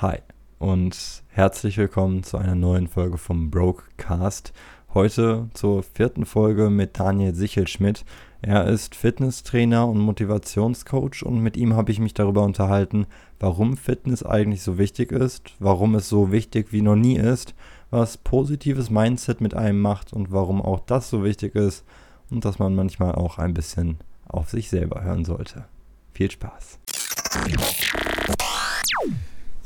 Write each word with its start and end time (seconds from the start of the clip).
Hi 0.00 0.18
und 0.60 1.24
herzlich 1.26 1.76
willkommen 1.76 2.22
zu 2.22 2.36
einer 2.36 2.54
neuen 2.54 2.86
Folge 2.86 3.18
vom 3.18 3.50
Brokecast. 3.50 4.52
Heute 4.94 5.48
zur 5.54 5.82
vierten 5.82 6.24
Folge 6.24 6.70
mit 6.70 7.00
Daniel 7.00 7.34
Sichelschmidt. 7.34 8.04
Er 8.40 8.68
ist 8.68 8.94
Fitnesstrainer 8.94 9.88
und 9.88 9.98
Motivationscoach 9.98 11.24
und 11.24 11.40
mit 11.40 11.56
ihm 11.56 11.74
habe 11.74 11.90
ich 11.90 11.98
mich 11.98 12.14
darüber 12.14 12.44
unterhalten, 12.44 13.08
warum 13.40 13.76
Fitness 13.76 14.22
eigentlich 14.22 14.62
so 14.62 14.78
wichtig 14.78 15.10
ist, 15.10 15.56
warum 15.58 15.96
es 15.96 16.08
so 16.08 16.30
wichtig 16.30 16.72
wie 16.72 16.82
noch 16.82 16.94
nie 16.94 17.16
ist, 17.16 17.56
was 17.90 18.18
positives 18.18 18.90
Mindset 18.90 19.40
mit 19.40 19.54
einem 19.54 19.80
macht 19.80 20.12
und 20.12 20.30
warum 20.30 20.62
auch 20.62 20.78
das 20.78 21.10
so 21.10 21.24
wichtig 21.24 21.56
ist 21.56 21.84
und 22.30 22.44
dass 22.44 22.60
man 22.60 22.76
manchmal 22.76 23.16
auch 23.16 23.38
ein 23.38 23.52
bisschen 23.52 23.98
auf 24.28 24.48
sich 24.48 24.70
selber 24.70 25.02
hören 25.02 25.24
sollte. 25.24 25.64
Viel 26.12 26.30
Spaß. 26.30 26.78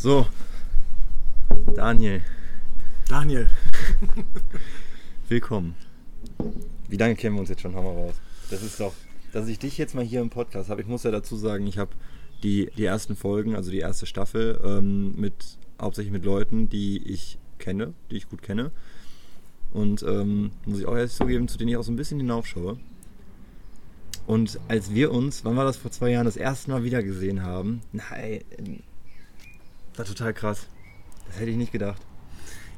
So, 0.02 0.26
Daniel. 1.76 2.22
Daniel. 3.08 3.48
Willkommen. 5.28 5.76
Wie 6.88 6.96
lange 6.96 7.14
kennen 7.14 7.36
wir 7.36 7.40
uns 7.40 7.50
jetzt 7.50 7.60
schon? 7.62 7.76
Hammer 7.76 7.90
raus. 7.90 8.14
Das 8.50 8.64
ist 8.64 8.80
doch, 8.80 8.94
dass 9.32 9.46
ich 9.46 9.60
dich 9.60 9.78
jetzt 9.78 9.94
mal 9.94 10.02
hier 10.02 10.20
im 10.20 10.28
Podcast 10.28 10.70
habe. 10.70 10.80
Ich 10.80 10.88
muss 10.88 11.04
ja 11.04 11.12
dazu 11.12 11.36
sagen, 11.36 11.68
ich 11.68 11.78
habe 11.78 11.92
die, 12.42 12.68
die 12.76 12.84
ersten 12.84 13.14
Folgen, 13.14 13.54
also 13.54 13.70
die 13.70 13.78
erste 13.78 14.06
Staffel, 14.06 14.60
ähm, 14.64 15.14
mit 15.14 15.56
hauptsächlich 15.80 16.12
mit 16.12 16.24
Leuten, 16.24 16.68
die 16.68 17.00
ich 17.06 17.38
kenne, 17.60 17.94
die 18.10 18.16
ich 18.16 18.28
gut 18.28 18.42
kenne. 18.42 18.72
Und 19.72 20.02
ähm, 20.02 20.50
muss 20.66 20.80
ich 20.80 20.86
auch 20.86 20.96
ehrlich 20.96 21.12
zugeben, 21.12 21.46
zu 21.46 21.58
denen 21.58 21.68
ich 21.68 21.76
auch 21.76 21.84
so 21.84 21.92
ein 21.92 21.96
bisschen 21.96 22.18
hinaufschaue. 22.18 22.76
Und 24.26 24.58
als 24.66 24.92
wir 24.92 25.12
uns, 25.12 25.44
wann 25.44 25.54
war 25.54 25.64
das 25.64 25.76
vor 25.76 25.92
zwei 25.92 26.10
Jahren, 26.10 26.24
das 26.24 26.36
erste 26.36 26.72
Mal 26.72 26.82
wieder 26.82 27.04
gesehen 27.04 27.44
haben, 27.44 27.82
nein, 27.92 28.40
war 29.98 30.04
total 30.04 30.32
krass. 30.34 30.66
Das 31.26 31.38
hätte 31.38 31.50
ich 31.50 31.56
nicht 31.56 31.72
gedacht. 31.72 32.02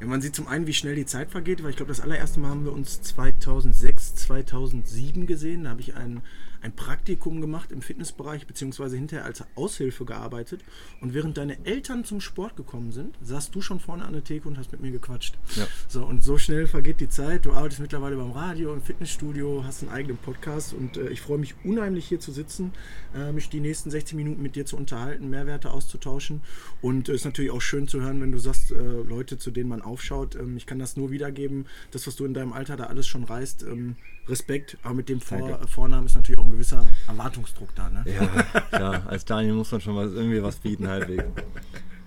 Ja, 0.01 0.07
man 0.07 0.21
sieht 0.21 0.35
zum 0.35 0.49
einen, 0.49 0.67
wie 0.67 0.75
schnell 0.75 0.97
die 0.97 1.07
Zeit 1.07 1.31
vergeht, 1.31 1.63
weil 1.63 1.71
ich 1.71 1.77
glaube, 1.77 1.91
das 1.91 2.01
allererste 2.01 2.41
Mal 2.41 2.51
haben 2.51 2.65
wir 2.65 2.73
uns 2.73 3.03
2006, 3.03 4.17
2007 4.17 5.27
gesehen. 5.27 5.65
Da 5.65 5.71
habe 5.71 5.81
ich 5.81 5.95
einen 5.95 6.23
ein 6.65 6.75
Praktikum 6.75 7.43
gemacht 7.43 7.71
im 7.73 7.83
Fitnessbereich, 7.83 8.47
beziehungsweise 8.47 8.97
hinterher 8.97 9.27
als 9.27 9.45
Aushilfe 9.55 10.07
gearbeitet. 10.07 10.65
Und 11.03 11.13
während 11.13 11.37
deine 11.37 11.65
Eltern 11.67 12.05
zum 12.05 12.23
Sport 12.23 12.57
gekommen 12.57 12.91
sind, 12.91 13.17
saßt 13.23 13.55
du 13.55 13.61
schon 13.61 13.81
vorne 13.81 14.05
an 14.05 14.15
der 14.15 14.25
Theke 14.25 14.49
und 14.49 14.57
hast 14.57 14.73
mit 14.73 14.81
mir 14.81 14.91
gequatscht. 14.91 15.37
Ja. 15.57 15.67
So, 15.89 16.07
und 16.07 16.25
so 16.25 16.39
schnell 16.39 16.67
vergeht 16.67 17.01
die 17.01 17.09
Zeit. 17.11 17.45
Du 17.45 17.53
arbeitest 17.53 17.81
mittlerweile 17.81 18.17
beim 18.17 18.31
Radio, 18.31 18.73
im 18.73 18.81
Fitnessstudio, 18.81 19.63
hast 19.65 19.83
einen 19.83 19.93
eigenen 19.93 20.17
Podcast 20.17 20.73
und 20.73 20.97
äh, 20.97 21.11
ich 21.11 21.21
freue 21.21 21.37
mich 21.37 21.55
unheimlich 21.65 22.07
hier 22.07 22.19
zu 22.19 22.33
sitzen, 22.33 22.73
äh, 23.15 23.31
mich 23.31 23.51
die 23.51 23.61
nächsten 23.61 23.91
60 23.91 24.17
Minuten 24.17 24.43
mit 24.43 24.57
dir 24.57 24.65
zu 24.65 24.79
unterhalten, 24.79 25.29
Mehrwerte 25.29 25.71
auszutauschen. 25.71 26.41
Und 26.81 27.11
es 27.11 27.13
äh, 27.13 27.17
ist 27.17 27.25
natürlich 27.27 27.51
auch 27.51 27.61
schön 27.61 27.89
zu 27.89 28.01
hören, 28.01 28.23
wenn 28.23 28.33
du 28.33 28.39
sagst, 28.39 28.71
äh, 28.71 28.75
Leute, 28.75 29.37
zu 29.37 29.51
denen 29.51 29.69
man 29.69 29.83
aufschaut. 29.83 30.35
Ähm, 30.35 30.57
ich 30.57 30.65
kann 30.65 30.79
das 30.79 30.97
nur 30.97 31.11
wiedergeben. 31.11 31.67
Das, 31.91 32.07
was 32.07 32.17
du 32.17 32.25
in 32.25 32.33
deinem 32.33 32.55
Alter 32.55 32.77
da 32.77 32.85
alles 32.85 33.07
schon 33.07 33.25
reißt, 33.25 33.65
ähm, 33.65 33.97
Respekt, 34.29 34.79
aber 34.83 34.95
mit 34.95 35.09
dem 35.09 35.21
Vor 35.21 35.61
Vornamen 35.69 36.07
ist 36.07 36.15
natürlich 36.15 36.39
auch 36.39 36.45
ein 36.45 36.51
gewisser 36.51 36.85
Erwartungsdruck 37.07 37.75
da. 37.75 37.91
Ne? 37.91 38.05
Ja, 38.07 38.27
klar. 38.71 39.03
Als 39.07 39.25
Daniel 39.25 39.55
muss 39.55 39.71
man 39.73 39.81
schon 39.81 39.97
was, 39.97 40.13
irgendwie 40.13 40.43
was 40.43 40.57
bieten, 40.57 40.89
halbwegs. 40.89 41.25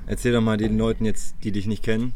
Erzähl 0.05 0.33
doch 0.33 0.41
mal 0.41 0.57
den 0.57 0.77
Leuten 0.77 1.05
jetzt, 1.05 1.35
die 1.43 1.51
dich 1.51 1.67
nicht 1.67 1.83
kennen, 1.83 2.13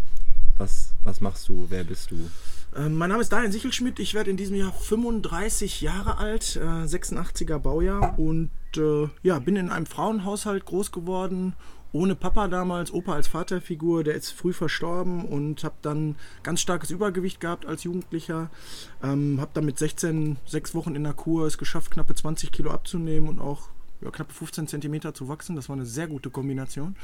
was, 0.57 0.93
was 1.03 1.21
machst 1.21 1.47
du, 1.49 1.67
wer 1.69 1.83
bist 1.83 2.11
du? 2.11 2.29
Ähm, 2.75 2.95
mein 2.95 3.09
Name 3.09 3.21
ist 3.21 3.33
Daniel 3.33 3.51
Sichelschmidt, 3.51 3.99
ich 3.99 4.13
werde 4.13 4.29
in 4.29 4.37
diesem 4.37 4.55
Jahr 4.55 4.71
35 4.71 5.81
Jahre 5.81 6.17
alt, 6.17 6.55
äh, 6.55 6.85
86er 6.85 7.59
Baujahr 7.59 8.17
und 8.17 8.49
äh, 8.77 9.09
ja, 9.23 9.39
bin 9.39 9.57
in 9.57 9.69
einem 9.69 9.85
Frauenhaushalt 9.85 10.65
groß 10.65 10.93
geworden 10.93 11.53
ohne 11.93 12.15
Papa 12.15 12.47
damals, 12.47 12.93
Opa 12.93 13.13
als 13.13 13.27
Vaterfigur, 13.27 14.03
der 14.03 14.15
ist 14.15 14.31
früh 14.31 14.53
verstorben 14.53 15.25
und 15.25 15.63
habe 15.63 15.75
dann 15.81 16.15
ganz 16.43 16.61
starkes 16.61 16.89
Übergewicht 16.89 17.39
gehabt 17.39 17.65
als 17.65 17.83
Jugendlicher. 17.83 18.49
Ähm, 19.03 19.39
habe 19.41 19.51
dann 19.53 19.65
mit 19.65 19.77
16, 19.77 20.37
sechs 20.45 20.73
Wochen 20.73 20.95
in 20.95 21.03
der 21.03 21.13
Kur 21.13 21.45
es 21.45 21.57
geschafft, 21.57 21.91
knappe 21.91 22.15
20 22.15 22.51
Kilo 22.51 22.71
abzunehmen 22.71 23.27
und 23.27 23.39
auch 23.39 23.69
ja, 24.01 24.11
knappe 24.11 24.33
15 24.33 24.67
Zentimeter 24.67 25.13
zu 25.13 25.27
wachsen. 25.27 25.55
Das 25.55 25.69
war 25.69 25.75
eine 25.75 25.85
sehr 25.85 26.07
gute 26.07 26.29
Kombination. 26.29 26.95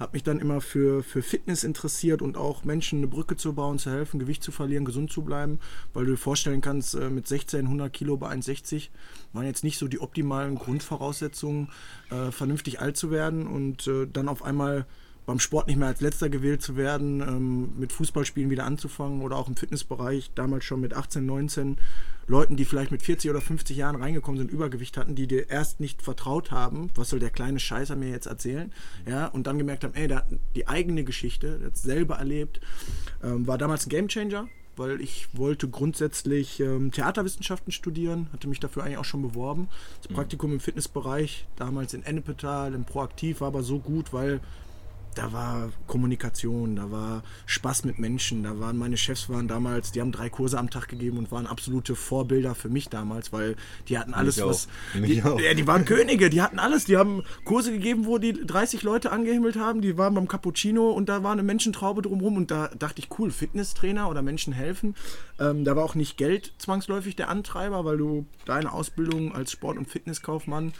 Habe 0.00 0.12
mich 0.14 0.22
dann 0.22 0.40
immer 0.40 0.60
für, 0.60 1.02
für 1.02 1.22
Fitness 1.22 1.64
interessiert 1.64 2.22
und 2.22 2.36
auch 2.36 2.64
Menschen 2.64 2.98
eine 2.98 3.06
Brücke 3.06 3.36
zu 3.36 3.52
bauen, 3.52 3.78
zu 3.78 3.90
helfen, 3.90 4.18
Gewicht 4.18 4.42
zu 4.42 4.52
verlieren, 4.52 4.84
gesund 4.84 5.12
zu 5.12 5.22
bleiben, 5.22 5.58
weil 5.92 6.04
du 6.04 6.12
dir 6.12 6.18
vorstellen 6.18 6.60
kannst, 6.60 6.94
äh, 6.94 7.10
mit 7.10 7.26
16, 7.28 7.66
100 7.66 7.92
Kilo 7.92 8.16
bei 8.16 8.30
1,60 8.30 8.90
waren 9.32 9.46
jetzt 9.46 9.64
nicht 9.64 9.78
so 9.78 9.88
die 9.88 10.00
optimalen 10.00 10.56
Grundvoraussetzungen, 10.56 11.68
äh, 12.10 12.30
vernünftig 12.30 12.80
alt 12.80 12.96
zu 12.96 13.10
werden 13.10 13.46
und 13.46 13.86
äh, 13.86 14.06
dann 14.06 14.28
auf 14.28 14.42
einmal 14.42 14.86
beim 15.26 15.40
Sport 15.40 15.66
nicht 15.66 15.76
mehr 15.76 15.88
als 15.88 16.00
letzter 16.00 16.28
gewählt 16.28 16.62
zu 16.62 16.76
werden, 16.76 17.20
ähm, 17.20 17.78
mit 17.78 17.92
Fußballspielen 17.92 18.48
wieder 18.48 18.64
anzufangen 18.64 19.22
oder 19.22 19.36
auch 19.36 19.48
im 19.48 19.56
Fitnessbereich, 19.56 20.30
damals 20.34 20.64
schon 20.64 20.80
mit 20.80 20.94
18, 20.94 21.26
19, 21.26 21.78
Leuten, 22.26 22.56
die 22.56 22.64
vielleicht 22.64 22.90
mit 22.90 23.02
40 23.02 23.30
oder 23.30 23.40
50 23.40 23.76
Jahren 23.76 23.96
reingekommen 23.96 24.38
sind, 24.38 24.50
Übergewicht 24.50 24.96
hatten, 24.96 25.14
die 25.14 25.26
dir 25.26 25.48
erst 25.48 25.80
nicht 25.80 26.02
vertraut 26.02 26.50
haben, 26.50 26.90
was 26.94 27.10
soll 27.10 27.20
der 27.20 27.30
kleine 27.30 27.60
Scheißer 27.60 27.96
mir 27.96 28.10
jetzt 28.10 28.26
erzählen, 28.26 28.72
ja, 29.08 29.26
und 29.26 29.46
dann 29.46 29.58
gemerkt 29.58 29.84
haben, 29.84 29.94
ey, 29.94 30.08
der 30.08 30.18
hat 30.18 30.26
die 30.54 30.66
eigene 30.66 31.04
Geschichte, 31.04 31.58
der 31.58 31.68
hat 31.68 31.76
selber 31.76 32.16
erlebt, 32.16 32.60
ähm, 33.22 33.46
war 33.46 33.58
damals 33.58 33.86
ein 33.86 33.90
Gamechanger, 33.90 34.48
weil 34.76 35.00
ich 35.00 35.28
wollte 35.32 35.68
grundsätzlich 35.68 36.60
ähm, 36.60 36.92
Theaterwissenschaften 36.92 37.72
studieren, 37.72 38.28
hatte 38.32 38.48
mich 38.48 38.60
dafür 38.60 38.84
eigentlich 38.84 38.98
auch 38.98 39.04
schon 39.04 39.22
beworben. 39.22 39.68
Das 40.02 40.10
mhm. 40.10 40.14
Praktikum 40.14 40.52
im 40.52 40.60
Fitnessbereich, 40.60 41.46
damals 41.56 41.94
in 41.94 42.02
Ennepetal, 42.02 42.74
im 42.74 42.84
Proaktiv, 42.84 43.40
war 43.40 43.48
aber 43.48 43.62
so 43.62 43.78
gut, 43.78 44.12
weil 44.12 44.40
da 45.16 45.32
war 45.32 45.70
Kommunikation, 45.86 46.76
da 46.76 46.90
war 46.90 47.22
Spaß 47.46 47.84
mit 47.84 47.98
Menschen, 47.98 48.42
da 48.42 48.60
waren 48.60 48.76
meine 48.76 48.98
Chefs 48.98 49.30
waren 49.30 49.48
damals, 49.48 49.90
die 49.90 50.02
haben 50.02 50.12
drei 50.12 50.28
Kurse 50.28 50.58
am 50.58 50.68
Tag 50.68 50.88
gegeben 50.88 51.16
und 51.16 51.32
waren 51.32 51.46
absolute 51.46 51.96
Vorbilder 51.96 52.54
für 52.54 52.68
mich 52.68 52.90
damals, 52.90 53.32
weil 53.32 53.56
die 53.88 53.98
hatten 53.98 54.12
alles, 54.12 54.40
was. 54.40 54.68
Die, 54.94 55.14
ja, 55.14 55.54
die 55.54 55.66
waren 55.66 55.86
Könige, 55.86 56.28
die 56.28 56.42
hatten 56.42 56.58
alles. 56.58 56.84
Die 56.84 56.98
haben 56.98 57.22
Kurse 57.46 57.72
gegeben, 57.72 58.04
wo 58.04 58.18
die 58.18 58.34
30 58.34 58.82
Leute 58.82 59.10
angehimmelt 59.10 59.56
haben, 59.56 59.80
die 59.80 59.96
waren 59.96 60.14
beim 60.14 60.28
Cappuccino 60.28 60.90
und 60.90 61.08
da 61.08 61.22
war 61.22 61.32
eine 61.32 61.42
Menschentraube 61.42 62.02
drumherum 62.02 62.36
und 62.36 62.50
da 62.50 62.68
dachte 62.78 63.00
ich, 63.00 63.08
cool, 63.18 63.30
Fitnesstrainer 63.30 64.10
oder 64.10 64.20
Menschen 64.20 64.52
helfen. 64.52 64.94
Ähm, 65.40 65.64
da 65.64 65.76
war 65.76 65.84
auch 65.84 65.94
nicht 65.94 66.18
Geld 66.18 66.52
zwangsläufig 66.58 67.16
der 67.16 67.30
Antreiber, 67.30 67.86
weil 67.86 67.96
du 67.96 68.26
deine 68.44 68.70
Ausbildung 68.72 69.34
als 69.34 69.50
Sport- 69.50 69.78
und 69.78 69.88
Fitnesskaufmann 69.88 70.74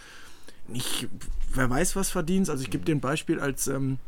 nicht, 0.69 1.09
wer 1.55 1.71
weiß 1.71 1.97
was 1.97 2.11
verdienst. 2.11 2.51
Also 2.51 2.63
ich 2.63 2.71
gebe 2.71 2.85
dir 2.85 2.95
ein 2.95 3.01
Beispiel 3.01 3.41
als. 3.41 3.67
Ähm, 3.69 3.99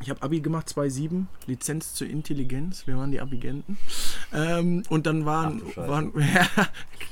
ich 0.00 0.10
habe 0.10 0.22
Abi 0.22 0.40
gemacht, 0.40 0.68
2,7, 0.68 1.24
Lizenz 1.46 1.94
zur 1.94 2.06
Intelligenz, 2.06 2.86
wir 2.86 2.96
waren 2.96 3.10
die 3.10 3.20
Abigenten. 3.20 3.78
Ähm, 4.32 4.82
und 4.88 5.06
dann 5.06 5.24
waren, 5.24 5.62
waren 5.74 6.12
ja, 6.34 6.46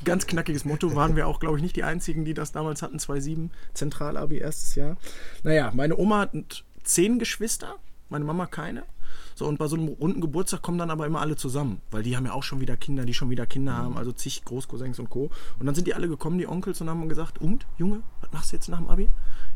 ganz 0.04 0.26
knackiges 0.26 0.64
Motto, 0.64 0.94
waren 0.94 1.16
wir 1.16 1.26
auch, 1.26 1.40
glaube 1.40 1.56
ich, 1.56 1.62
nicht 1.62 1.76
die 1.76 1.84
Einzigen, 1.84 2.24
die 2.24 2.34
das 2.34 2.52
damals 2.52 2.82
hatten, 2.82 2.98
2,7, 2.98 3.48
Zentralabi, 3.72 4.38
erstes 4.38 4.74
Jahr. 4.74 4.96
Naja, 5.42 5.72
meine 5.74 5.96
Oma 5.96 6.20
hat 6.20 6.64
zehn 6.82 7.18
Geschwister, 7.18 7.76
meine 8.10 8.24
Mama 8.24 8.46
keine. 8.46 8.84
So, 9.34 9.46
und 9.46 9.58
bei 9.58 9.66
so 9.66 9.76
einem 9.76 9.88
runden 9.88 10.20
Geburtstag 10.20 10.62
kommen 10.62 10.78
dann 10.78 10.90
aber 10.90 11.06
immer 11.06 11.20
alle 11.20 11.36
zusammen, 11.36 11.80
weil 11.90 12.02
die 12.02 12.16
haben 12.16 12.26
ja 12.26 12.32
auch 12.32 12.42
schon 12.42 12.60
wieder 12.60 12.76
Kinder, 12.76 13.04
die 13.04 13.14
schon 13.14 13.30
wieder 13.30 13.46
Kinder 13.46 13.72
mhm. 13.72 13.78
haben, 13.78 13.96
also 13.96 14.12
zig 14.12 14.44
Großcousins 14.44 14.98
und 14.98 15.10
Co. 15.10 15.30
Und 15.58 15.66
dann 15.66 15.74
sind 15.74 15.86
die 15.86 15.94
alle 15.94 16.08
gekommen, 16.08 16.38
die 16.38 16.46
Onkels, 16.46 16.80
und 16.80 16.88
haben 16.88 17.08
gesagt, 17.08 17.40
und, 17.40 17.66
Junge, 17.78 18.02
was 18.20 18.32
machst 18.32 18.52
du 18.52 18.56
jetzt 18.56 18.68
nach 18.68 18.78
dem 18.78 18.88
Abi? 18.88 19.08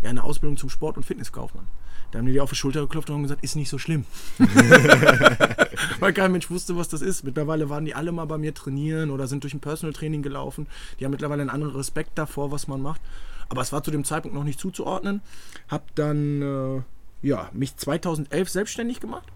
Ja, 0.02 0.10
eine 0.10 0.24
Ausbildung 0.24 0.56
zum 0.56 0.70
Sport- 0.70 0.96
und 0.96 1.04
Fitnesskaufmann. 1.04 1.66
Da 2.10 2.18
haben 2.18 2.26
die 2.26 2.32
dir 2.32 2.42
auf 2.42 2.50
die 2.50 2.56
Schulter 2.56 2.80
geklopft 2.80 3.10
und 3.10 3.16
haben 3.16 3.22
gesagt, 3.22 3.44
ist 3.44 3.56
nicht 3.56 3.68
so 3.68 3.76
schlimm. 3.78 4.06
Weil 6.00 6.12
kein 6.14 6.32
Mensch 6.32 6.50
wusste, 6.50 6.76
was 6.76 6.88
das 6.88 7.02
ist. 7.02 7.22
Mittlerweile 7.22 7.68
waren 7.68 7.84
die 7.84 7.94
alle 7.94 8.12
mal 8.12 8.24
bei 8.24 8.38
mir 8.38 8.54
trainieren 8.54 9.10
oder 9.10 9.26
sind 9.26 9.42
durch 9.42 9.52
ein 9.52 9.60
Personal 9.60 9.92
Training 9.92 10.22
gelaufen. 10.22 10.66
Die 10.98 11.04
haben 11.04 11.10
mittlerweile 11.12 11.42
einen 11.42 11.50
anderen 11.50 11.76
Respekt 11.76 12.16
davor, 12.16 12.50
was 12.50 12.66
man 12.66 12.80
macht. 12.80 13.02
Aber 13.50 13.60
es 13.60 13.72
war 13.72 13.82
zu 13.82 13.90
dem 13.90 14.04
Zeitpunkt 14.04 14.34
noch 14.34 14.44
nicht 14.44 14.58
zuzuordnen. 14.58 15.20
Hab 15.68 15.94
dann 15.96 16.42
äh, 16.42 16.82
ja, 17.26 17.50
mich 17.52 17.76
2011 17.76 18.48
selbstständig 18.48 19.00
gemacht. 19.00 19.28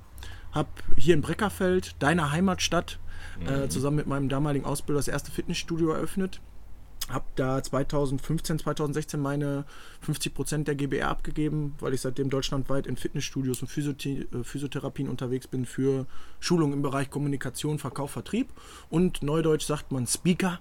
Hab 0.53 0.69
hier 0.97 1.15
in 1.15 1.23
Breckerfeld, 1.23 1.97
deiner 1.99 2.31
Heimatstadt, 2.31 2.99
äh, 3.41 3.43
mhm. 3.43 3.65
äh, 3.65 3.69
zusammen 3.69 3.97
mit 3.97 4.07
meinem 4.07 4.29
damaligen 4.29 4.65
Ausbilder 4.65 4.99
das 4.99 5.09
erste 5.09 5.33
Fitnessstudio 5.33 5.91
eröffnet. 5.91 6.41
Habe 7.09 7.25
da 7.35 7.63
2015, 7.63 8.61
2016 8.61 9.21
meine 9.21 9.65
50% 10.07 10.65
der 10.65 10.77
GBR 10.77 11.09
abgegeben, 11.09 11.75
weil 11.81 11.95
ich 11.95 12.01
seitdem 12.01 12.31
deutschlandweit 12.31 12.87
in 12.87 12.97
Fitnessstudios 12.97 13.61
und 13.61 13.69
Physiothi 13.69 14.29
äh, 14.33 14.45
Physiotherapien 14.45 15.09
unterwegs 15.09 15.49
bin 15.49 15.67
für 15.67 16.07
Schulungen 16.39 16.75
im 16.75 16.83
Bereich 16.83 17.11
Kommunikation, 17.11 17.79
Verkauf, 17.79 18.13
Vertrieb. 18.13 18.53
Und 18.89 19.23
neudeutsch 19.23 19.67
sagt 19.67 19.91
man 19.91 20.07
Speaker 20.07 20.61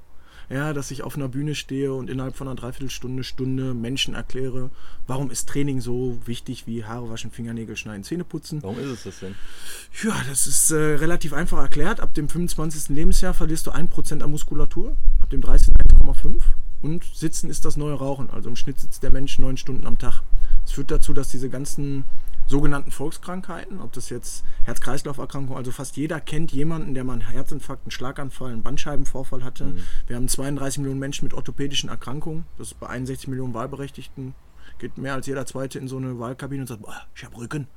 ja, 0.52 0.74
dass 0.74 0.92
ich 0.92 1.04
auf 1.04 1.16
einer 1.16 1.28
Bühne 1.28 1.56
stehe 1.56 1.94
und 1.94 2.10
innerhalb 2.10 2.36
von 2.36 2.48
einer 2.48 2.56
Dreiviertelstunde, 2.56 3.24
Stunde 3.24 3.74
Menschen 3.74 4.16
erkläre, 4.16 4.70
warum 5.08 5.32
ist 5.32 5.48
Training 5.48 5.82
so 5.82 6.20
wichtig 6.26 6.68
wie 6.68 6.84
Haare 6.84 7.10
waschen, 7.10 7.32
Fingernägel 7.32 7.76
schneiden, 7.78 8.04
Zähne 8.04 8.24
putzen. 8.24 8.62
Warum 8.62 8.80
ist 8.80 8.88
es 8.88 9.04
das 9.04 9.20
denn? 9.20 9.36
Ja, 10.04 10.16
das 10.28 10.48
ist 10.48 10.72
äh, 10.72 10.76
relativ 10.76 11.34
einfach 11.34 11.60
erklärt. 11.60 12.00
Ab 12.00 12.14
dem 12.14 12.28
25. 12.28 12.90
Lebensjahr 12.90 13.34
verlierst 13.34 13.68
du 13.68 13.72
1% 13.72 14.22
an 14.22 14.32
Muskulatur, 14.32 14.96
ab 15.22 15.30
dem 15.30 15.42
30. 15.42 15.74
1,5 15.74 16.42
und 16.82 17.04
Sitzen 17.04 17.50
ist 17.50 17.66
das 17.66 17.78
neue 17.78 17.94
Rauchen. 17.94 18.30
Also 18.30 18.50
im 18.50 18.56
Schnitt 18.56 18.80
sitzt 18.80 19.04
der 19.04 19.12
Mensch 19.12 19.38
neun 19.40 19.58
Stunden 19.58 19.88
am 19.88 19.98
Tag. 19.98 20.22
Das 20.64 20.74
führt 20.74 20.92
dazu, 20.92 21.14
dass 21.14 21.30
diese 21.30 21.50
ganzen 21.50 22.04
sogenannten 22.52 22.92
Volkskrankheiten, 22.92 23.82
ob 23.82 23.94
das 23.94 24.10
jetzt 24.10 24.44
Herz-Kreislauf-Erkrankungen, 24.66 25.58
also 25.58 25.72
fast 25.72 25.98
jeder 25.98 26.20
kennt 26.20 26.52
jemanden, 26.52 26.94
der 26.94 27.04
mal 27.04 27.14
einen 27.14 27.22
Herzinfarkt, 27.22 27.86
einen 27.86 27.92
Schlaganfall, 27.92 28.52
einen 28.52 28.62
Bandscheibenvorfall 28.62 29.44
hatte. 29.44 29.66
Mhm. 29.66 29.84
Wir 30.06 30.18
haben 30.18 30.28
32 30.28 30.80
Millionen 30.80 31.00
Menschen 31.00 31.26
mit 31.26 31.34
orthopädischen 31.34 31.90
Erkrankungen, 31.90 32.46
das 32.58 32.68
ist 32.68 32.80
bei 32.80 32.88
61 32.88 33.30
Millionen 33.30 33.54
Wahlberechtigten 33.54 34.36
geht 34.82 34.98
mehr 34.98 35.14
als 35.14 35.28
jeder 35.28 35.46
Zweite 35.46 35.80
in 35.80 35.88
so 35.88 35.98
eine 35.98 36.20
Wahlkabine 36.20 36.64
und 36.64 36.68
sagt, 36.68 36.82
boah, 36.82 37.08
ich 37.16 37.24
habe 37.24 37.38
Rücken. 37.38 37.68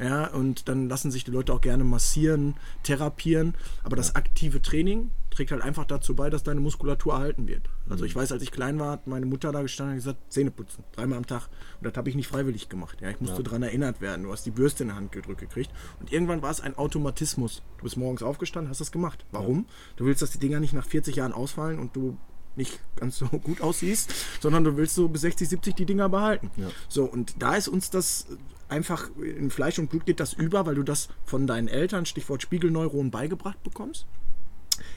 Ja, 0.00 0.26
und 0.28 0.68
dann 0.68 0.88
lassen 0.88 1.10
sich 1.10 1.24
die 1.24 1.30
Leute 1.30 1.52
auch 1.52 1.60
gerne 1.60 1.84
massieren, 1.84 2.54
therapieren. 2.82 3.54
Aber 3.84 3.94
das 3.94 4.14
aktive 4.16 4.62
Training 4.62 5.10
trägt 5.30 5.52
halt 5.52 5.62
einfach 5.62 5.84
dazu 5.84 6.16
bei, 6.16 6.30
dass 6.30 6.42
deine 6.42 6.60
Muskulatur 6.60 7.14
erhalten 7.14 7.46
wird. 7.46 7.68
Also 7.90 8.04
ich 8.04 8.14
mhm. 8.14 8.20
weiß, 8.20 8.32
als 8.32 8.42
ich 8.42 8.52
klein 8.52 8.78
war, 8.78 8.92
hat 8.92 9.06
meine 9.06 9.26
Mutter 9.26 9.52
da 9.52 9.62
gestanden 9.62 9.94
und 9.94 9.98
gesagt, 9.98 10.32
Zähne 10.32 10.50
putzen, 10.50 10.82
dreimal 10.92 11.18
am 11.18 11.26
Tag. 11.26 11.48
Und 11.78 11.86
das 11.86 11.94
habe 11.96 12.08
ich 12.08 12.16
nicht 12.16 12.28
freiwillig 12.28 12.68
gemacht. 12.68 13.00
Ja, 13.00 13.10
ich 13.10 13.20
musste 13.20 13.36
ja. 13.36 13.42
daran 13.42 13.62
erinnert 13.62 14.00
werden. 14.00 14.22
Du 14.22 14.32
hast 14.32 14.46
die 14.46 14.50
Bürste 14.50 14.84
in 14.84 14.88
der 14.88 14.96
Hand 14.96 15.12
gedrückt 15.12 15.40
gekriegt. 15.40 15.70
Und 16.00 16.10
irgendwann 16.10 16.42
war 16.42 16.50
es 16.50 16.60
ein 16.60 16.76
Automatismus. 16.76 17.62
Du 17.78 17.84
bist 17.84 17.96
morgens 17.96 18.22
aufgestanden, 18.22 18.70
hast 18.70 18.80
das 18.80 18.92
gemacht. 18.92 19.26
Warum? 19.30 19.58
Ja. 19.58 19.64
Du 19.96 20.06
willst, 20.06 20.22
dass 20.22 20.30
die 20.30 20.38
Dinger 20.38 20.60
nicht 20.60 20.72
nach 20.72 20.86
40 20.86 21.16
Jahren 21.16 21.32
ausfallen 21.32 21.78
und 21.78 21.94
du 21.94 22.16
nicht 22.56 22.80
ganz 22.96 23.18
so 23.18 23.26
gut 23.44 23.60
aussiehst, 23.60 24.12
sondern 24.40 24.64
du 24.64 24.76
willst 24.76 24.94
so 24.94 25.08
bis 25.08 25.22
60, 25.22 25.48
70 25.48 25.74
die 25.74 25.86
Dinger 25.86 26.08
behalten. 26.08 26.50
Ja. 26.56 26.68
So, 26.88 27.04
und 27.04 27.34
da 27.38 27.54
ist 27.54 27.68
uns 27.68 27.90
das 27.90 28.26
einfach 28.68 29.10
in 29.16 29.50
Fleisch 29.50 29.78
und 29.78 29.90
Blut 29.90 30.06
geht 30.06 30.20
das 30.20 30.32
über, 30.32 30.66
weil 30.66 30.74
du 30.74 30.82
das 30.82 31.08
von 31.24 31.46
deinen 31.46 31.68
Eltern, 31.68 32.06
Stichwort 32.06 32.42
Spiegelneuronen, 32.42 33.10
beigebracht 33.10 33.62
bekommst. 33.62 34.06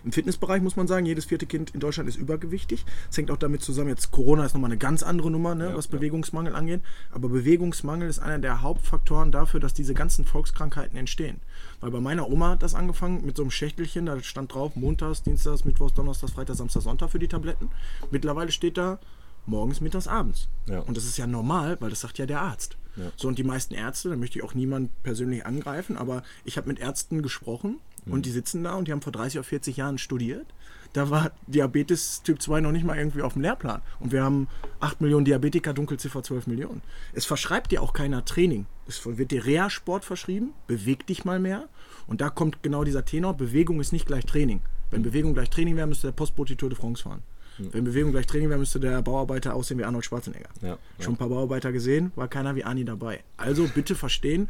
Im 0.04 0.12
Fitnessbereich 0.12 0.62
muss 0.62 0.76
man 0.76 0.88
sagen, 0.88 1.06
jedes 1.06 1.26
vierte 1.26 1.46
Kind 1.46 1.72
in 1.72 1.80
Deutschland 1.80 2.10
ist 2.10 2.16
übergewichtig. 2.16 2.86
Das 3.08 3.18
hängt 3.18 3.32
auch 3.32 3.38
damit 3.38 3.62
zusammen, 3.62 3.90
jetzt 3.90 4.12
Corona 4.12 4.46
ist 4.46 4.54
nochmal 4.54 4.72
eine 4.72 4.78
ganz 4.78 5.04
andere 5.04 5.32
Nummer, 5.32 5.56
ne, 5.56 5.70
ja, 5.70 5.76
was 5.76 5.88
Bewegungsmangel 5.88 6.56
angeht. 6.56 6.82
Aber 7.12 7.30
Bewegungsmangel 7.30 8.10
ist 8.10 8.20
einer 8.20 8.40
der 8.40 8.62
Hauptfaktoren 8.62 9.32
dafür, 9.32 9.60
dass 9.60 9.74
diese 9.74 9.94
ganzen 9.94 10.26
Volkskrankheiten 10.26 10.98
entstehen. 10.98 11.40
Weil 11.80 11.92
bei 11.92 12.00
meiner 12.00 12.30
Oma 12.30 12.52
hat 12.52 12.64
das 12.64 12.76
angefangen 12.76 13.26
mit 13.26 13.38
so 13.38 13.44
einem 13.44 13.52
Schächtelchen, 13.52 14.06
da 14.06 14.22
stand 14.22 14.54
drauf 14.54 14.76
Montags, 14.76 15.24
Dienstags, 15.24 15.66
Mittwochs, 15.66 15.94
Donnerstags, 15.94 16.34
Freitags, 16.34 16.60
Samstags, 16.60 16.84
Sonntag 16.84 17.10
für 17.10 17.20
die 17.20 17.28
Tabletten. 17.28 17.70
Mittlerweile 18.12 18.52
steht 18.52 18.78
da 18.78 19.00
morgens, 19.46 19.82
mittags, 19.82 20.08
abends. 20.08 20.48
Ja. 20.68 20.80
Und 20.80 20.96
das 20.96 21.06
ist 21.06 21.18
ja 21.18 21.28
normal, 21.28 21.78
weil 21.80 21.90
das 21.90 22.02
sagt 22.02 22.18
ja 22.18 22.26
der 22.26 22.42
Arzt. 22.42 22.78
Ja. 22.96 23.12
So, 23.16 23.28
und 23.28 23.38
die 23.38 23.44
meisten 23.44 23.74
Ärzte, 23.74 24.10
da 24.10 24.16
möchte 24.16 24.40
ich 24.40 24.46
auch 24.46 24.54
niemand 24.54 24.92
persönlich 25.04 25.46
angreifen, 25.46 25.98
aber 25.98 26.24
ich 26.44 26.58
habe 26.58 26.68
mit 26.68 26.80
Ärzten 26.80 27.22
gesprochen 27.22 27.80
mhm. 28.06 28.14
und 28.14 28.26
die 28.26 28.32
sitzen 28.32 28.64
da 28.64 28.74
und 28.74 28.88
die 28.88 28.92
haben 28.92 29.02
vor 29.02 29.12
30 29.12 29.40
oder 29.40 29.44
40 29.44 29.78
Jahren 29.78 29.98
studiert. 29.98 30.48
Da 30.94 31.12
war 31.12 31.32
Diabetes 31.46 32.24
Typ 32.24 32.42
2 32.42 32.62
noch 32.62 32.72
nicht 32.72 32.84
mal 32.84 32.98
irgendwie 32.98 33.22
auf 33.22 33.34
dem 33.34 33.44
Lehrplan. 33.44 33.82
Und 34.00 34.12
wir 34.12 34.24
haben 34.24 34.48
8 34.80 35.02
Millionen 35.02 35.24
Diabetiker, 35.24 35.74
Dunkelziffer 35.74 36.24
12 36.24 36.48
Millionen. 36.48 36.82
Es 37.14 37.26
verschreibt 37.26 37.72
dir 37.72 37.84
auch 37.84 37.94
keiner 37.94 38.26
Training. 38.26 38.66
Es 38.88 39.06
wird 39.06 39.30
dir 39.30 39.46
Reha-Sport 39.46 40.04
verschrieben, 40.04 40.54
beweg 40.66 41.06
dich 41.06 41.26
mal 41.26 41.40
mehr. 41.40 41.70
Und 42.08 42.22
da 42.22 42.32
kommt 42.32 42.64
genau 42.64 42.84
dieser 42.84 43.06
Tenor, 43.06 43.36
Bewegung 43.36 43.80
ist 43.80 43.92
nicht 43.92 44.08
gleich 44.08 44.26
Training. 44.26 44.62
Wenn 44.90 45.04
Bewegung 45.04 45.36
gleich 45.36 45.52
Training 45.52 45.76
wäre, 45.76 45.86
müsste 45.86 46.08
der 46.08 46.14
Postbote 46.14 46.54
die 46.54 46.58
Tour 46.58 46.70
de 46.70 46.78
France 46.78 47.04
fahren. 47.04 47.22
Mhm. 47.60 47.70
Wenn 47.74 47.84
Bewegung 47.84 48.12
gleich 48.12 48.26
Training 48.26 48.50
wäre, 48.50 48.60
müsste 48.60 48.80
der 48.80 49.02
Bauarbeiter 49.04 49.54
aussehen 49.54 49.78
wie 49.78 49.84
Arnold 49.84 50.06
Schwarzenegger. 50.06 50.50
Ja, 50.62 50.78
Schon 51.00 51.14
ein 51.14 51.18
paar 51.18 51.30
Bauarbeiter 51.30 51.72
gesehen, 51.72 52.12
war 52.16 52.28
keiner 52.28 52.56
wie 52.56 52.64
Ani 52.64 52.86
dabei. 52.86 53.24
Also 53.38 53.68
bitte 53.68 53.94
verstehen, 53.94 54.50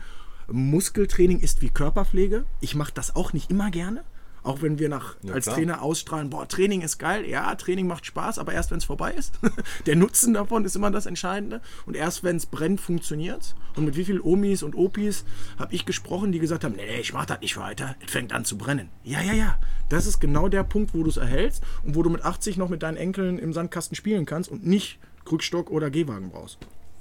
Muskeltraining 0.52 1.40
ist 1.40 1.62
wie 1.62 1.70
Körperpflege. 1.70 2.46
Ich 2.62 2.76
mache 2.76 2.94
das 2.94 3.16
auch 3.16 3.34
nicht 3.34 3.52
immer 3.52 3.72
gerne. 3.72 4.04
Auch 4.42 4.62
wenn 4.62 4.80
wir 4.80 4.90
nach, 4.90 5.16
ja, 5.22 5.34
als 5.34 5.46
klar. 5.46 5.58
Trainer 5.58 5.82
ausstrahlen, 5.82 6.30
boah, 6.30 6.48
Training 6.48 6.82
ist 6.82 6.98
geil, 6.98 7.26
ja, 7.28 7.54
Training 7.56 7.88
macht 7.88 8.06
Spaß, 8.06 8.40
aber 8.40 8.54
erst 8.54 8.72
wenn 8.72 8.78
es 8.78 8.86
vorbei 8.86 9.12
ist. 9.12 9.38
Der 9.86 9.96
Nutzen 9.96 10.34
davon 10.34 10.64
ist 10.66 10.76
immer 10.76 10.92
das 10.92 11.06
Entscheidende. 11.06 11.62
Und 11.86 11.96
erst 11.96 12.24
wenn 12.24 12.38
es 12.38 12.46
brennt, 12.46 12.80
funktioniert 12.80 13.56
Und 13.76 13.86
mit 13.86 13.96
wie 13.96 14.06
vielen 14.06 14.22
Omis 14.22 14.64
und 14.64 14.76
Opis 14.76 15.26
habe 15.58 15.74
ich 15.74 15.86
gesprochen, 15.86 16.32
die 16.32 16.40
gesagt 16.40 16.64
haben, 16.64 16.76
nee, 16.76 16.86
nee 16.86 17.02
ich 17.02 17.14
mache 17.14 17.28
das 17.28 17.42
nicht 17.42 17.58
weiter, 17.58 17.96
es 18.06 18.12
fängt 18.12 18.32
an 18.32 18.46
zu 18.46 18.58
brennen. 18.58 18.90
Ja, 19.04 19.22
ja, 19.22 19.34
ja. 19.34 19.58
Das 19.90 20.06
ist 20.06 20.20
genau 20.20 20.48
der 20.48 20.64
Punkt, 20.64 20.94
wo 20.94 21.04
du 21.04 21.10
es 21.10 21.18
erhältst 21.18 21.64
und 21.84 21.96
wo 21.96 22.04
du 22.04 22.10
mit 22.10 22.24
80 22.24 22.58
noch 22.58 22.70
mit 22.70 22.84
deinen 22.84 22.98
Enkeln 22.98 23.40
im 23.40 23.54
Sandkasten 23.54 23.96
spielen 23.96 24.26
kannst 24.26 24.50
und 24.50 24.66
nicht 24.66 25.00
Krückstock 25.26 25.70
oder 25.70 25.90
Gehwagen 25.90 26.30
brauchst. 26.30 26.60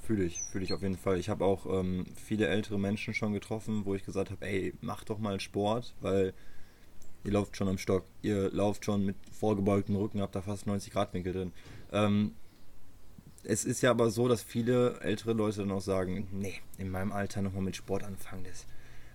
Fühle 0.09 0.25
ich, 0.25 0.41
fühle 0.41 0.65
ich 0.65 0.73
auf 0.73 0.81
jeden 0.81 0.97
Fall. 0.97 1.19
Ich 1.19 1.29
habe 1.29 1.45
auch 1.45 1.67
ähm, 1.67 2.07
viele 2.17 2.47
ältere 2.47 2.79
Menschen 2.79 3.13
schon 3.13 3.35
getroffen, 3.35 3.83
wo 3.85 3.95
ich 3.95 4.07
gesagt 4.07 4.31
habe, 4.31 4.47
ey, 4.47 4.73
mach 4.81 5.05
doch 5.05 5.19
mal 5.19 5.39
Sport, 5.39 5.93
weil 6.01 6.33
ihr 7.25 7.33
lauft 7.33 7.59
schon 7.59 7.69
am 7.69 7.77
Stock, 7.77 8.05
ihr 8.23 8.51
lauft 8.51 8.87
schon 8.87 9.05
mit 9.05 9.17
vorgebeugtem 9.39 9.95
Rücken, 9.97 10.23
habt 10.23 10.35
da 10.35 10.41
fast 10.41 10.67
90 10.67 10.95
Grad 10.95 11.13
Winkel 11.13 11.35
drin. 11.35 11.53
Ähm, 11.93 12.33
es 13.45 13.67
ist 13.67 13.83
ja 13.83 13.91
aber 13.91 14.09
so, 14.09 14.29
dass 14.29 14.41
viele 14.41 14.99
ältere 15.01 15.35
Leute 15.35 15.59
dann 15.59 15.73
auch 15.73 15.83
sagen, 15.83 16.27
nee, 16.33 16.55
in 16.79 16.89
meinem 16.89 17.13
Alter 17.13 17.43
nochmal 17.43 17.65
mit 17.65 17.77
Sport 17.77 18.03
anfangen. 18.03 18.45
Das. 18.45 18.65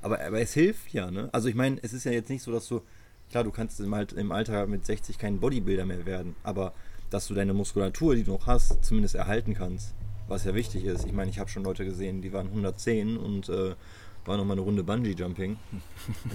Aber, 0.03 0.21
aber 0.21 0.41
es 0.41 0.53
hilft 0.53 0.93
ja, 0.93 1.09
ne? 1.09 1.27
Also 1.31 1.49
ich 1.49 1.55
meine, 1.55 1.79
es 1.81 1.93
ist 1.93 2.03
ja 2.03 2.11
jetzt 2.11 2.29
nicht 2.29 2.43
so, 2.43 2.51
dass 2.51 2.67
du, 2.67 2.83
klar, 3.31 3.43
du 3.43 3.49
kannst 3.49 3.79
im, 3.79 3.95
im 4.15 4.31
Alter 4.31 4.67
mit 4.67 4.85
60 4.85 5.17
kein 5.17 5.39
Bodybuilder 5.39 5.87
mehr 5.87 6.05
werden, 6.05 6.35
aber 6.43 6.71
dass 7.09 7.27
du 7.27 7.33
deine 7.33 7.55
Muskulatur, 7.55 8.13
die 8.13 8.25
du 8.25 8.33
noch 8.33 8.45
hast, 8.45 8.85
zumindest 8.85 9.15
erhalten 9.15 9.55
kannst, 9.55 9.95
was 10.27 10.45
ja 10.45 10.55
wichtig 10.55 10.85
ist. 10.85 11.05
Ich 11.05 11.13
meine, 11.13 11.29
ich 11.29 11.39
habe 11.39 11.49
schon 11.49 11.63
Leute 11.63 11.85
gesehen, 11.85 12.21
die 12.21 12.33
waren 12.33 12.47
110 12.47 13.17
und 13.17 13.49
äh, 13.49 13.75
war 14.25 14.37
nochmal 14.37 14.57
eine 14.57 14.61
Runde 14.61 14.83
Bungee-Jumping 14.83 15.57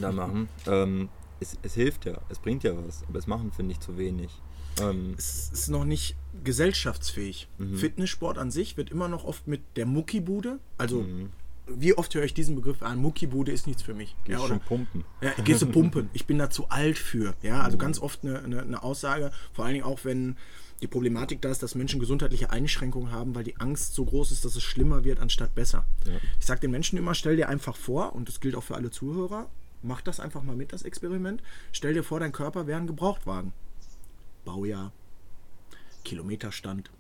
da 0.01 0.13
machen. 0.13 0.49
Ähm, 0.67 1.09
es, 1.41 1.57
es, 1.63 1.75
hilft 1.75 2.05
ja, 2.05 2.21
es 2.29 2.41
bringt 2.41 2.65
ja 2.65 2.73
was, 2.77 3.05
aber 3.09 3.19
es 3.19 3.27
machen, 3.27 3.53
finde 3.53 3.73
ich, 3.73 3.81
zu 3.81 3.97
wenig. 3.97 4.31
Ähm, 4.81 5.15
es 5.17 5.51
ist 5.53 5.69
noch 5.69 5.85
nicht 5.85 6.17
gesellschaftsfähig. 6.45 7.49
Mhm. 7.59 7.77
Fitnesssport 7.77 8.39
an 8.39 8.51
sich 8.51 8.77
wird 8.77 8.91
immer 8.91 9.09
noch 9.09 9.25
oft 9.25 9.47
mit 9.47 9.63
der 9.77 9.87
Muckibude, 9.87 10.59
also 10.79 11.03
mhm. 11.03 11.31
wie 11.69 11.95
oft 11.95 12.15
höre 12.15 12.25
ich 12.25 12.35
diesen 12.35 12.57
Begriff 12.57 12.83
an? 12.83 12.99
Muckibude 12.99 13.53
ist 13.53 13.67
nichts 13.67 13.83
für 13.83 13.95
mich. 13.95 14.17
Gehst 14.25 14.39
ja, 14.39 14.45
oder, 14.45 14.59
pumpen. 14.59 15.05
Ja, 15.21 15.33
gehst 15.45 15.63
du 15.63 15.67
pumpen. 15.71 16.11
Ich 16.13 16.27
bin 16.27 16.39
da 16.39 16.51
zu 16.51 16.69
alt 16.69 16.99
für. 16.99 17.35
Ja, 17.43 17.63
also 17.63 17.77
mhm. 17.77 17.81
ganz 17.81 18.01
oft 18.01 18.25
eine, 18.25 18.41
eine, 18.41 18.63
eine 18.63 18.83
Aussage, 18.83 19.31
vor 19.53 19.65
allen 19.65 19.75
Dingen 19.75 19.87
auch 19.87 20.01
wenn 20.05 20.37
die 20.81 20.87
Problematik 20.87 21.43
da 21.43 21.51
ist, 21.51 21.63
dass 21.63 21.75
Menschen 21.75 22.01
gesundheitliche 22.01 22.51
Einschränkungen 22.51 23.11
haben, 23.11 23.35
weil 23.35 23.45
die 23.45 23.57
Angst 23.57 23.95
so 23.95 24.05
groß 24.05 24.31
ist, 24.31 24.45
dass 24.45 24.55
es 24.55 24.63
schlimmer 24.63 25.05
wird, 25.05 25.19
anstatt 25.19 25.55
besser. 25.55 25.85
Ja. 26.07 26.15
Ich 26.39 26.47
sage 26.47 26.61
den 26.61 26.71
Menschen 26.71 26.99
immer, 26.99 27.15
stell 27.15 27.37
dir 27.37 27.49
einfach 27.49 27.77
vor, 27.77 28.15
und 28.15 28.29
das 28.29 28.41
gilt 28.41 28.55
auch 28.55 28.63
für 28.63 28.77
alle 28.77 28.91
Zuhörer, 28.91 29.49
mach 29.83 30.01
das 30.01 30.21
einfach 30.21 30.43
mal 30.43 30.57
mit, 30.57 30.73
das 30.73 30.83
Experiment. 30.83 31.43
Stell 31.73 31.95
dir 31.95 32.05
vor, 32.05 32.21
dein 32.21 32.33
Körper 32.33 32.67
wäre 32.67 32.81
ein 32.81 32.87
Gebrauchtwagen. 32.87 33.53
Baujahr, 34.45 34.93
Kilometerstand, 36.05 36.91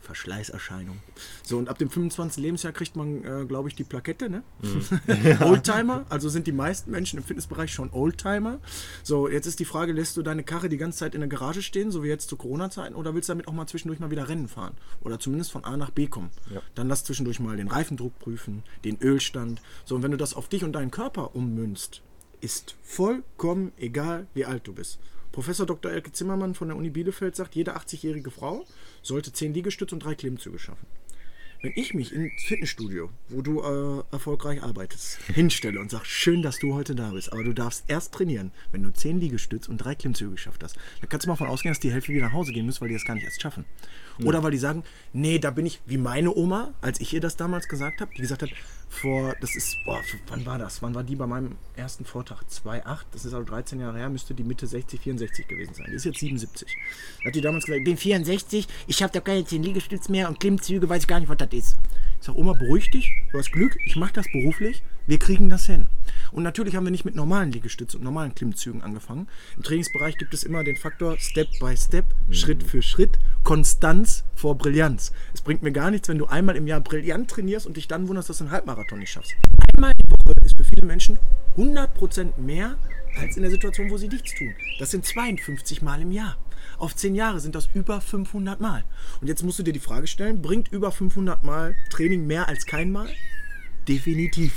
Verschleißerscheinung. 0.00 0.98
So, 1.42 1.58
und 1.58 1.68
ab 1.68 1.78
dem 1.78 1.90
25. 1.90 2.42
Lebensjahr 2.42 2.72
kriegt 2.72 2.96
man, 2.96 3.24
äh, 3.24 3.44
glaube 3.46 3.68
ich, 3.68 3.74
die 3.74 3.84
Plakette, 3.84 4.30
ne? 4.30 4.42
Mhm. 4.62 5.38
Oldtimer, 5.42 6.06
also 6.08 6.28
sind 6.28 6.46
die 6.46 6.52
meisten 6.52 6.90
Menschen 6.90 7.18
im 7.18 7.24
Fitnessbereich 7.24 7.72
schon 7.72 7.90
Oldtimer. 7.92 8.58
So, 9.02 9.28
jetzt 9.28 9.46
ist 9.46 9.60
die 9.60 9.64
Frage, 9.64 9.92
lässt 9.92 10.16
du 10.16 10.22
deine 10.22 10.44
Karre 10.44 10.68
die 10.68 10.76
ganze 10.76 10.98
Zeit 10.98 11.14
in 11.14 11.20
der 11.20 11.28
Garage 11.28 11.62
stehen, 11.62 11.90
so 11.90 12.02
wie 12.02 12.08
jetzt 12.08 12.28
zu 12.28 12.36
Corona-Zeiten, 12.36 12.94
oder 12.94 13.14
willst 13.14 13.28
du 13.28 13.32
damit 13.32 13.48
auch 13.48 13.52
mal 13.52 13.66
zwischendurch 13.66 14.00
mal 14.00 14.10
wieder 14.10 14.28
Rennen 14.28 14.48
fahren? 14.48 14.74
Oder 15.02 15.18
zumindest 15.18 15.52
von 15.52 15.64
A 15.64 15.76
nach 15.76 15.90
B 15.90 16.06
kommen? 16.06 16.30
Ja. 16.52 16.62
Dann 16.74 16.88
lass 16.88 17.04
zwischendurch 17.04 17.40
mal 17.40 17.56
den 17.56 17.68
Reifendruck 17.68 18.18
prüfen, 18.18 18.62
den 18.84 18.98
Ölstand. 19.02 19.60
So, 19.84 19.96
und 19.96 20.02
wenn 20.02 20.10
du 20.10 20.16
das 20.16 20.34
auf 20.34 20.48
dich 20.48 20.64
und 20.64 20.72
deinen 20.72 20.90
Körper 20.90 21.34
ummünzt, 21.34 22.02
ist 22.40 22.76
vollkommen 22.82 23.72
egal, 23.76 24.26
wie 24.34 24.44
alt 24.44 24.66
du 24.66 24.72
bist. 24.72 24.98
Professor 25.38 25.66
Dr. 25.66 25.92
Elke 25.92 26.10
Zimmermann 26.10 26.56
von 26.56 26.66
der 26.66 26.76
Uni 26.76 26.90
Bielefeld 26.90 27.36
sagt, 27.36 27.54
jede 27.54 27.76
80-jährige 27.76 28.32
Frau 28.32 28.64
sollte 29.02 29.32
10 29.32 29.54
Liegestütze 29.54 29.94
und 29.94 30.04
3 30.04 30.16
Klimmzüge 30.16 30.58
schaffen. 30.58 30.84
Wenn 31.62 31.70
ich 31.76 31.94
mich 31.94 32.12
ins 32.12 32.42
Fitnessstudio, 32.42 33.10
wo 33.28 33.40
du 33.40 33.60
äh, 33.60 34.02
erfolgreich 34.10 34.64
arbeitest, 34.64 35.18
hinstelle 35.32 35.78
und 35.78 35.92
sage, 35.92 36.06
schön, 36.06 36.42
dass 36.42 36.58
du 36.58 36.74
heute 36.74 36.96
da 36.96 37.12
bist, 37.12 37.32
aber 37.32 37.44
du 37.44 37.52
darfst 37.52 37.84
erst 37.86 38.14
trainieren, 38.14 38.50
wenn 38.72 38.82
du 38.82 38.92
10 38.92 39.20
Liegestütze 39.20 39.70
und 39.70 39.78
3 39.78 39.94
Klimmzüge 39.94 40.32
geschafft 40.32 40.64
hast, 40.64 40.74
dann 41.00 41.08
kannst 41.08 41.26
du 41.26 41.28
mal 41.28 41.34
davon 41.34 41.46
ausgehen, 41.46 41.70
dass 41.70 41.78
die 41.78 41.92
Hälfte 41.92 42.12
wieder 42.12 42.26
nach 42.26 42.32
Hause 42.32 42.52
gehen 42.52 42.66
müssen, 42.66 42.80
weil 42.80 42.88
die 42.88 42.94
das 42.94 43.04
gar 43.04 43.14
nicht 43.14 43.22
erst 43.22 43.40
schaffen. 43.40 43.64
Oder 44.24 44.42
weil 44.42 44.50
die 44.50 44.58
sagen, 44.58 44.82
nee, 45.12 45.38
da 45.38 45.52
bin 45.52 45.66
ich 45.66 45.80
wie 45.86 45.98
meine 45.98 46.34
Oma, 46.34 46.74
als 46.80 47.00
ich 47.00 47.14
ihr 47.14 47.20
das 47.20 47.36
damals 47.36 47.68
gesagt 47.68 48.00
habe, 48.00 48.10
die 48.16 48.22
gesagt 48.22 48.42
hat, 48.42 48.50
vor, 48.88 49.34
das 49.40 49.54
ist, 49.54 49.76
boah, 49.84 50.00
wann 50.28 50.46
war 50.46 50.58
das? 50.58 50.82
Wann 50.82 50.94
war 50.94 51.04
die 51.04 51.16
bei 51.16 51.26
meinem 51.26 51.56
ersten 51.76 52.04
Vortrag? 52.04 52.42
2,8, 52.42 53.04
das 53.12 53.24
ist 53.24 53.34
also 53.34 53.44
13 53.46 53.80
Jahre 53.80 53.98
her, 53.98 54.08
müsste 54.08 54.34
die 54.34 54.42
Mitte 54.42 54.66
60, 54.66 55.00
64 55.00 55.46
gewesen 55.46 55.74
sein. 55.74 55.86
Die 55.90 55.96
ist 55.96 56.04
jetzt 56.04 56.18
77. 56.18 56.76
Da 57.22 57.28
hat 57.28 57.34
die 57.34 57.40
damals 57.40 57.66
gesagt, 57.66 57.80
ich 57.80 57.84
bin 57.84 57.96
64, 57.96 58.66
ich 58.86 59.02
habe 59.02 59.12
da 59.12 59.20
keine 59.20 59.44
10 59.44 59.62
Liegestütze 59.62 60.10
mehr 60.10 60.28
und 60.28 60.40
Klimmzüge, 60.40 60.88
weiß 60.88 61.02
ich 61.02 61.08
gar 61.08 61.20
nicht, 61.20 61.28
was 61.28 61.36
das 61.36 61.52
ist. 61.52 61.76
Ich 62.20 62.26
sage, 62.26 62.38
Oma, 62.38 62.52
beruhig 62.52 62.90
dich, 62.90 63.12
du 63.32 63.38
hast 63.38 63.52
Glück, 63.52 63.76
ich 63.86 63.96
mache 63.96 64.12
das 64.14 64.26
beruflich, 64.32 64.82
wir 65.06 65.18
kriegen 65.18 65.48
das 65.48 65.66
hin. 65.66 65.86
Und 66.32 66.42
natürlich 66.42 66.76
haben 66.76 66.84
wir 66.84 66.90
nicht 66.90 67.04
mit 67.04 67.14
normalen 67.14 67.52
Liegestützen 67.52 67.98
und 67.98 68.04
normalen 68.04 68.34
Klimmzügen 68.34 68.82
angefangen. 68.82 69.28
Im 69.56 69.62
Trainingsbereich 69.62 70.18
gibt 70.18 70.34
es 70.34 70.42
immer 70.42 70.64
den 70.64 70.76
Faktor 70.76 71.16
Step 71.18 71.48
by 71.60 71.76
Step, 71.76 72.04
mhm. 72.26 72.32
Schritt 72.34 72.62
für 72.62 72.82
Schritt, 72.82 73.18
Konstanz 73.44 74.24
vor 74.34 74.58
Brillanz. 74.58 75.12
Es 75.32 75.42
bringt 75.42 75.62
mir 75.62 75.72
gar 75.72 75.90
nichts, 75.90 76.08
wenn 76.08 76.18
du 76.18 76.26
einmal 76.26 76.56
im 76.56 76.66
Jahr 76.66 76.80
brillant 76.80 77.30
trainierst 77.30 77.66
und 77.66 77.76
dich 77.76 77.88
dann 77.88 78.08
wunderst, 78.08 78.28
dass 78.28 78.38
du 78.38 78.44
einen 78.44 78.50
Halbmarathon 78.52 78.98
nicht 78.98 79.12
schaffst. 79.12 79.34
Einmal 79.74 79.92
die 79.94 80.10
Woche 80.10 80.34
ist 80.44 80.56
für 80.56 80.64
viele 80.64 80.86
Menschen 80.86 81.18
100% 81.56 82.38
mehr 82.38 82.76
als 83.16 83.36
in 83.36 83.42
der 83.42 83.50
Situation, 83.50 83.90
wo 83.90 83.96
sie 83.96 84.08
nichts 84.08 84.34
tun. 84.34 84.54
Das 84.78 84.90
sind 84.90 85.04
52 85.04 85.82
Mal 85.82 86.02
im 86.02 86.12
Jahr. 86.12 86.36
Auf 86.78 86.94
10 86.94 87.14
Jahre 87.14 87.40
sind 87.40 87.54
das 87.54 87.68
über 87.74 88.00
500 88.00 88.60
Mal. 88.60 88.84
Und 89.20 89.26
jetzt 89.26 89.42
musst 89.42 89.58
du 89.58 89.62
dir 89.62 89.72
die 89.72 89.80
Frage 89.80 90.06
stellen, 90.06 90.40
bringt 90.40 90.68
über 90.68 90.92
500 90.92 91.42
Mal 91.42 91.74
Training 91.90 92.26
mehr 92.26 92.48
als 92.48 92.66
kein 92.66 92.92
Mal? 92.92 93.08
Definitiv. 93.88 94.52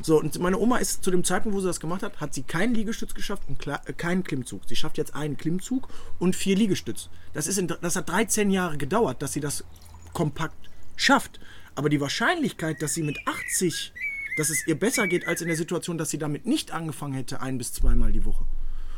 So, 0.00 0.20
und 0.20 0.38
meine 0.38 0.58
Oma 0.58 0.78
ist 0.78 1.02
zu 1.02 1.10
dem 1.10 1.24
Zeitpunkt, 1.24 1.56
wo 1.56 1.60
sie 1.60 1.66
das 1.66 1.80
gemacht 1.80 2.02
hat, 2.02 2.20
hat 2.20 2.32
sie 2.32 2.44
keinen 2.44 2.74
Liegestütz 2.74 3.14
geschafft 3.14 3.42
und 3.48 3.66
äh, 3.66 3.92
keinen 3.92 4.22
Klimmzug. 4.22 4.62
Sie 4.66 4.76
schafft 4.76 4.96
jetzt 4.96 5.14
einen 5.14 5.36
Klimmzug 5.36 5.88
und 6.18 6.36
vier 6.36 6.56
Liegestütz. 6.56 7.10
Das, 7.34 7.48
ist 7.48 7.58
in, 7.58 7.66
das 7.66 7.96
hat 7.96 8.08
13 8.08 8.50
Jahre 8.50 8.78
gedauert, 8.78 9.20
dass 9.22 9.32
sie 9.32 9.40
das 9.40 9.64
kompakt 10.12 10.70
schafft. 10.94 11.40
Aber 11.74 11.88
die 11.88 12.00
Wahrscheinlichkeit, 12.00 12.80
dass 12.80 12.94
sie 12.94 13.02
mit 13.02 13.18
80, 13.26 13.92
dass 14.38 14.50
es 14.50 14.66
ihr 14.66 14.78
besser 14.78 15.08
geht, 15.08 15.26
als 15.26 15.42
in 15.42 15.48
der 15.48 15.56
Situation, 15.56 15.98
dass 15.98 16.10
sie 16.10 16.18
damit 16.18 16.46
nicht 16.46 16.70
angefangen 16.70 17.14
hätte, 17.14 17.40
ein 17.40 17.58
bis 17.58 17.72
zweimal 17.72 18.12
die 18.12 18.24
Woche. 18.24 18.46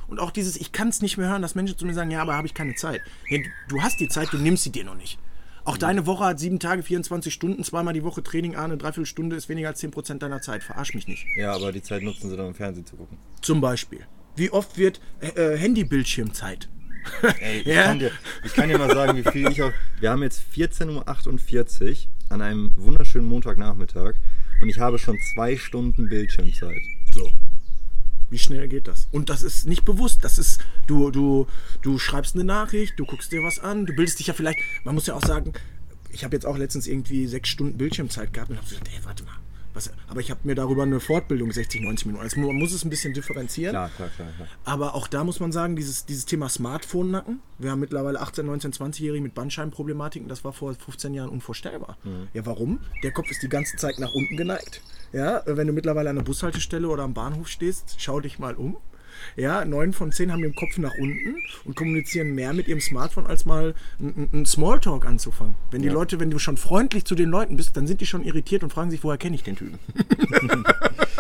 Und 0.09 0.21
auch 0.21 0.31
dieses, 0.31 0.57
ich 0.57 0.73
kann 0.73 0.89
es 0.89 1.03
nicht 1.03 1.19
mehr 1.19 1.29
hören, 1.29 1.43
dass 1.43 1.55
Menschen 1.55 1.77
zu 1.77 1.87
mir 1.87 1.95
sagen, 1.95 2.11
ja, 2.11 2.23
aber 2.23 2.35
habe 2.35 2.47
ich 2.47 2.55
keine 2.55 2.75
Zeit. 2.75 3.03
Nee, 3.29 3.47
du 3.69 3.83
hast 3.83 4.01
die 4.01 4.09
Zeit, 4.09 4.33
du 4.33 4.39
nimmst 4.39 4.65
sie 4.65 4.73
dir 4.73 4.85
noch 4.85 4.97
nicht. 4.97 5.19
Auch 5.65 5.75
mhm. 5.75 5.81
deine 5.81 6.07
Woche 6.07 6.25
hat 6.25 6.41
sieben 6.41 6.59
Tage, 6.59 6.83
24 6.83 7.33
Stunden, 7.33 7.63
zweimal 7.63 7.93
die 7.93 8.03
Woche 8.03 8.23
Training, 8.23 8.57
eine 8.57 8.79
Dreiviertelstunde 8.79 9.37
ist 9.37 9.51
weniger 9.51 9.69
als 9.69 9.83
10% 9.83 10.19
deiner 10.19 10.41
Zeit. 10.41 10.63
Verarsch 10.63 10.95
mich 10.95 11.07
nicht. 11.07 11.27
Ja, 11.37 11.53
aber 11.53 11.73
die 11.73 11.83
Zeit 11.83 12.03
nutzen 12.03 12.31
sie 12.31 12.37
dann, 12.37 12.47
um 12.47 12.55
Fernsehen 12.55 12.87
zu 12.87 12.97
gucken. 12.97 13.19
Zum 13.43 13.61
Beispiel. 13.61 14.07
Wie 14.35 14.51
oft 14.51 14.79
wird 14.79 15.01
äh, 15.21 15.29
äh 15.29 15.59
Handybildschirmzeit? 15.59 16.71
Ey, 17.41 17.61
ich, 17.61 17.67
ja? 17.67 17.85
kann 17.85 17.99
dir, 17.99 18.11
ich 18.45 18.55
kann 18.55 18.69
dir 18.69 18.79
mal 18.79 18.91
sagen, 18.91 19.17
wie 19.19 19.31
viel 19.31 19.49
ich 19.49 19.63
auch. 19.63 19.73
Wir 20.01 20.11
haben 20.11 20.23
jetzt 20.23 20.43
14.48 20.55 21.91
Uhr 21.91 21.97
an 22.31 22.43
einem 22.43 22.73
wunderschönen 22.77 23.27
Montagnachmittag 23.27 24.15
und 24.63 24.69
ich 24.69 24.79
habe 24.79 24.99
schon 24.99 25.19
zwei 25.35 25.57
Stunden 25.57 26.09
Bildschirmzeit. 26.09 26.81
So. 27.13 27.31
Wie 28.31 28.39
schnell 28.39 28.69
geht 28.69 28.89
das? 28.89 29.09
Und 29.11 29.31
das 29.31 29.43
ist 29.43 29.67
nicht 29.67 29.85
bewusst. 29.85 30.23
Das 30.23 30.39
ist, 30.39 30.61
du, 30.87 31.11
du, 31.11 31.47
du 31.83 31.99
schreibst 31.99 32.35
eine 32.35 32.45
Nachricht, 32.45 32.99
du 32.99 33.07
guckst 33.07 33.33
dir 33.33 33.43
was 33.43 33.59
an, 33.59 33.87
du 33.87 33.95
bildest 33.95 34.19
dich 34.19 34.27
ja 34.27 34.35
vielleicht. 34.35 34.59
Man 34.85 34.95
muss 34.95 35.07
ja 35.07 35.15
auch 35.15 35.25
sagen, 35.25 35.55
ich 36.11 36.25
habe 36.25 36.37
jetzt 36.37 36.45
auch 36.45 36.59
letztens 36.59 36.87
irgendwie 36.87 37.27
sechs 37.27 37.49
Stunden 37.49 37.79
Bildschirmzeit 37.79 38.33
gehabt 38.33 38.51
und 38.51 38.57
habe 38.57 38.69
gesagt, 38.69 38.89
ey, 38.89 39.05
warte 39.05 39.25
mal. 39.25 39.37
Was, 39.75 39.91
aber 40.09 40.21
ich 40.21 40.31
habe 40.31 40.41
mir 40.45 40.55
darüber 40.55 40.83
eine 40.83 40.99
Fortbildung 40.99 41.53
60, 41.53 41.83
90 41.83 42.07
Minuten. 42.07 42.25
Also 42.25 42.41
man 42.41 42.57
muss 42.57 42.73
es 42.73 42.85
ein 42.85 42.91
bisschen 42.91 43.15
differenzieren. 43.15 43.73
Klar, 43.73 43.91
klar, 43.91 44.09
klar, 44.09 44.29
klar. 44.37 44.49
Aber 44.65 44.95
auch 44.95 45.07
da 45.07 45.25
muss 45.25 45.41
man 45.41 45.53
sagen, 45.53 45.77
dieses, 45.77 46.07
dieses 46.07 46.25
Thema 46.25 46.49
Smartphone-Nacken. 46.49 47.41
Wir 47.59 47.71
haben 47.71 47.81
mittlerweile 47.81 48.21
18, 48.21 48.47
19, 48.47 48.73
20-Jährige 48.73 49.23
mit 49.23 49.35
Bandscheibenproblematiken. 49.35 50.29
Das 50.29 50.45
war 50.45 50.53
vor 50.53 50.75
15 50.75 51.15
Jahren 51.15 51.29
unvorstellbar. 51.29 51.99
Mhm. 52.05 52.29
Ja, 52.33 52.47
warum? 52.47 52.81
Der 53.03 53.13
Kopf 53.13 53.31
ist 53.31 53.43
die 53.43 53.49
ganze 53.49 53.77
Zeit 53.77 53.99
nach 53.99 54.15
unten 54.15 54.37
geneigt. 54.37 54.83
Ja, 55.13 55.43
wenn 55.47 55.67
du 55.67 55.73
mittlerweile 55.73 56.11
an 56.11 56.17
der 56.17 56.23
Bushaltestelle 56.23 56.89
oder 56.89 57.03
am 57.03 57.15
Bahnhof 57.15 57.49
stehst, 57.49 57.97
schau 57.99 58.21
dich 58.21 58.39
mal 58.39 58.55
um. 58.55 58.77
Ja, 59.37 59.65
neun 59.65 59.93
von 59.93 60.13
zehn 60.13 60.33
haben 60.33 60.43
den 60.43 60.55
Kopf 60.55 60.79
nach 60.79 60.95
unten 60.99 61.37
und 61.65 61.77
kommunizieren 61.77 62.35
mehr 62.35 62.53
mit 62.53 62.69
ihrem 62.69 62.81
Smartphone, 62.81 63.27
als 63.27 63.45
mal 63.45 63.75
einen 64.01 64.47
Smalltalk 64.47 65.07
anzufangen. 65.07 65.55
Wenn 65.71 65.83
die 65.83 65.89
ja. 65.89 65.95
Leute, 65.95 66.21
wenn 66.21 66.31
du 66.31 66.39
schon 66.39 66.57
freundlich 66.57 67.05
zu 67.05 67.15
den 67.15 67.29
Leuten 67.29 67.57
bist, 67.57 67.77
dann 67.77 67.87
sind 67.87 68.01
die 68.01 68.07
schon 68.07 68.25
irritiert 68.25 68.63
und 68.63 68.73
fragen 68.73 68.91
sich, 68.91 69.03
woher 69.05 69.19
kenne 69.19 69.37
ich 69.37 69.43
den 69.43 69.57
Typen? 69.57 69.79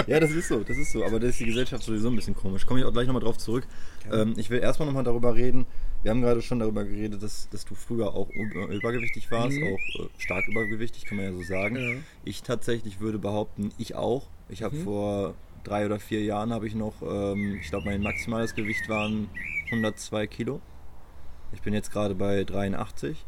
ja, 0.07 0.21
das 0.21 0.31
ist 0.31 0.49
so, 0.49 0.61
das 0.61 0.77
ist 0.77 0.93
so. 0.93 1.05
Aber 1.05 1.21
das 1.21 1.31
ist 1.31 1.41
die 1.41 1.47
Gesellschaft 1.47 1.83
sowieso 1.83 2.09
ein 2.09 2.17
bisschen 2.17 2.35
komisch. 2.35 2.67
Komme 2.67 2.81
ich 2.81 2.87
auch 2.87 2.93
gleich 2.93 3.07
nochmal 3.07 3.23
drauf 3.23 3.39
zurück. 3.39 3.67
Ja. 4.11 4.23
Ähm, 4.23 4.35
ich 4.37 4.51
will 4.51 4.61
erstmal 4.61 4.87
nochmal 4.87 5.05
darüber 5.05 5.35
reden. 5.35 5.67
Wir 6.03 6.13
haben 6.13 6.23
gerade 6.23 6.43
schon 6.43 6.61
darüber 6.61 6.85
geredet, 6.85 7.23
dass, 7.23 7.49
dass 7.51 7.65
du 7.65 7.75
früher 7.75 8.15
auch 8.15 8.29
übergewichtig 8.31 9.31
warst, 9.31 9.57
mhm. 9.57 9.65
auch 9.65 10.01
äh, 10.05 10.09
stark 10.19 10.47
übergewichtig, 10.47 11.07
kann 11.07 11.17
man 11.17 11.27
ja 11.27 11.33
so 11.33 11.43
sagen. 11.43 11.77
Ja. 11.77 11.97
Ich 12.25 12.43
tatsächlich 12.43 13.01
würde 13.01 13.19
behaupten, 13.19 13.73
ich 13.79 13.97
auch. 13.97 14.29
Ich 14.49 14.63
habe 14.63 14.77
mhm. 14.77 14.85
vor 14.85 15.35
drei 15.65 15.87
oder 15.87 15.99
vier 15.99 16.23
Jahren 16.23 16.53
habe 16.53 16.67
ich 16.67 16.75
noch, 16.75 17.03
ähm, 17.03 17.59
ich 17.61 17.71
glaube, 17.71 17.87
mein 17.87 18.03
maximales 18.03 18.55
Gewicht 18.55 18.89
waren 18.89 19.29
102 19.67 20.27
Kilo. 20.27 20.61
Ich 21.53 21.63
bin 21.63 21.75
jetzt 21.75 21.93
gerade 21.93 22.15
bei 22.15 22.45
83. 22.45 23.25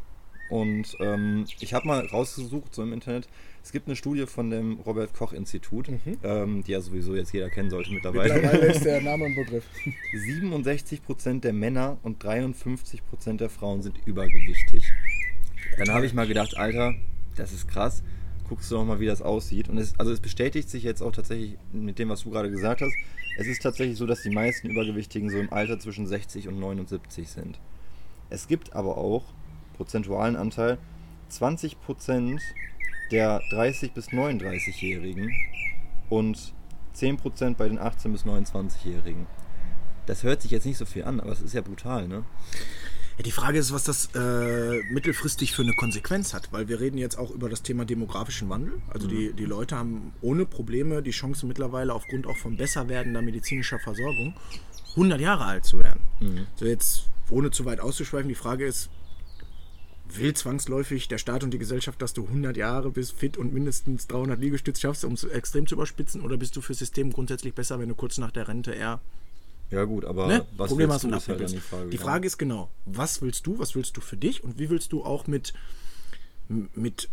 Und 0.51 0.97
ähm, 0.99 1.45
ich 1.61 1.75
habe 1.75 1.87
mal 1.87 2.05
rausgesucht, 2.05 2.75
so 2.75 2.83
im 2.83 2.93
Internet, 2.93 3.29
es 3.63 3.71
gibt 3.71 3.87
eine 3.87 3.95
Studie 3.95 4.27
von 4.27 4.51
dem 4.51 4.81
Robert 4.81 5.15
Koch 5.15 5.33
Institut, 5.33 5.89
mhm. 5.89 6.19
ähm, 6.25 6.65
die 6.65 6.73
ja 6.73 6.81
sowieso 6.81 7.15
jetzt 7.15 7.33
jeder 7.33 7.49
kennen 7.51 7.71
sollte 7.71 7.93
mittlerweile. 7.93 8.35
Mittlerweile 8.35 8.67
ist 8.67 8.85
der 8.85 9.01
Name 9.03 9.27
ein 9.27 9.37
Begriff. 9.37 9.65
67% 10.13 11.41
der 11.41 11.53
Männer 11.53 11.99
und 12.03 12.25
53% 12.25 13.37
der 13.37 13.49
Frauen 13.49 13.83
sind 13.83 13.97
übergewichtig. 14.07 14.83
Dann 15.79 15.95
habe 15.95 16.05
ich 16.05 16.15
mal 16.15 16.27
gedacht, 16.27 16.57
Alter, 16.57 16.95
das 17.37 17.53
ist 17.53 17.69
krass 17.69 18.03
guckst 18.51 18.69
du 18.73 18.75
noch 18.75 18.85
mal, 18.85 18.99
wie 18.99 19.07
das 19.07 19.23
aussieht. 19.23 19.69
Und 19.69 19.79
es, 19.79 19.99
also 19.99 20.11
es 20.11 20.19
bestätigt 20.19 20.69
sich 20.69 20.83
jetzt 20.83 21.03
auch 21.03 21.13
tatsächlich 21.13 21.57
mit 21.73 22.01
dem, 22.01 22.09
was 22.09 22.25
du 22.25 22.31
gerade 22.31 22.51
gesagt 22.51 22.83
hast. 22.83 22.93
Es 23.39 23.47
ist 23.47 23.63
tatsächlich 23.63 23.97
so, 23.97 24.07
dass 24.07 24.23
die 24.23 24.31
meisten 24.31 24.69
Übergewichtigen 24.69 25.31
so 25.31 25.39
im 25.39 25.53
Alter 25.53 25.79
zwischen 25.79 26.05
60 26.05 26.49
und 26.49 26.59
79 26.59 27.29
sind. 27.29 27.61
Es 28.29 28.49
gibt 28.49 28.75
aber 28.75 28.99
auch 28.99 29.23
prozentualen 29.77 30.35
Anteil 30.35 30.79
20% 31.31 32.41
der 33.13 33.41
30 33.51 33.93
bis 33.93 34.09
39-Jährigen 34.09 35.31
und 36.09 36.53
10% 36.97 37.55
bei 37.55 37.69
den 37.69 37.79
18 37.79 38.11
bis 38.11 38.25
29-Jährigen. 38.25 39.29
Das 40.07 40.25
hört 40.25 40.43
sich 40.43 40.51
jetzt 40.51 40.67
nicht 40.67 40.77
so 40.77 40.87
viel 40.87 41.05
an, 41.05 41.21
aber 41.21 41.31
es 41.31 41.41
ist 41.41 41.55
ja 41.55 41.61
brutal, 41.61 42.09
ne? 42.09 42.25
Ja, 43.21 43.25
die 43.25 43.33
Frage 43.33 43.59
ist, 43.59 43.71
was 43.71 43.85
das 43.85 44.09
äh, 44.15 44.83
mittelfristig 44.85 45.53
für 45.53 45.61
eine 45.61 45.75
Konsequenz 45.75 46.33
hat, 46.33 46.55
weil 46.55 46.69
wir 46.69 46.81
reden 46.81 46.97
jetzt 46.97 47.19
auch 47.19 47.31
über 47.31 47.51
das 47.51 47.63
Thema 47.63 47.85
demografischen 47.85 48.49
Wandel. 48.49 48.81
Also 48.89 49.09
mhm. 49.09 49.11
die, 49.11 49.33
die 49.35 49.45
Leute 49.45 49.77
haben 49.77 50.15
ohne 50.23 50.47
Probleme 50.47 51.03
die 51.03 51.11
Chance 51.11 51.45
mittlerweile 51.45 51.93
aufgrund 51.93 52.27
auch 52.27 52.39
von 52.39 52.57
besser 52.57 52.89
werdender 52.89 53.21
medizinischer 53.21 53.79
Versorgung 53.79 54.33
100 54.93 55.21
Jahre 55.21 55.45
alt 55.45 55.67
zu 55.67 55.81
werden. 55.81 56.01
Mhm. 56.21 56.47
So 56.57 56.65
jetzt, 56.65 57.09
ohne 57.29 57.51
zu 57.51 57.67
weit 57.67 57.81
auszuschweifen, 57.81 58.31
die 58.31 58.35
Frage 58.35 58.65
ist, 58.65 58.89
will 60.09 60.33
zwangsläufig 60.33 61.07
der 61.09 61.19
Staat 61.19 61.45
und 61.45 61.51
die 61.51 61.59
Gesellschaft, 61.59 62.01
dass 62.01 62.15
du 62.15 62.25
100 62.25 62.57
Jahre 62.57 62.91
bist, 62.91 63.13
fit 63.13 63.37
und 63.37 63.53
mindestens 63.53 64.07
300 64.07 64.41
Liegestütze 64.41 64.81
schaffst, 64.81 65.05
um 65.05 65.13
es 65.13 65.25
extrem 65.25 65.67
zu 65.67 65.75
überspitzen? 65.75 66.23
Oder 66.23 66.39
bist 66.39 66.57
du 66.57 66.63
fürs 66.63 66.79
System 66.79 67.13
grundsätzlich 67.13 67.53
besser, 67.53 67.79
wenn 67.81 67.91
du 67.91 67.95
kurz 67.95 68.17
nach 68.17 68.31
der 68.31 68.49
Rente 68.49 68.73
eher 68.73 69.03
ja 69.71 69.85
gut, 69.85 70.05
aber 70.05 70.27
ne? 70.27 70.47
was 70.57 70.69
Problem 70.69 70.91
willst 70.91 71.05
du, 71.05 71.15
ist 71.15 71.29
halt 71.29 71.51
die 71.51 71.59
Frage. 71.59 71.91
Die 71.91 71.99
Frage 71.99 72.27
ist 72.27 72.39
genau, 72.39 72.71
was 72.87 73.23
willst 73.23 73.47
du, 73.47 73.59
was 73.59 73.75
willst 73.75 73.97
du 73.97 74.01
für 74.01 74.17
dich 74.17 74.43
und 74.45 74.59
wie 74.59 74.71
willst 74.71 74.93
du 74.93 75.05
auch 75.05 75.27
mit, 75.27 75.53
mit 76.49 77.09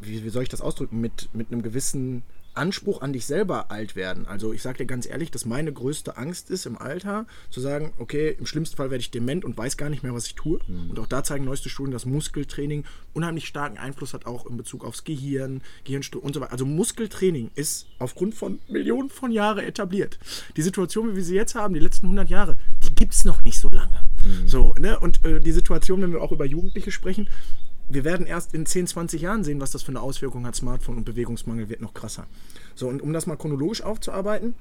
wie, 0.00 0.24
wie 0.24 0.28
soll 0.28 0.42
ich 0.42 0.48
das 0.48 0.60
ausdrücken, 0.60 1.00
mit, 1.00 1.28
mit 1.32 1.50
einem 1.50 1.62
gewissen 1.62 2.22
Anspruch 2.54 3.02
an 3.02 3.12
dich 3.12 3.26
selber 3.26 3.70
alt 3.70 3.96
werden. 3.96 4.26
Also 4.26 4.52
ich 4.52 4.62
sage 4.62 4.78
dir 4.78 4.86
ganz 4.86 5.06
ehrlich, 5.06 5.30
dass 5.30 5.44
meine 5.44 5.72
größte 5.72 6.16
Angst 6.16 6.50
ist 6.50 6.66
im 6.66 6.78
Alter, 6.78 7.26
zu 7.50 7.60
sagen, 7.60 7.92
okay, 7.98 8.36
im 8.38 8.46
schlimmsten 8.46 8.76
Fall 8.76 8.90
werde 8.90 9.00
ich 9.00 9.10
dement 9.10 9.44
und 9.44 9.56
weiß 9.56 9.76
gar 9.76 9.90
nicht 9.90 10.02
mehr, 10.02 10.14
was 10.14 10.26
ich 10.26 10.34
tue. 10.34 10.60
Mhm. 10.66 10.90
Und 10.90 10.98
auch 10.98 11.06
da 11.06 11.24
zeigen 11.24 11.44
neueste 11.44 11.68
Studien, 11.68 11.92
dass 11.92 12.06
Muskeltraining 12.06 12.84
unheimlich 13.12 13.46
starken 13.46 13.78
Einfluss 13.78 14.14
hat, 14.14 14.26
auch 14.26 14.46
in 14.46 14.56
Bezug 14.56 14.84
aufs 14.84 15.04
Gehirn, 15.04 15.62
Gehirnstruktur 15.84 16.26
und 16.26 16.34
so 16.34 16.40
weiter. 16.40 16.52
Also 16.52 16.66
Muskeltraining 16.66 17.50
ist 17.54 17.86
aufgrund 17.98 18.34
von 18.34 18.58
Millionen 18.68 19.10
von 19.10 19.30
Jahren 19.30 19.64
etabliert. 19.64 20.18
Die 20.56 20.62
Situation, 20.62 21.12
wie 21.12 21.16
wir 21.16 21.24
sie 21.24 21.34
jetzt 21.34 21.54
haben, 21.54 21.74
die 21.74 21.80
letzten 21.80 22.06
100 22.06 22.30
Jahre, 22.30 22.56
die 22.84 22.94
gibt 22.94 23.14
es 23.14 23.24
noch 23.24 23.42
nicht 23.42 23.58
so 23.58 23.68
lange. 23.68 24.04
Mhm. 24.24 24.48
So, 24.48 24.74
ne? 24.78 24.98
Und 24.98 25.24
äh, 25.24 25.40
die 25.40 25.52
Situation, 25.52 26.02
wenn 26.02 26.12
wir 26.12 26.22
auch 26.22 26.32
über 26.32 26.44
Jugendliche 26.44 26.90
sprechen, 26.90 27.28
wir 27.88 28.04
werden 28.04 28.26
erst 28.26 28.54
in 28.54 28.66
10, 28.66 28.86
20 28.86 29.20
Jahren 29.20 29.44
sehen, 29.44 29.60
was 29.60 29.70
das 29.70 29.82
für 29.82 29.90
eine 29.92 30.00
Auswirkung 30.00 30.46
hat. 30.46 30.56
Smartphone 30.56 30.98
und 30.98 31.04
Bewegungsmangel 31.04 31.68
wird 31.68 31.80
noch 31.80 31.94
krasser. 31.94 32.26
So, 32.74 32.88
und 32.88 33.02
um 33.02 33.12
das 33.12 33.26
mal 33.26 33.36
chronologisch 33.36 33.82
aufzuarbeiten, 33.82 34.54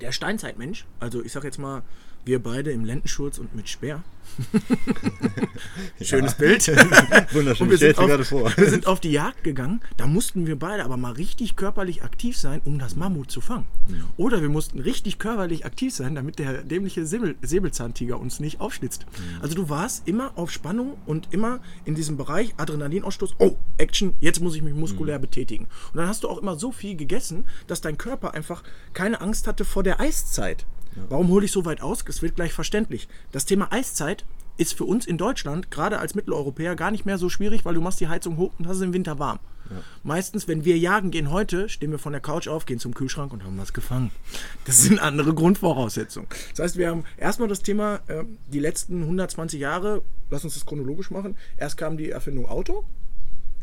der 0.00 0.12
Steinzeitmensch, 0.12 0.86
also 1.00 1.22
ich 1.22 1.32
sag 1.32 1.44
jetzt 1.44 1.58
mal 1.58 1.82
wir 2.24 2.42
beide 2.42 2.70
im 2.70 2.84
Lendenschurz 2.84 3.38
und 3.38 3.54
mit 3.54 3.68
Speer. 3.68 4.02
Schönes 6.00 6.34
Bild. 6.34 6.66
Wunderschön, 7.32 7.70
wir 7.70 7.78
sind, 7.78 7.98
auf, 7.98 8.06
gerade 8.06 8.24
vor. 8.24 8.56
wir 8.56 8.70
sind 8.70 8.86
auf 8.86 9.00
die 9.00 9.10
Jagd 9.10 9.44
gegangen. 9.44 9.80
Da 9.96 10.06
mussten 10.06 10.46
wir 10.46 10.58
beide 10.58 10.84
aber 10.84 10.96
mal 10.96 11.12
richtig 11.12 11.56
körperlich 11.56 12.02
aktiv 12.02 12.36
sein, 12.36 12.62
um 12.64 12.78
das 12.78 12.96
Mammut 12.96 13.30
zu 13.30 13.40
fangen. 13.40 13.66
Mhm. 13.88 14.04
Oder 14.16 14.40
wir 14.40 14.48
mussten 14.48 14.78
richtig 14.78 15.18
körperlich 15.18 15.66
aktiv 15.66 15.94
sein, 15.94 16.14
damit 16.14 16.38
der 16.38 16.62
dämliche 16.62 17.06
Säbel, 17.06 17.36
Säbelzahntiger 17.42 18.18
uns 18.18 18.40
nicht 18.40 18.60
aufschlitzt. 18.60 19.06
Mhm. 19.06 19.42
Also 19.42 19.54
du 19.54 19.68
warst 19.68 20.08
immer 20.08 20.32
auf 20.36 20.50
Spannung 20.50 20.96
und 21.06 21.28
immer 21.32 21.60
in 21.84 21.94
diesem 21.94 22.16
Bereich 22.16 22.54
Adrenalinausstoß. 22.56 23.34
Oh, 23.38 23.56
Action, 23.78 24.14
jetzt 24.20 24.40
muss 24.40 24.54
ich 24.54 24.62
mich 24.62 24.74
muskulär 24.74 25.18
mhm. 25.18 25.22
betätigen. 25.22 25.64
Und 25.92 25.98
dann 25.98 26.08
hast 26.08 26.24
du 26.24 26.28
auch 26.28 26.38
immer 26.38 26.56
so 26.56 26.72
viel 26.72 26.96
gegessen, 26.96 27.44
dass 27.66 27.80
dein 27.80 27.98
Körper 27.98 28.34
einfach 28.34 28.62
keine 28.94 29.20
Angst 29.20 29.46
hatte 29.46 29.64
vor 29.64 29.82
der 29.82 30.00
Eiszeit. 30.00 30.64
Ja. 30.96 31.02
Warum 31.08 31.28
hole 31.28 31.44
ich 31.44 31.52
so 31.52 31.64
weit 31.64 31.80
aus? 31.80 32.04
Es 32.06 32.22
wird 32.22 32.36
gleich 32.36 32.52
verständlich. 32.52 33.08
Das 33.30 33.44
Thema 33.44 33.72
Eiszeit 33.72 34.24
ist 34.56 34.74
für 34.74 34.84
uns 34.84 35.06
in 35.06 35.18
Deutschland, 35.18 35.70
gerade 35.70 35.98
als 35.98 36.14
Mitteleuropäer, 36.14 36.76
gar 36.76 36.90
nicht 36.90 37.06
mehr 37.06 37.18
so 37.18 37.28
schwierig, 37.28 37.64
weil 37.64 37.74
du 37.74 37.80
machst 37.80 38.00
die 38.00 38.08
Heizung 38.08 38.36
hoch 38.36 38.52
und 38.58 38.66
hast 38.66 38.76
es 38.76 38.82
im 38.82 38.92
Winter 38.92 39.18
warm. 39.18 39.40
Ja. 39.70 39.76
Meistens, 40.02 40.48
wenn 40.48 40.64
wir 40.64 40.76
jagen 40.76 41.10
gehen 41.10 41.30
heute, 41.30 41.68
stehen 41.68 41.90
wir 41.90 41.98
von 41.98 42.12
der 42.12 42.20
Couch 42.20 42.48
auf, 42.48 42.66
gehen 42.66 42.78
zum 42.78 42.94
Kühlschrank 42.94 43.32
und 43.32 43.44
haben 43.44 43.58
was 43.58 43.72
gefangen. 43.72 44.10
Das 44.66 44.82
sind 44.82 45.00
andere 45.00 45.34
Grundvoraussetzungen. 45.34 46.28
Das 46.50 46.64
heißt, 46.64 46.76
wir 46.76 46.88
haben 46.88 47.04
erstmal 47.16 47.48
das 47.48 47.62
Thema, 47.62 48.00
äh, 48.08 48.24
die 48.48 48.58
letzten 48.58 49.02
120 49.02 49.58
Jahre, 49.60 50.02
lass 50.30 50.44
uns 50.44 50.54
das 50.54 50.66
chronologisch 50.66 51.10
machen. 51.10 51.36
Erst 51.56 51.76
kam 51.76 51.96
die 51.96 52.10
Erfindung 52.10 52.46
Auto, 52.46 52.84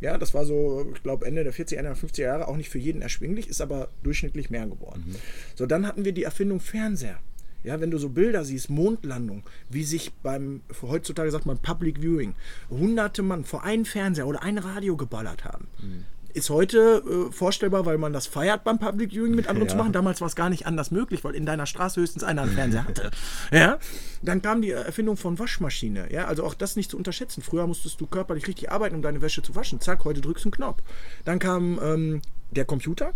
ja, 0.01 0.17
das 0.17 0.33
war 0.33 0.45
so, 0.45 0.85
ich 0.93 1.03
glaube, 1.03 1.25
Ende 1.25 1.43
der 1.43 1.53
40er, 1.53 1.75
Ende 1.75 1.93
der 1.93 1.97
50er 1.97 2.21
Jahre 2.21 2.47
auch 2.47 2.55
nicht 2.55 2.69
für 2.69 2.79
jeden 2.79 3.01
erschwinglich, 3.01 3.49
ist 3.49 3.61
aber 3.61 3.89
durchschnittlich 4.03 4.49
mehr 4.49 4.65
geworden. 4.65 5.03
Mhm. 5.07 5.15
So, 5.55 5.65
dann 5.65 5.85
hatten 5.85 6.05
wir 6.05 6.13
die 6.13 6.23
Erfindung 6.23 6.59
Fernseher. 6.59 7.19
Ja, 7.63 7.81
wenn 7.81 7.91
du 7.91 7.97
so 7.97 8.09
Bilder 8.09 8.45
siehst, 8.45 8.69
Mondlandung, 8.69 9.43
wie 9.69 9.83
sich 9.83 10.13
beim, 10.23 10.61
heutzutage 10.81 11.29
sagt 11.29 11.45
man 11.45 11.57
Public 11.57 11.99
Viewing, 12.01 12.33
hunderte 12.69 13.21
Mann 13.21 13.43
vor 13.43 13.63
einen 13.63 13.83
Fernseher 13.83 14.27
oder 14.27 14.43
ein 14.43 14.57
Radio 14.57 14.95
geballert 14.95 15.43
haben. 15.43 15.67
Mhm. 15.81 16.05
Ist 16.33 16.49
heute 16.49 17.03
äh, 17.29 17.31
vorstellbar, 17.31 17.85
weil 17.85 17.97
man 17.97 18.13
das 18.13 18.27
feiert 18.27 18.63
beim 18.63 18.79
Public 18.79 19.11
Viewing 19.11 19.35
mit 19.35 19.47
anderen 19.47 19.67
Ja. 19.67 19.71
zu 19.71 19.77
machen. 19.77 19.91
Damals 19.93 20.21
war 20.21 20.27
es 20.27 20.35
gar 20.35 20.49
nicht 20.49 20.65
anders 20.67 20.91
möglich, 20.91 21.23
weil 21.23 21.35
in 21.35 21.45
deiner 21.45 21.65
Straße 21.65 21.99
höchstens 22.01 22.23
einer 22.23 22.43
einen 22.43 22.51
Fernseher 22.51 22.85
hatte. 22.85 23.11
Ja? 23.51 23.77
Dann 24.21 24.41
kam 24.41 24.61
die 24.61 24.71
Erfindung 24.71 25.17
von 25.17 25.39
Waschmaschine. 25.39 26.11
Ja? 26.11 26.25
Also 26.25 26.43
auch 26.43 26.53
das 26.53 26.75
nicht 26.75 26.91
zu 26.91 26.97
unterschätzen. 26.97 27.41
Früher 27.41 27.67
musstest 27.67 27.99
du 28.01 28.07
körperlich 28.07 28.47
richtig 28.47 28.71
arbeiten, 28.71 28.95
um 28.95 29.01
deine 29.01 29.21
Wäsche 29.21 29.41
zu 29.41 29.55
waschen. 29.55 29.79
Zack, 29.81 30.05
heute 30.05 30.21
drückst 30.21 30.45
du 30.45 30.49
einen 30.49 30.53
Knopf. 30.53 30.81
Dann 31.25 31.39
kam 31.39 31.79
ähm, 31.83 32.21
der 32.51 32.65
Computer. 32.65 33.13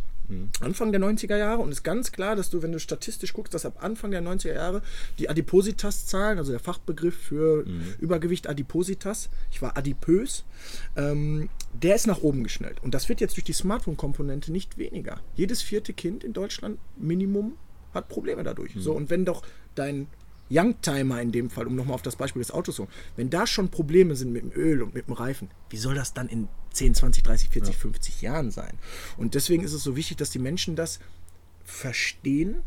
Anfang 0.61 0.91
der 0.91 1.01
90er 1.01 1.37
Jahre 1.37 1.61
und 1.61 1.71
ist 1.71 1.83
ganz 1.83 2.11
klar, 2.11 2.35
dass 2.35 2.49
du, 2.49 2.61
wenn 2.61 2.71
du 2.71 2.79
statistisch 2.79 3.33
guckst, 3.33 3.53
dass 3.53 3.65
ab 3.65 3.83
Anfang 3.83 4.11
der 4.11 4.21
90er 4.21 4.53
Jahre 4.53 4.81
die 5.19 5.29
Adipositas-Zahlen, 5.29 6.37
also 6.37 6.51
der 6.51 6.59
Fachbegriff 6.59 7.15
für 7.15 7.65
Übergewicht 7.99 8.47
Adipositas, 8.47 9.29
ich 9.51 9.61
war 9.61 9.77
adipös, 9.77 10.45
ähm, 10.95 11.49
der 11.73 11.95
ist 11.95 12.07
nach 12.07 12.21
oben 12.21 12.43
geschnellt. 12.43 12.81
Und 12.81 12.93
das 12.93 13.09
wird 13.09 13.21
jetzt 13.21 13.35
durch 13.35 13.43
die 13.43 13.53
Smartphone-Komponente 13.53 14.51
nicht 14.51 14.77
weniger. 14.77 15.19
Jedes 15.35 15.61
vierte 15.61 15.93
Kind 15.93 16.23
in 16.23 16.33
Deutschland 16.33 16.79
Minimum 16.97 17.57
hat 17.93 18.09
Probleme 18.09 18.43
dadurch. 18.43 18.73
So, 18.77 18.93
und 18.93 19.09
wenn 19.09 19.25
doch 19.25 19.43
dein 19.75 20.07
Youngtimer 20.53 21.21
in 21.21 21.31
dem 21.31 21.49
Fall, 21.49 21.67
um 21.67 21.75
nochmal 21.75 21.95
auf 21.95 22.01
das 22.01 22.15
Beispiel 22.15 22.41
des 22.41 22.51
Autos 22.51 22.75
zu 22.75 22.83
kommen, 22.83 22.95
wenn 23.15 23.29
da 23.29 23.47
schon 23.47 23.69
Probleme 23.69 24.15
sind 24.15 24.31
mit 24.31 24.43
dem 24.43 24.51
Öl 24.51 24.83
und 24.83 24.93
mit 24.93 25.07
dem 25.07 25.13
Reifen, 25.13 25.49
wie 25.69 25.77
soll 25.77 25.95
das 25.95 26.13
dann 26.13 26.29
in 26.29 26.47
10, 26.71 26.95
20, 26.95 27.23
30, 27.23 27.49
40, 27.49 27.77
50 27.77 28.21
Jahren 28.21 28.51
sein? 28.51 28.77
Und 29.17 29.35
deswegen 29.35 29.63
ist 29.63 29.73
es 29.73 29.83
so 29.83 29.95
wichtig, 29.95 30.17
dass 30.17 30.29
die 30.29 30.39
Menschen 30.39 30.75
das 30.75 30.99
verstehen, 31.63 32.61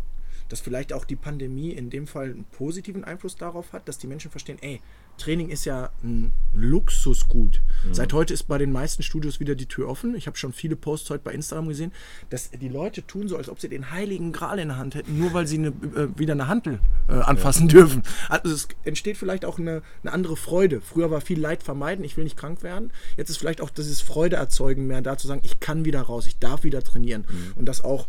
dass 0.48 0.60
vielleicht 0.60 0.92
auch 0.92 1.04
die 1.04 1.16
Pandemie 1.16 1.70
in 1.70 1.90
dem 1.90 2.06
Fall 2.06 2.26
einen 2.26 2.44
positiven 2.44 3.04
Einfluss 3.04 3.36
darauf 3.36 3.72
hat, 3.72 3.88
dass 3.88 3.98
die 3.98 4.06
Menschen 4.06 4.30
verstehen, 4.30 4.58
ey, 4.60 4.80
Training 5.16 5.48
ist 5.48 5.64
ja 5.64 5.90
ein 6.02 6.32
Luxusgut. 6.54 7.60
Seit 7.92 8.12
heute 8.12 8.34
ist 8.34 8.44
bei 8.44 8.58
den 8.58 8.72
meisten 8.72 9.02
Studios 9.02 9.38
wieder 9.38 9.54
die 9.54 9.66
Tür 9.66 9.88
offen. 9.88 10.16
Ich 10.16 10.26
habe 10.26 10.36
schon 10.36 10.52
viele 10.52 10.76
Posts 10.76 11.10
heute 11.10 11.24
bei 11.24 11.32
Instagram 11.32 11.68
gesehen, 11.68 11.92
dass 12.30 12.50
die 12.50 12.68
Leute 12.68 13.06
tun 13.06 13.28
so, 13.28 13.36
als 13.36 13.48
ob 13.48 13.60
sie 13.60 13.68
den 13.68 13.90
heiligen 13.90 14.32
Gral 14.32 14.58
in 14.58 14.68
der 14.68 14.76
Hand 14.78 14.94
hätten, 14.94 15.18
nur 15.18 15.32
weil 15.34 15.46
sie 15.46 15.58
eine, 15.58 15.68
äh, 15.68 16.08
wieder 16.18 16.32
eine 16.32 16.48
Hantel 16.48 16.80
äh, 17.08 17.12
anfassen 17.12 17.68
dürfen. 17.68 18.02
Also 18.28 18.52
es 18.52 18.68
entsteht 18.84 19.16
vielleicht 19.16 19.44
auch 19.44 19.58
eine, 19.58 19.82
eine 20.02 20.12
andere 20.12 20.36
Freude. 20.36 20.80
Früher 20.80 21.10
war 21.10 21.20
viel 21.20 21.38
Leid 21.38 21.62
vermeiden, 21.62 22.04
ich 22.04 22.16
will 22.16 22.24
nicht 22.24 22.36
krank 22.36 22.62
werden. 22.62 22.90
Jetzt 23.16 23.30
ist 23.30 23.36
vielleicht 23.36 23.60
auch 23.60 23.70
dieses 23.70 24.00
Freude 24.00 24.36
erzeugen 24.36 24.86
mehr 24.86 25.02
da 25.02 25.16
zu 25.16 25.26
sagen, 25.26 25.40
ich 25.44 25.60
kann 25.60 25.84
wieder 25.84 26.02
raus, 26.02 26.26
ich 26.26 26.38
darf 26.38 26.64
wieder 26.64 26.82
trainieren. 26.82 27.24
Und 27.54 27.66
das 27.66 27.84
auch 27.84 28.08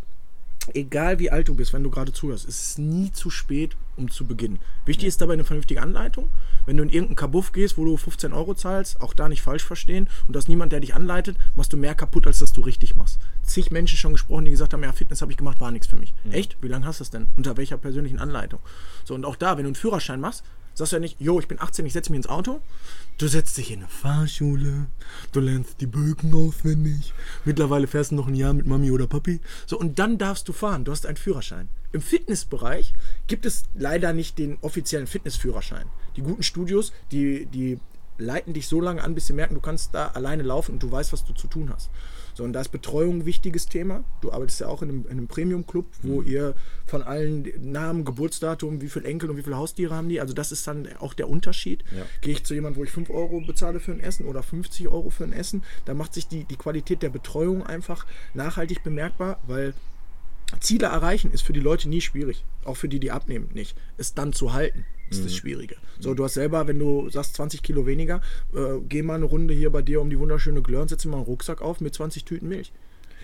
egal 0.74 1.20
wie 1.20 1.32
alt 1.32 1.48
du 1.48 1.56
bist, 1.56 1.74
wenn 1.74 1.84
du 1.84 1.90
gerade 1.90 2.12
zuhörst, 2.12 2.48
es 2.48 2.62
ist 2.62 2.80
nie 2.80 3.12
zu 3.12 3.30
spät, 3.30 3.76
um 3.96 4.12
zu 4.12 4.26
beginnen. 4.26 4.60
Wichtig 4.86 5.08
ist 5.08 5.22
dabei 5.22 5.34
eine 5.34 5.44
vernünftige 5.44 5.82
Anleitung. 5.82 6.30
Wenn 6.68 6.78
du 6.78 6.84
in 6.84 6.90
irgendeinen 6.90 7.16
Kabuff 7.16 7.54
gehst, 7.54 7.78
wo 7.78 7.86
du 7.86 7.98
15 7.98 8.34
Euro 8.34 8.54
zahlst, 8.54 9.02
auch 9.02 9.14
da 9.14 9.30
nicht 9.30 9.42
falsch 9.42 9.64
verstehen 9.64 10.10
und 10.28 10.36
du 10.36 10.38
hast 10.38 10.50
niemand, 10.50 10.74
der 10.74 10.82
dich 10.82 10.94
anleitet, 10.94 11.38
machst 11.56 11.74
du 11.74 11.78
mehr 11.78 11.96
kaputt, 11.96 12.28
als 12.28 12.40
dass 12.40 12.52
du 12.52 12.62
richtig 12.62 12.96
machst. 12.96 13.20
Zig 13.42 13.72
Menschen 13.72 13.98
schon 13.98 14.12
gesprochen, 14.12 14.46
die 14.46 14.52
gesagt 14.52 14.74
haben, 14.74 14.84
ja, 14.84 14.92
Fitness 14.92 15.22
habe 15.22 15.32
ich 15.32 15.38
gemacht, 15.38 15.62
war 15.62 15.72
nichts 15.72 15.88
für 15.88 15.96
mich. 15.96 16.14
Echt? 16.30 16.58
Wie 16.62 16.68
lange 16.68 16.86
hast 16.86 17.00
du 17.00 17.04
es 17.04 17.10
denn? 17.10 17.28
Unter 17.38 17.58
welcher 17.58 17.78
persönlichen 17.78 18.20
Anleitung? 18.20 18.60
So, 19.06 19.16
und 19.16 19.26
auch 19.26 19.38
da, 19.38 19.58
wenn 19.58 19.64
du 19.64 19.70
einen 19.70 19.76
Führerschein 19.76 20.20
machst, 20.20 20.44
sagst 20.78 20.92
du 20.92 20.98
ja 20.98 21.00
nicht, 21.00 21.20
jo, 21.20 21.40
ich 21.40 21.48
bin 21.48 21.60
18, 21.60 21.86
ich 21.86 21.94
setze 21.94 22.12
mich 22.12 22.18
ins 22.18 22.28
Auto. 22.28 22.62
Du 23.18 23.28
setzt 23.28 23.58
dich 23.58 23.72
in 23.72 23.80
eine 23.80 23.88
Fahrschule, 23.88 24.86
du 25.32 25.40
lernst 25.40 25.82
die 25.82 25.88
Bögen 25.88 26.34
auswendig. 26.36 27.14
Mittlerweile 27.46 27.88
fährst 27.88 28.12
du 28.12 28.16
noch 28.16 28.28
ein 28.28 28.36
Jahr 28.36 28.54
mit 28.54 28.68
Mami 28.68 28.92
oder 28.92 29.08
Papi. 29.08 29.40
So, 29.66 29.80
und 29.80 29.98
dann 29.98 30.20
darfst 30.20 30.48
du 30.48 30.54
fahren. 30.54 30.86
Du 30.86 30.92
hast 30.92 31.08
einen 31.08 31.18
Führerschein. 31.18 31.68
Im 31.94 32.02
Fitnessbereich 32.02 32.94
gibt 33.26 33.48
es 33.48 33.64
leider 33.74 34.14
nicht 34.14 34.38
den 34.38 34.58
offiziellen 34.62 35.08
Fitnessführerschein. 35.08 35.88
Die 36.16 36.22
guten 36.22 36.44
Studios, 36.44 36.94
die, 37.12 37.48
die 37.48 37.80
leiten 38.18 38.54
dich 38.54 38.68
so 38.68 38.82
lange 38.82 39.04
an, 39.04 39.16
bis 39.16 39.28
sie 39.28 39.34
merken, 39.34 39.56
du 39.56 39.62
kannst 39.62 39.94
da 39.94 40.08
alleine 40.08 40.44
laufen 40.44 40.74
und 40.74 40.84
du 40.84 40.92
weißt, 40.92 41.14
was 41.14 41.26
du 41.26 41.34
zu 41.34 41.48
tun 41.48 41.72
hast. 41.74 41.90
So, 42.38 42.44
und 42.44 42.54
da 42.54 42.62
ist 42.62 42.70
Betreuung 42.70 43.22
ein 43.22 43.26
wichtiges 43.26 43.66
Thema. 43.66 44.04
Du 44.22 44.32
arbeitest 44.32 44.60
ja 44.60 44.68
auch 44.68 44.84
in 44.84 44.90
einem, 44.90 45.06
in 45.06 45.12
einem 45.12 45.28
Premium-Club, 45.28 45.88
wo 46.04 46.22
ihr 46.22 46.54
von 46.86 47.02
allen 47.02 47.48
Namen, 47.60 48.06
Geburtsdatum, 48.06 48.80
wie 48.80 48.90
viele 48.90 49.06
Enkel 49.06 49.32
und 49.32 49.38
wie 49.38 49.42
viele 49.42 49.58
Haustiere 49.58 49.96
haben 49.96 50.08
die. 50.08 50.22
Also 50.22 50.36
das 50.36 50.52
ist 50.52 50.68
dann 50.68 50.88
auch 51.00 51.16
der 51.16 51.30
Unterschied. 51.30 51.84
Ja. 51.96 52.06
Gehe 52.22 52.34
ich 52.34 52.44
zu 52.44 52.54
jemandem, 52.54 52.80
wo 52.80 52.84
ich 52.84 52.92
5 52.92 53.10
Euro 53.10 53.42
bezahle 53.42 53.80
für 53.80 53.92
ein 53.92 54.00
Essen 54.00 54.28
oder 54.28 54.44
50 54.44 54.88
Euro 54.88 55.10
für 55.10 55.24
ein 55.24 55.34
Essen, 55.34 55.64
da 55.86 55.96
macht 55.96 56.14
sich 56.14 56.28
die, 56.28 56.44
die 56.44 56.58
Qualität 56.58 57.02
der 57.02 57.10
Betreuung 57.10 57.66
einfach 57.66 58.06
nachhaltig 58.36 58.84
bemerkbar, 58.84 59.40
weil 59.48 59.74
Ziele 60.60 60.88
erreichen 60.88 61.32
ist 61.32 61.42
für 61.42 61.54
die 61.54 61.60
Leute 61.60 61.90
nie 61.90 62.02
schwierig. 62.02 62.44
Auch 62.64 62.78
für 62.78 62.90
die, 62.90 63.00
die 63.00 63.12
abnehmen, 63.12 63.50
nicht. 63.54 63.76
Es 63.98 64.14
dann 64.14 64.34
zu 64.34 64.54
halten 64.54 64.86
ist 65.10 65.24
das 65.24 65.36
Schwierige. 65.36 65.76
So, 66.00 66.14
du 66.14 66.24
hast 66.24 66.34
selber, 66.34 66.68
wenn 66.68 66.80
du 66.80 67.10
sagst 67.10 67.36
20 67.36 67.64
Kilo 67.64 67.86
weniger, 67.86 68.22
äh, 68.54 68.80
geh 68.88 69.02
mal 69.02 69.16
eine 69.16 69.26
Runde 69.26 69.54
hier 69.54 69.70
bei 69.70 69.82
dir 69.82 70.02
um 70.02 70.10
die 70.10 70.20
wunderschöne 70.20 70.62
Glör 70.62 70.82
und 70.82 70.90
setz 70.90 71.04
dir 71.04 71.10
mal 71.10 71.18
einen 71.18 71.26
Rucksack 71.26 71.62
auf 71.62 71.82
mit 71.82 71.94
20 71.94 72.26
Tüten 72.26 72.50
Milch. 72.50 72.72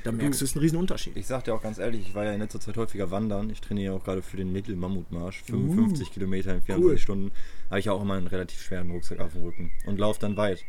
Da 0.04 0.12
merkst 0.12 0.42
du, 0.42 0.46
es 0.46 0.52
ist 0.52 0.58
ein 0.58 0.60
Riesenunterschied. 0.60 1.16
Ich 1.16 1.28
sag 1.28 1.46
dir 1.46 1.54
auch 1.54 1.62
ganz 1.62 1.78
ehrlich, 1.78 2.02
ich 2.08 2.16
war 2.16 2.26
ja 2.26 2.34
in 2.34 2.42
letzter 2.42 2.60
Zeit 2.60 2.76
häufiger 2.76 3.10
wandern. 3.10 3.50
Ich 3.50 3.62
trainiere 3.62 3.94
auch 3.94 4.04
gerade 4.04 4.22
für 4.22 4.36
den 4.36 4.54
Little 4.54 4.76
Mammutmarsch. 4.76 5.44
55 5.44 6.12
Kilometer 6.12 6.54
in 6.54 6.62
24 6.62 6.84
cool. 6.84 6.98
Stunden. 6.98 7.32
Habe 7.70 7.80
ich 7.80 7.90
auch 7.90 8.02
immer 8.02 8.16
einen 8.16 8.28
relativ 8.28 8.62
schweren 8.62 8.92
Rucksack 8.92 9.20
auf 9.20 9.32
dem 9.32 9.44
Rücken 9.44 9.72
und 9.86 9.98
laufe 9.98 10.20
dann 10.20 10.36
weit. 10.36 10.66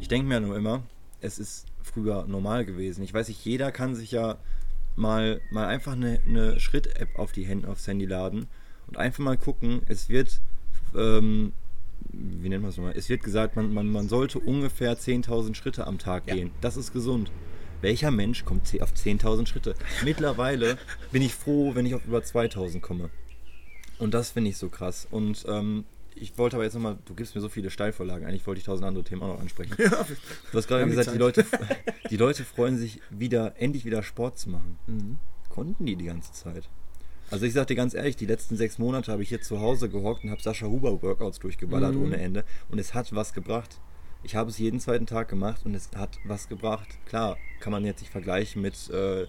Ich 0.00 0.08
denke 0.08 0.26
mir 0.26 0.40
nur 0.40 0.56
immer, 0.56 0.82
es 1.20 1.38
ist 1.38 1.66
früher 1.82 2.26
normal 2.26 2.64
gewesen. 2.64 3.04
Ich 3.04 3.14
weiß 3.14 3.28
nicht, 3.28 3.44
jeder 3.44 3.70
kann 3.70 3.94
sich 3.94 4.10
ja 4.10 4.38
mal, 4.96 5.40
mal 5.50 5.66
einfach 5.66 5.92
eine, 5.92 6.20
eine 6.26 6.60
Schritt-App 6.60 7.18
auf 7.18 7.32
die 7.32 7.44
Hände, 7.44 7.68
aufs 7.68 7.86
Handy 7.86 8.06
laden 8.06 8.46
und 8.86 8.96
einfach 8.96 9.20
mal 9.24 9.36
gucken, 9.36 9.82
es 9.88 10.08
wird, 10.08 10.40
ähm, 10.96 11.52
wie 12.12 12.48
nennt 12.48 12.62
man 12.62 12.70
es 12.70 12.76
nochmal? 12.76 12.94
Es 12.96 13.08
wird 13.08 13.22
gesagt, 13.22 13.56
man, 13.56 13.72
man, 13.72 13.86
man 13.90 14.08
sollte 14.08 14.38
ungefähr 14.38 14.96
10.000 14.98 15.54
Schritte 15.54 15.86
am 15.86 15.98
Tag 15.98 16.26
Ja. 16.26 16.34
gehen. 16.34 16.50
Das 16.60 16.76
ist 16.76 16.92
gesund. 16.92 17.30
Welcher 17.82 18.10
Mensch 18.10 18.44
kommt 18.44 18.64
auf 18.82 18.92
10.000 18.92 19.46
Schritte? 19.46 19.74
Mittlerweile 20.04 20.76
bin 21.12 21.22
ich 21.22 21.34
froh, 21.34 21.74
wenn 21.74 21.86
ich 21.86 21.94
auf 21.94 22.04
über 22.04 22.18
2.000 22.18 22.80
komme. 22.80 23.10
Und 23.98 24.12
das 24.14 24.30
finde 24.30 24.50
ich 24.50 24.56
so 24.56 24.68
krass. 24.68 25.06
Und 25.10 25.44
ähm, 25.48 25.84
ich 26.20 26.36
wollte 26.38 26.56
aber 26.56 26.64
jetzt 26.64 26.74
nochmal, 26.74 26.98
du 27.04 27.14
gibst 27.14 27.34
mir 27.34 27.40
so 27.40 27.48
viele 27.48 27.70
Steilvorlagen, 27.70 28.26
eigentlich 28.26 28.46
wollte 28.46 28.58
ich 28.60 28.64
tausend 28.66 28.86
andere 28.86 29.04
Themen 29.04 29.22
auch 29.22 29.34
noch 29.34 29.40
ansprechen. 29.40 29.74
Ja, 29.78 30.06
Du 30.52 30.58
hast 30.58 30.68
gerade 30.68 30.84
die 30.84 30.90
gesagt, 30.90 31.08
die 31.08 31.12
Zeit. 31.12 31.20
Leute, 31.20 31.44
die 32.10 32.16
Leute 32.16 32.44
freuen 32.44 32.76
sich 32.78 33.00
wieder, 33.10 33.54
endlich 33.60 33.84
wieder 33.84 34.02
Sport 34.02 34.38
zu 34.38 34.50
machen. 34.50 34.78
Mhm. 34.86 35.18
Konnten 35.48 35.86
die 35.86 35.96
die 35.96 36.04
ganze 36.06 36.32
Zeit? 36.32 36.68
Also 37.30 37.46
ich 37.46 37.52
sag 37.52 37.66
dir 37.68 37.76
ganz 37.76 37.94
ehrlich, 37.94 38.16
die 38.16 38.26
letzten 38.26 38.56
sechs 38.56 38.78
Monate 38.78 39.12
habe 39.12 39.22
ich 39.22 39.28
hier 39.28 39.40
zu 39.40 39.60
Hause 39.60 39.88
gehockt 39.88 40.24
und 40.24 40.30
habe 40.30 40.42
Sascha 40.42 40.66
Huber 40.66 41.00
Workouts 41.02 41.38
durchgeballert 41.38 41.94
Mhm. 41.94 42.02
ohne 42.02 42.16
Ende. 42.20 42.44
Und 42.70 42.78
es 42.78 42.92
hat 42.94 43.14
was 43.14 43.32
gebracht. 43.32 43.78
Ich 44.22 44.34
habe 44.36 44.50
es 44.50 44.58
jeden 44.58 44.80
zweiten 44.80 45.06
Tag 45.06 45.28
gemacht 45.28 45.64
und 45.64 45.74
es 45.74 45.88
hat 45.96 46.18
was 46.24 46.48
gebracht. 46.48 46.88
Klar, 47.06 47.36
kann 47.60 47.72
man 47.72 47.84
jetzt 47.84 48.00
nicht 48.00 48.10
vergleichen 48.10 48.60
mit 48.62 48.90
äh, 48.90 49.26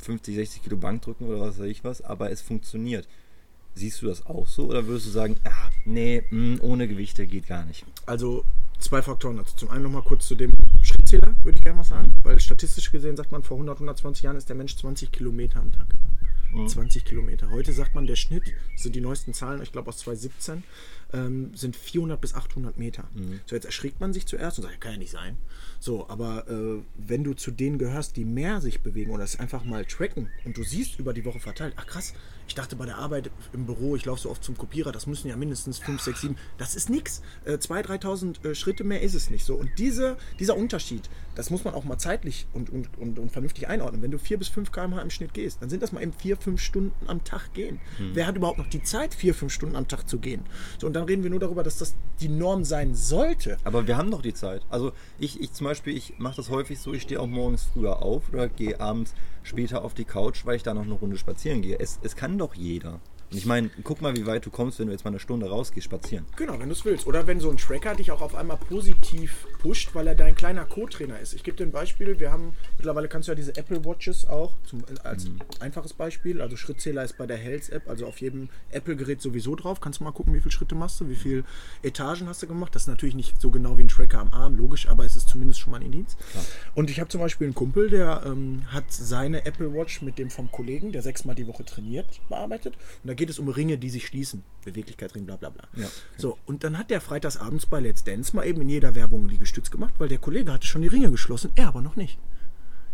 50, 0.00 0.34
60 0.36 0.62
Kilo 0.62 0.76
Bankdrücken 0.76 1.26
oder 1.26 1.40
was 1.40 1.58
weiß 1.58 1.66
ich 1.66 1.82
was, 1.84 2.00
aber 2.02 2.30
es 2.30 2.40
funktioniert. 2.42 3.08
Siehst 3.78 4.02
du 4.02 4.06
das 4.06 4.26
auch 4.26 4.48
so 4.48 4.66
oder 4.66 4.86
würdest 4.86 5.06
du 5.06 5.10
sagen, 5.10 5.36
ah, 5.44 5.70
nee, 5.84 6.24
mh, 6.30 6.62
ohne 6.62 6.88
Gewichte 6.88 7.26
geht 7.28 7.46
gar 7.46 7.64
nicht? 7.64 7.84
Also 8.06 8.44
zwei 8.80 9.02
Faktoren 9.02 9.36
dazu. 9.36 9.54
Zum 9.56 9.70
einen 9.70 9.84
nochmal 9.84 10.02
kurz 10.02 10.26
zu 10.26 10.34
dem 10.34 10.50
Schrittzähler, 10.82 11.36
würde 11.44 11.58
ich 11.58 11.62
gerne 11.64 11.78
was 11.78 11.88
sagen. 11.88 12.12
Weil 12.24 12.40
statistisch 12.40 12.90
gesehen 12.90 13.16
sagt 13.16 13.30
man, 13.30 13.44
vor 13.44 13.56
100, 13.56 13.76
120 13.76 14.24
Jahren 14.24 14.36
ist 14.36 14.48
der 14.48 14.56
Mensch 14.56 14.76
20 14.76 15.12
Kilometer 15.12 15.60
am 15.60 15.70
Tag 15.70 15.88
gegangen. 15.88 16.18
20 16.66 17.04
Kilometer. 17.04 17.50
Heute 17.50 17.72
sagt 17.72 17.94
man, 17.94 18.06
der 18.06 18.16
Schnitt, 18.16 18.54
das 18.72 18.82
sind 18.82 18.94
die 18.96 19.02
neuesten 19.02 19.34
Zahlen, 19.34 19.60
ich 19.62 19.70
glaube 19.70 19.90
aus 19.90 19.98
2017, 19.98 20.64
ähm, 21.12 21.54
sind 21.54 21.76
400 21.76 22.18
bis 22.20 22.34
800 22.34 22.78
Meter. 22.78 23.04
So, 23.46 23.54
jetzt 23.54 23.66
erschrickt 23.66 24.00
man 24.00 24.14
sich 24.14 24.26
zuerst 24.26 24.58
und 24.58 24.64
sagt, 24.64 24.80
kann 24.80 24.92
ja 24.92 24.98
nicht 24.98 25.10
sein. 25.10 25.36
So, 25.78 26.08
aber 26.08 26.48
äh, 26.48 26.82
wenn 26.96 27.22
du 27.22 27.34
zu 27.34 27.50
denen 27.50 27.78
gehörst, 27.78 28.16
die 28.16 28.24
mehr 28.24 28.62
sich 28.62 28.80
bewegen 28.80 29.10
oder 29.10 29.24
es 29.24 29.38
einfach 29.38 29.64
mal 29.64 29.84
tracken 29.84 30.30
und 30.46 30.56
du 30.56 30.62
siehst 30.62 30.98
über 30.98 31.12
die 31.12 31.26
Woche 31.26 31.38
verteilt, 31.38 31.74
ach 31.76 31.86
krass, 31.86 32.14
ich 32.48 32.54
dachte 32.54 32.76
bei 32.76 32.86
der 32.86 32.96
Arbeit 32.96 33.30
im 33.52 33.66
Büro, 33.66 33.94
ich 33.94 34.06
laufe 34.06 34.22
so 34.22 34.30
oft 34.30 34.42
zum 34.42 34.56
Kopierer, 34.56 34.90
das 34.90 35.06
müssen 35.06 35.28
ja 35.28 35.36
mindestens 35.36 35.78
5, 35.78 36.00
6, 36.00 36.20
7, 36.22 36.36
das 36.56 36.74
ist 36.74 36.88
nix. 36.88 37.20
Äh, 37.44 37.52
2.000, 37.52 38.00
3.000 38.00 38.44
äh, 38.48 38.54
Schritte 38.54 38.84
mehr 38.84 39.02
ist 39.02 39.14
es 39.14 39.28
nicht 39.28 39.44
so. 39.44 39.54
Und 39.54 39.70
diese, 39.76 40.16
dieser 40.40 40.56
Unterschied, 40.56 41.10
das 41.34 41.50
muss 41.50 41.64
man 41.64 41.74
auch 41.74 41.84
mal 41.84 41.98
zeitlich 41.98 42.46
und, 42.54 42.70
und, 42.70 42.88
und, 42.98 43.18
und 43.18 43.30
vernünftig 43.30 43.68
einordnen. 43.68 44.02
Wenn 44.02 44.10
du 44.10 44.18
4 44.18 44.38
bis 44.38 44.48
5 44.48 44.72
km/h 44.72 45.00
im 45.02 45.10
Schnitt 45.10 45.34
gehst, 45.34 45.60
dann 45.60 45.68
sind 45.68 45.82
das 45.82 45.92
mal 45.92 46.02
eben 46.02 46.12
4, 46.12 46.38
5 46.38 46.60
Stunden 46.60 47.08
am 47.08 47.22
Tag 47.22 47.52
gehen. 47.52 47.80
Wer 48.14 48.26
hat 48.26 48.36
überhaupt 48.36 48.58
noch 48.58 48.68
die 48.68 48.82
Zeit, 48.82 49.14
4, 49.14 49.34
5 49.34 49.52
Stunden 49.52 49.76
am 49.76 49.86
Tag 49.86 50.08
zu 50.08 50.18
gehen? 50.18 50.42
So, 50.78 50.86
und 50.86 50.94
dann 50.94 51.04
reden 51.04 51.22
wir 51.22 51.30
nur 51.30 51.40
darüber, 51.40 51.62
dass 51.62 51.76
das 51.76 51.94
die 52.20 52.28
Norm 52.28 52.64
sein 52.64 52.94
sollte. 52.94 53.58
Aber 53.64 53.86
wir 53.86 53.96
haben 53.96 54.10
doch 54.10 54.22
die 54.22 54.34
Zeit. 54.34 54.62
Also 54.70 54.92
ich, 55.18 55.40
ich 55.40 55.52
zum 55.52 55.66
Beispiel, 55.66 55.96
ich 55.96 56.14
mache 56.18 56.36
das 56.36 56.48
häufig 56.48 56.80
so, 56.80 56.94
ich 56.94 57.02
stehe 57.02 57.20
auch 57.20 57.26
morgens 57.26 57.68
früher 57.72 58.02
auf 58.02 58.30
oder 58.32 58.48
gehe 58.48 58.80
abends 58.80 59.14
später 59.42 59.84
auf 59.84 59.94
die 59.94 60.04
Couch, 60.04 60.44
weil 60.44 60.56
ich 60.56 60.62
da 60.62 60.74
noch 60.74 60.82
eine 60.82 60.94
Runde 60.94 61.16
spazieren 61.16 61.62
gehe. 61.62 61.78
Es, 61.78 61.98
es 62.02 62.16
kann 62.16 62.38
doch 62.38 62.54
jeder. 62.54 63.00
Und 63.30 63.36
ich 63.36 63.46
meine, 63.46 63.70
guck 63.84 64.00
mal, 64.00 64.16
wie 64.16 64.26
weit 64.26 64.46
du 64.46 64.50
kommst, 64.50 64.78
wenn 64.78 64.86
du 64.86 64.92
jetzt 64.92 65.04
mal 65.04 65.10
eine 65.10 65.20
Stunde 65.20 65.48
rausgehst, 65.48 65.84
spazieren. 65.84 66.24
Genau, 66.36 66.58
wenn 66.58 66.68
du 66.68 66.74
es 66.74 66.84
willst. 66.84 67.06
Oder 67.06 67.26
wenn 67.26 67.40
so 67.40 67.50
ein 67.50 67.58
Tracker 67.58 67.94
dich 67.94 68.10
auch 68.10 68.22
auf 68.22 68.34
einmal 68.34 68.56
positiv 68.56 69.46
pusht, 69.60 69.94
weil 69.94 70.06
er 70.06 70.14
dein 70.14 70.34
kleiner 70.34 70.64
Co-Trainer 70.64 71.18
ist. 71.20 71.34
Ich 71.34 71.42
gebe 71.42 71.56
dir 71.56 71.64
ein 71.64 71.72
Beispiel. 71.72 72.18
Wir 72.18 72.32
haben, 72.32 72.56
mittlerweile 72.78 73.08
kannst 73.08 73.28
du 73.28 73.32
ja 73.32 73.36
diese 73.36 73.54
Apple 73.56 73.84
Watches 73.84 74.26
auch 74.26 74.54
zum, 74.64 74.82
als 75.04 75.26
mhm. 75.26 75.38
einfaches 75.60 75.92
Beispiel. 75.92 76.40
Also 76.40 76.56
Schrittzähler 76.56 77.04
ist 77.04 77.18
bei 77.18 77.26
der 77.26 77.36
Health 77.36 77.70
App, 77.70 77.88
also 77.88 78.06
auf 78.06 78.20
jedem 78.20 78.48
Apple-Gerät 78.70 79.20
sowieso 79.20 79.54
drauf. 79.56 79.80
Kannst 79.80 80.00
du 80.00 80.04
mal 80.04 80.12
gucken, 80.12 80.32
wie 80.34 80.40
viele 80.40 80.52
Schritte 80.52 80.74
machst 80.74 81.00
du, 81.00 81.08
wie 81.10 81.16
viele 81.16 81.44
Etagen 81.82 82.28
hast 82.28 82.42
du 82.42 82.46
gemacht. 82.46 82.74
Das 82.74 82.82
ist 82.82 82.88
natürlich 82.88 83.14
nicht 83.14 83.40
so 83.40 83.50
genau 83.50 83.76
wie 83.76 83.82
ein 83.82 83.88
Tracker 83.88 84.20
am 84.20 84.32
Arm, 84.32 84.56
logisch, 84.56 84.88
aber 84.88 85.04
es 85.04 85.16
ist 85.16 85.28
zumindest 85.28 85.60
schon 85.60 85.72
mal 85.72 85.80
ein 85.80 85.86
Indiz. 85.86 86.16
Und 86.74 86.90
ich 86.90 86.98
habe 86.98 87.08
zum 87.08 87.20
Beispiel 87.20 87.46
einen 87.46 87.54
Kumpel, 87.54 87.90
der 87.90 88.22
ähm, 88.24 88.62
hat 88.68 88.90
seine 88.90 89.44
Apple 89.44 89.74
Watch 89.74 90.00
mit 90.02 90.18
dem 90.18 90.30
vom 90.30 90.50
Kollegen, 90.50 90.92
der 90.92 91.02
sechsmal 91.02 91.34
die 91.34 91.46
Woche 91.46 91.64
trainiert, 91.64 92.20
bearbeitet. 92.28 92.74
Und 93.02 93.08
da 93.08 93.17
geht 93.18 93.28
es 93.28 93.38
um 93.38 93.48
Ringe, 93.48 93.76
die 93.76 93.90
sich 93.90 94.06
schließen. 94.06 94.42
Beweglichkeitsring, 94.64 95.26
bla 95.26 95.36
bla 95.36 95.50
bla. 95.50 95.64
Ja, 95.76 95.84
okay. 95.84 95.94
So, 96.16 96.38
und 96.46 96.64
dann 96.64 96.78
hat 96.78 96.88
der 96.88 97.02
freitags 97.02 97.36
abends 97.36 97.66
bei 97.66 97.80
Let's 97.80 98.04
Dance 98.04 98.34
mal 98.34 98.46
eben 98.46 98.62
in 98.62 98.70
jeder 98.70 98.94
Werbung 98.94 99.28
Liegestütz 99.28 99.70
gemacht, 99.70 99.94
weil 99.98 100.08
der 100.08 100.18
Kollege 100.18 100.52
hatte 100.52 100.66
schon 100.66 100.82
die 100.82 100.88
Ringe 100.88 101.10
geschlossen, 101.10 101.52
er 101.56 101.68
aber 101.68 101.82
noch 101.82 101.96
nicht. 101.96 102.18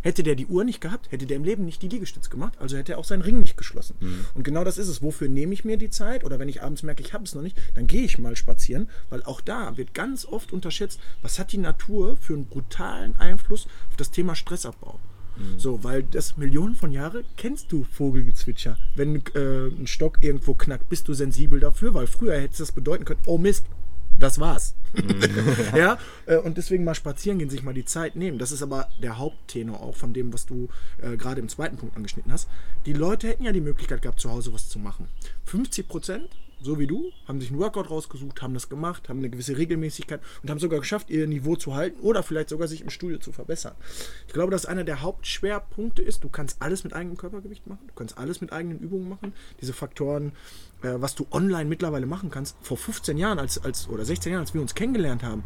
Hätte 0.02 0.22
der 0.22 0.34
die 0.34 0.46
Uhr 0.46 0.64
nicht 0.64 0.82
gehabt, 0.82 1.10
hätte 1.12 1.24
der 1.24 1.38
im 1.38 1.44
Leben 1.44 1.64
nicht 1.64 1.80
die 1.80 1.88
Liegestütz 1.88 2.28
gemacht, 2.28 2.58
also 2.58 2.76
hätte 2.76 2.92
er 2.92 2.98
auch 2.98 3.06
seinen 3.06 3.22
Ring 3.22 3.40
nicht 3.40 3.56
geschlossen. 3.56 3.96
Mhm. 4.00 4.26
Und 4.34 4.42
genau 4.42 4.62
das 4.62 4.76
ist 4.76 4.88
es. 4.88 5.00
Wofür 5.00 5.28
nehme 5.28 5.54
ich 5.54 5.64
mir 5.64 5.78
die 5.78 5.88
Zeit? 5.88 6.24
Oder 6.24 6.38
wenn 6.38 6.48
ich 6.48 6.62
abends 6.62 6.82
merke, 6.82 7.02
ich 7.02 7.14
habe 7.14 7.24
es 7.24 7.34
noch 7.34 7.40
nicht, 7.40 7.56
dann 7.74 7.86
gehe 7.86 8.02
ich 8.02 8.18
mal 8.18 8.36
spazieren, 8.36 8.90
weil 9.08 9.22
auch 9.22 9.40
da 9.40 9.78
wird 9.78 9.94
ganz 9.94 10.26
oft 10.26 10.52
unterschätzt, 10.52 11.00
was 11.22 11.38
hat 11.38 11.52
die 11.52 11.58
Natur 11.58 12.18
für 12.18 12.34
einen 12.34 12.46
brutalen 12.46 13.16
Einfluss 13.16 13.66
auf 13.88 13.96
das 13.96 14.10
Thema 14.10 14.34
Stressabbau. 14.34 15.00
Mhm. 15.36 15.58
So, 15.58 15.84
weil 15.84 16.02
das 16.02 16.36
Millionen 16.36 16.74
von 16.74 16.92
Jahren 16.92 17.24
kennst 17.36 17.72
du 17.72 17.84
Vogelgezwitscher. 17.84 18.76
Wenn 18.94 19.22
äh, 19.34 19.66
ein 19.68 19.86
Stock 19.86 20.18
irgendwo 20.22 20.54
knackt, 20.54 20.88
bist 20.88 21.08
du 21.08 21.14
sensibel 21.14 21.60
dafür, 21.60 21.94
weil 21.94 22.06
früher 22.06 22.34
hätte 22.34 22.52
es 22.52 22.58
das 22.58 22.72
bedeuten 22.72 23.04
können, 23.04 23.20
oh 23.26 23.38
Mist, 23.38 23.66
das 24.18 24.38
war's. 24.38 24.74
Mhm. 24.94 25.20
ja, 25.76 25.98
äh, 26.26 26.36
und 26.36 26.56
deswegen 26.56 26.84
mal 26.84 26.94
spazieren 26.94 27.38
gehen, 27.38 27.50
sich 27.50 27.62
mal 27.62 27.74
die 27.74 27.84
Zeit 27.84 28.16
nehmen. 28.16 28.38
Das 28.38 28.52
ist 28.52 28.62
aber 28.62 28.88
der 29.02 29.18
Haupttenor 29.18 29.80
auch 29.80 29.96
von 29.96 30.12
dem, 30.12 30.32
was 30.32 30.46
du 30.46 30.68
äh, 31.02 31.16
gerade 31.16 31.40
im 31.40 31.48
zweiten 31.48 31.76
Punkt 31.76 31.96
angeschnitten 31.96 32.32
hast. 32.32 32.48
Die 32.86 32.92
Leute 32.92 33.28
hätten 33.28 33.44
ja 33.44 33.52
die 33.52 33.60
Möglichkeit 33.60 34.02
gehabt, 34.02 34.20
zu 34.20 34.30
Hause 34.30 34.52
was 34.52 34.68
zu 34.68 34.78
machen. 34.78 35.08
50 35.46 35.88
Prozent 35.88 36.28
so 36.60 36.78
wie 36.78 36.86
du, 36.86 37.10
haben 37.26 37.40
sich 37.40 37.50
einen 37.50 37.58
Workout 37.58 37.90
rausgesucht, 37.90 38.42
haben 38.42 38.54
das 38.54 38.68
gemacht, 38.68 39.08
haben 39.08 39.18
eine 39.18 39.30
gewisse 39.30 39.56
Regelmäßigkeit 39.56 40.20
und 40.42 40.50
haben 40.50 40.58
sogar 40.58 40.80
geschafft, 40.80 41.10
ihr 41.10 41.26
Niveau 41.26 41.56
zu 41.56 41.74
halten 41.74 42.00
oder 42.00 42.22
vielleicht 42.22 42.48
sogar 42.48 42.68
sich 42.68 42.80
im 42.80 42.90
Studio 42.90 43.18
zu 43.18 43.32
verbessern. 43.32 43.74
Ich 44.26 44.32
glaube, 44.32 44.50
dass 44.50 44.66
einer 44.66 44.84
der 44.84 45.02
Hauptschwerpunkte 45.02 46.02
ist, 46.02 46.24
du 46.24 46.28
kannst 46.28 46.60
alles 46.62 46.84
mit 46.84 46.92
eigenem 46.92 47.16
Körpergewicht 47.16 47.66
machen, 47.66 47.86
du 47.86 47.94
kannst 47.94 48.18
alles 48.18 48.40
mit 48.40 48.52
eigenen 48.52 48.78
Übungen 48.78 49.08
machen. 49.08 49.32
Diese 49.60 49.72
Faktoren, 49.72 50.32
äh, 50.82 50.94
was 50.96 51.14
du 51.14 51.26
online 51.30 51.66
mittlerweile 51.66 52.06
machen 52.06 52.30
kannst, 52.30 52.56
vor 52.60 52.76
15 52.76 53.18
Jahren 53.18 53.38
als, 53.38 53.62
als, 53.62 53.88
oder 53.88 54.04
16 54.04 54.32
Jahren, 54.32 54.42
als 54.42 54.54
wir 54.54 54.60
uns 54.60 54.74
kennengelernt 54.74 55.22
haben, 55.22 55.44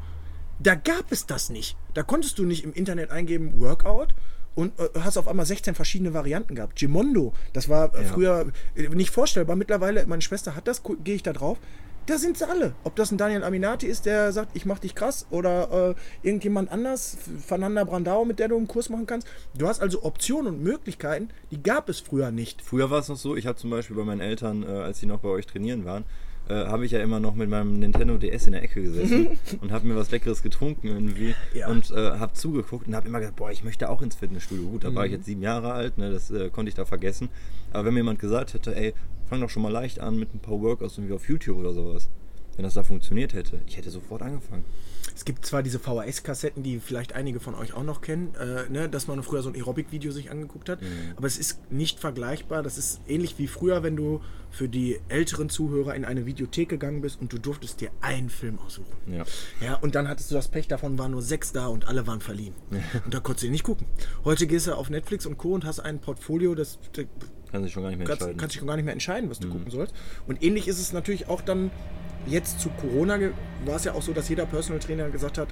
da 0.61 0.75
gab 0.75 1.13
es 1.13 1.27
das 1.27 1.51
nicht. 1.51 1.77
Da 1.95 2.03
konntest 2.03 2.39
du 2.39 2.45
nicht 2.45 2.65
im 2.65 2.73
Internet 2.73 3.11
eingeben 3.11 3.61
Workout 3.61 4.15
und 4.59 4.73
äh, 4.81 4.89
hast 4.99 5.17
auf 5.17 5.29
einmal 5.29 5.47
16 5.47 5.77
verschiedene 5.77 6.15
Varianten 6.15 6.57
gehabt. 6.57 6.77
Gimondo, 6.77 7.33
das 7.53 7.69
war 7.69 7.95
äh, 7.95 8.03
ja. 8.03 8.09
früher 8.09 8.47
äh, 8.75 8.89
nicht 8.89 9.11
vorstellbar. 9.11 9.55
Mittlerweile, 9.55 10.05
meine 10.07 10.21
Schwester 10.21 10.57
hat 10.57 10.67
das, 10.67 10.83
gehe 11.05 11.15
ich 11.15 11.23
da 11.23 11.33
drauf. 11.33 11.59
Da 12.07 12.19
sind 12.19 12.39
sie 12.39 12.49
alle. 12.49 12.75
Ob 12.83 12.97
das 12.97 13.13
ein 13.13 13.19
Daniel 13.19 13.45
Aminati 13.45 13.87
ist, 13.87 14.05
der 14.05 14.33
sagt, 14.33 14.57
ich 14.57 14.67
mach 14.67 14.81
dich 14.81 14.97
krass, 14.97 15.27
oder 15.31 15.95
äh, 15.95 16.27
irgendjemand 16.27 16.73
anders, 16.73 17.19
Fernanda 17.47 17.85
Brandau, 17.85 18.25
mit 18.25 18.41
der 18.41 18.49
du 18.49 18.57
einen 18.57 18.67
Kurs 18.67 18.89
machen 18.89 19.07
kannst. 19.07 19.29
Du 19.57 19.69
hast 19.69 19.81
also 19.81 20.03
Optionen 20.03 20.55
und 20.55 20.63
Möglichkeiten, 20.65 21.29
die 21.53 21.63
gab 21.63 21.89
es 21.89 22.01
früher 22.01 22.33
nicht. 22.33 22.61
Früher 22.61 22.91
war 22.91 22.99
es 22.99 23.09
noch 23.09 23.17
so, 23.17 23.37
ich 23.37 23.47
habe 23.47 23.59
zum 23.59 23.71
Beispiel 23.71 23.95
bei 23.95 24.05
meinen 24.05 24.23
Eltern, 24.23 24.65
äh, 24.65 24.67
als 24.67 24.99
sie 24.99 25.07
noch 25.07 25.21
bei 25.21 25.29
euch 25.29 25.47
trainieren 25.47 25.85
waren, 25.85 26.05
äh, 26.49 26.67
habe 26.67 26.87
ich 26.87 26.93
ja 26.93 27.01
immer 27.01 27.21
noch 27.21 27.35
mit 27.35 27.49
meinem 27.49 27.79
Nintendo 27.79 28.17
DS 28.17 28.47
in 28.47 28.53
der 28.53 28.63
Ecke 28.63 28.83
gesessen 28.83 29.39
und 29.61 29.71
habe 29.71 29.87
mir 29.87 29.97
was 29.97 30.11
Leckeres 30.11 30.43
getrunken 30.43 30.89
irgendwie 30.89 31.35
ja. 31.55 31.69
und 31.69 31.91
äh, 31.91 32.13
habe 32.19 32.33
zugeguckt 32.33 32.87
und 32.87 32.95
habe 32.95 33.09
immer 33.09 33.19
gesagt, 33.19 33.37
boah, 33.37 33.51
ich 33.51 33.65
möchte 33.65 33.89
auch 33.91 34.03
ins 34.03 34.17
Fitnessstudio. 34.17 34.69
Gut, 34.69 34.85
da 34.85 34.91
mhm. 34.91 34.95
war 34.95 35.05
ich 35.05 35.13
mhm. 35.13 35.17
jetzt 35.19 35.27
sieben 35.27 35.43
Jahre 35.43 35.73
alt, 35.73 35.99
ne, 35.99 36.11
das 36.11 36.31
äh, 36.31 36.51
konnte 36.51 36.69
ich 36.69 36.75
da 36.75 36.85
vergessen. 36.85 37.29
Aber 37.73 37.87
wenn 37.87 37.95
mir 37.95 38.01
jemand 38.01 38.19
gesagt 38.19 38.55
hätte, 38.55 38.75
ey, 38.75 38.95
fang 39.29 39.41
doch 39.41 39.51
schon 39.51 39.63
mal 39.63 39.73
leicht 39.73 40.01
an 40.01 40.19
mit 40.19 40.35
ein 40.35 40.41
paar 40.41 40.61
Workouts 40.61 40.99
irgendwie 40.99 41.15
auf 41.15 41.29
YouTube 41.29 41.59
oder 41.59 41.73
sowas, 41.73 42.09
wenn 42.57 42.63
das 42.63 42.75
da 42.75 42.83
funktioniert 42.83 43.35
hätte, 43.35 43.61
ich 43.67 43.77
hätte 43.77 43.91
sofort 43.91 44.23
angefangen. 44.23 44.65
Es 45.19 45.25
gibt 45.25 45.45
zwar 45.45 45.65
diese 45.65 45.81
VHS-Kassetten, 45.81 46.63
die 46.63 46.79
vielleicht 46.79 47.13
einige 47.13 47.41
von 47.41 47.57
euch 47.57 47.75
auch 47.75 47.83
noch 47.83 48.03
kennen, 48.03 48.37
äh, 48.37 48.71
ne, 48.71 48.89
dass 48.89 49.09
man 49.09 49.21
früher 49.25 49.43
so 49.43 49.49
ein 49.49 49.57
Aerobic-Video 49.57 50.13
sich 50.13 50.31
angeguckt 50.31 50.69
hat, 50.69 50.81
mhm. 50.81 50.87
aber 51.17 51.27
es 51.27 51.39
ist 51.39 51.73
nicht 51.73 51.99
vergleichbar. 51.99 52.63
Das 52.63 52.79
ist 52.79 53.01
ähnlich 53.09 53.37
wie 53.37 53.49
früher, 53.49 53.83
wenn 53.83 53.97
du 53.97 54.21
für 54.49 54.69
die 54.69 55.01
älteren 55.09 55.49
Zuhörer 55.49 55.97
in 55.97 56.05
eine 56.05 56.25
Videothek 56.25 56.69
gegangen 56.69 57.01
bist 57.01 57.21
und 57.21 57.33
du 57.33 57.39
durftest 57.39 57.81
dir 57.81 57.91
einen 58.01 58.31
Film 58.31 58.61
aussuchen. 58.61 58.95
Ja. 59.09 59.25
ja 59.61 59.75
und 59.75 59.97
dann 59.97 60.07
hattest 60.07 60.31
du 60.31 60.37
das 60.37 60.47
Pech, 60.47 60.69
davon 60.69 60.97
waren 61.01 61.11
nur 61.11 61.23
sechs 61.23 61.51
da 61.51 61.67
und 61.67 61.89
alle 61.89 62.07
waren 62.07 62.21
verliehen. 62.21 62.55
und 63.05 63.13
da 63.13 63.19
konntest 63.19 63.45
du 63.45 63.51
nicht 63.51 63.65
gucken. 63.65 63.89
Heute 64.25 64.47
gehst 64.47 64.69
du 64.69 64.75
auf 64.75 64.89
Netflix 64.89 65.27
und 65.27 65.37
Co. 65.37 65.53
und 65.53 65.65
hast 65.65 65.81
ein 65.81 65.99
Portfolio, 65.99 66.55
das. 66.55 66.79
Kann 67.51 67.65
sich 67.65 67.73
schon 67.73 67.83
gar 67.83 67.89
nicht 67.89 67.99
mehr 67.99 68.07
kannst, 68.07 68.21
entscheiden. 68.23 68.39
Kannst 68.39 68.55
dich 68.55 68.61
schon 68.61 68.69
gar 68.69 68.77
nicht 68.77 68.85
mehr 68.85 68.93
entscheiden, 68.93 69.31
was 69.31 69.41
du 69.41 69.49
mhm. 69.49 69.53
gucken 69.53 69.71
sollst. 69.73 69.95
Und 70.29 70.45
ähnlich 70.45 70.69
ist 70.69 70.79
es 70.79 70.93
natürlich 70.93 71.29
auch 71.29 71.41
dann 71.41 71.73
jetzt 72.27 72.61
zu 72.61 72.71
Corona 72.71 73.19
war 73.65 73.77
es 73.77 73.85
ja 73.85 73.95
auch 73.95 74.03
so, 74.03 74.13
dass 74.13 74.29
jeder 74.29 74.47
Personal 74.47 74.81
Trainer 74.81 75.09
gesagt 75.09 75.39
hat, 75.39 75.49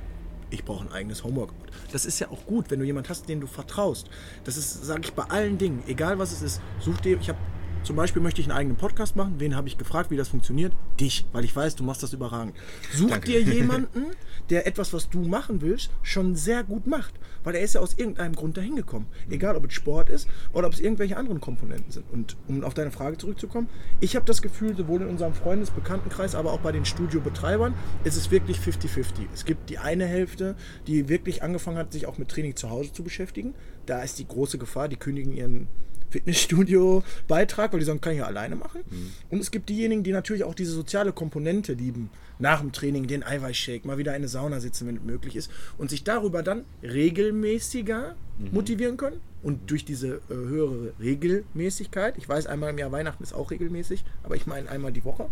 ich 0.51 0.65
brauche 0.65 0.85
ein 0.87 0.93
eigenes 0.93 1.25
Homeworkout. 1.25 1.55
Das 1.93 2.07
ist 2.07 2.21
ja 2.21 2.31
auch 2.31 2.47
gut, 2.47 2.71
wenn 2.71 2.79
du 2.79 2.85
jemand 2.85 3.09
hast, 3.09 3.29
den 3.29 3.41
du 3.41 3.47
vertraust. 3.47 4.09
Das 4.45 4.57
ist, 4.57 4.85
sage 4.85 5.03
ich 5.05 5.13
bei 5.13 5.25
allen 5.25 5.59
Dingen, 5.59 5.83
egal 5.87 6.19
was 6.19 6.33
es 6.33 6.43
ist. 6.43 6.61
Such 6.79 6.99
dir, 7.01 7.19
ich 7.21 7.29
habe 7.29 7.39
zum 7.87 7.94
Beispiel 7.94 8.20
möchte 8.20 8.40
ich 8.40 8.49
einen 8.49 8.59
eigenen 8.59 8.77
Podcast 8.77 9.14
machen. 9.14 9.37
Wen 9.38 9.55
habe 9.55 9.68
ich 9.68 9.79
gefragt, 9.79 10.11
wie 10.11 10.16
das 10.16 10.27
funktioniert? 10.27 10.72
Dich, 10.99 11.25
weil 11.33 11.44
ich 11.44 11.55
weiß, 11.55 11.77
du 11.77 11.85
machst 11.85 12.03
das 12.03 12.12
überragend. 12.12 12.57
Such 12.92 13.11
Danke. 13.11 13.27
dir 13.29 13.40
jemanden, 13.40 14.07
der 14.51 14.66
etwas, 14.66 14.92
was 14.92 15.09
du 15.09 15.20
machen 15.20 15.61
willst, 15.62 15.90
schon 16.03 16.35
sehr 16.35 16.64
gut 16.64 16.88
macht. 16.88 17.14
Weil 17.44 17.55
er 17.55 17.61
ist 17.61 17.77
ja 17.77 17.81
aus 17.81 17.94
irgendeinem 17.96 18.35
Grund 18.35 18.57
dahin 18.57 18.75
gekommen. 18.75 19.07
Egal, 19.31 19.55
ob 19.55 19.66
es 19.66 19.75
Sport 19.75 20.11
ist 20.11 20.29
oder 20.53 20.66
ob 20.66 20.72
es 20.72 20.81
irgendwelche 20.81 21.16
anderen 21.16 21.40
Komponenten 21.40 21.92
sind. 21.92 22.11
Und 22.11 22.37
um 22.49 22.64
auf 22.64 22.75
deine 22.75 22.90
Frage 22.90 23.18
zurückzukommen, 23.18 23.68
ich 24.01 24.16
habe 24.16 24.27
das 24.27 24.42
Gefühl, 24.42 24.77
sowohl 24.77 25.03
in 25.03 25.09
unserem 25.09 25.35
Freundesbekanntenkreis, 25.35 26.35
aber 26.35 26.53
auch 26.53 26.61
bei 26.61 26.72
den 26.72 26.85
Studiobetreibern, 26.85 27.72
ist 28.03 28.16
es 28.16 28.33
wirklich 28.33 28.59
50-50. 28.59 29.27
Es 29.33 29.44
gibt 29.44 29.70
die 29.70 29.79
eine 29.79 30.07
Hälfte, 30.07 30.57
die 30.88 31.09
wirklich 31.09 31.44
angefangen 31.44 31.79
hat, 31.79 31.92
sich 31.92 32.07
auch 32.07 32.18
mit 32.18 32.31
Training 32.31 32.57
zu 32.57 32.68
Hause 32.68 32.92
zu 32.92 33.05
beschäftigen. 33.05 33.55
Da 33.87 34.03
ist 34.03 34.18
die 34.18 34.27
große 34.27 34.59
Gefahr, 34.59 34.88
die 34.88 34.96
kündigen 34.96 35.33
ihren 35.33 35.68
Fitnessstudio-Beitrag, 36.11 37.73
weil 37.73 37.81
die 37.81 37.87
sagen, 37.87 38.01
kann 38.01 38.12
ich 38.12 38.19
ja 38.19 38.27
alleine 38.27 38.57
machen. 38.57 38.83
Mhm. 38.90 39.12
Und 39.31 39.40
es 39.40 39.51
gibt 39.51 39.69
diejenigen, 39.69 40.03
die 40.03 40.12
natürlich 40.12 40.45
auch 40.45 40.55
diese 40.55 40.73
soziale 40.73 41.12
Komponente 41.12 41.73
lieben, 41.73 42.11
nach 42.38 42.61
dem 42.61 42.73
Training 42.73 43.07
den 43.07 43.23
Eiweißshake, 43.23 43.87
mal 43.87 43.99
wieder 43.99 44.12
in 44.12 44.16
eine 44.16 44.29
Sauna 44.29 44.61
sitzen, 44.61 44.87
wenn 44.87 44.97
es 44.97 45.03
möglich 45.03 45.37
ist, 45.37 45.51
und 45.79 45.90
sich 45.90 46.05
darüber 46.05 46.42
dann 46.42 46.64
regelmäßiger 46.83 48.14
mhm. 48.38 48.49
motivieren 48.53 48.97
können. 48.97 49.21
Und 49.42 49.71
durch 49.71 49.85
diese 49.85 50.16
äh, 50.29 50.35
höhere 50.35 50.92
Regelmäßigkeit, 50.99 52.19
ich 52.19 52.29
weiß, 52.29 52.47
einmal 52.47 52.71
im 52.71 52.79
Jahr 52.79 52.90
Weihnachten 52.90 53.23
ist 53.23 53.33
auch 53.33 53.53
regelmäßig, 53.53 54.05
aber 54.25 54.35
ich 54.35 54.47
meine 54.47 54.69
einmal 54.69 54.92
die 54.92 55.05
Woche, 55.05 55.29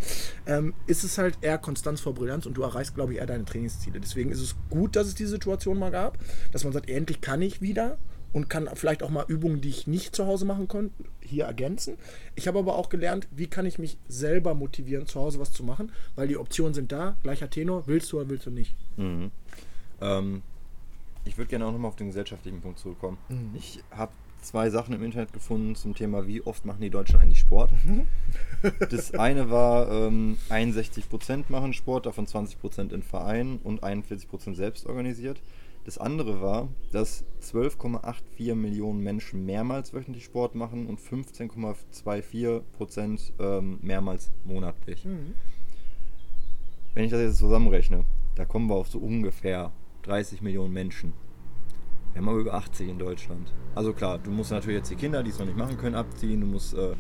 ähm, 0.46 0.72
ist 0.86 1.02
es 1.02 1.18
halt 1.18 1.38
eher 1.40 1.58
Konstanz 1.58 2.00
vor 2.00 2.14
Brillanz 2.14 2.46
und 2.46 2.54
du 2.56 2.62
erreichst, 2.62 2.94
glaube 2.94 3.12
ich, 3.12 3.18
eher 3.18 3.26
deine 3.26 3.44
Trainingsziele. 3.44 3.98
Deswegen 3.98 4.30
ist 4.30 4.40
es 4.40 4.54
gut, 4.70 4.94
dass 4.94 5.08
es 5.08 5.16
die 5.16 5.26
Situation 5.26 5.78
mal 5.78 5.90
gab, 5.90 6.18
dass 6.52 6.62
man 6.62 6.72
sagt, 6.72 6.88
endlich 6.88 7.22
kann 7.22 7.42
ich 7.42 7.60
wieder 7.60 7.98
und 8.34 8.50
kann 8.50 8.68
vielleicht 8.74 9.02
auch 9.02 9.10
mal 9.10 9.24
Übungen, 9.28 9.62
die 9.62 9.70
ich 9.70 9.86
nicht 9.86 10.14
zu 10.14 10.26
Hause 10.26 10.44
machen 10.44 10.68
konnte, 10.68 10.92
hier 11.20 11.44
ergänzen. 11.44 11.96
Ich 12.34 12.46
habe 12.48 12.58
aber 12.58 12.76
auch 12.76 12.90
gelernt, 12.90 13.28
wie 13.30 13.46
kann 13.46 13.64
ich 13.64 13.78
mich 13.78 13.96
selber 14.08 14.54
motivieren, 14.54 15.06
zu 15.06 15.20
Hause 15.20 15.38
was 15.38 15.52
zu 15.52 15.62
machen, 15.62 15.92
weil 16.16 16.28
die 16.28 16.36
Optionen 16.36 16.74
sind 16.74 16.92
da, 16.92 17.16
gleicher 17.22 17.48
Tenor, 17.48 17.86
willst 17.86 18.12
du 18.12 18.18
oder 18.18 18.28
willst 18.28 18.46
du 18.46 18.50
nicht. 18.50 18.74
Mhm. 18.96 19.30
Ähm, 20.00 20.42
ich 21.24 21.38
würde 21.38 21.48
gerne 21.48 21.64
auch 21.64 21.72
nochmal 21.72 21.88
auf 21.88 21.96
den 21.96 22.08
gesellschaftlichen 22.08 22.60
Punkt 22.60 22.80
zurückkommen. 22.80 23.18
Mhm. 23.28 23.52
Ich 23.54 23.78
habe 23.92 24.12
zwei 24.42 24.68
Sachen 24.68 24.94
im 24.94 25.02
Internet 25.04 25.32
gefunden 25.32 25.76
zum 25.76 25.94
Thema, 25.94 26.26
wie 26.26 26.42
oft 26.42 26.64
machen 26.64 26.80
die 26.80 26.90
Deutschen 26.90 27.20
eigentlich 27.20 27.38
Sport. 27.38 27.70
Mhm. 27.84 28.08
das 28.90 29.14
eine 29.14 29.48
war, 29.48 29.90
ähm, 29.90 30.38
61% 30.50 31.44
machen 31.48 31.72
Sport, 31.72 32.06
davon 32.06 32.26
20% 32.26 32.92
in 32.92 33.02
Vereinen 33.04 33.58
und 33.62 33.84
41% 33.84 34.56
selbst 34.56 34.86
organisiert. 34.86 35.40
Das 35.84 35.98
andere 35.98 36.40
war, 36.40 36.68
dass 36.92 37.24
12,84 37.42 38.54
Millionen 38.54 39.00
Menschen 39.00 39.44
mehrmals 39.44 39.92
wöchentlich 39.92 40.24
Sport 40.24 40.54
machen 40.54 40.86
und 40.86 40.98
15,24 40.98 42.62
Prozent 42.72 43.32
ähm, 43.38 43.78
mehrmals 43.82 44.30
monatlich. 44.44 45.04
Mhm. 45.04 45.34
Wenn 46.94 47.04
ich 47.04 47.10
das 47.10 47.20
jetzt 47.20 47.36
zusammenrechne, 47.36 48.04
da 48.34 48.46
kommen 48.46 48.68
wir 48.68 48.76
auf 48.76 48.88
so 48.88 48.98
ungefähr 48.98 49.72
30 50.02 50.40
Millionen 50.40 50.72
Menschen. 50.72 51.12
Wir 52.12 52.20
haben 52.20 52.28
aber 52.28 52.38
über 52.38 52.54
80 52.54 52.88
in 52.88 52.98
Deutschland. 52.98 53.52
Also 53.74 53.92
klar, 53.92 54.18
du 54.18 54.30
musst 54.30 54.52
natürlich 54.52 54.78
jetzt 54.78 54.90
die 54.90 54.96
Kinder, 54.96 55.22
die 55.22 55.30
es 55.30 55.38
noch 55.38 55.46
nicht 55.46 55.58
machen 55.58 55.76
können, 55.76 55.96
abziehen. 55.96 56.40
Du 56.40 56.46
musst, 56.46 56.72
äh, 56.74 56.94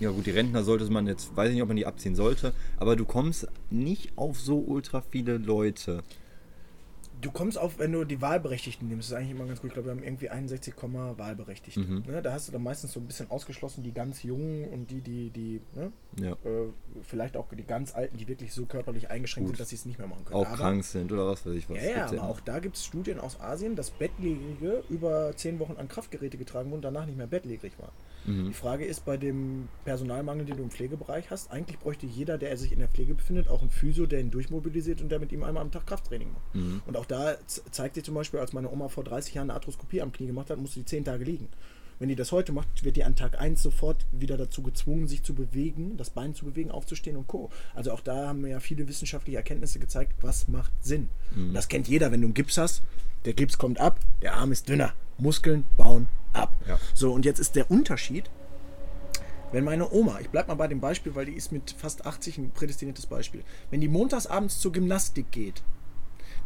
ja 0.00 0.10
gut, 0.10 0.26
die 0.26 0.30
Rentner 0.30 0.62
sollte 0.62 0.90
man 0.90 1.06
jetzt, 1.06 1.34
weiß 1.36 1.48
ich 1.48 1.54
nicht, 1.54 1.62
ob 1.62 1.68
man 1.68 1.76
die 1.76 1.86
abziehen 1.86 2.16
sollte, 2.16 2.52
aber 2.76 2.96
du 2.96 3.04
kommst 3.04 3.46
nicht 3.70 4.18
auf 4.18 4.38
so 4.38 4.58
ultra 4.58 5.00
viele 5.00 5.38
Leute 5.38 6.02
Du 7.20 7.30
kommst 7.30 7.58
auf, 7.58 7.78
wenn 7.78 7.92
du 7.92 8.04
die 8.04 8.20
Wahlberechtigten 8.20 8.88
nimmst, 8.88 9.08
ist 9.08 9.14
eigentlich 9.14 9.30
immer 9.30 9.46
ganz 9.46 9.60
gut. 9.60 9.68
Ich 9.68 9.74
glaube, 9.74 9.88
wir 9.88 9.92
haben 9.92 10.02
irgendwie 10.02 10.28
61, 10.28 10.74
Wahlberechtigte. 10.82 11.80
Mhm. 11.80 12.02
Ne? 12.06 12.20
Da 12.22 12.32
hast 12.32 12.48
du 12.48 12.52
dann 12.52 12.62
meistens 12.62 12.92
so 12.92 13.00
ein 13.00 13.06
bisschen 13.06 13.30
ausgeschlossen 13.30 13.82
die 13.82 13.92
ganz 13.92 14.22
Jungen 14.22 14.68
und 14.68 14.90
die, 14.90 15.00
die, 15.00 15.30
die, 15.30 15.60
ne? 15.74 15.92
Ja. 16.20 16.32
äh, 16.32 16.68
vielleicht 17.02 17.36
auch 17.36 17.46
die 17.52 17.62
ganz 17.64 17.94
Alten, 17.94 18.16
die 18.18 18.28
wirklich 18.28 18.52
so 18.52 18.66
körperlich 18.66 19.10
eingeschränkt 19.10 19.48
Gut. 19.48 19.56
sind, 19.56 19.60
dass 19.62 19.70
sie 19.70 19.76
es 19.76 19.86
nicht 19.86 19.98
mehr 19.98 20.08
machen 20.08 20.24
können. 20.24 20.36
Auch 20.40 20.46
Aber- 20.46 20.56
krank 20.56 20.84
sind 20.84 21.10
oder 21.10 21.26
was 21.26 21.46
weiß 21.46 21.54
ich 21.54 21.68
was. 21.70 21.78
Ja, 21.82 21.90
ja, 21.90 22.06
aber 22.06 22.24
auch 22.24 22.40
da 22.40 22.58
gibt 22.58 22.76
es 22.76 22.84
Studien 22.84 23.18
aus 23.18 23.40
Asien, 23.40 23.76
dass 23.76 23.90
Bettlägerige 23.90 24.82
über 24.90 25.32
zehn 25.36 25.58
Wochen 25.58 25.76
an 25.78 25.88
Kraftgeräte 25.88 26.36
getragen 26.36 26.70
wurden 26.70 26.78
und 26.78 26.82
danach 26.82 27.06
nicht 27.06 27.16
mehr 27.16 27.26
bettlägerig 27.26 27.78
waren. 27.78 27.92
Mhm. 28.26 28.46
Die 28.48 28.54
Frage 28.54 28.84
ist 28.84 29.04
bei 29.04 29.16
dem 29.16 29.68
Personalmangel, 29.84 30.46
den 30.46 30.56
du 30.56 30.62
im 30.64 30.70
Pflegebereich 30.70 31.30
hast, 31.30 31.50
eigentlich 31.50 31.78
bräuchte 31.78 32.06
jeder, 32.06 32.38
der 32.38 32.56
sich 32.56 32.72
in 32.72 32.80
der 32.80 32.88
Pflege 32.88 33.14
befindet, 33.14 33.48
auch 33.48 33.60
einen 33.60 33.70
Physio, 33.70 34.06
der 34.06 34.20
ihn 34.20 34.30
durchmobilisiert 34.30 35.00
und 35.00 35.10
der 35.10 35.20
mit 35.20 35.32
ihm 35.32 35.42
einmal 35.44 35.62
am 35.62 35.70
Tag 35.70 35.86
Krafttraining 35.86 36.32
macht. 36.32 36.54
Mhm. 36.54 36.82
Und 36.86 36.96
auch 36.96 37.05
da 37.08 37.36
z- 37.46 37.62
zeigt 37.70 37.94
sich 37.94 38.04
zum 38.04 38.14
Beispiel, 38.14 38.40
als 38.40 38.52
meine 38.52 38.70
Oma 38.70 38.88
vor 38.88 39.04
30 39.04 39.34
Jahren 39.34 39.50
eine 39.50 39.54
Arthroskopie 39.54 40.02
am 40.02 40.12
Knie 40.12 40.26
gemacht 40.26 40.50
hat, 40.50 40.58
musste 40.58 40.80
die 40.80 40.86
10 40.86 41.04
Tage 41.04 41.24
liegen. 41.24 41.48
Wenn 41.98 42.10
die 42.10 42.14
das 42.16 42.30
heute 42.30 42.52
macht, 42.52 42.84
wird 42.84 42.96
die 42.96 43.04
an 43.04 43.16
Tag 43.16 43.40
1 43.40 43.62
sofort 43.62 44.04
wieder 44.12 44.36
dazu 44.36 44.62
gezwungen, 44.62 45.08
sich 45.08 45.22
zu 45.22 45.32
bewegen, 45.34 45.96
das 45.96 46.10
Bein 46.10 46.34
zu 46.34 46.44
bewegen, 46.44 46.70
aufzustehen 46.70 47.16
und 47.16 47.26
Co. 47.26 47.48
Also 47.74 47.90
auch 47.92 48.00
da 48.02 48.28
haben 48.28 48.42
wir 48.42 48.50
ja 48.50 48.60
viele 48.60 48.86
wissenschaftliche 48.86 49.38
Erkenntnisse 49.38 49.78
gezeigt, 49.78 50.12
was 50.20 50.46
macht 50.46 50.72
Sinn. 50.82 51.08
Und 51.34 51.54
das 51.54 51.68
kennt 51.68 51.88
jeder, 51.88 52.12
wenn 52.12 52.20
du 52.20 52.26
einen 52.26 52.34
Gips 52.34 52.58
hast, 52.58 52.82
der 53.24 53.32
Gips 53.32 53.56
kommt 53.56 53.80
ab, 53.80 53.98
der 54.20 54.34
Arm 54.34 54.52
ist 54.52 54.68
dünner, 54.68 54.92
Muskeln 55.16 55.64
bauen 55.78 56.06
ab. 56.34 56.54
Ja. 56.68 56.78
So, 56.92 57.12
und 57.14 57.24
jetzt 57.24 57.38
ist 57.40 57.56
der 57.56 57.70
Unterschied, 57.70 58.28
wenn 59.52 59.64
meine 59.64 59.90
Oma, 59.90 60.18
ich 60.20 60.28
bleib 60.28 60.48
mal 60.48 60.54
bei 60.54 60.68
dem 60.68 60.80
Beispiel, 60.80 61.14
weil 61.14 61.24
die 61.26 61.32
ist 61.32 61.50
mit 61.50 61.70
fast 61.78 62.04
80 62.04 62.36
ein 62.38 62.50
prädestiniertes 62.50 63.06
Beispiel, 63.06 63.42
wenn 63.70 63.80
die 63.80 63.88
montags 63.88 64.26
abends 64.26 64.60
zur 64.60 64.72
Gymnastik 64.72 65.30
geht, 65.30 65.62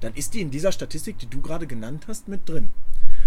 dann 0.00 0.14
ist 0.14 0.34
die 0.34 0.40
in 0.40 0.50
dieser 0.50 0.72
Statistik, 0.72 1.18
die 1.18 1.26
du 1.26 1.40
gerade 1.40 1.66
genannt 1.66 2.04
hast, 2.08 2.28
mit 2.28 2.48
drin. 2.48 2.70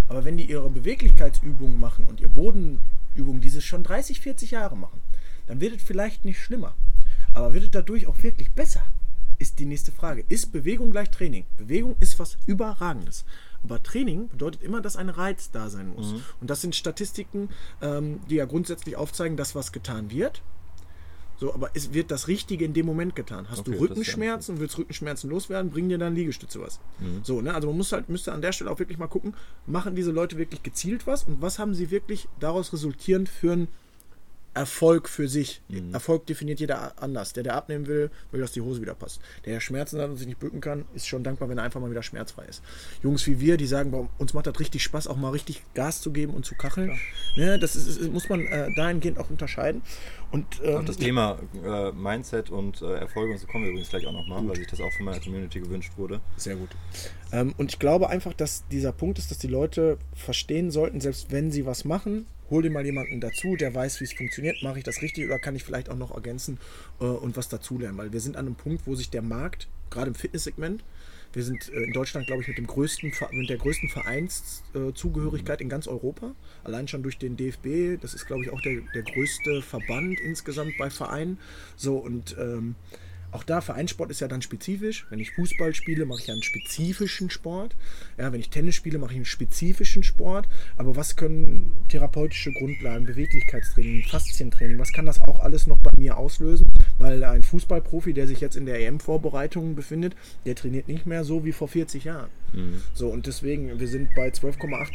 Aber 0.10 0.26
wenn 0.26 0.38
die 0.38 0.50
ihre 0.50 0.70
Beweglichkeitsübungen 0.70 1.80
machen 1.80 2.08
und 2.08 2.20
ihr 2.20 2.28
Bodenübungen, 2.28 3.42
die 3.42 3.50
sie 3.50 3.62
schon 3.62 3.84
30, 3.84 4.20
40 4.20 4.52
Jahre 4.52 4.76
machen, 4.76 5.00
dann 5.48 5.62
wird 5.62 5.76
es 5.76 5.84
vielleicht 5.84 6.26
nicht 6.26 6.40
schlimmer. 6.40 6.74
Aber 7.34 7.54
wird 7.54 7.64
es 7.66 7.72
dadurch 7.72 8.08
auch 8.08 8.22
wirklich 8.22 8.52
besser? 8.52 8.84
Ist 9.40 9.60
die 9.60 9.66
nächste 9.66 9.92
Frage. 9.92 10.24
Ist 10.30 10.52
Bewegung 10.52 10.92
gleich 10.92 11.10
Training? 11.10 11.46
Bewegung 11.58 11.96
ist 12.00 12.20
was 12.20 12.38
Überragendes. 12.46 13.26
Aber 13.64 13.82
Training 13.82 14.28
bedeutet 14.30 14.62
immer, 14.62 14.82
dass 14.82 14.96
ein 14.98 15.10
Reiz 15.10 15.50
da 15.52 15.70
sein 15.70 15.90
muss. 15.90 16.14
Und 16.42 16.50
das 16.50 16.62
sind 16.62 16.76
Statistiken, 16.76 17.50
ähm, 17.82 18.20
die 18.30 18.36
ja 18.36 18.46
grundsätzlich 18.46 18.96
aufzeigen, 18.96 19.38
dass 19.38 19.56
was 19.56 19.72
getan 19.72 20.12
wird. 20.12 20.42
So, 21.38 21.54
aber 21.54 21.72
es 21.74 21.94
wird 21.94 22.12
das 22.12 22.28
Richtige 22.28 22.64
in 22.66 22.74
dem 22.74 22.86
Moment 22.86 23.16
getan. 23.16 23.50
Hast 23.50 23.60
Okay, 23.60 23.72
du 23.72 23.80
Rückenschmerzen, 23.80 24.60
willst 24.60 24.78
Rückenschmerzen 24.78 25.30
loswerden, 25.30 25.72
bringen 25.72 25.90
dir 25.90 25.98
dann 25.98 26.16
Liegestütze 26.16 26.62
was. 26.62 26.80
So, 27.24 27.42
ne? 27.42 27.54
Also 27.54 27.68
man 27.68 27.78
muss 27.78 27.92
halt, 27.92 28.10
müsste 28.10 28.32
an 28.32 28.42
der 28.42 28.52
Stelle 28.52 28.72
auch 28.72 28.80
wirklich 28.80 28.98
mal 28.98 29.08
gucken, 29.08 29.36
machen 29.66 29.96
diese 29.96 30.12
Leute 30.12 30.38
wirklich 30.38 30.64
gezielt 30.64 31.08
was 31.08 31.24
und 31.24 31.42
was 31.42 31.60
haben 31.60 31.74
sie 31.74 31.92
wirklich 31.92 32.28
daraus 32.40 32.72
resultierend 32.72 33.30
für 33.30 33.54
einen 33.54 33.68
Erfolg 34.56 35.10
für 35.10 35.28
sich. 35.28 35.62
Erfolg 35.92 36.28
definiert 36.28 36.60
jeder 36.60 37.02
anders. 37.02 37.34
Der, 37.34 37.42
der 37.42 37.56
abnehmen 37.56 37.88
will, 37.88 38.12
will, 38.32 38.40
dass 38.40 38.52
die 38.52 38.62
Hose 38.62 38.82
wieder 38.82 38.94
passt. 38.94 39.20
Der, 39.46 39.54
der 39.54 39.60
Schmerzen 39.60 40.00
hat 40.00 40.10
und 40.10 40.18
sich 40.18 40.28
nicht 40.28 40.40
bücken 40.40 40.62
kann, 40.62 40.86
ist 40.94 41.08
schon 41.08 41.24
dankbar, 41.24 41.50
wenn 41.50 41.58
er 41.58 41.64
einfach 41.64 41.82
mal 41.82 41.90
wieder 41.90 42.04
schmerzfrei 42.04 42.46
ist. 42.46 42.62
Jungs 43.02 43.26
wie 43.26 43.40
wir, 43.40 43.58
die 43.58 43.66
sagen, 43.66 43.90
boah, 43.90 44.08
uns 44.20 44.36
macht 44.36 44.46
das 44.46 44.60
richtig 44.60 44.84
Spaß, 44.84 45.08
auch 45.08 45.18
mal 45.18 45.32
richtig 45.32 45.64
Gas 45.74 46.02
zu 46.02 46.12
geben 46.12 46.36
und 46.36 46.46
zu 46.46 46.54
kacheln. 46.54 47.00
Ne, 47.36 47.58
das 47.58 47.76
ist, 47.76 47.88
ist, 47.88 48.12
muss 48.12 48.30
man 48.30 48.42
äh, 48.42 48.70
dahingehend 48.76 49.18
auch 49.18 49.32
unterscheiden. 49.32 49.82
Und, 50.34 50.62
ähm, 50.64 50.78
Auf 50.78 50.86
das 50.86 50.98
Thema 50.98 51.38
äh, 51.64 51.92
Mindset 51.92 52.50
und 52.50 52.82
äh, 52.82 52.96
Erfolge 52.96 53.34
und 53.34 53.38
so 53.38 53.46
kommen 53.46 53.66
wir 53.66 53.70
übrigens 53.70 53.92
gleich 53.92 54.08
auch 54.08 54.12
nochmal, 54.14 54.48
weil 54.48 54.56
sich 54.56 54.66
das 54.66 54.82
auch 54.82 54.92
von 54.92 55.06
meiner 55.06 55.20
Community 55.20 55.60
gewünscht 55.60 55.94
wurde. 55.96 56.22
Sehr 56.38 56.56
gut. 56.56 56.70
Ähm, 57.32 57.54
und 57.58 57.72
ich 57.72 57.78
glaube 57.78 58.10
einfach, 58.10 58.34
dass 58.34 58.68
dieser 58.70 58.94
Punkt 58.94 59.20
ist, 59.20 59.30
dass 59.30 59.38
die 59.38 59.48
Leute 59.48 60.00
verstehen 60.16 60.72
sollten, 60.72 61.02
selbst 61.02 61.32
wenn 61.32 61.52
sie 61.52 61.68
was 61.68 61.86
machen, 61.86 62.26
hol 62.50 62.64
dir 62.64 62.72
mal 62.72 62.84
jemanden 62.84 63.22
dazu, 63.22 63.56
der 63.56 63.76
weiß, 63.76 64.00
wie 64.00 64.06
es 64.06 64.14
funktioniert, 64.14 64.64
mache 64.64 64.80
ich 64.80 64.84
das 64.84 65.04
richtig 65.04 65.26
oder 65.28 65.38
kann 65.38 65.56
ich 65.56 65.64
vielleicht 65.64 65.92
auch 65.92 65.98
noch 65.98 66.10
ergänzen 66.10 66.58
äh, 67.00 67.06
und 67.06 67.38
was 67.38 67.48
dazulernen, 67.48 68.00
weil 68.00 68.12
wir 68.12 68.20
sind 68.20 68.36
an 68.36 68.48
einem 68.48 68.56
Punkt, 68.56 68.88
wo 68.88 68.96
sich 68.96 69.12
der 69.12 69.22
Markt, 69.22 69.68
gerade 69.92 70.08
im 70.08 70.16
Fitnesssegment, 70.16 70.84
wir 71.34 71.44
sind 71.44 71.70
äh, 71.70 71.84
in 71.84 71.94
Deutschland, 71.94 72.28
glaube 72.28 72.42
ich, 72.42 72.48
mit, 72.48 72.58
dem 72.58 72.68
größten, 72.68 73.12
mit 73.32 73.50
der 73.50 73.58
größten 73.58 73.90
Vereinszugehörigkeit 73.90 75.62
in 75.62 75.70
ganz 75.70 75.88
Europa. 75.88 76.36
Allein 76.64 76.88
schon 76.88 77.04
durch 77.04 77.18
den 77.18 77.36
DFB. 77.36 78.02
Das 78.02 78.14
ist, 78.14 78.26
glaube 78.28 78.44
ich, 78.44 78.52
auch 78.52 78.62
der, 78.62 78.82
der 78.94 79.04
größte 79.04 79.62
Verband 79.62 80.20
insgesamt 80.20 80.78
bei 80.78 80.90
Vereinen. 80.90 81.40
So, 81.76 81.98
und 81.98 82.36
ähm, 82.40 82.76
auch 83.34 83.44
da, 83.44 83.62
Vereinssport 83.62 84.12
ist 84.12 84.22
ja 84.22 84.28
dann 84.28 84.42
spezifisch. 84.42 85.08
Wenn 85.10 85.20
ich 85.20 85.32
Fußball 85.32 85.74
spiele, 85.74 86.06
mache 86.06 86.22
ich 86.22 86.28
ja 86.28 86.34
einen 86.34 86.44
spezifischen 86.44 87.30
Sport. 87.30 87.76
Ja, 88.18 88.32
wenn 88.32 88.40
ich 88.40 88.50
Tennis 88.50 88.76
spiele, 88.76 89.00
mache 89.00 89.12
ich 89.12 89.18
einen 89.18 89.26
spezifischen 89.26 90.04
Sport. 90.04 90.48
Aber 90.78 90.96
was 90.96 91.16
können 91.16 91.74
therapeutische 91.90 92.52
Grundlagen, 92.54 93.06
Beweglichkeitstraining, 93.06 94.04
Faszientraining, 94.04 94.78
was 94.80 94.94
kann 94.94 95.06
das 95.06 95.20
auch 95.20 95.40
alles 95.40 95.68
noch 95.68 95.80
bei 95.80 95.92
mir 95.98 96.18
auslösen? 96.18 96.68
Weil 97.00 97.24
ein 97.24 97.44
Fußballprofi, 97.44 98.14
der 98.14 98.28
sich 98.28 98.40
jetzt 98.40 98.56
in 98.56 98.66
der 98.66 98.80
EM-Vorbereitung 98.80 99.76
befindet, 99.76 100.16
der 100.46 100.56
trainiert 100.56 100.88
nicht 100.88 101.06
mehr 101.06 101.24
so 101.24 101.44
wie 101.44 101.52
vor 101.52 101.68
40 101.68 102.04
Jahren. 102.04 102.30
So, 102.94 103.10
und 103.10 103.26
deswegen, 103.26 103.80
wir 103.80 103.88
sind 103.88 104.10
bei 104.16 104.30
12,8. 104.30 104.90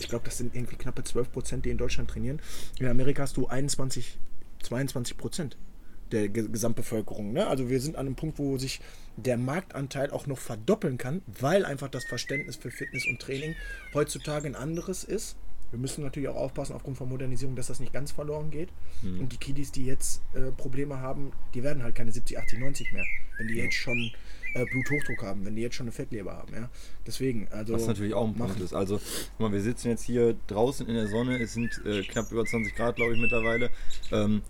Ich 0.00 0.08
glaube, 0.08 0.24
das 0.24 0.38
sind 0.38 0.54
irgendwie 0.56 0.74
knappe 0.74 1.04
12 1.04 1.30
Prozent, 1.30 1.64
die 1.64 1.70
in 1.70 1.78
Deutschland 1.78 2.10
trainieren. 2.10 2.40
In 2.80 2.86
Amerika 2.88 3.22
hast 3.22 3.36
du 3.36 3.46
21, 3.46 4.18
22 4.62 5.16
Prozent 5.16 5.56
der 6.12 6.28
Ge- 6.28 6.48
Gesamtbevölkerung. 6.48 7.32
Ne? 7.32 7.46
Also 7.46 7.68
wir 7.70 7.80
sind 7.80 7.96
an 7.96 8.06
einem 8.06 8.16
Punkt, 8.16 8.38
wo 8.38 8.58
sich 8.58 8.80
der 9.16 9.36
Marktanteil 9.36 10.10
auch 10.10 10.26
noch 10.26 10.38
verdoppeln 10.38 10.98
kann, 10.98 11.22
weil 11.40 11.64
einfach 11.64 11.88
das 11.88 12.04
Verständnis 12.04 12.56
für 12.56 12.70
Fitness 12.70 13.06
und 13.06 13.20
Training 13.20 13.54
heutzutage 13.94 14.46
ein 14.46 14.54
anderes 14.56 15.04
ist. 15.04 15.36
Wir 15.70 15.78
müssen 15.78 16.04
natürlich 16.04 16.28
auch 16.28 16.36
aufpassen 16.36 16.74
aufgrund 16.74 16.98
von 16.98 17.08
Modernisierung, 17.08 17.56
dass 17.56 17.68
das 17.68 17.80
nicht 17.80 17.94
ganz 17.94 18.12
verloren 18.12 18.50
geht. 18.50 18.68
Und 19.02 19.32
die 19.32 19.38
Kiddies, 19.38 19.72
die 19.72 19.86
jetzt 19.86 20.20
äh, 20.34 20.50
Probleme 20.52 20.98
haben, 21.00 21.32
die 21.54 21.62
werden 21.62 21.82
halt 21.82 21.94
keine 21.94 22.12
70, 22.12 22.38
80, 22.38 22.58
90 22.58 22.92
mehr, 22.92 23.04
wenn 23.38 23.48
die 23.48 23.54
jetzt 23.54 23.74
schon 23.76 24.10
äh, 24.54 24.66
Bluthochdruck 24.66 25.22
haben, 25.22 25.46
wenn 25.46 25.56
die 25.56 25.62
jetzt 25.62 25.76
schon 25.76 25.84
eine 25.84 25.92
Fettleber 25.92 26.34
haben. 26.36 26.52
Ja? 26.54 26.68
Deswegen, 27.06 27.48
also 27.48 27.72
Was 27.72 27.86
natürlich 27.86 28.12
auch 28.12 28.28
ein 28.28 28.34
Punkt 28.34 28.60
ist. 28.60 28.74
Also, 28.74 29.00
guck 29.38 29.40
mal, 29.40 29.52
wir 29.52 29.62
sitzen 29.62 29.88
jetzt 29.88 30.04
hier 30.04 30.36
draußen 30.46 30.86
in 30.86 30.94
der 30.94 31.08
Sonne, 31.08 31.38
es 31.40 31.54
sind 31.54 31.80
äh, 31.86 32.02
knapp 32.02 32.30
über 32.30 32.44
20 32.44 32.74
Grad, 32.74 32.96
glaube 32.96 33.14
ich, 33.14 33.20
mittlerweile. 33.20 33.70
Ähm, 34.10 34.42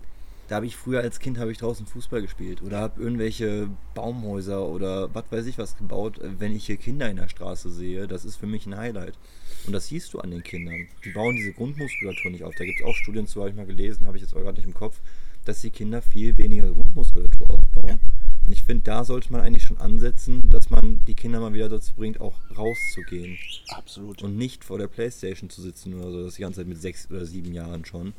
da 0.47 0.55
habe 0.55 0.65
ich 0.65 0.75
früher 0.75 1.01
als 1.01 1.19
Kind 1.19 1.37
habe 1.37 1.51
ich 1.51 1.57
draußen 1.57 1.85
Fußball 1.85 2.21
gespielt 2.21 2.61
oder 2.61 2.79
habe 2.79 3.01
irgendwelche 3.01 3.69
Baumhäuser 3.93 4.67
oder 4.67 5.13
was 5.13 5.25
weiß 5.29 5.45
ich 5.45 5.57
was 5.57 5.77
gebaut. 5.77 6.19
Wenn 6.21 6.55
ich 6.55 6.65
hier 6.65 6.77
Kinder 6.77 7.09
in 7.09 7.17
der 7.17 7.29
Straße 7.29 7.71
sehe, 7.71 8.07
das 8.07 8.25
ist 8.25 8.35
für 8.35 8.47
mich 8.47 8.65
ein 8.65 8.77
Highlight. 8.77 9.17
Und 9.65 9.73
das 9.73 9.87
siehst 9.87 10.13
du 10.13 10.19
an 10.19 10.31
den 10.31 10.43
Kindern. 10.43 10.87
Die 11.05 11.11
bauen 11.11 11.35
diese 11.35 11.53
Grundmuskulatur 11.53 12.31
nicht 12.31 12.43
auf. 12.43 12.53
Da 12.57 12.65
gibt 12.65 12.81
es 12.81 12.85
auch 12.85 12.95
Studien 12.95 13.27
zu, 13.27 13.39
habe 13.39 13.51
ich 13.51 13.55
mal 13.55 13.65
gelesen, 13.65 14.05
habe 14.05 14.17
ich 14.17 14.23
jetzt 14.23 14.33
aber 14.33 14.43
gerade 14.43 14.57
nicht 14.57 14.67
im 14.67 14.73
Kopf, 14.73 14.99
dass 15.45 15.61
die 15.61 15.69
Kinder 15.69 16.01
viel 16.01 16.37
weniger 16.37 16.71
Grundmuskulatur 16.71 17.49
aufbauen. 17.49 17.99
Und 18.45 18.51
ich 18.51 18.63
finde, 18.63 18.83
da 18.83 19.05
sollte 19.05 19.31
man 19.31 19.39
eigentlich 19.39 19.63
schon 19.63 19.77
ansetzen, 19.77 20.41
dass 20.49 20.69
man 20.69 21.03
die 21.05 21.15
Kinder 21.15 21.39
mal 21.39 21.53
wieder 21.53 21.69
dazu 21.69 21.93
bringt, 21.95 22.19
auch 22.19 22.35
rauszugehen. 22.57 23.37
absolut. 23.69 24.21
Und 24.21 24.37
nicht 24.37 24.65
vor 24.65 24.77
der 24.77 24.87
Playstation 24.87 25.49
zu 25.49 25.61
sitzen 25.61 25.93
oder 25.93 26.11
so, 26.11 26.23
das 26.25 26.35
die 26.35 26.41
ganze 26.41 26.59
Zeit 26.59 26.67
mit 26.67 26.81
sechs 26.81 27.09
oder 27.09 27.25
sieben 27.25 27.53
Jahren 27.53 27.85
schon. 27.85 28.13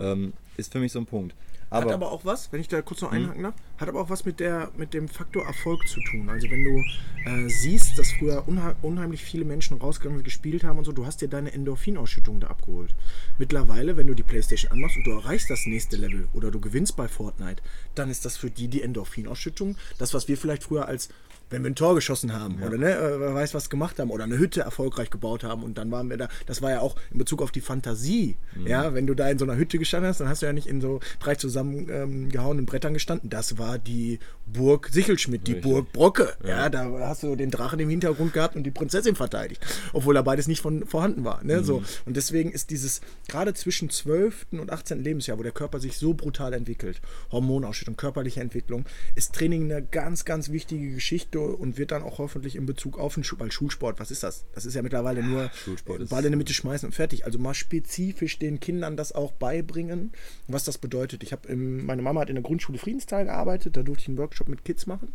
Ähm, 0.00 0.32
ist 0.56 0.72
für 0.72 0.78
mich 0.78 0.92
so 0.92 1.00
ein 1.00 1.06
Punkt. 1.06 1.34
Hat 1.70 1.82
Aber, 1.82 1.94
aber 1.94 2.12
auch 2.12 2.24
was, 2.24 2.52
wenn 2.52 2.60
ich 2.60 2.68
da 2.68 2.80
kurz 2.82 3.02
noch 3.02 3.12
einhaken 3.12 3.42
darf, 3.42 3.54
hat 3.78 3.88
aber 3.88 4.00
auch 4.00 4.10
was 4.10 4.24
mit, 4.24 4.40
der, 4.40 4.70
mit 4.76 4.94
dem 4.94 5.08
Faktor 5.08 5.44
Erfolg 5.44 5.86
zu 5.88 6.00
tun. 6.10 6.28
Also 6.28 6.48
wenn 6.50 6.64
du 6.64 6.82
äh, 7.24 7.48
siehst, 7.48 7.98
dass 7.98 8.12
früher 8.12 8.44
unheimlich 8.82 9.24
viele 9.24 9.44
Menschen 9.44 9.78
rausgegangen 9.78 10.18
sind, 10.18 10.24
gespielt 10.24 10.64
haben 10.64 10.78
und 10.78 10.84
so, 10.84 10.92
du 10.92 11.06
hast 11.06 11.20
dir 11.20 11.28
deine 11.28 11.52
Endorphinausschüttung 11.52 12.40
da 12.40 12.48
abgeholt. 12.48 12.94
Mittlerweile, 13.38 13.96
wenn 13.96 14.06
du 14.06 14.14
die 14.14 14.22
Playstation 14.22 14.70
anmachst 14.72 14.96
und 14.96 15.04
du 15.04 15.10
erreichst 15.10 15.50
das 15.50 15.66
nächste 15.66 15.96
Level 15.96 16.28
oder 16.32 16.50
du 16.50 16.60
gewinnst 16.60 16.96
bei 16.96 17.08
Fortnite, 17.08 17.62
dann 17.94 18.10
ist 18.10 18.24
das 18.24 18.36
für 18.36 18.50
die 18.50 18.68
die 18.68 18.82
Endorphinausschüttung. 18.82 19.76
Das, 19.98 20.14
was 20.14 20.28
wir 20.28 20.36
vielleicht 20.36 20.62
früher 20.62 20.86
als 20.86 21.08
wenn 21.50 21.62
wir 21.62 21.70
ein 21.70 21.74
Tor 21.74 21.94
geschossen 21.94 22.32
haben 22.32 22.62
oder 22.62 22.76
ne, 22.76 22.92
äh, 22.92 23.20
wer 23.20 23.34
weiß 23.34 23.54
was 23.54 23.70
gemacht 23.70 23.98
haben 23.98 24.10
oder 24.10 24.24
eine 24.24 24.38
Hütte 24.38 24.62
erfolgreich 24.62 25.10
gebaut 25.10 25.44
haben 25.44 25.62
und 25.62 25.78
dann 25.78 25.90
waren 25.90 26.10
wir 26.10 26.16
da, 26.16 26.28
das 26.46 26.62
war 26.62 26.70
ja 26.70 26.80
auch 26.80 26.96
in 27.10 27.18
Bezug 27.18 27.42
auf 27.42 27.52
die 27.52 27.60
Fantasie, 27.60 28.36
ja, 28.64 28.94
wenn 28.94 29.06
du 29.06 29.14
da 29.14 29.28
in 29.28 29.38
so 29.38 29.44
einer 29.44 29.56
Hütte 29.56 29.78
gestanden 29.78 30.08
hast, 30.08 30.20
dann 30.20 30.28
hast 30.28 30.42
du 30.42 30.46
ja 30.46 30.52
nicht 30.52 30.66
in 30.66 30.80
so 30.80 31.00
drei 31.20 31.34
zusammengehauenen 31.34 32.60
ähm, 32.60 32.66
Brettern 32.66 32.94
gestanden, 32.94 33.30
das 33.30 33.58
war 33.58 33.78
die 33.78 34.18
Burg 34.46 34.88
Sichelschmidt, 34.90 35.46
die 35.46 35.54
Richtig. 35.54 35.70
Burg 35.70 35.92
Brocke, 35.92 36.34
ja. 36.44 36.68
da 36.68 36.90
hast 37.00 37.22
du 37.22 37.36
den 37.36 37.50
Drachen 37.50 37.78
im 37.78 37.88
Hintergrund 37.88 38.32
gehabt 38.32 38.56
und 38.56 38.64
die 38.64 38.70
Prinzessin 38.70 39.14
verteidigt, 39.14 39.64
obwohl 39.92 40.14
da 40.14 40.22
beides 40.22 40.48
nicht 40.48 40.60
von, 40.60 40.86
vorhanden 40.86 41.24
war, 41.24 41.44
ne, 41.44 41.62
so, 41.62 41.82
und 42.04 42.16
deswegen 42.16 42.50
ist 42.50 42.70
dieses, 42.70 43.00
gerade 43.28 43.54
zwischen 43.54 43.90
12. 43.90 44.46
und 44.52 44.70
18. 44.72 45.02
Lebensjahr, 45.02 45.38
wo 45.38 45.42
der 45.42 45.52
Körper 45.52 45.80
sich 45.80 45.96
so 45.96 46.14
brutal 46.14 46.52
entwickelt, 46.52 47.00
Hormonausschüttung, 47.30 47.96
körperliche 47.96 48.40
Entwicklung, 48.40 48.84
ist 49.14 49.34
Training 49.34 49.70
eine 49.70 49.82
ganz, 49.82 50.24
ganz 50.24 50.50
wichtige 50.50 50.94
Geschichte 50.94 51.40
und 51.40 51.78
wird 51.78 51.90
dann 51.90 52.02
auch 52.02 52.18
hoffentlich 52.18 52.56
in 52.56 52.66
Bezug 52.66 52.98
auf 52.98 53.14
den 53.14 53.24
Schul 53.24 53.36
weil 53.38 53.52
Schulsport, 53.52 54.00
was 54.00 54.10
ist 54.10 54.22
das? 54.22 54.44
Das 54.54 54.64
ist 54.64 54.74
ja 54.74 54.82
mittlerweile 54.82 55.22
nur 55.22 55.50
Schulsport 55.64 56.08
Ball 56.08 56.24
in 56.24 56.32
der 56.32 56.38
Mitte 56.38 56.54
schmeißen 56.54 56.86
und 56.86 56.92
fertig. 56.92 57.24
Also 57.24 57.38
mal 57.38 57.54
spezifisch 57.54 58.38
den 58.38 58.60
Kindern 58.60 58.96
das 58.96 59.12
auch 59.12 59.32
beibringen, 59.32 60.12
was 60.48 60.64
das 60.64 60.78
bedeutet. 60.78 61.22
Ich 61.22 61.32
habe 61.32 61.54
meine 61.54 62.02
Mama 62.02 62.20
hat 62.20 62.28
in 62.28 62.36
der 62.36 62.42
Grundschule 62.42 62.78
Friedensteil 62.78 63.26
gearbeitet, 63.26 63.76
da 63.76 63.82
durfte 63.82 64.02
ich 64.02 64.08
einen 64.08 64.18
Workshop 64.18 64.35
Workshop 64.36 64.48
mit 64.48 64.64
Kids 64.64 64.86
machen. 64.86 65.12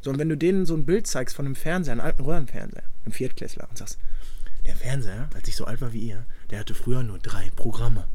So, 0.00 0.10
und 0.10 0.18
wenn 0.18 0.28
du 0.28 0.36
denen 0.36 0.66
so 0.66 0.74
ein 0.74 0.84
Bild 0.84 1.06
zeigst 1.06 1.36
von 1.36 1.46
einem 1.46 1.54
Fernseher, 1.54 1.92
einem 1.92 2.00
alten 2.00 2.22
Röhrenfernseher, 2.22 2.82
einem 3.04 3.12
Viertklässler, 3.12 3.68
und 3.70 3.78
sagst, 3.78 3.98
der 4.66 4.74
Fernseher, 4.76 5.28
als 5.34 5.48
ich 5.48 5.56
so 5.56 5.64
alt 5.64 5.80
war 5.80 5.92
wie 5.92 6.08
ihr, 6.08 6.26
der 6.50 6.58
hatte 6.58 6.74
früher 6.74 7.02
nur 7.02 7.18
drei 7.18 7.50
Programme. 7.54 8.06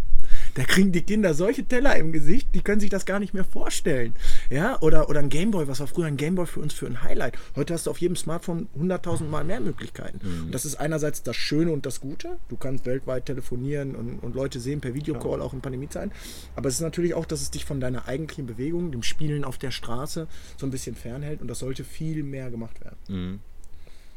Da 0.55 0.63
kriegen 0.63 0.91
die 0.91 1.01
Kinder 1.01 1.33
solche 1.33 1.63
Teller 1.63 1.95
im 1.95 2.12
Gesicht, 2.12 2.49
die 2.53 2.62
können 2.62 2.79
sich 2.79 2.89
das 2.89 3.05
gar 3.05 3.19
nicht 3.19 3.33
mehr 3.33 3.43
vorstellen. 3.43 4.13
Ja, 4.49 4.79
oder, 4.81 5.09
oder 5.09 5.19
ein 5.19 5.29
Gameboy, 5.29 5.67
was 5.67 5.79
war 5.79 5.88
früher 5.88 6.07
ein 6.07 6.17
Gameboy 6.17 6.45
für 6.45 6.59
uns 6.59 6.73
für 6.73 6.88
ein 6.88 7.03
Highlight. 7.03 7.38
Heute 7.55 7.73
hast 7.73 7.88
du 7.88 7.91
auf 7.91 7.99
jedem 7.99 8.15
Smartphone 8.15 8.67
100.000 8.79 9.23
Mal 9.25 9.43
mehr 9.43 9.59
Möglichkeiten. 9.59 10.19
Mhm. 10.21 10.45
Und 10.45 10.55
das 10.55 10.65
ist 10.65 10.75
einerseits 10.75 11.23
das 11.23 11.35
Schöne 11.35 11.71
und 11.71 11.85
das 11.85 12.01
Gute. 12.01 12.38
Du 12.49 12.57
kannst 12.57 12.85
weltweit 12.85 13.25
telefonieren 13.25 13.95
und, 13.95 14.19
und 14.19 14.35
Leute 14.35 14.59
sehen 14.59 14.81
per 14.81 14.93
Videocall, 14.93 15.39
ja. 15.39 15.45
auch 15.45 15.53
in 15.53 15.62
Pandemiezeiten. 15.62 16.12
Aber 16.55 16.69
es 16.69 16.75
ist 16.75 16.81
natürlich 16.81 17.13
auch, 17.13 17.25
dass 17.25 17.41
es 17.41 17.51
dich 17.51 17.65
von 17.65 17.79
deiner 17.79 18.07
eigentlichen 18.07 18.45
Bewegung, 18.45 18.91
dem 18.91 19.03
Spielen 19.03 19.43
auf 19.43 19.57
der 19.57 19.71
Straße, 19.71 20.27
so 20.57 20.65
ein 20.65 20.71
bisschen 20.71 20.95
fernhält. 20.95 21.41
Und 21.41 21.47
das 21.47 21.59
sollte 21.59 21.83
viel 21.83 22.23
mehr 22.23 22.49
gemacht 22.49 22.81
werden. 22.81 22.97
Mhm. 23.07 23.39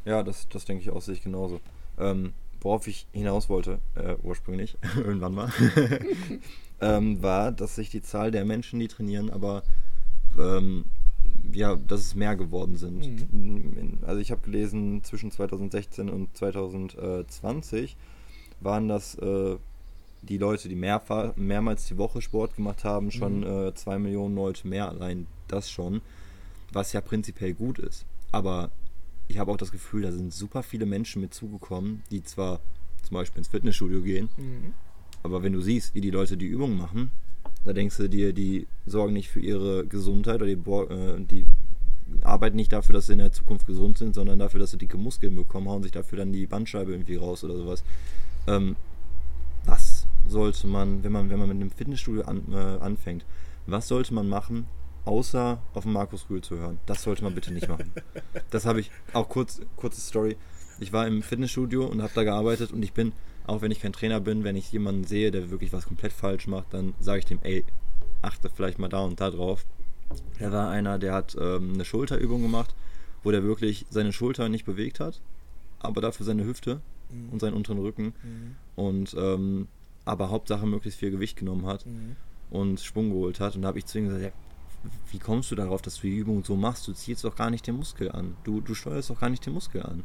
Ja, 0.04 0.22
das, 0.22 0.48
das 0.48 0.64
denke 0.64 0.82
ich 0.82 0.90
auch, 0.90 1.00
sehe 1.00 1.14
ich 1.14 1.22
genauso. 1.22 1.60
Ähm, 1.98 2.32
worauf 2.62 2.86
ich 2.86 3.06
hinaus 3.12 3.48
wollte, 3.48 3.80
äh, 3.94 4.16
ursprünglich, 4.22 4.76
irgendwann 4.96 5.34
mal, 5.34 5.52
ähm, 6.80 7.22
war, 7.22 7.52
dass 7.52 7.76
sich 7.76 7.90
die 7.90 8.02
Zahl 8.02 8.30
der 8.30 8.44
Menschen, 8.44 8.80
die 8.80 8.88
trainieren, 8.88 9.30
aber 9.30 9.62
ähm, 10.38 10.84
ja, 11.52 11.76
dass 11.76 12.00
es 12.00 12.14
mehr 12.14 12.36
geworden 12.36 12.76
sind. 12.76 13.32
Mhm. 13.32 13.98
Also 14.02 14.20
ich 14.20 14.30
habe 14.30 14.40
gelesen, 14.42 15.02
zwischen 15.04 15.30
2016 15.30 16.08
und 16.08 16.36
2020 16.36 17.96
waren 18.60 18.88
das 18.88 19.16
äh, 19.16 19.56
die 20.22 20.38
Leute, 20.38 20.68
die 20.68 20.76
mehrfach, 20.76 21.36
mehrmals 21.36 21.86
die 21.86 21.98
Woche 21.98 22.22
Sport 22.22 22.54
gemacht 22.56 22.84
haben, 22.84 23.10
schon 23.10 23.40
mhm. 23.40 23.68
äh, 23.68 23.74
zwei 23.74 23.98
Millionen 23.98 24.36
Leute 24.36 24.66
mehr, 24.68 24.88
allein 24.88 25.26
das 25.48 25.70
schon, 25.70 26.00
was 26.72 26.92
ja 26.92 27.00
prinzipiell 27.00 27.54
gut 27.54 27.78
ist. 27.78 28.06
Aber 28.30 28.70
ich 29.32 29.38
habe 29.38 29.50
auch 29.50 29.56
das 29.56 29.72
Gefühl, 29.72 30.02
da 30.02 30.12
sind 30.12 30.32
super 30.32 30.62
viele 30.62 30.84
Menschen 30.84 31.22
mit 31.22 31.32
zugekommen, 31.32 32.02
die 32.10 32.22
zwar 32.22 32.60
zum 33.02 33.14
Beispiel 33.14 33.38
ins 33.38 33.48
Fitnessstudio 33.48 34.02
gehen, 34.02 34.28
mhm. 34.36 34.74
aber 35.22 35.42
wenn 35.42 35.54
du 35.54 35.62
siehst, 35.62 35.94
wie 35.94 36.02
die 36.02 36.10
Leute 36.10 36.36
die 36.36 36.46
Übungen 36.46 36.76
machen, 36.76 37.10
da 37.64 37.72
denkst 37.72 37.96
du 37.96 38.08
dir, 38.08 38.34
die 38.34 38.66
sorgen 38.84 39.14
nicht 39.14 39.30
für 39.30 39.40
ihre 39.40 39.86
Gesundheit 39.86 40.36
oder 40.36 40.46
die, 40.46 40.52
äh, 40.52 41.24
die 41.24 41.46
arbeiten 42.24 42.56
nicht 42.56 42.74
dafür, 42.74 42.92
dass 42.92 43.06
sie 43.06 43.14
in 43.14 43.20
der 43.20 43.32
Zukunft 43.32 43.66
gesund 43.66 43.96
sind, 43.96 44.14
sondern 44.14 44.38
dafür, 44.38 44.60
dass 44.60 44.72
sie 44.72 44.76
dicke 44.78 44.98
Muskeln 44.98 45.34
bekommen, 45.34 45.68
hauen 45.68 45.82
sich 45.82 45.92
dafür 45.92 46.18
dann 46.18 46.32
die 46.32 46.46
Bandscheibe 46.46 46.92
irgendwie 46.92 47.16
raus 47.16 47.42
oder 47.42 47.56
sowas. 47.56 47.84
Ähm, 48.46 48.76
was 49.64 50.06
sollte 50.28 50.66
man, 50.66 51.02
wenn 51.04 51.12
man, 51.12 51.30
wenn 51.30 51.38
man 51.38 51.48
mit 51.48 51.56
einem 51.56 51.70
Fitnessstudio 51.70 52.24
an, 52.24 52.42
äh, 52.52 52.56
anfängt, 52.84 53.24
was 53.66 53.88
sollte 53.88 54.12
man 54.12 54.28
machen, 54.28 54.66
außer 55.04 55.60
auf 55.74 55.84
Markus 55.84 56.26
Rühl 56.30 56.42
zu 56.42 56.56
hören. 56.58 56.78
Das 56.86 57.02
sollte 57.02 57.24
man 57.24 57.34
bitte 57.34 57.52
nicht 57.52 57.68
machen. 57.68 57.92
Das 58.50 58.66
habe 58.66 58.80
ich 58.80 58.90
auch 59.12 59.28
kurz, 59.28 59.60
kurze 59.76 60.00
Story. 60.00 60.36
Ich 60.80 60.92
war 60.92 61.06
im 61.06 61.22
Fitnessstudio 61.22 61.86
und 61.86 62.02
habe 62.02 62.12
da 62.14 62.24
gearbeitet 62.24 62.72
und 62.72 62.82
ich 62.82 62.92
bin, 62.92 63.12
auch 63.46 63.62
wenn 63.62 63.70
ich 63.70 63.80
kein 63.80 63.92
Trainer 63.92 64.20
bin, 64.20 64.44
wenn 64.44 64.56
ich 64.56 64.72
jemanden 64.72 65.04
sehe, 65.04 65.30
der 65.30 65.50
wirklich 65.50 65.72
was 65.72 65.86
komplett 65.86 66.12
falsch 66.12 66.46
macht, 66.46 66.72
dann 66.74 66.94
sage 67.00 67.20
ich 67.20 67.24
dem, 67.24 67.38
ey, 67.42 67.64
achte 68.20 68.50
vielleicht 68.50 68.78
mal 68.78 68.88
da 68.88 69.00
und 69.00 69.20
da 69.20 69.30
drauf. 69.30 69.64
Da 70.38 70.52
war 70.52 70.70
einer, 70.70 70.98
der 70.98 71.14
hat 71.14 71.36
ähm, 71.40 71.74
eine 71.74 71.84
Schulterübung 71.84 72.42
gemacht, 72.42 72.74
wo 73.22 73.30
der 73.30 73.42
wirklich 73.42 73.86
seine 73.90 74.12
Schulter 74.12 74.48
nicht 74.48 74.64
bewegt 74.64 75.00
hat, 75.00 75.20
aber 75.80 76.00
dafür 76.00 76.26
seine 76.26 76.44
Hüfte 76.44 76.80
mhm. 77.10 77.30
und 77.30 77.40
seinen 77.40 77.54
unteren 77.54 77.78
Rücken 77.78 78.14
mhm. 78.22 78.56
und 78.76 79.14
ähm, 79.18 79.68
aber 80.04 80.30
Hauptsache 80.30 80.66
möglichst 80.66 80.98
viel 80.98 81.10
Gewicht 81.10 81.36
genommen 81.36 81.66
hat 81.66 81.86
mhm. 81.86 82.16
und 82.50 82.80
Schwung 82.80 83.10
geholt 83.10 83.40
hat. 83.40 83.54
Und 83.54 83.62
da 83.62 83.68
habe 83.68 83.78
ich 83.78 83.86
zu 83.86 83.98
ihm 83.98 84.06
gesagt, 84.06 84.22
ja, 84.22 84.30
wie 85.10 85.18
kommst 85.18 85.50
du 85.50 85.54
darauf, 85.54 85.82
dass 85.82 85.96
du 85.96 86.02
die 86.02 86.16
Übung 86.16 86.44
so 86.44 86.56
machst? 86.56 86.88
Du 86.88 86.92
ziehst 86.92 87.24
doch 87.24 87.36
gar 87.36 87.50
nicht 87.50 87.66
den 87.66 87.76
Muskel 87.76 88.10
an. 88.10 88.36
Du, 88.44 88.60
du 88.60 88.74
steuerst 88.74 89.10
doch 89.10 89.20
gar 89.20 89.30
nicht 89.30 89.44
den 89.46 89.52
Muskel 89.52 89.82
an. 89.82 90.04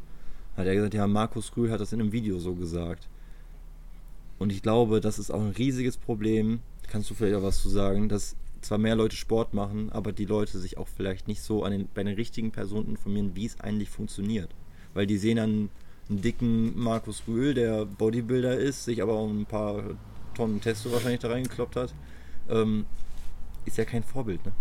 Hat 0.56 0.66
er 0.66 0.74
gesagt, 0.74 0.94
ja, 0.94 1.06
Markus 1.06 1.56
Rühl 1.56 1.70
hat 1.70 1.80
das 1.80 1.92
in 1.92 2.00
einem 2.00 2.12
Video 2.12 2.38
so 2.38 2.54
gesagt. 2.54 3.08
Und 4.38 4.52
ich 4.52 4.62
glaube, 4.62 5.00
das 5.00 5.18
ist 5.18 5.30
auch 5.30 5.40
ein 5.40 5.50
riesiges 5.50 5.96
Problem. 5.96 6.60
Kannst 6.88 7.10
du 7.10 7.14
vielleicht 7.14 7.36
auch 7.36 7.42
was 7.42 7.62
zu 7.62 7.68
sagen, 7.68 8.08
dass 8.08 8.36
zwar 8.60 8.78
mehr 8.78 8.96
Leute 8.96 9.16
Sport 9.16 9.54
machen, 9.54 9.90
aber 9.92 10.12
die 10.12 10.24
Leute 10.24 10.58
sich 10.58 10.78
auch 10.78 10.88
vielleicht 10.88 11.28
nicht 11.28 11.42
so 11.42 11.64
an 11.64 11.72
den, 11.72 11.88
bei 11.94 12.02
den 12.02 12.14
richtigen 12.14 12.50
Personen 12.50 12.88
informieren, 12.88 13.32
wie 13.34 13.46
es 13.46 13.60
eigentlich 13.60 13.90
funktioniert. 13.90 14.50
Weil 14.94 15.06
die 15.06 15.18
sehen 15.18 15.36
dann 15.36 15.70
einen 16.08 16.22
dicken 16.22 16.78
Markus 16.78 17.22
Rühl, 17.28 17.54
der 17.54 17.84
Bodybuilder 17.84 18.56
ist, 18.56 18.84
sich 18.84 19.02
aber 19.02 19.14
auch 19.14 19.28
ein 19.28 19.46
paar 19.46 19.82
Tonnen 20.34 20.60
Testo 20.60 20.90
wahrscheinlich 20.92 21.20
da 21.20 21.28
reingekloppt 21.28 21.76
hat. 21.76 21.94
Ähm, 22.48 22.86
ist 23.64 23.76
ja 23.76 23.84
kein 23.84 24.02
Vorbild, 24.02 24.44
ne? 24.46 24.52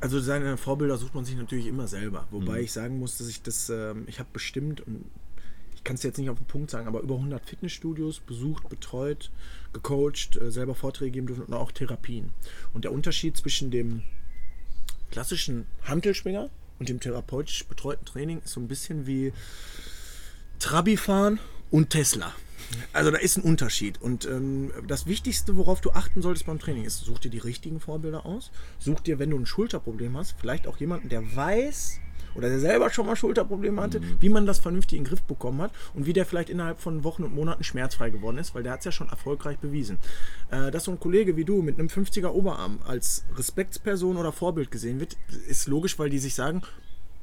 Also 0.00 0.20
seine 0.20 0.56
Vorbilder 0.56 0.98
sucht 0.98 1.14
man 1.14 1.24
sich 1.24 1.36
natürlich 1.36 1.66
immer 1.66 1.88
selber. 1.88 2.26
Wobei 2.30 2.58
mhm. 2.58 2.64
ich 2.64 2.72
sagen 2.72 2.98
muss, 2.98 3.18
dass 3.18 3.28
ich 3.28 3.42
das, 3.42 3.68
äh, 3.70 3.94
ich 4.06 4.18
habe 4.18 4.28
bestimmt, 4.32 4.80
und 4.82 5.04
ich 5.74 5.84
kann 5.84 5.96
es 5.96 6.02
jetzt 6.02 6.18
nicht 6.18 6.30
auf 6.30 6.38
den 6.38 6.46
Punkt 6.46 6.70
sagen, 6.70 6.86
aber 6.86 7.00
über 7.00 7.14
100 7.14 7.44
Fitnessstudios 7.44 8.20
besucht, 8.20 8.68
betreut, 8.68 9.30
gecoacht, 9.72 10.36
äh, 10.36 10.50
selber 10.50 10.74
Vorträge 10.74 11.12
geben 11.12 11.26
dürfen 11.28 11.44
und 11.44 11.54
auch 11.54 11.72
Therapien. 11.72 12.32
Und 12.72 12.84
der 12.84 12.92
Unterschied 12.92 13.36
zwischen 13.36 13.70
dem 13.70 14.02
klassischen 15.10 15.66
Hantelschwinger 15.84 16.50
und 16.78 16.88
dem 16.88 17.00
therapeutisch 17.00 17.64
betreuten 17.66 18.04
Training 18.04 18.40
ist 18.44 18.52
so 18.52 18.60
ein 18.60 18.68
bisschen 18.68 19.06
wie 19.06 19.32
Trabi 20.58 20.96
fahren 20.96 21.38
und 21.70 21.90
Tesla. 21.90 22.34
Also 22.92 23.10
da 23.10 23.18
ist 23.18 23.36
ein 23.36 23.42
Unterschied. 23.42 24.00
Und 24.00 24.26
ähm, 24.26 24.70
das 24.86 25.06
Wichtigste, 25.06 25.56
worauf 25.56 25.80
du 25.80 25.90
achten 25.92 26.22
solltest 26.22 26.46
beim 26.46 26.58
Training, 26.58 26.84
ist, 26.84 27.00
such 27.00 27.18
dir 27.18 27.30
die 27.30 27.38
richtigen 27.38 27.80
Vorbilder 27.80 28.26
aus. 28.26 28.50
Such 28.78 29.00
dir, 29.00 29.18
wenn 29.18 29.30
du 29.30 29.38
ein 29.38 29.46
Schulterproblem 29.46 30.16
hast, 30.16 30.34
vielleicht 30.38 30.66
auch 30.66 30.78
jemanden, 30.78 31.08
der 31.08 31.36
weiß 31.36 32.00
oder 32.34 32.48
der 32.48 32.58
selber 32.58 32.90
schon 32.90 33.06
mal 33.06 33.16
Schulterprobleme 33.16 33.80
hatte, 33.80 34.00
mhm. 34.00 34.16
wie 34.20 34.28
man 34.28 34.46
das 34.46 34.58
vernünftig 34.58 34.98
in 34.98 35.04
den 35.04 35.08
Griff 35.08 35.22
bekommen 35.22 35.62
hat 35.62 35.70
und 35.94 36.06
wie 36.06 36.12
der 36.12 36.26
vielleicht 36.26 36.50
innerhalb 36.50 36.80
von 36.80 37.04
Wochen 37.04 37.22
und 37.22 37.34
Monaten 37.34 37.64
schmerzfrei 37.64 38.10
geworden 38.10 38.38
ist, 38.38 38.54
weil 38.54 38.62
der 38.62 38.72
hat 38.72 38.80
es 38.80 38.86
ja 38.86 38.92
schon 38.92 39.08
erfolgreich 39.08 39.58
bewiesen. 39.58 39.98
Äh, 40.50 40.70
dass 40.70 40.84
so 40.84 40.90
ein 40.90 41.00
Kollege 41.00 41.36
wie 41.36 41.44
du 41.44 41.62
mit 41.62 41.78
einem 41.78 41.88
50er 41.88 42.28
Oberarm 42.28 42.80
als 42.86 43.24
Respektsperson 43.36 44.16
oder 44.16 44.32
Vorbild 44.32 44.70
gesehen 44.70 45.00
wird, 45.00 45.16
ist 45.48 45.68
logisch, 45.68 45.98
weil 45.98 46.10
die 46.10 46.18
sich 46.18 46.34
sagen, 46.34 46.62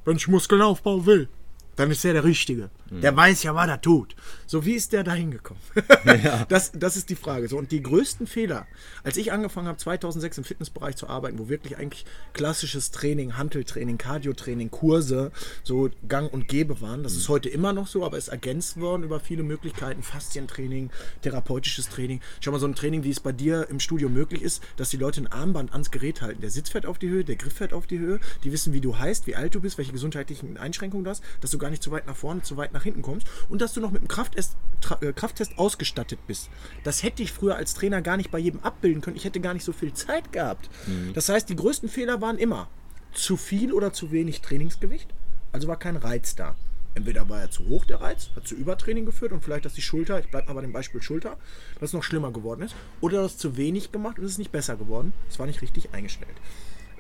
wenn 0.06 0.18
ich 0.18 0.28
Muskeln 0.28 0.62
aufbauen 0.62 1.06
will, 1.06 1.28
dann 1.76 1.92
ist 1.92 2.06
er 2.06 2.14
der 2.14 2.24
Richtige. 2.24 2.70
Mhm. 2.92 3.02
Der 3.02 3.16
weiß 3.16 3.44
ja, 3.44 3.56
was 3.56 3.68
er 3.68 3.82
tut. 3.82 4.16
So, 4.46 4.66
wie 4.66 4.74
ist 4.74 4.92
der 4.92 5.04
da 5.04 5.14
hingekommen? 5.14 5.62
ja. 6.24 6.46
das, 6.50 6.74
das 6.74 6.98
ist 6.98 7.10
die 7.10 7.16
Frage. 7.16 7.48
So, 7.48 7.58
und 7.58 7.72
die 7.72 7.82
größten 7.82 8.28
Fehler, 8.28 8.68
als 9.04 9.16
ich 9.16 9.32
angefangen 9.32 9.68
habe, 9.68 9.78
2006 9.78 10.40
im 10.40 10.44
Fitnessbereich 10.44 10.98
zu 10.98 11.08
arbeiten, 11.08 11.40
wo 11.40 11.48
wirklich 11.48 11.78
eigentlich 11.78 12.06
klassisches 12.34 12.92
Training, 12.92 13.38
Hanteltraining, 13.38 13.98
Cardiotraining, 13.98 14.70
Kurse 14.72 15.32
so 15.64 15.90
gang 16.08 16.32
und 16.32 16.50
gäbe 16.50 16.82
waren, 16.82 17.02
das 17.04 17.14
mhm. 17.14 17.20
ist 17.20 17.30
heute 17.30 17.50
immer 17.50 17.72
noch 17.72 17.88
so, 17.88 18.06
aber 18.06 18.18
ist 18.18 18.28
ergänzt 18.28 18.80
worden 18.80 19.04
über 19.04 19.22
viele 19.22 19.44
Möglichkeiten, 19.44 20.04
Faszientraining, 20.04 20.90
therapeutisches 21.22 21.88
Training. 21.88 22.20
Schau 22.42 22.52
mal, 22.52 22.60
so 22.60 22.68
ein 22.68 22.76
Training, 22.76 23.06
wie 23.06 23.12
es 23.12 23.22
bei 23.22 23.32
dir 23.32 23.70
im 23.70 23.80
Studio 23.80 24.10
möglich 24.10 24.42
ist, 24.42 24.62
dass 24.76 24.90
die 24.90 24.98
Leute 24.98 25.22
ein 25.22 25.28
Armband 25.28 25.72
ans 25.72 25.92
Gerät 25.92 26.22
halten. 26.22 26.42
Der 26.42 26.50
Sitz 26.50 26.70
fährt 26.70 26.86
auf 26.86 27.00
die 27.00 27.10
Höhe, 27.10 27.24
der 27.24 27.38
Griff 27.38 27.54
fährt 27.54 27.72
auf 27.72 27.88
die 27.88 28.00
Höhe, 28.00 28.20
die 28.44 28.52
wissen, 28.52 28.74
wie 28.74 28.82
du 28.82 28.98
heißt, 28.98 29.28
wie 29.28 29.36
alt 29.38 29.56
du 29.56 29.62
bist, 29.62 29.78
welche 29.78 29.94
gesundheitlichen 29.94 30.58
Einschränkungen 30.58 31.06
du 31.06 31.10
hast, 31.10 31.24
dass 31.40 31.52
du 31.52 31.58
gar 31.58 31.70
nicht 31.70 31.82
zu 31.82 31.92
weit 31.92 32.06
nach 32.06 32.18
vorne, 32.18 32.42
zu 32.42 32.58
weit 32.58 32.74
nach 32.74 32.81
hinten 32.84 33.02
kommst 33.02 33.28
und 33.50 33.62
dass 33.62 33.74
du 33.74 33.82
noch 33.82 33.92
mit 33.92 34.02
einem 34.02 34.08
Krafttest, 34.08 34.56
äh, 35.02 35.14
Krafttest 35.14 35.58
ausgestattet 35.58 36.20
bist. 36.28 36.50
Das 36.84 37.04
hätte 37.04 37.24
ich 37.24 37.32
früher 37.32 37.56
als 37.56 37.74
Trainer 37.74 38.02
gar 38.02 38.18
nicht 38.18 38.32
bei 38.32 38.40
jedem 38.40 38.62
abbilden 38.62 39.02
können. 39.02 39.18
Ich 39.18 39.26
hätte 39.26 39.40
gar 39.40 39.54
nicht 39.54 39.64
so 39.64 39.74
viel 39.74 39.94
Zeit 39.94 40.32
gehabt. 40.32 40.70
Mhm. 40.88 41.14
Das 41.14 41.30
heißt, 41.30 41.50
die 41.50 41.56
größten 41.56 41.90
Fehler 41.90 42.22
waren 42.22 42.38
immer 42.38 42.68
zu 43.14 43.38
viel 43.38 43.74
oder 43.74 43.94
zu 43.94 44.12
wenig 44.12 44.42
Trainingsgewicht. 44.42 45.10
Also 45.52 45.68
war 45.68 45.78
kein 45.78 45.98
Reiz 45.98 46.36
da. 46.36 46.56
Entweder 46.94 47.30
war 47.30 47.40
er 47.40 47.52
zu 47.52 47.68
hoch, 47.68 47.86
der 47.86 48.02
Reiz, 48.02 48.30
hat 48.36 48.48
zu 48.48 48.56
Übertraining 48.56 49.06
geführt 49.06 49.32
und 49.32 49.44
vielleicht, 49.44 49.64
dass 49.64 49.74
die 49.74 49.82
Schulter, 49.82 50.20
ich 50.20 50.30
bleibe 50.30 50.48
mal 50.48 50.56
bei 50.56 50.62
dem 50.62 50.74
Beispiel 50.74 51.02
Schulter, 51.02 51.38
dass 51.80 51.90
es 51.90 51.94
noch 51.94 52.04
schlimmer 52.04 52.32
geworden 52.32 52.64
ist. 52.64 52.76
Oder 53.00 53.22
das 53.22 53.38
zu 53.38 53.56
wenig 53.56 53.92
gemacht 53.94 54.20
und 54.20 54.26
es 54.26 54.32
ist 54.32 54.38
nicht 54.40 54.52
besser 54.52 54.76
geworden. 54.76 55.14
Es 55.30 55.40
war 55.40 55.46
nicht 55.46 55.62
richtig 55.62 55.94
eingestellt. 55.94 56.36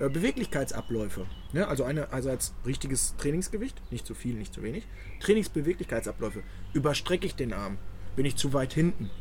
Äh, 0.01 0.09
Beweglichkeitsabläufe. 0.09 1.27
Ne? 1.53 1.67
Also 1.67 1.83
einerseits 1.83 2.53
richtiges 2.65 3.15
Trainingsgewicht, 3.17 3.79
nicht 3.91 4.05
zu 4.05 4.15
viel, 4.15 4.33
nicht 4.33 4.53
zu 4.53 4.63
wenig. 4.63 4.87
Trainingsbeweglichkeitsabläufe. 5.19 6.41
Überstrecke 6.73 7.27
ich 7.27 7.35
den 7.35 7.53
Arm? 7.53 7.77
Bin 8.15 8.25
ich 8.25 8.35
zu 8.35 8.51
weit 8.53 8.73
hinten? 8.73 9.11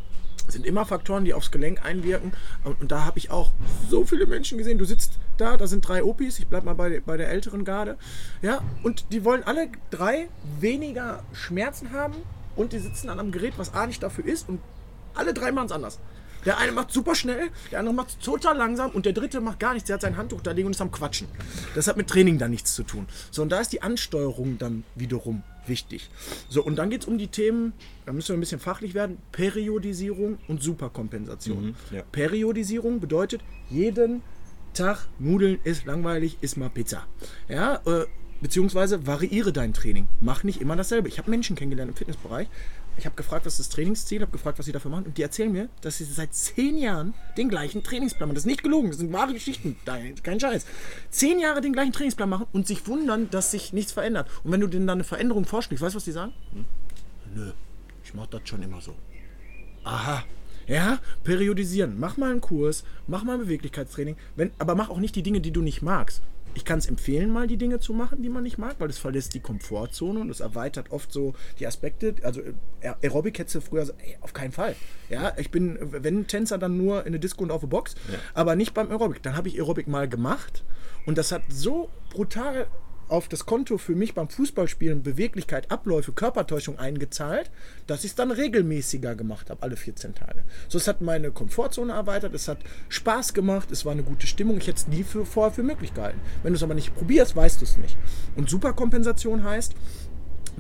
Das 0.47 0.55
sind 0.55 0.65
immer 0.65 0.87
Faktoren, 0.87 1.27
die 1.27 1.35
aufs 1.35 1.51
Gelenk 1.51 1.85
einwirken. 1.85 2.33
Und, 2.65 2.81
und 2.81 2.91
da 2.91 3.05
habe 3.05 3.19
ich 3.19 3.31
auch 3.31 3.53
so 3.91 4.07
viele 4.07 4.27
Menschen 4.27 4.57
gesehen. 4.57 4.79
Du 4.79 4.87
sitzt 4.87 5.19
da, 5.37 5.59
da 5.59 5.67
sind 5.67 5.87
drei 5.87 6.03
Opis, 6.03 6.39
ich 6.39 6.47
bleibe 6.47 6.65
mal 6.65 6.75
bei, 6.75 7.01
bei 7.01 7.19
der 7.19 7.29
älteren 7.29 7.65
Garde. 7.67 7.99
Ja, 8.41 8.63
und 8.83 9.13
die 9.13 9.25
wollen 9.25 9.43
alle 9.43 9.69
drei 9.91 10.29
weniger 10.61 11.23
Schmerzen 11.35 11.93
haben 11.93 12.15
und 12.57 12.73
die 12.73 12.79
sitzen 12.79 13.11
an 13.11 13.21
einem 13.21 13.33
Gerät, 13.33 13.55
was 13.59 13.75
A 13.75 13.87
nicht 13.87 14.03
dafür 14.03 14.25
ist 14.25 14.49
und 14.49 14.61
alle 15.15 15.35
drei 15.35 15.53
machen 15.53 15.67
es 15.67 15.73
anders. 15.73 15.99
Der 16.45 16.59
eine 16.59 16.73
macht 16.73 16.93
super 16.93 17.15
schnell, 17.15 17.49
der 17.71 17.81
andere 17.81 17.95
macht 17.95 18.21
total 18.23 18.57
langsam 18.57 18.91
und 18.91 19.07
der 19.07 19.13
dritte 19.13 19.41
macht 19.41 19.61
gar 19.61 19.75
nichts. 19.75 19.87
Der 19.87 19.95
hat 19.95 20.01
sein 20.03 20.17
Handtuch 20.17 20.41
da 20.41 20.53
liegen 20.53 20.67
und 20.67 20.73
ist 20.73 20.81
am 20.81 20.91
Quatschen. 20.91 21.29
Das 21.75 21.87
hat 21.87 21.97
mit 21.97 22.09
Training 22.09 22.39
dann 22.39 22.51
nichts 22.51 22.75
zu 22.75 22.83
tun. 22.83 23.07
So, 23.31 23.43
und 23.43 23.51
da 23.51 23.61
ist 23.61 23.73
die 23.73 23.83
Ansteuerung 23.83 24.59
dann 24.59 24.85
wiederum 24.95 25.43
wichtig. 25.67 26.11
So, 26.49 26.65
und 26.65 26.77
dann 26.77 26.91
geht 26.91 27.03
es 27.03 27.09
um 27.09 27.19
die 27.19 27.29
Themen, 27.29 27.73
da 28.07 28.13
müssen 28.13 28.29
wir 28.29 28.37
ein 28.37 28.41
bisschen 28.41 28.61
fachlich 28.61 28.95
werden, 28.95 29.19
Periodisierung 29.33 30.39
und 30.49 30.63
Superkompensation. 30.63 31.67
Mhm, 31.67 31.75
ja. 31.91 32.03
Periodisierung 32.11 33.01
bedeutet, 33.01 33.43
jeden 33.69 34.23
Tag, 34.75 35.09
Nudeln 35.19 35.59
ist 35.65 35.85
langweilig, 35.85 36.39
isst 36.41 36.57
mal 36.57 36.71
Pizza. 36.71 37.07
Ja, 37.49 37.81
äh, 37.87 38.07
beziehungsweise 38.41 39.07
variiere 39.07 39.53
dein 39.53 39.73
Training. 39.73 40.09
Mach 40.21 40.45
nicht 40.45 40.61
immer 40.61 40.77
dasselbe. 40.77 41.09
Ich 41.09 41.19
habe 41.19 41.31
Menschen 41.31 41.57
kennengelernt 41.57 41.91
im 41.91 41.97
Fitnessbereich. 41.97 42.49
Ich 43.01 43.07
habe 43.07 43.17
gefragt, 43.17 43.47
was 43.47 43.55
ist 43.55 43.61
das 43.61 43.69
Trainingsziel, 43.71 44.21
habe 44.21 44.31
gefragt, 44.31 44.59
was 44.59 44.67
sie 44.67 44.73
dafür 44.73 44.91
machen. 44.91 45.07
Und 45.07 45.17
die 45.17 45.23
erzählen 45.23 45.51
mir, 45.51 45.71
dass 45.81 45.97
sie 45.97 46.05
seit 46.05 46.35
zehn 46.35 46.77
Jahren 46.77 47.15
den 47.39 47.49
gleichen 47.49 47.83
Trainingsplan 47.83 48.29
machen. 48.29 48.35
Das 48.35 48.43
ist 48.43 48.47
nicht 48.47 48.63
gelogen, 48.63 48.89
das 48.91 48.99
sind 48.99 49.11
wahre 49.11 49.33
Geschichten. 49.33 49.79
Kein 50.23 50.39
Scheiß. 50.39 50.67
Zehn 51.09 51.41
Jahre 51.41 51.63
den 51.63 51.73
gleichen 51.73 51.95
Trainingsplan 51.95 52.29
machen 52.29 52.47
und 52.53 52.67
sich 52.67 52.87
wundern, 52.87 53.31
dass 53.31 53.53
sich 53.53 53.73
nichts 53.73 53.93
verändert. 53.93 54.29
Und 54.45 54.53
wenn 54.53 54.61
du 54.61 54.67
denen 54.67 54.87
dann 54.87 54.99
eine 54.99 55.05
Veränderung 55.05 55.47
vorschlägst, 55.47 55.83
weißt 55.83 55.95
du, 55.95 55.97
was 55.97 56.05
die 56.05 56.13
sagen? 56.13 56.35
Hm? 56.53 56.67
Nö, 57.35 57.53
ich 58.05 58.13
mache 58.13 58.29
das 58.33 58.43
schon 58.45 58.63
immer 58.63 58.83
so. 58.83 58.95
Aha, 59.85 60.23
ja, 60.67 60.99
periodisieren. 61.25 61.99
Mach 61.99 62.19
mal 62.19 62.31
einen 62.31 62.43
Kurs, 62.43 62.85
mach 63.07 63.25
mal 63.25 63.33
ein 63.33 63.41
Beweglichkeitstraining, 63.41 64.17
wenn, 64.37 64.51
aber 64.59 64.75
mach 64.75 64.91
auch 64.91 64.99
nicht 64.99 65.17
die 65.17 65.23
Dinge, 65.23 65.41
die 65.41 65.53
du 65.53 65.63
nicht 65.63 65.81
magst. 65.81 66.21
Ich 66.55 66.65
kann 66.65 66.79
es 66.79 66.87
empfehlen, 66.87 67.31
mal 67.31 67.47
die 67.47 67.57
Dinge 67.57 67.81
zu 67.81 67.93
machen, 67.93 68.23
die 68.23 68.29
man 68.29 68.43
nicht 68.43 68.59
mag, 68.59 68.77
weil 68.79 68.89
das 68.89 68.99
verlässt 68.99 69.35
die 69.35 69.41
Komfortzone 69.41 70.21
und 70.21 70.29
das 70.29 70.41
erweitert 70.41 70.91
oft 70.91 71.13
so 71.13 71.35
die 71.59 71.67
Aspekte. 71.67 72.15
Also 72.23 72.41
äh, 72.41 72.95
Aerobic 73.03 73.39
hättest 73.39 73.57
du 73.57 73.61
früher 73.61 73.87
so, 73.87 73.93
ey, 73.99 74.17
auf 74.21 74.33
keinen 74.33 74.53
Fall. 74.53 74.75
Ja, 75.09 75.33
ich 75.37 75.51
bin, 75.51 75.79
wenn 75.81 76.27
Tänzer, 76.27 76.59
dann 76.59 76.77
nur 76.77 77.03
in 77.03 77.09
eine 77.09 77.21
Disco 77.21 77.43
und 77.43 77.51
auf 77.51 77.61
der 77.61 77.69
Box, 77.69 77.95
ja. 78.11 78.19
aber 78.35 78.57
nicht 78.57 78.75
beim 78.75 78.91
Aerobic. 78.91 79.23
Dann 79.23 79.37
habe 79.37 79.49
ich 79.49 79.59
Aerobic 79.59 79.87
mal 79.87 80.09
gemacht 80.09 80.65
und 81.07 81.19
das 81.19 81.33
hat 81.33 81.43
so 81.49 81.89
brutal 82.11 82.67
auf 83.11 83.29
das 83.29 83.47
Konto 83.47 83.79
für 83.79 83.95
mich 83.95 84.15
beim 84.15 84.29
Fußballspielen 84.29 85.03
Beweglichkeit, 85.03 85.71
Abläufe, 85.71 86.13
Körpertäuschung 86.13 86.79
eingezahlt, 86.79 87.51
dass 87.87 88.05
ich 88.05 88.11
es 88.11 88.15
dann 88.15 88.31
regelmäßiger 88.31 89.15
gemacht 89.15 89.51
habe, 89.51 89.63
alle 89.63 89.77
14 89.77 90.15
Tage. 90.15 90.45
So, 90.69 90.79
es 90.79 90.87
hat 90.87 91.01
meine 91.01 91.31
Komfortzone 91.31 91.93
erweitert, 91.93 92.35
es 92.35 92.49
hat 92.49 92.59
Spaß 92.89 93.35
gemacht, 93.35 93.71
es 93.71 93.85
war 93.85 93.93
eine 93.93 94.03
gute 94.03 94.27
Stimmung. 94.27 94.59
Ich 94.59 94.67
hätte 94.67 94.79
es 94.79 94.89
nie 94.89 95.03
für, 95.03 95.27
vorher 95.27 95.53
für 95.53 95.63
möglich 95.63 95.93
gehalten. 95.93 96.21
Wenn 96.43 96.53
du 96.53 96.57
es 96.57 96.63
aber 96.63 96.75
nicht 96.75 96.95
probierst, 96.95 97.35
weißt 97.35 97.61
du 97.61 97.65
es 97.65 97.77
nicht. 97.77 97.97
Und 98.37 98.49
Superkompensation 98.49 99.45
heißt, 99.45 99.75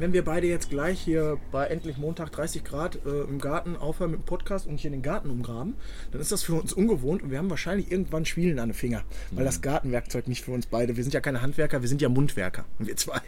wenn 0.01 0.15
wir 0.15 0.25
beide 0.25 0.47
jetzt 0.47 0.71
gleich 0.71 0.99
hier 0.99 1.39
bei 1.53 1.67
endlich 1.67 1.99
Montag 1.99 2.33
30 2.33 2.65
Grad 2.65 2.99
äh, 3.05 3.23
im 3.25 3.39
Garten 3.39 3.77
aufhören 3.77 4.13
mit 4.13 4.21
dem 4.21 4.25
Podcast 4.25 4.67
und 4.67 4.81
hier 4.81 4.91
den 4.91 5.03
Garten 5.03 5.31
umgraben, 5.31 5.75
dann 6.11 6.21
ist 6.21 6.33
das 6.33 6.43
für 6.43 6.55
uns 6.55 6.73
ungewohnt 6.73 7.23
und 7.23 7.31
wir 7.31 7.39
haben 7.39 7.51
wahrscheinlich 7.51 7.93
irgendwann 7.93 8.25
Schwielen 8.25 8.59
an 8.59 8.71
den 8.71 8.75
Finger, 8.75 9.03
weil 9.31 9.43
mhm. 9.43 9.47
das 9.47 9.61
Gartenwerkzeug 9.61 10.27
nicht 10.27 10.43
für 10.43 10.53
uns 10.53 10.67
beide, 10.67 10.97
wir 10.97 11.05
sind 11.05 11.13
ja 11.13 11.21
keine 11.21 11.43
Handwerker, 11.43 11.83
wir 11.83 11.89
sind 11.89 12.01
ja 12.01 12.09
Mundwerker, 12.09 12.65
wir 12.79 12.97
zwei. 12.97 13.21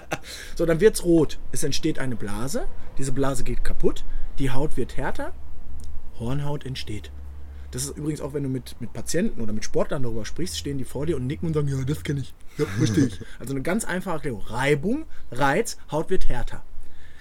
so, 0.54 0.66
dann 0.66 0.80
wird 0.80 0.94
es 0.94 1.04
rot. 1.04 1.38
Es 1.50 1.64
entsteht 1.64 1.98
eine 1.98 2.14
Blase, 2.14 2.66
diese 2.96 3.12
Blase 3.12 3.42
geht 3.42 3.64
kaputt, 3.64 4.04
die 4.38 4.50
Haut 4.50 4.76
wird 4.76 4.96
härter, 4.96 5.32
Hornhaut 6.18 6.64
entsteht. 6.64 7.10
Das 7.70 7.84
ist 7.84 7.96
übrigens 7.96 8.20
auch, 8.20 8.34
wenn 8.34 8.42
du 8.42 8.48
mit, 8.48 8.76
mit 8.80 8.92
Patienten 8.92 9.40
oder 9.40 9.52
mit 9.52 9.64
Sportlern 9.64 10.02
darüber 10.02 10.24
sprichst, 10.24 10.58
stehen 10.58 10.78
die 10.78 10.84
vor 10.84 11.06
dir 11.06 11.16
und 11.16 11.26
nicken 11.26 11.46
und 11.46 11.54
sagen, 11.54 11.68
ja, 11.68 11.82
das 11.84 12.02
kenne 12.02 12.20
ich. 12.20 12.34
Ja, 12.58 12.66
verstehe 12.66 13.06
ich. 13.06 13.20
Also 13.38 13.52
eine 13.52 13.62
ganz 13.62 13.84
einfache 13.84 14.14
Erklärung. 14.16 14.42
Reibung, 14.42 15.06
Reiz, 15.30 15.76
Haut 15.90 16.10
wird 16.10 16.28
härter. 16.28 16.64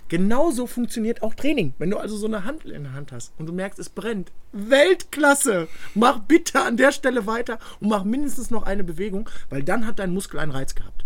Genauso 0.09 0.65
funktioniert 0.65 1.21
auch 1.21 1.35
Training. 1.35 1.75
Wenn 1.77 1.91
du 1.91 1.97
also 1.97 2.17
so 2.17 2.25
eine 2.25 2.43
Handel 2.43 2.71
in 2.71 2.83
der 2.83 2.93
Hand 2.93 3.11
hast 3.11 3.31
und 3.37 3.45
du 3.45 3.53
merkst, 3.53 3.77
es 3.77 3.89
brennt. 3.89 4.31
Weltklasse! 4.51 5.67
Mach 5.93 6.19
bitte 6.21 6.61
an 6.61 6.77
der 6.77 6.91
Stelle 6.91 7.27
weiter 7.27 7.59
und 7.79 7.89
mach 7.89 8.03
mindestens 8.03 8.49
noch 8.49 8.63
eine 8.63 8.83
Bewegung, 8.83 9.29
weil 9.49 9.63
dann 9.63 9.85
hat 9.85 9.99
dein 9.99 10.11
Muskel 10.11 10.39
einen 10.39 10.51
Reiz 10.51 10.73
gehabt. 10.73 11.05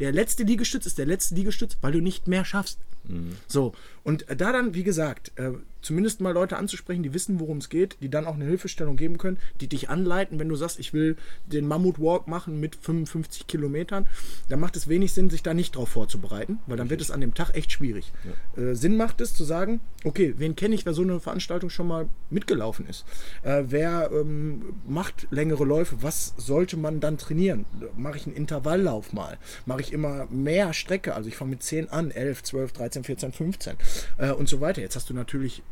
Der 0.00 0.12
letzte 0.12 0.42
Liegestütz 0.42 0.84
ist 0.84 0.98
der 0.98 1.06
letzte 1.06 1.34
Liegestütz, 1.34 1.78
weil 1.80 1.92
du 1.92 2.00
nicht 2.00 2.28
mehr 2.28 2.44
schaffst. 2.44 2.78
Mhm. 3.04 3.36
So, 3.46 3.72
und 4.02 4.26
da 4.28 4.52
dann, 4.52 4.74
wie 4.74 4.84
gesagt, 4.84 5.32
äh, 5.36 5.52
zumindest 5.82 6.20
mal 6.20 6.32
Leute 6.32 6.56
anzusprechen, 6.56 7.02
die 7.02 7.12
wissen, 7.12 7.40
worum 7.40 7.58
es 7.58 7.68
geht, 7.68 7.96
die 8.00 8.08
dann 8.08 8.26
auch 8.26 8.34
eine 8.34 8.44
Hilfestellung 8.44 8.96
geben 8.96 9.18
können, 9.18 9.38
die 9.60 9.68
dich 9.68 9.90
anleiten, 9.90 10.38
wenn 10.38 10.48
du 10.48 10.56
sagst, 10.56 10.78
ich 10.78 10.92
will 10.92 11.16
den 11.46 11.66
Mammut 11.66 11.98
Walk 11.98 12.28
machen 12.28 12.60
mit 12.60 12.76
55 12.76 13.46
Kilometern, 13.46 14.06
dann 14.48 14.60
macht 14.60 14.76
es 14.76 14.88
wenig 14.88 15.12
Sinn, 15.12 15.30
sich 15.30 15.42
da 15.42 15.54
nicht 15.54 15.76
drauf 15.76 15.90
vorzubereiten, 15.90 16.58
weil 16.66 16.76
dann 16.76 16.90
wird 16.90 17.00
es 17.00 17.10
an 17.10 17.20
dem 17.20 17.34
Tag 17.34 17.54
echt 17.54 17.72
schwierig. 17.72 18.12
Ja. 18.56 18.62
Äh, 18.62 18.74
Sinn 18.74 18.96
macht 18.96 19.20
es 19.20 19.34
zu 19.34 19.44
sagen, 19.44 19.80
okay, 20.04 20.34
wen 20.38 20.56
kenne 20.56 20.74
ich, 20.74 20.86
wer 20.86 20.94
so 20.94 21.02
eine 21.02 21.20
Veranstaltung 21.20 21.70
schon 21.70 21.88
mal 21.88 22.08
mitgelaufen 22.30 22.86
ist? 22.86 23.04
Äh, 23.42 23.64
wer 23.68 24.10
ähm, 24.12 24.74
macht 24.86 25.26
längere 25.30 25.64
Läufe? 25.64 26.02
Was 26.02 26.34
sollte 26.36 26.76
man 26.76 27.00
dann 27.00 27.18
trainieren? 27.18 27.64
Mache 27.96 28.16
ich 28.16 28.26
einen 28.26 28.36
Intervalllauf 28.36 29.12
mal? 29.12 29.38
Mache 29.66 29.80
ich 29.80 29.92
immer 29.92 30.26
mehr 30.30 30.72
Strecke? 30.72 31.14
Also 31.14 31.28
ich 31.28 31.36
fange 31.36 31.50
mit 31.50 31.62
10 31.62 31.90
an, 31.90 32.10
11, 32.10 32.42
12, 32.44 32.72
13, 32.72 33.04
14, 33.04 33.32
15 33.32 33.76
äh, 34.18 34.30
und 34.30 34.48
so 34.48 34.60
weiter. 34.60 34.80
Jetzt 34.80 34.96
hast 34.96 35.10
du 35.10 35.14
natürlich 35.14 35.62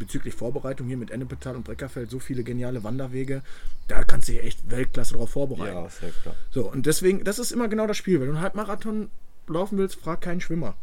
bezüglich 0.00 0.34
Vorbereitung 0.34 0.88
hier 0.88 0.96
mit 0.96 1.12
Ennepetal 1.12 1.54
und 1.54 1.64
Breckerfeld 1.64 2.10
so 2.10 2.18
viele 2.18 2.42
geniale 2.42 2.82
Wanderwege, 2.82 3.42
da 3.86 4.02
kannst 4.02 4.28
du 4.28 4.32
dich 4.32 4.42
echt 4.42 4.68
Weltklasse 4.70 5.12
darauf 5.14 5.30
vorbereiten. 5.30 5.76
Ja, 5.76 5.88
sehr 5.88 6.10
klar. 6.10 6.34
So, 6.50 6.68
und 6.68 6.86
deswegen, 6.86 7.22
das 7.22 7.38
ist 7.38 7.52
immer 7.52 7.68
genau 7.68 7.86
das 7.86 7.96
Spiel. 7.96 8.18
Wenn 8.18 8.26
du 8.26 8.32
einen 8.32 8.42
Halbmarathon 8.42 9.10
laufen 9.46 9.78
willst, 9.78 9.94
frag 9.94 10.20
keinen 10.20 10.40
Schwimmer. 10.40 10.74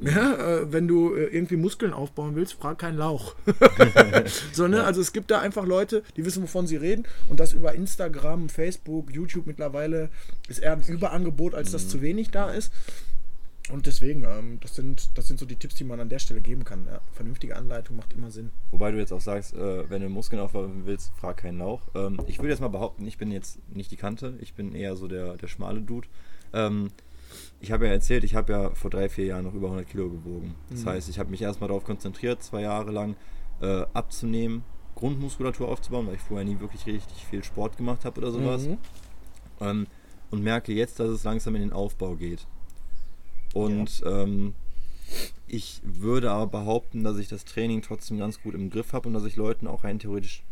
Ja, 0.00 0.34
äh, 0.34 0.72
wenn 0.72 0.88
du 0.88 1.14
äh, 1.14 1.26
irgendwie 1.26 1.56
Muskeln 1.56 1.92
aufbauen 1.92 2.34
willst, 2.34 2.54
frag 2.54 2.78
keinen 2.78 2.98
Lauch. 2.98 3.36
so, 4.52 4.66
ne? 4.66 4.82
Also 4.82 5.00
es 5.00 5.12
gibt 5.12 5.30
da 5.30 5.40
einfach 5.40 5.64
Leute, 5.64 6.02
die 6.16 6.24
wissen, 6.24 6.42
wovon 6.42 6.66
sie 6.66 6.76
reden. 6.76 7.04
Und 7.28 7.38
das 7.38 7.52
über 7.52 7.74
Instagram, 7.74 8.48
Facebook, 8.48 9.12
YouTube 9.12 9.46
mittlerweile 9.46 10.08
ist 10.48 10.58
eher 10.58 10.72
ein 10.72 10.82
Überangebot, 10.82 11.54
als 11.54 11.70
dass 11.70 11.84
mhm. 11.84 11.88
zu 11.88 12.02
wenig 12.02 12.30
da 12.30 12.50
ist. 12.50 12.72
Und 13.70 13.86
deswegen, 13.86 14.24
ähm, 14.24 14.58
das, 14.60 14.74
sind, 14.74 15.16
das 15.16 15.26
sind 15.26 15.40
so 15.40 15.46
die 15.46 15.56
Tipps, 15.56 15.74
die 15.76 15.84
man 15.84 15.98
an 15.98 16.10
der 16.10 16.18
Stelle 16.18 16.42
geben 16.42 16.64
kann. 16.64 16.86
Ja. 16.86 17.00
Vernünftige 17.12 17.56
Anleitung 17.56 17.96
macht 17.96 18.12
immer 18.12 18.30
Sinn. 18.30 18.50
Wobei 18.70 18.90
du 18.90 18.98
jetzt 18.98 19.12
auch 19.12 19.22
sagst, 19.22 19.54
äh, 19.54 19.88
wenn 19.88 20.02
du 20.02 20.10
Muskeln 20.10 20.40
aufbauen 20.40 20.82
willst, 20.84 21.12
frag 21.16 21.38
keinen 21.38 21.58
Lauch. 21.58 21.80
Ähm, 21.94 22.20
ich 22.26 22.38
würde 22.38 22.50
jetzt 22.50 22.60
mal 22.60 22.68
behaupten, 22.68 23.06
ich 23.06 23.16
bin 23.16 23.30
jetzt 23.30 23.58
nicht 23.74 23.90
die 23.90 23.96
Kante, 23.96 24.36
ich 24.40 24.52
bin 24.52 24.74
eher 24.74 24.96
so 24.96 25.08
der, 25.08 25.36
der 25.36 25.48
schmale 25.48 25.80
Dude. 25.80 26.08
Ähm, 26.52 26.90
ich 27.60 27.72
habe 27.72 27.86
ja 27.86 27.92
erzählt, 27.92 28.22
ich 28.22 28.34
habe 28.34 28.52
ja 28.52 28.70
vor 28.74 28.90
drei, 28.90 29.08
vier 29.08 29.24
Jahren 29.24 29.44
noch 29.44 29.54
über 29.54 29.68
100 29.68 29.88
Kilo 29.88 30.10
gewogen. 30.10 30.54
Das 30.68 30.82
mhm. 30.82 30.90
heißt, 30.90 31.08
ich 31.08 31.18
habe 31.18 31.30
mich 31.30 31.40
erstmal 31.40 31.68
darauf 31.68 31.84
konzentriert, 31.84 32.42
zwei 32.42 32.60
Jahre 32.60 32.90
lang 32.90 33.16
äh, 33.62 33.86
abzunehmen, 33.94 34.62
Grundmuskulatur 34.94 35.68
aufzubauen, 35.68 36.06
weil 36.06 36.16
ich 36.16 36.20
vorher 36.20 36.44
nie 36.44 36.60
wirklich 36.60 36.86
richtig 36.86 37.24
viel 37.26 37.42
Sport 37.42 37.78
gemacht 37.78 38.04
habe 38.04 38.20
oder 38.20 38.30
sowas. 38.30 38.66
Mhm. 38.66 38.78
Ähm, 39.60 39.86
und 40.30 40.42
merke 40.42 40.72
jetzt, 40.72 41.00
dass 41.00 41.08
es 41.08 41.24
langsam 41.24 41.54
in 41.54 41.62
den 41.62 41.72
Aufbau 41.72 42.16
geht. 42.16 42.46
Und 43.54 44.00
ja. 44.00 44.22
ähm, 44.22 44.54
ich 45.46 45.80
würde 45.82 46.30
aber 46.32 46.58
behaupten, 46.58 47.04
dass 47.04 47.18
ich 47.18 47.28
das 47.28 47.44
Training 47.44 47.80
trotzdem 47.80 48.18
ganz 48.18 48.42
gut 48.42 48.54
im 48.54 48.68
Griff 48.68 48.92
habe 48.92 49.08
und 49.08 49.14
dass 49.14 49.24
ich 49.24 49.36
Leuten 49.36 49.66
auch 49.66 49.84
rein 49.84 49.98
theoretisch 49.98 50.42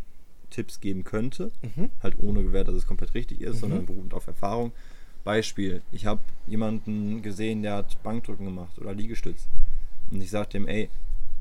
Tipps 0.50 0.80
geben 0.80 1.02
könnte. 1.04 1.50
Mhm. 1.62 1.90
Halt 2.02 2.14
ohne 2.18 2.42
Gewähr, 2.42 2.64
dass 2.64 2.76
es 2.76 2.86
komplett 2.86 3.14
richtig 3.14 3.40
ist, 3.40 3.56
mhm. 3.56 3.60
sondern 3.60 3.86
beruhend 3.86 4.14
auf 4.14 4.26
Erfahrung. 4.26 4.72
Beispiel, 5.24 5.82
ich 5.92 6.06
habe 6.06 6.20
jemanden 6.46 7.22
gesehen, 7.22 7.62
der 7.62 7.76
hat 7.76 8.02
Bankdrücken 8.02 8.44
gemacht 8.44 8.78
oder 8.78 8.94
Liegestütz. 8.94 9.46
Und 10.10 10.20
ich 10.20 10.30
sagte 10.30 10.56
ihm, 10.56 10.66
ey, 10.66 10.88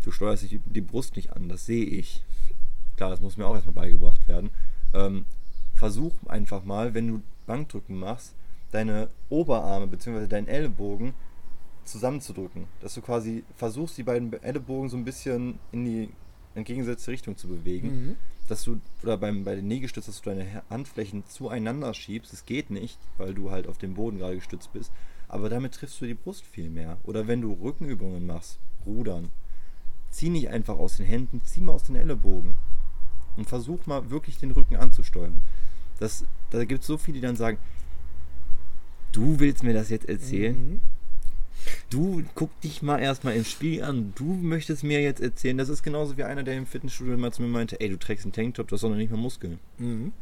du 0.03 0.11
steuerst 0.11 0.43
dich 0.43 0.59
die 0.65 0.81
Brust 0.81 1.15
nicht 1.15 1.33
an, 1.33 1.49
das 1.49 1.65
sehe 1.65 1.85
ich. 1.85 2.23
Klar, 2.95 3.09
das 3.09 3.21
muss 3.21 3.37
mir 3.37 3.45
auch 3.45 3.55
erstmal 3.55 3.75
beigebracht 3.75 4.27
werden. 4.27 4.49
Ähm, 4.93 5.25
versuch 5.75 6.13
einfach 6.27 6.63
mal, 6.63 6.93
wenn 6.93 7.07
du 7.07 7.21
Bankdrücken 7.47 7.97
machst, 7.97 8.35
deine 8.71 9.09
Oberarme 9.29 9.87
bzw. 9.87 10.27
deinen 10.27 10.47
Ellbogen 10.47 11.13
zusammenzudrücken. 11.85 12.65
Dass 12.81 12.93
du 12.93 13.01
quasi 13.01 13.43
versuchst, 13.55 13.97
die 13.97 14.03
beiden 14.03 14.31
Ellenbogen 14.41 14.89
so 14.89 14.97
ein 14.97 15.05
bisschen 15.05 15.59
in 15.71 15.85
die 15.85 16.09
entgegengesetzte 16.55 17.11
Richtung 17.11 17.37
zu 17.37 17.47
bewegen. 17.47 17.87
Mhm. 17.87 18.15
Dass 18.47 18.63
du, 18.63 18.81
oder 19.03 19.17
beim, 19.17 19.43
bei 19.43 19.55
den 19.55 19.69
Liegestützen, 19.69 20.11
dass 20.11 20.21
du 20.21 20.29
deine 20.29 20.63
Handflächen 20.69 21.23
zueinander 21.27 21.93
schiebst. 21.93 22.33
Es 22.33 22.45
geht 22.45 22.69
nicht, 22.69 22.99
weil 23.17 23.33
du 23.33 23.51
halt 23.51 23.67
auf 23.67 23.77
dem 23.77 23.93
Boden 23.93 24.17
gerade 24.17 24.35
gestützt 24.35 24.73
bist. 24.73 24.91
Aber 25.27 25.49
damit 25.49 25.73
triffst 25.73 26.01
du 26.01 26.05
die 26.05 26.13
Brust 26.13 26.43
viel 26.43 26.69
mehr. 26.69 26.97
Oder 27.03 27.27
wenn 27.27 27.41
du 27.41 27.53
Rückenübungen 27.53 28.25
machst, 28.25 28.59
rudern. 28.85 29.29
Zieh 30.09 30.29
nicht 30.29 30.49
einfach 30.49 30.77
aus 30.77 30.97
den 30.97 31.05
Händen, 31.05 31.41
zieh 31.45 31.61
mal 31.61 31.73
aus 31.73 31.83
den 31.83 31.95
Ellenbogen. 31.95 32.55
Und 33.37 33.47
versuch 33.47 33.85
mal 33.85 34.09
wirklich 34.09 34.37
den 34.37 34.51
Rücken 34.51 34.75
anzusteuern. 34.75 35.37
Das, 35.99 36.25
da 36.49 36.65
gibt 36.65 36.81
es 36.81 36.87
so 36.87 36.97
viele, 36.97 37.15
die 37.15 37.21
dann 37.21 37.37
sagen, 37.37 37.57
du 39.13 39.39
willst 39.39 39.63
mir 39.63 39.73
das 39.73 39.89
jetzt 39.89 40.09
erzählen? 40.09 40.57
Mhm. 40.57 40.81
Du 41.89 42.23
guck 42.35 42.59
dich 42.61 42.81
mal 42.81 42.99
erstmal 42.99 43.35
im 43.35 43.45
Spiel 43.45 43.83
an. 43.83 44.13
Du 44.15 44.25
möchtest 44.25 44.83
mir 44.83 45.01
jetzt 45.01 45.21
erzählen, 45.21 45.57
das 45.57 45.69
ist 45.69 45.83
genauso 45.83 46.17
wie 46.17 46.23
einer, 46.23 46.43
der 46.43 46.55
im 46.55 46.65
Fitnessstudio 46.65 47.17
mal 47.17 47.33
zu 47.33 47.41
mir 47.41 47.47
meinte, 47.47 47.79
ey, 47.79 47.89
du 47.89 47.97
trägst 47.97 48.25
einen 48.25 48.33
Tanktop, 48.33 48.67
das 48.69 48.81
soll 48.81 48.91
doch 48.91 48.97
nicht 48.97 49.11
mehr 49.11 49.19
Muskeln. 49.19 49.59
Mhm. 49.77 50.13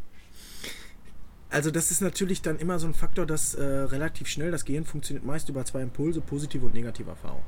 Also 1.52 1.72
das 1.72 1.90
ist 1.90 2.02
natürlich 2.02 2.42
dann 2.42 2.60
immer 2.60 2.78
so 2.78 2.88
ein 2.88 2.94
Faktor, 2.94 3.26
dass 3.26 3.56
äh, 3.56 3.64
relativ 3.64 4.28
schnell 4.28 4.52
das 4.52 4.66
Gehirn 4.66 4.86
funktioniert 4.86 5.26
meist 5.26 5.50
über 5.50 5.66
zwei 5.66 5.82
Impulse, 5.82 6.22
positive 6.22 6.66
und 6.66 6.76
negative 6.76 7.10
Erfahrung. 7.10 7.42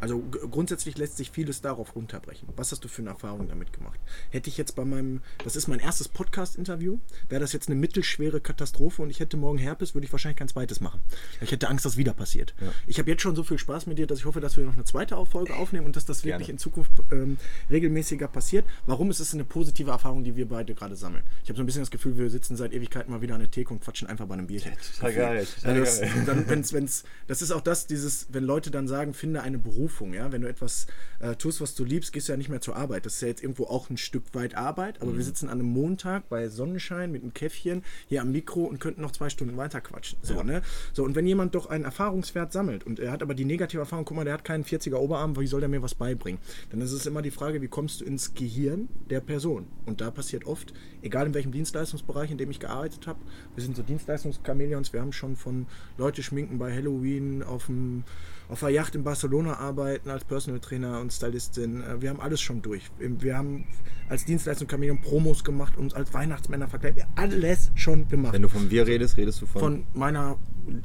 Also 0.00 0.22
grundsätzlich 0.50 0.96
lässt 0.98 1.16
sich 1.16 1.30
vieles 1.30 1.60
darauf 1.60 1.94
runterbrechen. 1.94 2.48
Was 2.56 2.72
hast 2.72 2.84
du 2.84 2.88
für 2.88 3.02
eine 3.02 3.10
Erfahrung 3.10 3.48
damit 3.48 3.72
gemacht? 3.72 3.98
Hätte 4.30 4.48
ich 4.48 4.56
jetzt 4.56 4.74
bei 4.76 4.84
meinem, 4.84 5.20
das 5.44 5.56
ist 5.56 5.68
mein 5.68 5.80
erstes 5.80 6.08
Podcast-Interview, 6.08 6.98
wäre 7.28 7.40
das 7.40 7.52
jetzt 7.52 7.68
eine 7.68 7.76
mittelschwere 7.76 8.40
Katastrophe 8.40 9.02
und 9.02 9.10
ich 9.10 9.20
hätte 9.20 9.36
morgen 9.36 9.58
Herpes, 9.58 9.94
würde 9.94 10.06
ich 10.06 10.12
wahrscheinlich 10.12 10.38
kein 10.38 10.48
zweites 10.48 10.80
machen. 10.80 11.00
Ich 11.40 11.52
hätte 11.52 11.68
Angst, 11.68 11.84
dass 11.84 11.96
wieder 11.96 12.12
passiert. 12.14 12.54
Ich 12.86 12.98
habe 12.98 13.10
jetzt 13.10 13.22
schon 13.22 13.36
so 13.36 13.42
viel 13.42 13.58
Spaß 13.58 13.86
mit 13.86 13.98
dir, 13.98 14.06
dass 14.06 14.18
ich 14.18 14.24
hoffe, 14.24 14.40
dass 14.40 14.56
wir 14.56 14.64
noch 14.64 14.74
eine 14.74 14.84
zweite 14.84 15.16
Folge 15.26 15.54
aufnehmen 15.54 15.86
und 15.86 15.96
dass 15.96 16.06
das 16.06 16.24
wirklich 16.24 16.46
Gerne. 16.46 16.52
in 16.52 16.58
Zukunft 16.58 16.90
ähm, 17.12 17.36
regelmäßiger 17.70 18.28
passiert. 18.28 18.64
Warum? 18.86 19.10
Es 19.10 19.20
ist 19.20 19.34
eine 19.34 19.44
positive 19.44 19.90
Erfahrung, 19.90 20.24
die 20.24 20.36
wir 20.36 20.48
beide 20.48 20.74
gerade 20.74 20.96
sammeln. 20.96 21.22
Ich 21.42 21.48
habe 21.48 21.56
so 21.56 21.62
ein 21.62 21.66
bisschen 21.66 21.82
das 21.82 21.90
Gefühl, 21.90 22.16
wir 22.16 22.30
sitzen 22.30 22.56
seit 22.56 22.72
Ewigkeiten 22.72 23.12
mal 23.12 23.20
wieder 23.20 23.34
an 23.34 23.40
der 23.40 23.50
Theke 23.50 23.72
und 23.72 23.80
quatschen 23.80 24.08
einfach 24.08 24.26
bei 24.26 24.34
einem 24.34 24.46
Bierchen. 24.46 24.72
total 24.96 25.12
geil, 25.12 25.46
total 25.46 25.74
Ja, 25.74 25.80
das, 25.80 26.00
geil. 26.00 26.10
dann, 26.26 26.48
wenn's, 26.48 26.72
wenn's, 26.72 27.04
das 27.26 27.42
ist 27.42 27.50
auch 27.50 27.60
das, 27.60 27.86
dieses, 27.86 28.26
wenn 28.30 28.44
Leute 28.44 28.70
dann 28.70 28.88
sagen, 28.88 29.14
finde 29.14 29.42
eine 29.50 29.58
Berufung, 29.58 30.12
ja, 30.14 30.32
wenn 30.32 30.42
du 30.42 30.48
etwas 30.48 30.86
äh, 31.20 31.36
tust, 31.36 31.60
was 31.60 31.74
du 31.74 31.84
liebst, 31.84 32.12
gehst 32.12 32.28
du 32.28 32.32
ja 32.32 32.36
nicht 32.36 32.48
mehr 32.48 32.60
zur 32.60 32.76
Arbeit. 32.76 33.06
Das 33.06 33.14
ist 33.14 33.22
ja 33.22 33.28
jetzt 33.28 33.42
irgendwo 33.42 33.64
auch 33.64 33.90
ein 33.90 33.96
Stück 33.96 34.24
weit 34.32 34.56
Arbeit, 34.56 35.02
aber 35.02 35.16
wir 35.16 35.22
sitzen 35.22 35.48
an 35.48 35.60
einem 35.60 35.68
Montag 35.68 36.28
bei 36.28 36.48
Sonnenschein 36.48 37.12
mit 37.12 37.22
einem 37.22 37.34
Käffchen 37.34 37.84
hier 38.08 38.22
am 38.22 38.32
Mikro 38.32 38.64
und 38.64 38.80
könnten 38.80 39.02
noch 39.02 39.12
zwei 39.12 39.28
Stunden 39.28 39.56
weiter 39.56 39.80
quatschen. 39.80 40.18
So, 40.22 40.42
ne? 40.42 40.62
So, 40.92 41.04
und 41.04 41.14
wenn 41.14 41.26
jemand 41.26 41.54
doch 41.54 41.66
einen 41.66 41.84
Erfahrungswert 41.84 42.52
sammelt 42.52 42.84
und 42.84 42.98
er 42.98 43.12
hat 43.12 43.22
aber 43.22 43.34
die 43.34 43.44
negative 43.44 43.80
Erfahrung, 43.80 44.04
guck 44.04 44.16
mal, 44.16 44.24
der 44.24 44.34
hat 44.34 44.44
keinen 44.44 44.64
40er 44.64 44.96
Oberarm, 44.96 45.36
wie 45.38 45.46
soll 45.46 45.60
der 45.60 45.68
mir 45.68 45.82
was 45.82 45.94
beibringen? 45.94 46.40
Dann 46.70 46.80
ist 46.80 46.92
es 46.92 47.06
immer 47.06 47.22
die 47.22 47.30
Frage, 47.30 47.60
wie 47.62 47.68
kommst 47.68 48.00
du 48.00 48.04
ins 48.04 48.34
Gehirn 48.34 48.88
der 49.10 49.20
Person? 49.20 49.66
Und 49.86 50.00
da 50.00 50.10
passiert 50.10 50.46
oft, 50.46 50.72
egal 51.02 51.26
in 51.26 51.34
welchem 51.34 51.52
Dienstleistungsbereich, 51.52 52.30
in 52.30 52.38
dem 52.38 52.50
ich 52.50 52.60
gearbeitet 52.60 53.06
habe, 53.06 53.18
wir 53.54 53.62
sind 53.62 53.76
so 53.76 53.82
Dienstleistungschamäleons, 53.82 54.92
wir 54.92 55.00
haben 55.00 55.12
schon 55.12 55.36
von 55.36 55.66
Leute 55.98 56.22
schminken 56.22 56.58
bei 56.58 56.74
Halloween 56.74 57.42
auf 57.42 57.66
dem 57.66 58.04
auf 58.50 58.60
der 58.60 58.70
Yacht 58.70 58.94
in 58.94 59.04
Barcelona 59.04 59.58
arbeiten 59.58 60.10
als 60.10 60.24
Personal 60.24 60.60
Trainer 60.60 61.00
und 61.00 61.12
Stylistin. 61.12 61.82
Äh, 61.82 62.00
Wir 62.02 62.10
haben 62.10 62.20
alles 62.20 62.40
schon 62.40 62.62
durch. 62.62 62.82
Wir 62.98 63.36
haben 63.36 63.66
als 64.08 64.24
Dienstleistung 64.24 64.68
Chameleon 64.68 65.00
Promos 65.00 65.44
gemacht, 65.44 65.76
uns 65.76 65.94
als 65.94 66.12
Weihnachtsmänner 66.12 66.68
verkleidet. 66.68 66.98
Wir 66.98 67.04
haben 67.04 67.14
alles 67.16 67.70
schon 67.74 68.08
gemacht 68.08 68.32
Wenn 68.34 68.42
du 68.42 68.48
von 68.48 68.70
wir 68.70 68.86
redest, 68.86 69.16
redest 69.16 69.40
du 69.40 69.46
von, 69.46 69.60
von 69.60 69.84
meiner 69.94 70.36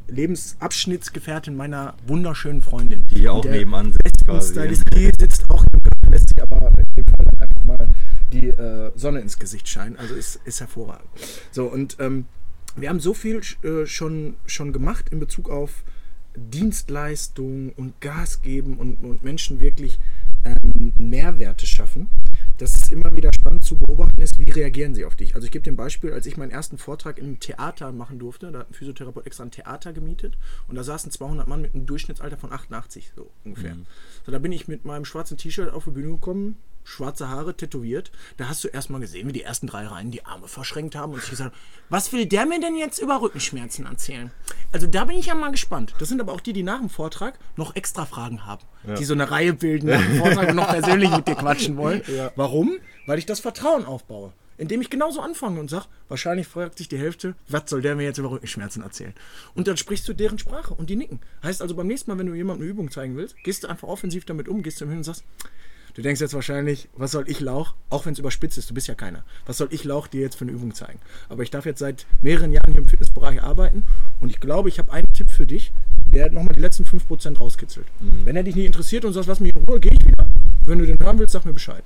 Lebensabschnittsgefährtin, 0.08 1.56
meiner 1.56 1.96
wunderschönen 2.08 2.62
Freundin. 2.62 3.06
die 3.08 3.16
hier 3.22 3.34
auch 3.34 3.42
Der 3.42 3.52
nebenan 3.52 3.92
sitzt 3.92 4.26
quasi. 4.26 4.52
Stylist, 4.52 4.84
die 4.96 5.10
sitzt 5.20 5.50
auch 5.50 5.64
im 5.74 5.82
lässt 6.12 6.30
sich 6.30 6.42
aber 6.42 6.72
in 6.78 6.96
dem 6.96 7.06
Fall 7.06 7.28
einfach 7.38 7.64
mal 7.64 7.88
die 8.32 8.48
äh, 8.48 8.92
Sonne 8.96 9.20
ins 9.20 9.40
Gesicht 9.40 9.68
scheinen. 9.68 9.98
Also 9.98 10.14
ist, 10.16 10.40
ist 10.46 10.60
hervorragend. 10.60 11.10
So, 11.52 11.66
und 11.66 11.98
ähm, 12.00 12.26
wir 12.76 12.90
haben 12.90 13.00
so 13.00 13.14
viel 13.14 13.42
äh, 13.64 13.86
schon, 13.86 14.36
schon 14.46 14.74
gemacht 14.74 15.10
in 15.10 15.20
Bezug 15.20 15.50
auf 15.50 15.84
Dienstleistung 16.38 17.74
und 17.74 18.00
Gas 18.02 18.42
geben 18.42 18.78
und, 18.78 18.98
und 18.98 19.24
Menschen 19.24 19.60
wirklich 19.60 20.00
ähm, 20.44 20.94
Mehrwerte 20.98 21.66
schaffen, 21.66 22.08
dass 22.58 22.76
es 22.76 22.92
immer 22.92 23.16
wieder 23.16 23.32
spannend 23.34 23.64
zu 23.64 23.78
beobachten 23.78 24.22
ist, 24.22 24.40
wie 24.40 24.50
reagieren 24.50 24.96
sie 24.96 25.06
auf 25.06 25.16
dich. 25.16 25.36
Also 25.36 25.46
ich 25.46 25.52
gebe 25.52 25.64
dir 25.64 25.72
ein 25.72 25.76
Beispiel, 25.76 26.14
als 26.14 26.26
ich 26.26 26.38
meinen 26.38 26.52
ersten 26.52 26.78
Vortrag 26.78 27.18
im 27.18 27.40
Theater 27.40 27.92
machen 27.92 28.20
durfte, 28.20 28.52
da 28.52 28.60
hat 28.60 28.70
ein 28.70 28.74
Physiotherapeut 28.74 29.26
extra 29.26 29.44
ein 29.44 29.52
Theater 29.52 29.92
gemietet 29.94 30.38
und 30.68 30.76
da 30.76 30.84
saßen 30.84 31.12
200 31.12 31.48
Mann 31.48 31.62
mit 31.62 31.74
einem 31.74 31.86
Durchschnittsalter 31.86 32.38
von 32.38 32.52
88, 32.52 33.12
so 33.16 33.30
ungefähr. 33.44 33.76
So, 34.26 34.32
da 34.32 34.40
bin 34.40 34.52
ich 34.52 34.68
mit 34.68 34.86
meinem 34.86 35.06
schwarzen 35.06 35.38
T-Shirt 35.38 35.74
auf 35.74 35.86
die 35.86 35.92
Bühne 35.92 36.14
gekommen, 36.14 36.58
schwarze 36.86 37.28
Haare, 37.28 37.58
tätowiert. 37.58 38.12
Da 38.38 38.48
hast 38.48 38.64
du 38.64 38.70
erstmal 38.70 39.02
gesehen, 39.02 39.28
wie 39.28 39.34
die 39.34 39.42
ersten 39.42 39.68
drei 39.68 39.86
Reihen 39.88 40.12
die 40.12 40.26
Arme 40.26 40.48
verschränkt 40.48 40.96
haben 40.96 41.14
und 41.14 41.20
sich 41.20 41.32
gesagt 41.32 41.52
haben, 41.54 41.62
was 41.90 42.14
will 42.14 42.26
der 42.26 42.46
mir 42.46 42.62
denn 42.62 42.78
jetzt 42.78 43.00
über 43.00 43.22
Rückenschmerzen 43.22 43.86
erzählen? 43.86 44.32
Also 44.72 44.88
da 44.88 45.06
bin 45.06 45.18
ich 45.18 45.26
ja 45.26 45.36
mal 45.36 45.52
gespannt. 45.52 45.94
Das 46.00 46.10
sind 46.10 46.22
aber 46.22 46.32
auch 46.32 46.40
die, 46.40 46.54
die 46.54 46.64
nach 46.64 46.80
dem 46.80 46.90
Vortrag 46.90 47.38
noch 47.58 47.76
extra 47.76 48.06
Fragen 48.06 48.46
haben. 48.46 48.64
Die 48.98 49.04
so 49.04 49.14
eine 49.14 49.30
Reihe 49.30 49.54
bilden 49.54 49.90
nach 49.90 50.02
dem 50.02 50.20
Vortrag 50.20 50.50
und 50.50 50.56
noch 50.56 50.70
persönlich 50.70 51.10
mit 51.10 51.28
dir 51.28 51.36
quatschen 51.36 51.76
wollen. 51.76 52.02
Warum? 52.36 52.78
Weil 53.08 53.18
ich 53.18 53.26
das 53.26 53.40
Vertrauen 53.40 53.86
aufbaue. 53.86 54.32
Indem 54.58 54.80
ich 54.80 54.90
genauso 54.90 55.20
anfange 55.20 55.60
und 55.60 55.70
sage, 55.70 55.86
wahrscheinlich 56.08 56.48
fragt 56.48 56.78
sich 56.78 56.88
die 56.88 56.98
Hälfte, 56.98 57.36
was 57.50 57.70
soll 57.70 57.82
der 57.82 57.96
mir 57.96 58.04
jetzt 58.04 58.20
über 58.20 58.32
Rückenschmerzen 58.32 58.84
erzählen? 58.84 59.14
Und 59.54 59.68
dann 59.68 59.76
sprichst 59.76 60.08
du 60.08 60.14
deren 60.14 60.40
Sprache 60.40 60.74
und 60.74 60.90
die 60.90 60.96
nicken. 60.96 61.20
Heißt 61.44 61.62
also 61.62 61.76
beim 61.76 61.88
nächsten 61.88 62.10
Mal, 62.10 62.18
wenn 62.18 62.28
du 62.28 62.34
jemandem 62.34 62.64
eine 62.64 62.72
Übung 62.72 62.90
zeigen 62.90 63.18
willst, 63.18 63.36
gehst 63.44 63.64
du 63.64 63.68
einfach 63.68 63.90
offensiv 63.90 64.24
damit 64.24 64.48
um, 64.48 64.64
gehst 64.64 64.80
ihm 64.80 64.88
hin 64.88 65.00
und 65.00 65.04
sagst, 65.04 65.26
Du 65.96 66.02
denkst 66.02 66.20
jetzt 66.20 66.34
wahrscheinlich, 66.34 66.90
was 66.98 67.12
soll 67.12 67.24
ich 67.30 67.40
Lauch, 67.40 67.74
auch 67.90 68.06
wenn 68.06 68.12
es 68.12 68.20
überspitzt 68.20 68.58
ist, 68.58 68.70
du 68.70 68.74
bist 68.74 68.88
ja 68.88 68.96
keiner, 68.96 69.24
was 69.46 69.58
soll 69.58 69.70
ich 69.72 69.86
Lauch 69.86 70.08
dir 70.08 70.20
jetzt 70.22 70.36
für 70.36 70.44
eine 70.44 70.52
Übung 70.52 70.74
zeigen? 70.74 71.00
Aber 71.30 71.42
ich 71.44 71.52
darf 71.52 71.66
jetzt 71.66 71.80
seit 71.80 72.06
mehreren 72.22 72.52
Jahren 72.52 72.74
hier 72.74 72.82
im 72.82 72.88
Fitnessbereich 72.88 73.42
arbeiten 73.42 73.86
und 74.20 74.30
ich 74.30 74.42
glaube, 74.42 74.68
ich 74.68 74.78
habe 74.78 74.92
einen 74.92 75.12
Tipp 75.14 75.32
für 75.32 75.46
dich, 75.46 75.72
der 76.14 76.30
nochmal 76.32 76.54
die 76.54 76.60
letzten 76.62 76.84
5% 76.84 77.38
rauskitzelt. 77.38 77.88
Wenn 78.00 78.36
er 78.36 78.44
dich 78.44 78.56
nicht 78.56 78.66
interessiert 78.66 79.06
und 79.06 79.14
sagst, 79.14 79.30
lass 79.30 79.40
mich 79.40 79.56
in 79.56 79.64
Ruhe, 79.64 79.80
gehe 79.80 79.94
ich 79.94 80.06
wieder. 80.06 80.28
Wenn 80.66 80.80
du 80.80 80.86
den 80.86 81.00
hören 81.00 81.18
willst, 81.18 81.32
sag 81.32 81.46
mir 81.46 81.54
Bescheid. 81.54 81.84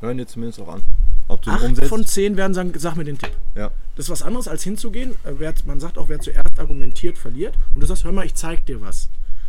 Hören 0.00 0.18
dir 0.18 0.26
zumindest 0.26 0.60
auch 0.60 0.68
an. 0.68 0.82
Ob 1.28 1.42
du 1.42 1.50
Acht 1.50 1.64
umsetzt. 1.64 1.88
von 1.88 2.04
zehn 2.04 2.36
werden 2.36 2.52
sagen, 2.54 2.72
sag 2.76 2.96
mir 2.96 3.04
den 3.04 3.18
Tipp. 3.18 3.32
ja. 3.54 3.70
Das 3.96 4.06
ist 4.06 4.10
was 4.10 4.22
anderes, 4.22 4.46
als 4.46 4.62
hinzugehen. 4.62 5.16
Äh, 5.24 5.52
man 5.66 5.80
sagt 5.80 5.98
auch, 5.98 6.08
wer 6.08 6.20
zuerst 6.20 6.58
argumentiert, 6.58 7.18
verliert. 7.18 7.54
Und 7.74 7.80
du 7.80 7.86
sagst, 7.86 8.04
hör 8.04 8.12
mal, 8.12 8.24
ich 8.24 8.34
zeig 8.34 8.64
dir 8.66 8.80
was. 8.80 9.08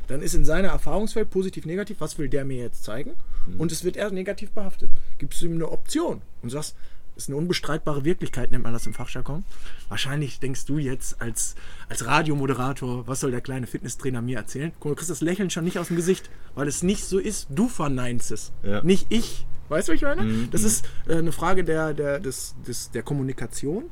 Dann 0.09 0.21
ist 0.21 0.33
in 0.33 0.43
seiner 0.43 0.67
Erfahrungswelt 0.69 1.29
positiv, 1.29 1.65
negativ, 1.65 2.01
was 2.01 2.17
will 2.17 2.27
der 2.29 2.43
mir 2.43 2.57
jetzt 2.57 2.83
zeigen? 2.83 3.11
Und 3.57 3.71
es 3.71 3.83
wird 3.83 3.95
eher 3.95 4.11
negativ 4.11 4.51
behaftet. 4.51 4.89
Gibst 5.19 5.41
du 5.41 5.45
ihm 5.45 5.53
eine 5.53 5.69
Option 5.71 6.21
und 6.41 6.49
sagst, 6.49 6.75
das 7.15 7.23
ist 7.25 7.29
eine 7.29 7.37
unbestreitbare 7.37 8.05
Wirklichkeit, 8.05 8.49
nennt 8.51 8.63
man 8.63 8.73
das 8.73 8.85
im 8.87 8.93
Fachjargon. 8.93 9.43
Wahrscheinlich 9.87 10.39
denkst 10.39 10.65
du 10.65 10.77
jetzt 10.77 11.21
als, 11.21 11.55
als 11.89 12.05
Radiomoderator, 12.05 13.07
was 13.07 13.19
soll 13.19 13.31
der 13.31 13.41
kleine 13.41 13.67
Fitnesstrainer 13.67 14.21
mir 14.21 14.37
erzählen? 14.37 14.71
Guck, 14.79 14.85
mal, 14.85 14.89
du 14.91 14.95
kriegst 14.95 15.09
das 15.09 15.21
Lächeln 15.21 15.49
schon 15.49 15.63
nicht 15.63 15.79
aus 15.79 15.87
dem 15.87 15.95
Gesicht, 15.95 16.29
weil 16.55 16.67
es 16.67 16.81
nicht 16.81 17.03
so 17.05 17.19
ist. 17.19 17.47
Du 17.49 17.67
verneinst 17.67 18.31
es, 18.31 18.51
Ja. 18.63 18.81
nicht 18.83 19.07
ich. 19.09 19.45
Weißt 19.67 19.87
du, 19.87 19.91
was 19.91 19.97
ich 19.97 20.03
meine? 20.03 20.47
Das 20.49 20.63
ist 20.63 20.85
äh, 21.07 21.15
eine 21.17 21.31
Frage 21.31 21.63
der, 21.63 21.93
der, 21.93 22.19
des, 22.19 22.55
des, 22.67 22.89
der 22.91 23.03
Kommunikation. 23.03 23.85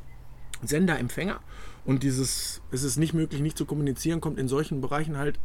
Sender, 0.64 0.98
Empfänger. 0.98 1.40
Und 1.86 2.02
dieses, 2.04 2.62
es 2.72 2.84
ist 2.84 2.98
nicht 2.98 3.14
möglich, 3.14 3.42
nicht 3.42 3.58
zu 3.58 3.66
kommunizieren, 3.66 4.20
kommt 4.22 4.40
in 4.40 4.48
solchen 4.48 4.82
Bereichen 4.82 5.18
halt 5.18 5.40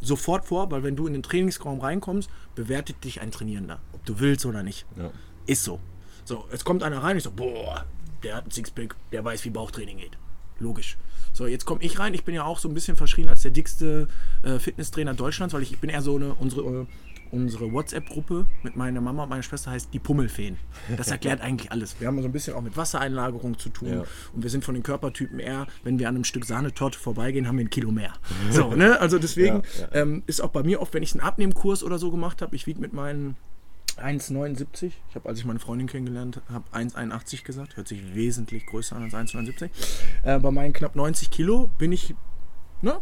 sofort 0.00 0.46
vor, 0.46 0.70
weil 0.70 0.82
wenn 0.82 0.96
du 0.96 1.06
in 1.06 1.12
den 1.12 1.22
Trainingsraum 1.22 1.80
reinkommst, 1.80 2.30
bewertet 2.54 3.04
dich 3.04 3.20
ein 3.20 3.30
Trainierender, 3.30 3.80
ob 3.92 4.04
du 4.04 4.18
willst 4.20 4.46
oder 4.46 4.62
nicht. 4.62 4.86
Ja. 4.96 5.10
Ist 5.46 5.64
so. 5.64 5.80
So, 6.24 6.44
jetzt 6.52 6.64
kommt 6.64 6.82
einer 6.82 7.02
rein, 7.02 7.16
ich 7.16 7.22
so, 7.22 7.30
boah, 7.30 7.84
der 8.22 8.36
hat 8.36 8.46
ein 8.46 8.50
Sixpack, 8.50 8.96
der 9.12 9.24
weiß, 9.24 9.44
wie 9.44 9.50
Bauchtraining 9.50 9.98
geht. 9.98 10.16
Logisch. 10.58 10.96
So, 11.32 11.46
jetzt 11.46 11.64
komme 11.64 11.82
ich 11.82 11.98
rein. 11.98 12.12
Ich 12.12 12.24
bin 12.24 12.34
ja 12.34 12.44
auch 12.44 12.58
so 12.58 12.68
ein 12.68 12.74
bisschen 12.74 12.96
verschrien 12.96 13.28
als 13.28 13.42
der 13.42 13.50
dickste 13.50 14.08
äh, 14.42 14.58
Fitnesstrainer 14.58 15.14
Deutschlands, 15.14 15.54
weil 15.54 15.62
ich, 15.62 15.72
ich 15.72 15.78
bin 15.78 15.90
eher 15.90 16.02
so 16.02 16.16
eine, 16.16 16.34
unsere, 16.34 16.86
unsere 17.30 17.72
WhatsApp-Gruppe 17.72 18.46
mit 18.62 18.76
meiner 18.76 19.00
Mama 19.00 19.24
und 19.24 19.28
meiner 19.28 19.42
Schwester 19.42 19.70
heißt 19.70 19.92
die 19.92 19.98
Pummelfeen. 19.98 20.56
Das 20.96 21.08
erklärt 21.10 21.40
eigentlich 21.40 21.70
alles. 21.70 22.00
Wir 22.00 22.08
haben 22.08 22.20
so 22.20 22.28
ein 22.28 22.32
bisschen 22.32 22.54
auch 22.54 22.62
mit 22.62 22.76
Wassereinlagerung 22.76 23.58
zu 23.58 23.68
tun. 23.68 23.88
Ja. 23.88 24.04
Und 24.34 24.42
wir 24.42 24.50
sind 24.50 24.64
von 24.64 24.74
den 24.74 24.82
Körpertypen 24.82 25.38
eher, 25.38 25.66
wenn 25.84 25.98
wir 25.98 26.08
an 26.08 26.16
einem 26.16 26.24
Stück 26.24 26.44
Sahnetorte 26.44 26.98
vorbeigehen, 26.98 27.46
haben 27.46 27.58
wir 27.58 27.64
ein 27.64 27.70
Kilo 27.70 27.90
mehr. 27.90 28.12
So, 28.50 28.74
ne? 28.74 29.00
Also 29.00 29.18
deswegen 29.18 29.62
Ja, 29.78 29.80
ja. 29.80 30.02
Ähm, 30.02 30.22
ist 30.26 30.40
auch 30.40 30.50
bei 30.50 30.62
mir 30.62 30.80
oft, 30.80 30.94
wenn 30.94 31.02
ich 31.02 31.12
einen 31.12 31.20
Abnehmkurs 31.20 31.82
oder 31.82 31.98
so 31.98 32.10
gemacht 32.10 32.42
habe, 32.42 32.54
ich 32.56 32.66
wiege 32.66 32.80
mit 32.80 32.92
meinen 32.92 33.36
1,79. 33.96 34.92
Ich 35.08 35.14
habe, 35.14 35.28
als 35.28 35.38
ich 35.38 35.44
meine 35.44 35.58
Freundin 35.58 35.86
kennengelernt 35.86 36.40
habe, 36.50 36.64
1,81 36.72 37.44
gesagt. 37.44 37.76
Hört 37.76 37.88
sich 37.88 38.14
wesentlich 38.14 38.66
größer 38.66 38.96
an 38.96 39.02
als 39.04 39.14
1,79. 39.14 39.70
Äh, 40.22 40.38
bei 40.38 40.50
meinen 40.50 40.72
knapp 40.72 40.96
90 40.96 41.30
Kilo 41.30 41.70
bin 41.78 41.92
ich, 41.92 42.14
ne? 42.82 43.00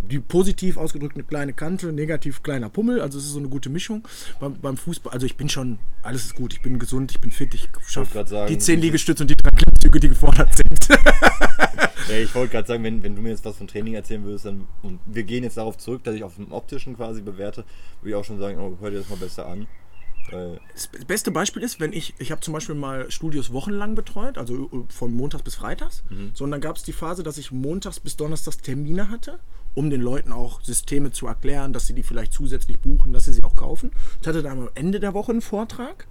Die 0.00 0.18
positiv 0.20 0.76
ausgedrückt 0.76 1.16
eine 1.16 1.24
kleine 1.24 1.52
Kante, 1.52 1.92
negativ 1.92 2.42
kleiner 2.42 2.70
Pummel, 2.70 3.00
also 3.00 3.18
es 3.18 3.24
ist 3.24 3.32
so 3.32 3.38
eine 3.38 3.48
gute 3.48 3.68
Mischung. 3.68 4.06
Beim, 4.40 4.54
beim 4.54 4.76
Fußball, 4.76 5.12
also 5.12 5.26
ich 5.26 5.36
bin 5.36 5.48
schon, 5.48 5.78
alles 6.02 6.24
ist 6.24 6.34
gut, 6.34 6.52
ich 6.52 6.62
bin 6.62 6.78
gesund, 6.78 7.10
ich 7.10 7.20
bin 7.20 7.30
fit, 7.30 7.52
ich 7.54 7.68
schaffe 7.86 8.24
die 8.48 8.58
10 8.58 8.80
Liegestütze 8.80 9.24
und 9.24 9.30
die 9.30 9.36
drei 9.36 9.50
Klimmzüge, 9.50 10.00
die 10.00 10.08
gefordert 10.08 10.54
sind. 10.54 10.98
Ja, 12.08 12.16
ich 12.16 12.34
wollte 12.34 12.52
gerade 12.52 12.66
sagen, 12.66 12.82
wenn, 12.84 13.02
wenn 13.02 13.14
du 13.14 13.20
mir 13.20 13.28
jetzt 13.28 13.44
was 13.44 13.58
von 13.58 13.68
Training 13.68 13.92
erzählen 13.92 14.24
würdest, 14.24 14.46
dann, 14.46 14.66
und 14.82 14.98
wir 15.04 15.24
gehen 15.24 15.44
jetzt 15.44 15.58
darauf 15.58 15.76
zurück, 15.76 16.04
dass 16.04 16.14
ich 16.14 16.24
auf 16.24 16.36
dem 16.36 16.52
optischen 16.52 16.96
quasi 16.96 17.20
bewerte, 17.20 17.64
würde 18.00 18.10
ich 18.10 18.14
auch 18.14 18.24
schon 18.24 18.38
sagen, 18.38 18.58
oh, 18.58 18.78
hör 18.80 18.90
dir 18.90 18.96
das 18.98 19.10
mal 19.10 19.18
besser 19.18 19.46
an. 19.46 19.66
Das 20.30 20.88
beste 21.06 21.30
Beispiel 21.30 21.62
ist, 21.62 21.80
wenn 21.80 21.92
ich, 21.92 22.14
ich 22.18 22.30
habe 22.30 22.42
zum 22.42 22.52
Beispiel 22.52 22.74
mal 22.74 23.10
Studios 23.10 23.52
wochenlang 23.52 23.94
betreut, 23.94 24.36
also 24.36 24.66
äh, 24.66 24.92
von 24.92 25.14
Montags 25.14 25.42
bis 25.42 25.54
Freitags. 25.54 26.02
So, 26.34 26.44
und 26.44 26.50
dann 26.50 26.60
gab 26.60 26.76
es 26.76 26.82
die 26.82 26.92
Phase, 26.92 27.22
dass 27.22 27.38
ich 27.38 27.50
montags 27.50 27.98
bis 28.00 28.16
donnerstags 28.16 28.58
Termine 28.58 29.08
hatte, 29.08 29.38
um 29.78 29.90
den 29.90 30.00
Leuten 30.00 30.32
auch 30.32 30.60
Systeme 30.60 31.12
zu 31.12 31.28
erklären, 31.28 31.72
dass 31.72 31.86
sie 31.86 31.94
die 31.94 32.02
vielleicht 32.02 32.32
zusätzlich 32.32 32.80
buchen, 32.80 33.12
dass 33.12 33.26
sie 33.26 33.32
sie 33.32 33.44
auch 33.44 33.54
kaufen. 33.54 33.92
Ich 34.20 34.26
hatte 34.26 34.42
dann 34.42 34.58
am 34.58 34.70
Ende 34.74 34.98
der 34.98 35.14
Woche 35.14 35.30
einen 35.30 35.40
Vortrag. 35.40 36.08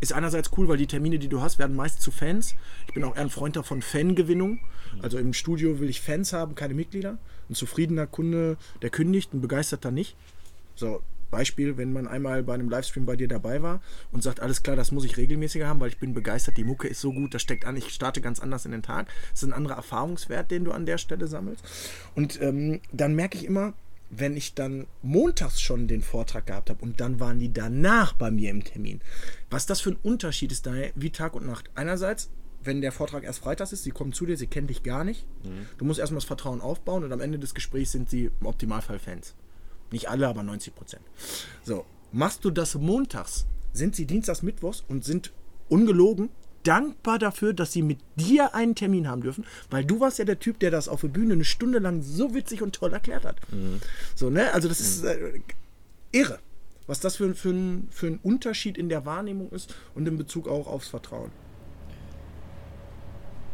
Ist 0.00 0.12
einerseits 0.12 0.52
cool, 0.56 0.68
weil 0.68 0.76
die 0.76 0.86
Termine, 0.86 1.18
die 1.18 1.26
du 1.26 1.40
hast, 1.40 1.58
werden 1.58 1.74
meist 1.74 2.00
zu 2.00 2.12
Fans. 2.12 2.54
Ich 2.86 2.94
bin 2.94 3.02
auch 3.02 3.16
eher 3.16 3.22
ein 3.22 3.30
Freund 3.30 3.56
davon 3.56 3.82
Fangewinnung. 3.82 4.60
Also 5.02 5.18
im 5.18 5.32
Studio 5.32 5.80
will 5.80 5.88
ich 5.88 6.00
Fans 6.00 6.32
haben, 6.32 6.54
keine 6.54 6.74
Mitglieder. 6.74 7.18
Ein 7.50 7.56
zufriedener 7.56 8.06
Kunde, 8.06 8.56
der 8.82 8.90
kündigt, 8.90 9.34
ein 9.34 9.40
begeisterter 9.40 9.90
nicht. 9.90 10.14
So, 10.76 11.02
Beispiel, 11.30 11.76
wenn 11.76 11.92
man 11.92 12.06
einmal 12.06 12.42
bei 12.42 12.54
einem 12.54 12.68
Livestream 12.68 13.06
bei 13.06 13.16
dir 13.16 13.28
dabei 13.28 13.62
war 13.62 13.80
und 14.12 14.22
sagt, 14.22 14.40
alles 14.40 14.62
klar, 14.62 14.76
das 14.76 14.92
muss 14.92 15.04
ich 15.04 15.16
regelmäßiger 15.16 15.66
haben, 15.66 15.80
weil 15.80 15.88
ich 15.88 15.98
bin 15.98 16.14
begeistert, 16.14 16.56
die 16.56 16.64
Mucke 16.64 16.88
ist 16.88 17.00
so 17.00 17.12
gut, 17.12 17.34
das 17.34 17.42
steckt 17.42 17.64
an, 17.64 17.76
ich 17.76 17.88
starte 17.88 18.20
ganz 18.20 18.40
anders 18.40 18.64
in 18.64 18.72
den 18.72 18.82
Tag. 18.82 19.08
Das 19.30 19.42
ist 19.42 19.48
ein 19.48 19.52
anderer 19.52 19.76
Erfahrungswert, 19.76 20.50
den 20.50 20.64
du 20.64 20.72
an 20.72 20.86
der 20.86 20.98
Stelle 20.98 21.26
sammelst. 21.26 21.64
Und 22.14 22.40
ähm, 22.40 22.80
dann 22.92 23.14
merke 23.14 23.36
ich 23.36 23.44
immer, 23.44 23.74
wenn 24.10 24.36
ich 24.36 24.54
dann 24.54 24.86
montags 25.02 25.60
schon 25.60 25.88
den 25.88 26.02
Vortrag 26.02 26.46
gehabt 26.46 26.70
habe 26.70 26.82
und 26.82 27.00
dann 27.00 27.18
waren 27.20 27.38
die 27.38 27.52
danach 27.52 28.12
bei 28.12 28.30
mir 28.30 28.50
im 28.50 28.62
Termin. 28.62 29.00
Was 29.50 29.66
das 29.66 29.80
für 29.80 29.90
ein 29.90 29.98
Unterschied 30.02 30.52
ist 30.52 30.66
daher 30.66 30.90
wie 30.94 31.10
Tag 31.10 31.34
und 31.34 31.46
Nacht. 31.46 31.70
Einerseits, 31.74 32.30
wenn 32.62 32.80
der 32.80 32.92
Vortrag 32.92 33.24
erst 33.24 33.40
freitags 33.40 33.72
ist, 33.72 33.82
sie 33.82 33.90
kommen 33.90 34.12
zu 34.12 34.26
dir, 34.26 34.36
sie 34.36 34.46
kennen 34.46 34.68
dich 34.68 34.82
gar 34.82 35.04
nicht. 35.04 35.26
Mhm. 35.44 35.66
Du 35.78 35.84
musst 35.84 35.98
erstmal 35.98 36.18
das 36.18 36.24
Vertrauen 36.24 36.60
aufbauen 36.60 37.04
und 37.04 37.12
am 37.12 37.20
Ende 37.20 37.38
des 37.38 37.54
Gesprächs 37.54 37.92
sind 37.92 38.08
sie 38.08 38.30
im 38.40 38.46
Optimalfall 38.46 38.98
Fans. 38.98 39.34
Nicht 39.90 40.08
alle, 40.08 40.28
aber 40.28 40.42
90 40.42 40.74
Prozent. 40.74 41.02
So, 41.64 41.84
machst 42.12 42.44
du 42.44 42.50
das 42.50 42.74
montags, 42.74 43.46
sind 43.72 43.94
sie 43.94 44.06
dienstags, 44.06 44.42
mittwochs 44.42 44.84
und 44.88 45.04
sind 45.04 45.32
ungelogen 45.68 46.30
dankbar 46.66 47.18
dafür, 47.18 47.52
dass 47.52 47.72
sie 47.72 47.82
mit 47.82 47.98
dir 48.16 48.54
einen 48.54 48.74
Termin 48.74 49.08
haben 49.08 49.22
dürfen, 49.22 49.44
weil 49.70 49.84
du 49.84 50.00
warst 50.00 50.18
ja 50.18 50.24
der 50.24 50.40
Typ, 50.40 50.58
der 50.58 50.70
das 50.70 50.88
auf 50.88 51.02
der 51.02 51.08
Bühne 51.08 51.34
eine 51.34 51.44
Stunde 51.44 51.78
lang 51.78 52.02
so 52.02 52.34
witzig 52.34 52.62
und 52.62 52.74
toll 52.74 52.92
erklärt 52.92 53.24
hat. 53.24 53.36
Mhm. 53.52 53.80
So, 54.14 54.30
ne? 54.30 54.52
Also 54.52 54.68
das 54.68 54.80
ist 54.80 55.04
äh, 55.04 55.40
irre, 56.10 56.40
was 56.86 57.00
das 57.00 57.16
für, 57.16 57.34
für, 57.34 57.50
ein, 57.50 57.88
für 57.90 58.08
ein 58.08 58.18
Unterschied 58.22 58.78
in 58.78 58.88
der 58.88 59.06
Wahrnehmung 59.06 59.50
ist 59.50 59.74
und 59.94 60.08
in 60.08 60.18
Bezug 60.18 60.48
auch 60.48 60.66
aufs 60.66 60.88
Vertrauen. 60.88 61.30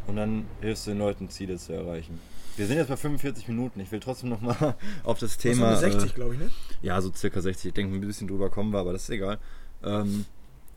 Und 0.06 0.16
dann 0.16 0.46
hilfst 0.60 0.86
du 0.86 0.92
den 0.92 0.98
Leuten, 0.98 1.28
Ziele 1.28 1.58
zu 1.58 1.72
erreichen. 1.74 2.18
Wir 2.56 2.66
sind 2.66 2.76
jetzt 2.76 2.88
bei 2.88 2.96
45 2.96 3.48
Minuten. 3.48 3.80
Ich 3.80 3.90
will 3.92 4.00
trotzdem 4.00 4.28
nochmal 4.28 4.74
auf 5.04 5.18
das 5.18 5.38
Thema. 5.38 5.70
Das 5.70 5.80
60, 5.80 6.10
äh, 6.10 6.14
glaube 6.14 6.34
ich, 6.34 6.40
ne? 6.40 6.50
Ja, 6.82 7.00
so 7.00 7.12
circa 7.12 7.40
60. 7.40 7.68
Ich 7.68 7.74
denke, 7.74 7.94
ein 7.94 8.00
bisschen 8.00 8.28
drüber 8.28 8.50
kommen 8.50 8.72
wir, 8.72 8.78
aber 8.78 8.92
das 8.92 9.04
ist 9.04 9.10
egal. 9.10 9.38
Ähm, 9.82 10.26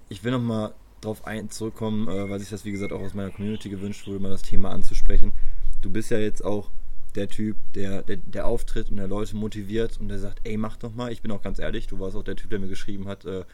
ich 0.09 0.23
will 0.23 0.31
nochmal 0.31 0.73
darauf 1.01 1.25
ein, 1.27 1.49
zurückkommen, 1.49 2.07
äh, 2.07 2.29
weil 2.29 2.39
sich 2.39 2.49
das, 2.49 2.65
wie 2.65 2.71
gesagt, 2.71 2.93
auch 2.93 3.01
aus 3.01 3.13
meiner 3.13 3.31
Community 3.31 3.69
gewünscht 3.69 4.07
wurde, 4.07 4.19
mal 4.19 4.29
das 4.29 4.41
Thema 4.41 4.71
anzusprechen. 4.71 5.33
Du 5.81 5.89
bist 5.89 6.11
ja 6.11 6.17
jetzt 6.17 6.43
auch 6.43 6.71
der 7.15 7.27
Typ, 7.27 7.57
der, 7.73 8.01
der, 8.03 8.17
der 8.17 8.47
auftritt 8.47 8.89
und 8.89 8.97
der 8.97 9.07
Leute 9.07 9.35
motiviert 9.35 9.99
und 9.99 10.09
der 10.09 10.19
sagt, 10.19 10.41
ey, 10.43 10.57
mach 10.57 10.77
doch 10.77 10.93
mal. 10.93 11.11
Ich 11.11 11.21
bin 11.21 11.31
auch 11.31 11.41
ganz 11.41 11.59
ehrlich, 11.59 11.87
du 11.87 11.99
warst 11.99 12.15
auch 12.15 12.23
der 12.23 12.35
Typ, 12.35 12.49
der 12.49 12.59
mir 12.59 12.67
geschrieben 12.67 13.07
hat, 13.07 13.25
äh, 13.25 13.45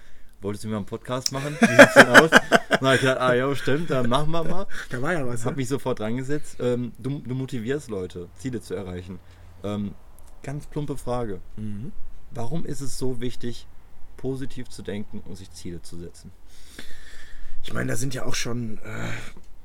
wolltest 0.41 0.63
du 0.63 0.67
mir 0.67 0.73
mal 0.73 0.77
einen 0.79 0.85
Podcast 0.85 1.31
machen? 1.31 1.55
Wie 1.59 1.65
sieht's 1.65 1.93
denn 1.93 2.07
aus? 2.07 2.29
dann 2.29 2.81
habe 2.81 2.95
ich 2.95 3.01
gedacht, 3.01 3.19
ah 3.19 3.33
ja, 3.33 3.55
stimmt, 3.55 3.89
dann 3.89 4.09
machen 4.09 4.31
wir 4.31 4.43
mal. 4.43 4.67
Da 4.89 5.01
war 5.01 5.13
ja 5.13 5.27
was. 5.27 5.45
Hab 5.45 5.57
mich 5.57 5.67
sofort 5.67 5.99
drangesetzt. 5.99 6.57
Ähm, 6.59 6.93
du, 6.97 7.19
du, 7.19 7.35
motivierst 7.35 7.89
Leute, 7.89 8.29
Ziele 8.37 8.61
zu 8.61 8.73
erreichen. 8.73 9.19
Ähm, 9.63 9.93
ganz 10.43 10.65
plumpe 10.67 10.97
Frage. 10.97 11.41
Mhm. 11.57 11.91
Warum 12.31 12.65
ist 12.65 12.81
es 12.81 12.97
so 12.97 13.21
wichtig, 13.21 13.67
positiv 14.17 14.69
zu 14.69 14.81
denken 14.81 15.21
und 15.25 15.35
sich 15.35 15.51
Ziele 15.51 15.81
zu 15.81 15.97
setzen? 15.97 16.31
Ich 17.63 17.73
meine, 17.73 17.91
da 17.91 17.95
sind 17.95 18.13
ja 18.13 18.25
auch 18.25 18.35
schon 18.35 18.79
äh, 18.79 19.11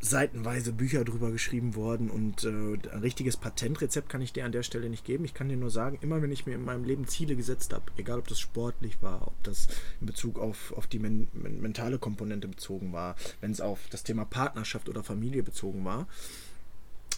seitenweise 0.09 0.73
Bücher 0.73 1.05
drüber 1.05 1.31
geschrieben 1.31 1.75
worden 1.75 2.11
und 2.11 2.45
äh, 2.45 2.49
ein 2.49 3.01
richtiges 3.01 3.37
Patentrezept 3.37 4.09
kann 4.09 4.21
ich 4.21 4.33
dir 4.33 4.45
an 4.45 4.53
der 4.53 4.63
Stelle 4.63 4.89
nicht 4.89 5.05
geben. 5.05 5.25
Ich 5.25 5.35
kann 5.35 5.49
dir 5.49 5.57
nur 5.57 5.71
sagen, 5.71 5.99
immer 6.01 6.23
wenn 6.23 6.33
ich 6.33 6.47
mir 6.47 6.55
in 6.55 6.65
meinem 6.65 6.85
Leben 6.85 7.07
Ziele 7.07 7.37
gesetzt 7.37 7.73
habe, 7.73 7.85
egal 7.97 8.19
ob 8.19 8.29
das 8.29 8.41
sportlich 8.41 9.03
war, 9.03 9.27
ob 9.27 9.43
das 9.43 9.69
in 10.01 10.07
Bezug 10.07 10.39
auf, 10.39 10.73
auf 10.77 10.87
die 10.87 10.99
men 10.99 11.29
mentale 11.35 11.99
Komponente 11.99 12.49
bezogen 12.49 12.93
war, 12.93 13.17
wenn 13.41 13.51
es 13.51 13.61
auf 13.61 13.81
das 13.91 14.03
Thema 14.03 14.25
Partnerschaft 14.25 14.89
oder 14.89 15.03
Familie 15.03 15.43
bezogen 15.43 15.85
war, 15.85 16.07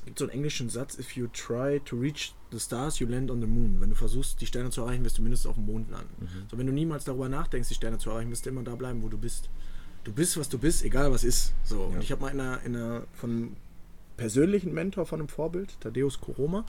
gibt 0.09 0.19
so 0.19 0.25
einen 0.25 0.33
englischen 0.33 0.71
Satz, 0.71 0.99
if 0.99 1.17
you 1.17 1.27
try 1.29 1.81
to 1.85 1.97
reach 1.97 2.35
the 2.51 2.59
stars, 2.59 2.99
you 2.99 3.07
land 3.07 3.31
on 3.31 3.41
the 3.41 3.47
moon. 3.47 3.81
Wenn 3.81 3.91
du 3.91 3.97
versuchst, 3.97 4.41
die 4.41 4.47
Sterne 4.47 4.71
zu 4.71 4.81
erreichen, 4.81 5.05
wirst 5.05 5.19
du 5.19 5.23
mindestens 5.23 5.51
auf 5.51 5.57
dem 5.57 5.67
Mond 5.67 5.91
landen. 5.91 6.15
Mhm. 6.21 6.49
So, 6.51 6.59
wenn 6.59 6.67
du 6.67 6.73
niemals 6.73 7.05
darüber 7.05 7.29
nachdenkst, 7.29 7.69
die 7.69 7.75
Sterne 7.75 7.99
zu 7.99 8.11
erreichen, 8.11 8.31
wirst 8.31 8.47
du 8.47 8.51
immer 8.51 8.63
da 8.63 8.75
bleiben, 8.75 9.03
wo 9.03 9.09
du 9.09 9.19
bist 9.19 9.51
du 10.09 10.15
bist, 10.15 10.37
was 10.39 10.49
du 10.49 10.59
bist, 10.59 10.85
egal 10.85 11.13
was 11.13 11.23
ist. 11.23 11.53
So. 11.65 11.83
Und 11.83 12.03
ich 12.03 12.11
habe 12.11 12.23
mal 12.23 12.33
in 12.33 12.41
einer, 12.41 12.61
in 12.65 12.77
einer 12.77 13.03
von 13.13 13.57
persönlichen 14.17 14.73
Mentor, 14.75 15.07
von 15.07 15.21
einem 15.21 15.29
Vorbild, 15.29 15.81
Thaddeus 15.81 16.21
Koroma. 16.21 16.65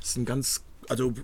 Das 0.00 0.10
ist 0.10 0.16
ein 0.16 0.24
ganz 0.24 0.64
also 0.88 1.14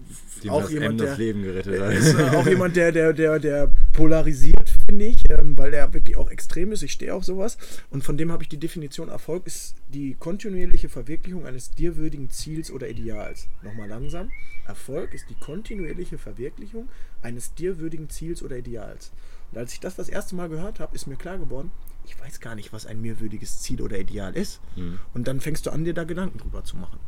Die 0.44 0.50
auch 0.50 0.68
jemand, 0.70 1.00
der, 1.00 1.16
Leben 1.16 1.42
gerettet 1.42 1.80
hat. 1.80 1.92
ist 1.92 2.14
auch 2.14 2.46
jemand, 2.46 2.76
der, 2.76 2.92
der, 2.92 3.12
der, 3.12 3.40
der 3.40 3.72
polarisiert, 3.92 4.70
finde 4.86 5.06
ich, 5.06 5.28
ähm, 5.30 5.58
weil 5.58 5.72
der 5.72 5.92
wirklich 5.92 6.16
auch 6.16 6.30
extrem 6.30 6.70
ist. 6.70 6.82
Ich 6.82 6.92
stehe 6.92 7.12
auf 7.12 7.24
sowas. 7.24 7.56
Und 7.90 8.04
von 8.04 8.16
dem 8.16 8.30
habe 8.30 8.44
ich 8.44 8.48
die 8.48 8.58
Definition: 8.58 9.08
Erfolg 9.08 9.46
ist 9.46 9.74
die 9.88 10.14
kontinuierliche 10.14 10.88
Verwirklichung 10.88 11.46
eines 11.46 11.70
dir 11.70 11.96
würdigen 11.96 12.30
Ziels 12.30 12.70
oder 12.70 12.88
Ideals. 12.88 13.48
Nochmal 13.62 13.88
langsam. 13.88 14.30
Erfolg 14.66 15.14
ist 15.14 15.30
die 15.30 15.34
kontinuierliche 15.34 16.18
Verwirklichung 16.18 16.88
eines 17.22 17.54
dir 17.54 17.78
würdigen 17.78 18.08
Ziels 18.08 18.42
oder 18.42 18.58
Ideals. 18.58 19.10
Und 19.56 19.62
als 19.62 19.72
ich 19.72 19.80
das 19.80 19.96
das 19.96 20.10
erste 20.10 20.36
Mal 20.36 20.50
gehört 20.50 20.80
habe, 20.80 20.94
ist 20.94 21.06
mir 21.06 21.16
klar 21.16 21.38
geworden, 21.38 21.70
ich 22.04 22.20
weiß 22.20 22.40
gar 22.40 22.54
nicht, 22.54 22.74
was 22.74 22.84
ein 22.84 23.00
mir 23.00 23.20
würdiges 23.20 23.62
Ziel 23.62 23.80
oder 23.80 23.98
Ideal 23.98 24.36
ist. 24.36 24.60
Mhm. 24.76 25.00
Und 25.14 25.26
dann 25.28 25.40
fängst 25.40 25.64
du 25.64 25.70
an, 25.70 25.82
dir 25.82 25.94
da 25.94 26.04
Gedanken 26.04 26.36
drüber 26.36 26.62
zu 26.62 26.76
machen. 26.76 27.00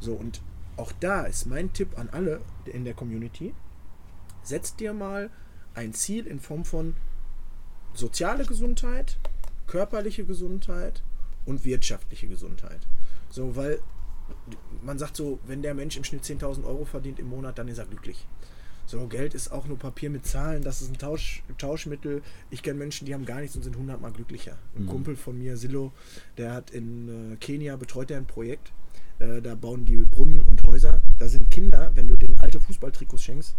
So, 0.00 0.14
und 0.14 0.40
auch 0.76 0.90
da 0.98 1.22
ist 1.22 1.46
mein 1.46 1.72
Tipp 1.72 1.96
an 1.96 2.08
alle 2.10 2.40
in 2.64 2.84
der 2.84 2.94
Community, 2.94 3.54
setz 4.42 4.74
dir 4.74 4.92
mal 4.92 5.30
ein 5.74 5.94
Ziel 5.94 6.26
in 6.26 6.40
Form 6.40 6.64
von 6.64 6.96
soziale 7.94 8.46
Gesundheit, 8.46 9.16
körperliche 9.68 10.24
Gesundheit 10.24 11.04
und 11.46 11.64
wirtschaftliche 11.64 12.26
Gesundheit. 12.26 12.80
So, 13.30 13.54
weil 13.54 13.78
man 14.82 14.98
sagt 14.98 15.16
so, 15.16 15.38
wenn 15.46 15.62
der 15.62 15.74
Mensch 15.74 15.96
im 15.96 16.02
Schnitt 16.02 16.24
10.000 16.24 16.64
Euro 16.64 16.84
verdient 16.84 17.20
im 17.20 17.28
Monat, 17.28 17.58
dann 17.58 17.68
ist 17.68 17.78
er 17.78 17.86
glücklich. 17.86 18.26
So, 18.86 19.06
Geld 19.06 19.34
ist 19.34 19.50
auch 19.52 19.66
nur 19.66 19.78
Papier 19.78 20.10
mit 20.10 20.26
Zahlen, 20.26 20.62
das 20.62 20.82
ist 20.82 20.90
ein 20.90 20.98
Tausch, 20.98 21.42
Tauschmittel. 21.58 22.22
Ich 22.50 22.62
kenne 22.62 22.78
Menschen, 22.78 23.06
die 23.06 23.14
haben 23.14 23.24
gar 23.24 23.40
nichts 23.40 23.56
und 23.56 23.62
sind 23.62 23.76
hundertmal 23.76 24.12
glücklicher. 24.12 24.58
Ein 24.76 24.84
mhm. 24.84 24.88
Kumpel 24.88 25.16
von 25.16 25.38
mir, 25.38 25.56
Silo, 25.56 25.92
der 26.36 26.52
hat 26.52 26.70
in 26.70 27.32
äh, 27.32 27.36
Kenia 27.36 27.76
betreut 27.76 28.10
er 28.10 28.18
ein 28.18 28.26
Projekt. 28.26 28.72
Äh, 29.18 29.40
da 29.40 29.54
bauen 29.54 29.84
die 29.84 29.96
Brunnen 29.96 30.40
und 30.40 30.62
Häuser. 30.64 31.00
Da 31.18 31.28
sind 31.28 31.50
Kinder, 31.50 31.92
wenn 31.94 32.08
du 32.08 32.16
denen 32.16 32.38
alte 32.40 32.60
Fußballtrikots 32.60 33.22
schenkst, 33.22 33.54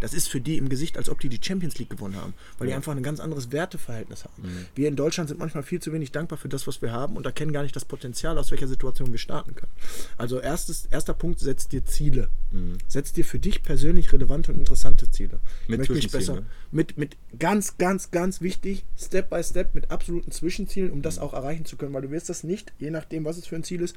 das 0.00 0.14
ist 0.14 0.28
für 0.28 0.40
die 0.40 0.58
im 0.58 0.68
Gesicht, 0.68 0.96
als 0.98 1.08
ob 1.08 1.20
die 1.20 1.28
die 1.28 1.40
Champions 1.42 1.78
League 1.78 1.90
gewonnen 1.90 2.16
haben, 2.16 2.34
weil 2.58 2.68
ja. 2.68 2.72
die 2.72 2.76
einfach 2.76 2.94
ein 2.94 3.02
ganz 3.02 3.20
anderes 3.20 3.52
Werteverhältnis 3.52 4.24
haben. 4.24 4.42
Mhm. 4.42 4.66
Wir 4.74 4.88
in 4.88 4.96
Deutschland 4.96 5.28
sind 5.28 5.38
manchmal 5.38 5.62
viel 5.62 5.80
zu 5.80 5.92
wenig 5.92 6.12
dankbar 6.12 6.38
für 6.38 6.48
das, 6.48 6.66
was 6.66 6.82
wir 6.82 6.92
haben 6.92 7.16
und 7.16 7.26
erkennen 7.26 7.52
gar 7.52 7.62
nicht 7.62 7.76
das 7.76 7.84
Potenzial, 7.84 8.38
aus 8.38 8.50
welcher 8.50 8.68
Situation 8.68 9.12
wir 9.12 9.18
starten 9.18 9.54
können. 9.54 9.72
Also 10.16 10.40
erstes, 10.40 10.86
erster 10.86 11.14
Punkt, 11.14 11.40
setz 11.40 11.68
dir 11.68 11.84
Ziele. 11.84 12.28
Mhm. 12.50 12.78
Setz 12.88 13.12
dir 13.12 13.24
für 13.24 13.38
dich 13.38 13.62
persönlich 13.62 14.12
relevante 14.12 14.52
und 14.52 14.58
interessante 14.58 15.10
Ziele. 15.10 15.40
Mit 15.68 15.80
ich 15.82 15.88
möchte 15.88 15.92
mich 15.94 16.10
besser 16.10 16.42
mit, 16.70 16.98
mit 16.98 17.16
ganz, 17.38 17.78
ganz, 17.78 18.10
ganz 18.10 18.40
wichtig, 18.40 18.84
Step 18.98 19.30
by 19.30 19.42
Step, 19.42 19.74
mit 19.74 19.90
absoluten 19.90 20.30
Zwischenzielen, 20.30 20.90
um 20.90 21.02
das 21.02 21.16
mhm. 21.16 21.22
auch 21.22 21.34
erreichen 21.34 21.64
zu 21.64 21.76
können, 21.76 21.94
weil 21.94 22.02
du 22.02 22.10
wirst 22.10 22.28
das 22.28 22.44
nicht, 22.44 22.72
je 22.78 22.90
nachdem, 22.90 23.24
was 23.24 23.38
es 23.38 23.46
für 23.46 23.56
ein 23.56 23.64
Ziel 23.64 23.80
ist, 23.80 23.96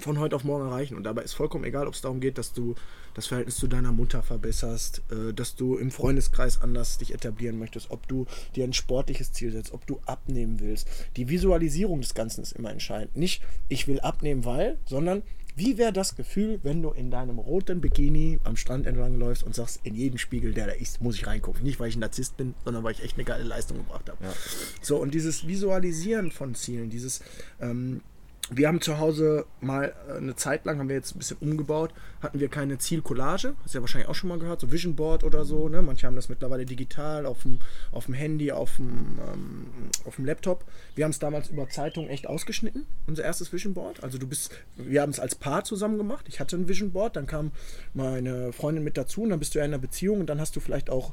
von 0.00 0.18
heute 0.18 0.36
auf 0.36 0.44
morgen 0.44 0.66
erreichen. 0.66 0.96
Und 0.96 1.04
dabei 1.04 1.22
ist 1.22 1.34
vollkommen 1.34 1.64
egal, 1.64 1.86
ob 1.86 1.94
es 1.94 2.00
darum 2.00 2.20
geht, 2.20 2.38
dass 2.38 2.52
du 2.52 2.74
das 3.14 3.26
Verhältnis 3.26 3.56
zu 3.56 3.66
deiner 3.66 3.92
Mutter 3.92 4.22
verbesserst, 4.22 5.02
äh, 5.10 5.32
dass 5.32 5.56
du 5.56 5.76
im 5.76 5.90
Freundeskreis 5.90 6.62
anders 6.62 6.98
dich 6.98 7.14
etablieren 7.14 7.58
möchtest, 7.58 7.90
ob 7.90 8.06
du 8.08 8.26
dir 8.54 8.64
ein 8.64 8.72
sportliches 8.72 9.32
Ziel 9.32 9.52
setzt, 9.52 9.72
ob 9.72 9.86
du 9.86 10.00
abnehmen 10.06 10.60
willst. 10.60 10.88
Die 11.16 11.28
Visualisierung 11.28 12.00
des 12.00 12.14
Ganzen 12.14 12.42
ist 12.42 12.52
immer 12.52 12.70
entscheidend. 12.70 13.16
Nicht, 13.16 13.42
ich 13.68 13.88
will 13.88 14.00
abnehmen, 14.00 14.44
weil, 14.44 14.78
sondern 14.86 15.22
wie 15.58 15.76
wäre 15.76 15.92
das 15.92 16.14
Gefühl, 16.14 16.60
wenn 16.62 16.82
du 16.82 16.90
in 16.90 17.10
deinem 17.10 17.40
roten 17.40 17.80
Bikini 17.80 18.38
am 18.44 18.56
Strand 18.56 18.86
entlang 18.86 19.18
läufst 19.18 19.42
und 19.42 19.56
sagst, 19.56 19.80
in 19.82 19.96
jeden 19.96 20.16
Spiegel, 20.16 20.54
der 20.54 20.68
da 20.68 20.72
ist, 20.72 21.00
muss 21.00 21.16
ich 21.16 21.26
reingucken. 21.26 21.64
Nicht, 21.64 21.80
weil 21.80 21.88
ich 21.88 21.96
ein 21.96 22.00
Narzisst 22.00 22.36
bin, 22.36 22.54
sondern 22.64 22.84
weil 22.84 22.92
ich 22.92 23.02
echt 23.02 23.16
eine 23.16 23.24
geile 23.24 23.42
Leistung 23.42 23.78
gebracht 23.78 24.08
habe. 24.08 24.22
Ja. 24.22 24.32
So, 24.80 24.98
und 24.98 25.14
dieses 25.14 25.48
Visualisieren 25.48 26.30
von 26.30 26.54
Zielen, 26.54 26.90
dieses 26.90 27.22
ähm, 27.60 28.02
wir 28.50 28.68
haben 28.68 28.80
zu 28.80 28.98
Hause 28.98 29.46
mal 29.60 29.92
äh, 30.08 30.16
eine 30.16 30.34
Zeit 30.34 30.64
lang, 30.64 30.78
haben 30.78 30.88
wir 30.88 30.96
jetzt 30.96 31.14
ein 31.14 31.18
bisschen 31.18 31.36
umgebaut, 31.40 31.92
hatten 32.20 32.40
wir 32.40 32.48
keine 32.48 32.78
Zielcollage, 32.78 33.54
hast 33.62 33.74
du 33.74 33.78
ja 33.78 33.82
wahrscheinlich 33.82 34.08
auch 34.08 34.14
schon 34.14 34.28
mal 34.28 34.38
gehört, 34.38 34.60
so 34.60 34.72
Vision 34.72 34.96
Board 34.96 35.24
oder 35.24 35.44
so. 35.44 35.68
Ne? 35.68 35.82
Manche 35.82 36.06
haben 36.06 36.16
das 36.16 36.28
mittlerweile 36.28 36.64
digital 36.64 37.26
auf 37.26 37.42
dem, 37.42 37.58
auf 37.92 38.06
dem 38.06 38.14
Handy, 38.14 38.50
auf 38.52 38.76
dem, 38.76 39.18
ähm, 39.32 39.66
auf 40.04 40.16
dem 40.16 40.24
Laptop. 40.24 40.64
Wir 40.94 41.04
haben 41.04 41.10
es 41.10 41.18
damals 41.18 41.48
über 41.48 41.68
Zeitung 41.68 42.08
echt 42.08 42.26
ausgeschnitten, 42.26 42.86
unser 43.06 43.24
erstes 43.24 43.52
Vision 43.52 43.74
Board. 43.74 44.02
Also 44.02 44.18
du 44.18 44.26
bist, 44.26 44.50
wir 44.76 45.02
haben 45.02 45.10
es 45.10 45.20
als 45.20 45.34
Paar 45.34 45.64
zusammen 45.64 45.98
gemacht. 45.98 46.26
Ich 46.28 46.40
hatte 46.40 46.56
ein 46.56 46.68
Vision 46.68 46.92
Board, 46.92 47.16
dann 47.16 47.26
kam 47.26 47.52
meine 47.94 48.52
Freundin 48.52 48.84
mit 48.84 48.96
dazu 48.96 49.22
und 49.22 49.30
dann 49.30 49.38
bist 49.38 49.54
du 49.54 49.58
ja 49.58 49.64
in 49.64 49.72
einer 49.72 49.80
Beziehung 49.80 50.20
und 50.20 50.26
dann 50.26 50.40
hast 50.40 50.56
du 50.56 50.60
vielleicht 50.60 50.90
auch 50.90 51.12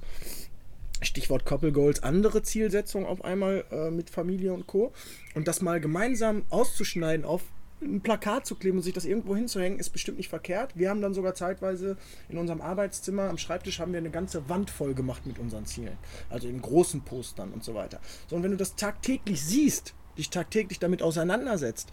Stichwort 1.01 1.45
Couple 1.45 1.71
Goals, 1.71 2.03
andere 2.03 2.41
Zielsetzungen 2.43 3.07
auf 3.07 3.23
einmal 3.23 3.65
äh, 3.71 3.91
mit 3.91 4.09
Familie 4.09 4.53
und 4.53 4.67
Co. 4.67 4.93
Und 5.33 5.47
das 5.47 5.61
mal 5.61 5.79
gemeinsam 5.79 6.43
auszuschneiden, 6.49 7.25
auf 7.25 7.43
ein 7.81 8.01
Plakat 8.01 8.45
zu 8.45 8.55
kleben 8.55 8.77
und 8.77 8.83
sich 8.83 8.93
das 8.93 9.05
irgendwo 9.05 9.35
hinzuhängen, 9.35 9.79
ist 9.79 9.89
bestimmt 9.89 10.17
nicht 10.17 10.29
verkehrt. 10.29 10.77
Wir 10.77 10.89
haben 10.89 11.01
dann 11.01 11.13
sogar 11.13 11.35
zeitweise 11.35 11.97
in 12.29 12.37
unserem 12.37 12.61
Arbeitszimmer 12.61 13.23
am 13.29 13.37
Schreibtisch 13.37 13.79
haben 13.79 13.91
wir 13.91 13.99
eine 13.99 14.09
ganze 14.09 14.47
Wand 14.49 14.69
voll 14.69 14.93
gemacht 14.93 15.25
mit 15.25 15.39
unseren 15.39 15.65
Zielen. 15.65 15.97
Also 16.29 16.47
in 16.47 16.61
großen 16.61 17.01
Postern 17.01 17.51
und 17.51 17.63
so 17.63 17.75
weiter. 17.75 17.99
So, 18.27 18.35
und 18.35 18.43
wenn 18.43 18.51
du 18.51 18.57
das 18.57 18.75
tagtäglich 18.75 19.43
siehst, 19.43 19.93
dich 20.17 20.29
tagtäglich 20.29 20.79
damit 20.79 21.01
auseinandersetzt, 21.01 21.89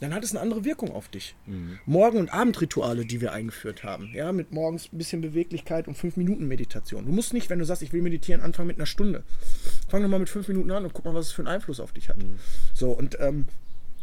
dann 0.00 0.14
hat 0.14 0.24
es 0.24 0.30
eine 0.30 0.40
andere 0.40 0.64
Wirkung 0.64 0.92
auf 0.92 1.08
dich. 1.08 1.34
Mhm. 1.46 1.78
Morgen- 1.86 2.18
und 2.18 2.32
Abendrituale, 2.32 3.04
die 3.04 3.20
wir 3.20 3.32
eingeführt 3.32 3.84
haben, 3.84 4.10
ja, 4.14 4.32
mit 4.32 4.52
morgens 4.52 4.92
ein 4.92 4.98
bisschen 4.98 5.20
Beweglichkeit 5.20 5.88
und 5.88 5.96
fünf 5.96 6.16
Minuten 6.16 6.48
Meditation. 6.48 7.06
Du 7.06 7.12
musst 7.12 7.32
nicht, 7.32 7.50
wenn 7.50 7.58
du 7.58 7.64
sagst, 7.64 7.82
ich 7.82 7.92
will 7.92 8.02
meditieren, 8.02 8.40
anfangen 8.40 8.68
mit 8.68 8.78
einer 8.78 8.86
Stunde. 8.86 9.24
Fang 9.88 10.02
doch 10.02 10.08
mal 10.08 10.18
mit 10.18 10.28
fünf 10.28 10.48
Minuten 10.48 10.70
an 10.70 10.84
und 10.84 10.92
guck 10.92 11.04
mal, 11.04 11.14
was 11.14 11.26
es 11.26 11.32
für 11.32 11.42
einen 11.42 11.48
Einfluss 11.48 11.80
auf 11.80 11.92
dich 11.92 12.08
hat. 12.08 12.18
Mhm. 12.18 12.38
So, 12.74 12.90
und 12.90 13.18
ähm, 13.20 13.46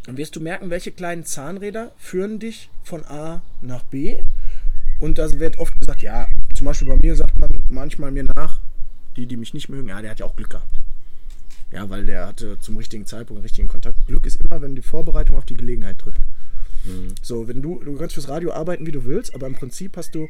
dann 0.05 0.17
wirst 0.17 0.35
du 0.35 0.39
merken, 0.39 0.69
welche 0.69 0.91
kleinen 0.91 1.25
Zahnräder 1.25 1.91
führen 1.97 2.39
dich 2.39 2.69
von 2.83 3.03
A 3.05 3.41
nach 3.61 3.83
B. 3.83 4.21
Und 4.99 5.17
da 5.17 5.31
wird 5.39 5.57
oft 5.57 5.77
gesagt, 5.79 6.03
ja, 6.03 6.27
zum 6.53 6.65
Beispiel 6.65 6.87
bei 6.87 6.95
mir 6.95 7.15
sagt 7.15 7.37
man 7.39 7.49
manchmal 7.69 8.11
mir 8.11 8.23
nach, 8.35 8.59
die, 9.15 9.25
die 9.25 9.37
mich 9.37 9.53
nicht 9.53 9.69
mögen, 9.69 9.89
ja, 9.89 10.01
der 10.01 10.11
hat 10.11 10.19
ja 10.19 10.25
auch 10.25 10.35
Glück 10.35 10.51
gehabt. 10.51 10.79
Ja, 11.75 11.89
weil 11.89 12.05
der 12.05 12.27
hatte 12.27 12.57
zum 12.59 12.77
richtigen 12.77 13.05
Zeitpunkt 13.05 13.39
einen 13.39 13.43
richtigen 13.45 13.67
Kontakt. 13.67 14.07
Glück 14.07 14.25
ist 14.25 14.39
immer, 14.41 14.61
wenn 14.61 14.75
die 14.75 14.81
Vorbereitung 14.81 15.35
auf 15.35 15.45
die 15.45 15.57
Gelegenheit 15.57 15.99
trifft. 15.99 16.21
So, 17.21 17.47
wenn 17.47 17.61
du, 17.61 17.81
du 17.83 17.95
kannst 17.95 18.13
fürs 18.13 18.29
Radio 18.29 18.53
arbeiten, 18.53 18.85
wie 18.85 18.91
du 18.91 19.05
willst, 19.05 19.33
aber 19.33 19.47
im 19.47 19.55
Prinzip 19.55 19.97
hast 19.97 20.13
du 20.13 20.27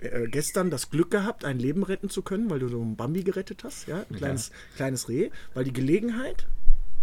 äh, 0.00 0.28
gestern 0.28 0.70
das 0.70 0.90
Glück 0.90 1.10
gehabt, 1.10 1.44
ein 1.44 1.58
Leben 1.58 1.82
retten 1.82 2.08
zu 2.08 2.22
können, 2.22 2.48
weil 2.50 2.58
du 2.58 2.68
so 2.68 2.80
einen 2.80 2.96
Bambi 2.96 3.22
gerettet 3.22 3.64
hast, 3.64 3.86
ja, 3.86 4.04
ein 4.08 4.16
kleines, 4.16 4.50
kleines 4.76 5.08
Reh, 5.08 5.30
weil 5.54 5.64
die 5.64 5.72
Gelegenheit, 5.72 6.46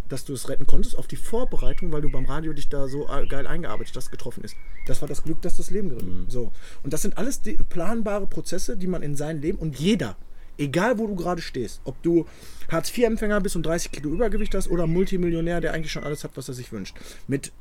dass 0.10 0.26
du 0.26 0.34
es 0.34 0.50
retten 0.50 0.66
konntest, 0.66 0.98
auf 0.98 1.06
die 1.06 1.16
Vorbereitung, 1.16 1.92
weil 1.92 2.02
du 2.02 2.10
beim 2.10 2.26
Radio 2.26 2.54
dich 2.54 2.70
da 2.70 2.88
so 2.88 3.08
äh, 3.08 3.28
geil 3.28 3.46
eingearbeitet 3.46 3.96
hast, 3.96 4.10
getroffen 4.10 4.44
ist. 4.44 4.56
Das 4.88 5.02
war 5.02 5.08
das 5.08 5.24
Glück, 5.24 5.42
dass 5.44 5.58
das 5.58 5.70
Leben 5.70 5.90
gerettet 5.90 6.32
So. 6.32 6.52
Und 6.82 6.94
das 6.94 7.04
sind 7.04 7.18
alles 7.18 7.42
die 7.42 7.58
planbare 7.58 8.26
Prozesse, 8.26 8.78
die 8.78 8.88
man 8.88 9.04
in 9.04 9.16
seinem 9.16 9.42
Leben 9.42 9.60
und 9.60 9.78
jeder, 9.78 10.16
egal 10.58 10.98
wo 10.98 11.08
du 11.08 11.16
gerade 11.16 11.42
stehst, 11.42 11.82
ob 11.84 12.02
du 12.04 12.26
Hartz-IV-Empfänger 12.70 13.42
bist 13.42 13.56
und 13.56 13.66
30 13.66 13.92
Kilo 13.92 14.10
Übergewicht 14.10 14.54
hast 14.56 14.70
oder 14.70 14.88
Multimillionär, 14.88 15.62
der 15.62 15.74
eigentlich 15.74 15.92
schon 15.92 16.04
alles 16.04 16.24
hat, 16.24 16.32
was 16.36 16.48
er 16.48 16.54
sich 16.54 16.72
wünscht. 16.72 16.96
Mit 17.28 17.52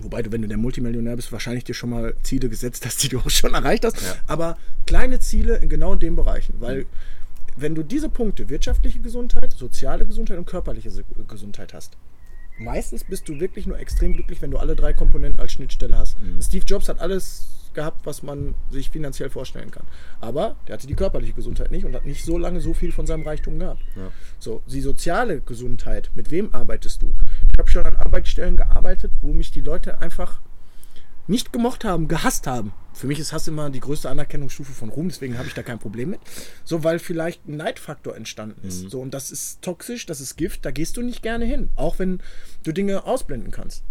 Wobei 0.00 0.22
du, 0.22 0.30
wenn 0.30 0.42
du 0.42 0.48
der 0.48 0.58
Multimillionär 0.58 1.16
bist, 1.16 1.32
wahrscheinlich 1.32 1.64
dir 1.64 1.74
schon 1.74 1.90
mal 1.90 2.14
Ziele 2.22 2.48
gesetzt 2.48 2.86
hast, 2.86 3.02
die 3.02 3.08
du 3.08 3.18
auch 3.18 3.30
schon 3.30 3.54
erreicht 3.54 3.84
hast. 3.84 4.00
Ja. 4.00 4.14
Aber 4.26 4.56
kleine 4.86 5.18
Ziele 5.20 5.56
in 5.56 5.68
genau 5.68 5.96
den 5.96 6.14
Bereichen. 6.16 6.54
Weil 6.60 6.86
wenn 7.56 7.74
du 7.74 7.82
diese 7.82 8.08
Punkte, 8.08 8.48
wirtschaftliche 8.48 9.00
Gesundheit, 9.00 9.52
soziale 9.52 10.06
Gesundheit 10.06 10.38
und 10.38 10.46
körperliche 10.46 10.90
Gesundheit 11.26 11.74
hast, 11.74 11.96
meistens 12.58 13.02
bist 13.02 13.28
du 13.28 13.40
wirklich 13.40 13.66
nur 13.66 13.78
extrem 13.78 14.12
glücklich, 14.12 14.40
wenn 14.40 14.52
du 14.52 14.58
alle 14.58 14.76
drei 14.76 14.92
Komponenten 14.92 15.40
als 15.40 15.52
Schnittstelle 15.52 15.98
hast. 15.98 16.16
Steve 16.40 16.64
Jobs 16.64 16.88
hat 16.88 17.00
alles 17.00 17.48
gehabt, 17.74 18.06
was 18.06 18.22
man 18.22 18.54
sich 18.70 18.90
finanziell 18.90 19.30
vorstellen 19.30 19.70
kann. 19.70 19.84
Aber 20.20 20.56
der 20.66 20.74
hatte 20.74 20.86
die 20.86 20.94
körperliche 20.94 21.32
Gesundheit 21.32 21.70
nicht 21.70 21.84
und 21.84 21.94
hat 21.94 22.04
nicht 22.04 22.24
so 22.24 22.38
lange 22.38 22.60
so 22.60 22.74
viel 22.74 22.92
von 22.92 23.06
seinem 23.06 23.22
Reichtum 23.22 23.58
gehabt. 23.58 23.82
Ja. 23.96 24.10
So, 24.38 24.62
die 24.66 24.80
soziale 24.80 25.40
Gesundheit, 25.40 26.10
mit 26.14 26.30
wem 26.30 26.54
arbeitest 26.54 27.02
du? 27.02 27.12
Ich 27.52 27.58
habe 27.58 27.70
schon 27.70 27.84
an 27.84 27.96
Arbeitsstellen 27.96 28.56
gearbeitet, 28.56 29.10
wo 29.22 29.32
mich 29.32 29.50
die 29.50 29.60
Leute 29.60 30.00
einfach 30.00 30.40
nicht 31.28 31.52
gemocht 31.52 31.84
haben, 31.84 32.08
gehasst 32.08 32.46
haben. 32.46 32.72
Für 32.94 33.06
mich 33.06 33.20
ist 33.20 33.32
Hass 33.32 33.46
immer 33.46 33.70
die 33.70 33.80
größte 33.80 34.08
Anerkennungsstufe 34.08 34.72
von 34.72 34.88
Ruhm, 34.88 35.08
deswegen 35.08 35.38
habe 35.38 35.46
ich 35.46 35.54
da 35.54 35.62
kein 35.62 35.78
Problem 35.78 36.10
mit. 36.10 36.20
So, 36.64 36.82
weil 36.82 36.98
vielleicht 36.98 37.46
ein 37.46 37.56
Neidfaktor 37.56 38.16
entstanden 38.16 38.66
ist. 38.66 38.90
So, 38.90 39.00
und 39.00 39.12
das 39.12 39.30
ist 39.30 39.62
toxisch, 39.62 40.06
das 40.06 40.20
ist 40.20 40.36
Gift, 40.36 40.64
da 40.64 40.70
gehst 40.70 40.96
du 40.96 41.02
nicht 41.02 41.22
gerne 41.22 41.44
hin. 41.44 41.68
Auch 41.76 41.98
wenn 41.98 42.20
du 42.64 42.72
Dinge 42.72 43.04
ausblenden 43.04 43.50
kannst. 43.50 43.84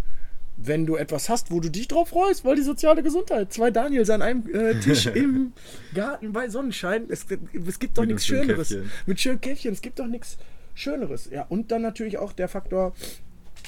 Wenn 0.57 0.85
du 0.85 0.95
etwas 0.95 1.29
hast, 1.29 1.51
wo 1.51 1.59
du 1.59 1.69
dich 1.69 1.87
drauf 1.87 2.09
freust, 2.09 2.43
weil 2.43 2.55
die 2.55 2.63
soziale 2.63 3.03
Gesundheit. 3.03 3.53
Zwei 3.53 3.69
Daniels 3.69 4.09
an 4.09 4.21
einem 4.21 4.43
äh, 4.53 4.79
Tisch 4.79 5.05
im 5.13 5.53
Garten 5.93 6.33
bei 6.33 6.49
Sonnenschein. 6.49 7.05
Es, 7.09 7.25
es 7.67 7.79
gibt 7.79 7.97
doch 7.97 8.05
nichts 8.05 8.25
Schöneres. 8.25 8.69
Käffchen. 8.69 8.91
Mit 9.05 9.19
schönen 9.19 9.39
Käffchen. 9.39 9.73
Es 9.73 9.81
gibt 9.81 9.99
doch 9.99 10.07
nichts 10.07 10.37
Schöneres. 10.73 11.29
Ja, 11.31 11.43
und 11.43 11.71
dann 11.71 11.81
natürlich 11.81 12.17
auch 12.17 12.33
der 12.33 12.47
Faktor, 12.47 12.93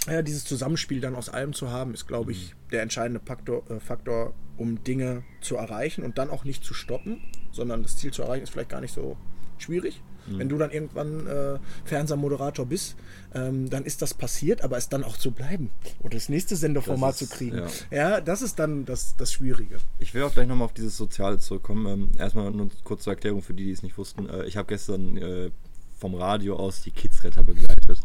ja, 0.08 0.22
dieses 0.22 0.46
Zusammenspiel 0.46 1.00
dann 1.00 1.16
aus 1.16 1.30
allem 1.30 1.54
zu 1.54 1.72
haben, 1.72 1.94
ist, 1.94 2.08
glaube 2.08 2.32
ich, 2.32 2.56
der 2.72 2.82
entscheidende 2.82 3.20
Faktor, 3.24 3.64
äh, 3.70 3.80
Faktor, 3.80 4.34
um 4.58 4.84
Dinge 4.84 5.24
zu 5.42 5.56
erreichen 5.56 6.04
und 6.04 6.18
dann 6.18 6.30
auch 6.30 6.44
nicht 6.44 6.64
zu 6.64 6.74
stoppen, 6.74 7.22
sondern 7.52 7.84
das 7.84 7.98
Ziel 7.98 8.12
zu 8.12 8.24
erreichen 8.24 8.44
ist 8.44 8.50
vielleicht 8.50 8.70
gar 8.70 8.82
nicht 8.82 8.94
so 8.94 9.18
schwierig. 9.58 10.02
Wenn 10.38 10.50
du 10.50 10.58
dann 10.58 10.72
irgendwann 10.72 11.28
äh, 11.28 11.58
Fernsehmoderator 11.86 12.66
bist, 12.66 12.96
ähm, 13.34 13.70
dann 13.70 13.86
ist 13.86 14.02
das 14.02 14.14
passiert, 14.14 14.62
aber 14.64 14.78
es 14.78 14.90
dann 14.90 15.04
auch 15.04 15.18
zu 15.18 15.32
bleiben 15.32 15.70
oder 16.02 16.16
das 16.16 16.30
nächste 16.30 16.56
Senderformat 16.56 17.12
Das 17.12 17.18
zu 17.18 17.28
kriegen. 17.28 17.58
ja. 17.58 17.68
Ja. 17.92 18.22
das 18.22 18.42
ist 18.42 18.60
dann 18.60 18.86
das, 18.86 19.16
das 19.18 19.32
Schwierige. 19.34 19.78
Ich 20.00 20.14
will 20.14 20.24
auch 20.24 20.34
gleich 20.34 20.48
nochmal 20.48 20.66
auf 20.66 20.74
dieses 20.74 20.98
Soziale 20.98 21.40
zurückkommen. 21.40 21.86
Ähm, 21.88 22.10
erstmal 22.18 22.52
nur 22.52 22.70
kurz 22.84 23.04
zur 23.04 23.14
Erklärung 23.14 23.42
für 23.42 23.54
die, 23.54 23.66
die 23.66 23.72
es 23.72 23.84
nicht 23.84 23.98
wussten. 23.98 24.30
Äh, 24.30 24.46
ich 24.46 24.58
habe 24.58 24.68
gestern 24.68 25.18
äh, 25.18 25.52
vom 26.00 26.16
Radio 26.16 26.56
aus 26.56 26.82
die 26.82 26.92
Kidsretter 26.92 27.44
begleitet. 27.44 28.00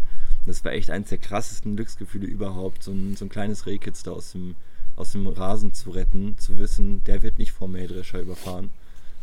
Das 0.47 0.65
war 0.65 0.73
echt 0.73 0.91
eines 0.91 1.09
der 1.09 1.19
krassesten 1.19 1.77
Glücksgefühle 1.77 2.27
überhaupt, 2.27 2.83
so 2.83 2.91
ein, 2.93 3.17
so 3.17 3.25
ein 3.25 3.29
kleines 3.31 3.65
Rehkitz 3.67 4.03
da 4.03 4.11
aus 4.11 4.33
dem, 4.33 4.57
aus 4.97 5.13
dem 5.13 5.27
Rasen 5.27 5.73
zu 5.73 5.91
retten, 5.91 6.37
zu 6.39 6.59
wissen, 6.59 7.03
der 7.05 7.23
wird 7.23 7.39
nicht 7.39 7.53
vom 7.53 7.73
Mähdrescher 7.73 8.21
überfahren. 8.21 8.71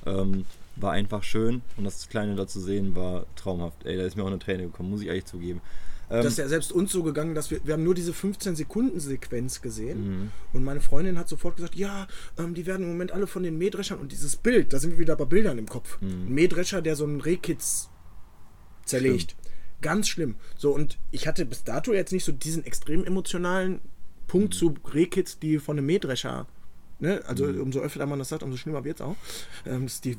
Ähm, 0.05 0.45
war 0.77 0.91
einfach 0.93 1.23
schön 1.23 1.61
und 1.77 1.83
das 1.83 2.07
Kleine 2.09 2.35
da 2.35 2.47
zu 2.47 2.59
sehen 2.59 2.95
war 2.95 3.25
traumhaft. 3.35 3.85
Ey, 3.85 3.97
da 3.97 4.03
ist 4.03 4.15
mir 4.15 4.23
auch 4.23 4.27
eine 4.27 4.39
Träne 4.39 4.63
gekommen, 4.63 4.89
muss 4.89 5.01
ich 5.01 5.07
ehrlich 5.07 5.25
zugeben. 5.25 5.61
Ähm, 6.09 6.23
Das 6.23 6.33
ist 6.33 6.37
ja 6.39 6.47
selbst 6.47 6.71
uns 6.71 6.91
so 6.91 7.03
gegangen, 7.03 7.35
dass 7.35 7.51
wir, 7.51 7.59
wir 7.65 7.73
haben 7.73 7.83
nur 7.83 7.93
diese 7.95 8.13
15-Sekunden-Sequenz 8.13 9.61
gesehen 9.61 9.99
Mhm. 10.21 10.31
und 10.53 10.63
meine 10.63 10.81
Freundin 10.81 11.17
hat 11.17 11.29
sofort 11.29 11.55
gesagt, 11.57 11.75
ja, 11.75 12.07
ähm, 12.37 12.53
die 12.53 12.65
werden 12.65 12.83
im 12.83 12.89
Moment 12.89 13.11
alle 13.11 13.27
von 13.27 13.43
den 13.43 13.57
Mähdreschern 13.57 13.99
und 13.99 14.11
dieses 14.11 14.35
Bild, 14.37 14.73
da 14.73 14.79
sind 14.79 14.91
wir 14.91 14.99
wieder 14.99 15.15
bei 15.15 15.25
Bildern 15.25 15.57
im 15.57 15.67
Kopf. 15.67 15.99
Mhm. 16.01 16.09
Ein 16.27 16.33
Mähdrescher, 16.33 16.81
der 16.81 16.95
so 16.95 17.03
einen 17.05 17.21
Rehkitz 17.21 17.89
zerlegt. 18.85 19.35
Ganz 19.81 20.07
schlimm. 20.07 20.35
So, 20.57 20.71
und 20.73 20.97
ich 21.11 21.27
hatte 21.27 21.45
bis 21.45 21.63
dato 21.63 21.93
jetzt 21.93 22.11
nicht 22.13 22.23
so 22.23 22.31
diesen 22.31 22.63
extrem 22.65 23.03
emotionalen 23.03 23.73
Mhm. 23.73 23.79
Punkt 24.27 24.53
zu 24.53 24.75
Rehkitz, 24.93 25.39
die 25.39 25.59
von 25.59 25.77
einem 25.77 25.85
Mähdrescher 25.87 26.47
Ne? 27.01 27.21
Also 27.27 27.45
Mhm. 27.47 27.59
umso 27.61 27.79
öfter 27.81 28.05
man 28.05 28.19
das 28.19 28.29
sagt, 28.29 28.43
umso 28.43 28.57
schlimmer 28.57 28.83
wird 28.85 28.99
es 28.99 29.05
auch. 29.05 29.15
Ähm, 29.65 29.83
das 29.83 29.95
ist 29.95 30.05
die 30.05 30.17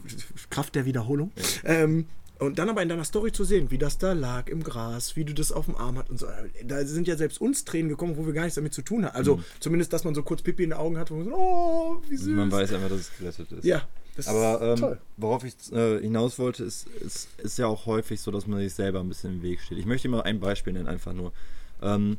Kraft 0.50 0.74
der 0.74 0.84
Wiederholung. 0.84 1.32
Ähm, 1.64 2.06
und 2.38 2.58
dann 2.58 2.68
aber 2.68 2.82
in 2.82 2.88
deiner 2.88 3.04
Story 3.04 3.30
zu 3.30 3.44
sehen, 3.44 3.70
wie 3.70 3.78
das 3.78 3.98
da 3.98 4.14
lag 4.14 4.48
im 4.48 4.64
Gras, 4.64 5.14
wie 5.14 5.24
du 5.24 5.32
das 5.32 5.52
auf 5.52 5.66
dem 5.66 5.76
Arm 5.76 5.96
hat 5.96 6.10
und 6.10 6.18
so. 6.18 6.26
Da 6.64 6.84
sind 6.84 7.06
ja 7.06 7.16
selbst 7.16 7.40
uns 7.40 7.64
Tränen 7.64 7.88
gekommen, 7.88 8.16
wo 8.16 8.26
wir 8.26 8.32
gar 8.32 8.42
nichts 8.42 8.56
damit 8.56 8.74
zu 8.74 8.82
tun 8.82 9.04
haben. 9.06 9.14
Also 9.14 9.40
zumindest, 9.60 9.92
dass 9.92 10.02
man 10.02 10.14
so 10.16 10.24
kurz 10.24 10.42
Pipi 10.42 10.64
in 10.64 10.70
den 10.70 10.78
Augen 10.78 10.98
hat, 10.98 11.12
wo 11.12 11.14
man 11.14 11.26
so, 11.26 11.34
oh, 11.36 12.02
wie 12.08 12.16
süß. 12.16 12.26
Mhm. 12.26 12.34
man 12.34 12.50
weiß 12.52 12.72
einfach, 12.72 12.88
dass 12.88 12.98
es 13.00 13.10
gerettet 13.16 13.52
ist. 13.52 13.64
ja, 13.64 13.86
das 14.16 14.26
Aber 14.26 14.60
ist 14.60 14.68
ähm, 14.70 14.76
toll. 14.80 14.98
worauf 15.18 15.44
ich 15.44 15.54
äh, 15.72 16.00
hinaus 16.00 16.36
wollte, 16.40 16.64
ist, 16.64 16.88
ist, 16.88 17.28
ist 17.38 17.58
ja 17.58 17.68
auch 17.68 17.86
häufig 17.86 18.20
so, 18.20 18.32
dass 18.32 18.48
man 18.48 18.58
sich 18.58 18.74
selber 18.74 18.98
ein 18.98 19.08
bisschen 19.08 19.34
im 19.34 19.42
Weg 19.42 19.60
steht. 19.60 19.78
Ich 19.78 19.86
möchte 19.86 20.08
mal 20.08 20.22
ein 20.22 20.40
Beispiel 20.40 20.72
nennen, 20.72 20.88
einfach 20.88 21.12
nur. 21.12 21.32
Ähm, 21.80 22.16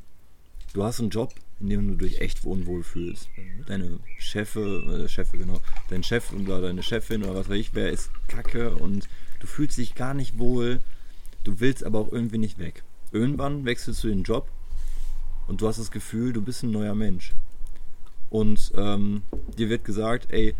du 0.74 0.84
hast 0.84 1.02
einen 1.02 1.10
Job, 1.10 1.34
in 1.60 1.70
dem 1.70 1.88
du 1.88 1.96
dich 1.96 2.22
echt 2.22 2.44
unwohl 2.46 2.84
fühlst. 2.84 3.30
Deine 3.68 4.00
Chefe, 4.18 5.06
äh, 5.06 5.08
Chefe, 5.08 5.38
genau, 5.38 5.62
dein 5.90 6.04
Chef 6.04 6.32
oder 6.34 6.62
deine 6.62 6.84
Chefin 6.84 7.24
oder 7.24 7.36
was 7.36 7.50
weiß 7.50 7.58
ich, 7.58 7.74
wer 7.74 7.90
ist 7.90 8.12
kacke 8.28 8.76
und 8.76 9.08
du 9.40 9.48
fühlst 9.48 9.78
dich 9.78 9.96
gar 9.96 10.14
nicht 10.14 10.38
wohl, 10.38 10.80
du 11.44 11.60
willst 11.60 11.84
aber 11.84 12.00
auch 12.00 12.12
irgendwie 12.12 12.38
nicht 12.38 12.60
weg. 12.60 12.84
Irgendwann 13.12 13.66
wechselst 13.66 14.04
du 14.04 14.10
den 14.10 14.24
Job 14.24 14.48
und 15.48 15.62
du 15.62 15.68
hast 15.68 15.80
das 15.80 15.92
Gefühl, 15.92 16.34
du 16.34 16.42
bist 16.42 16.64
ein 16.64 16.72
neuer 16.72 16.96
Mensch. 16.96 17.34
Und 18.30 18.72
ähm, 18.76 19.22
dir 19.58 19.70
wird 19.70 19.86
gesagt, 19.86 20.28
ey, 20.30 20.56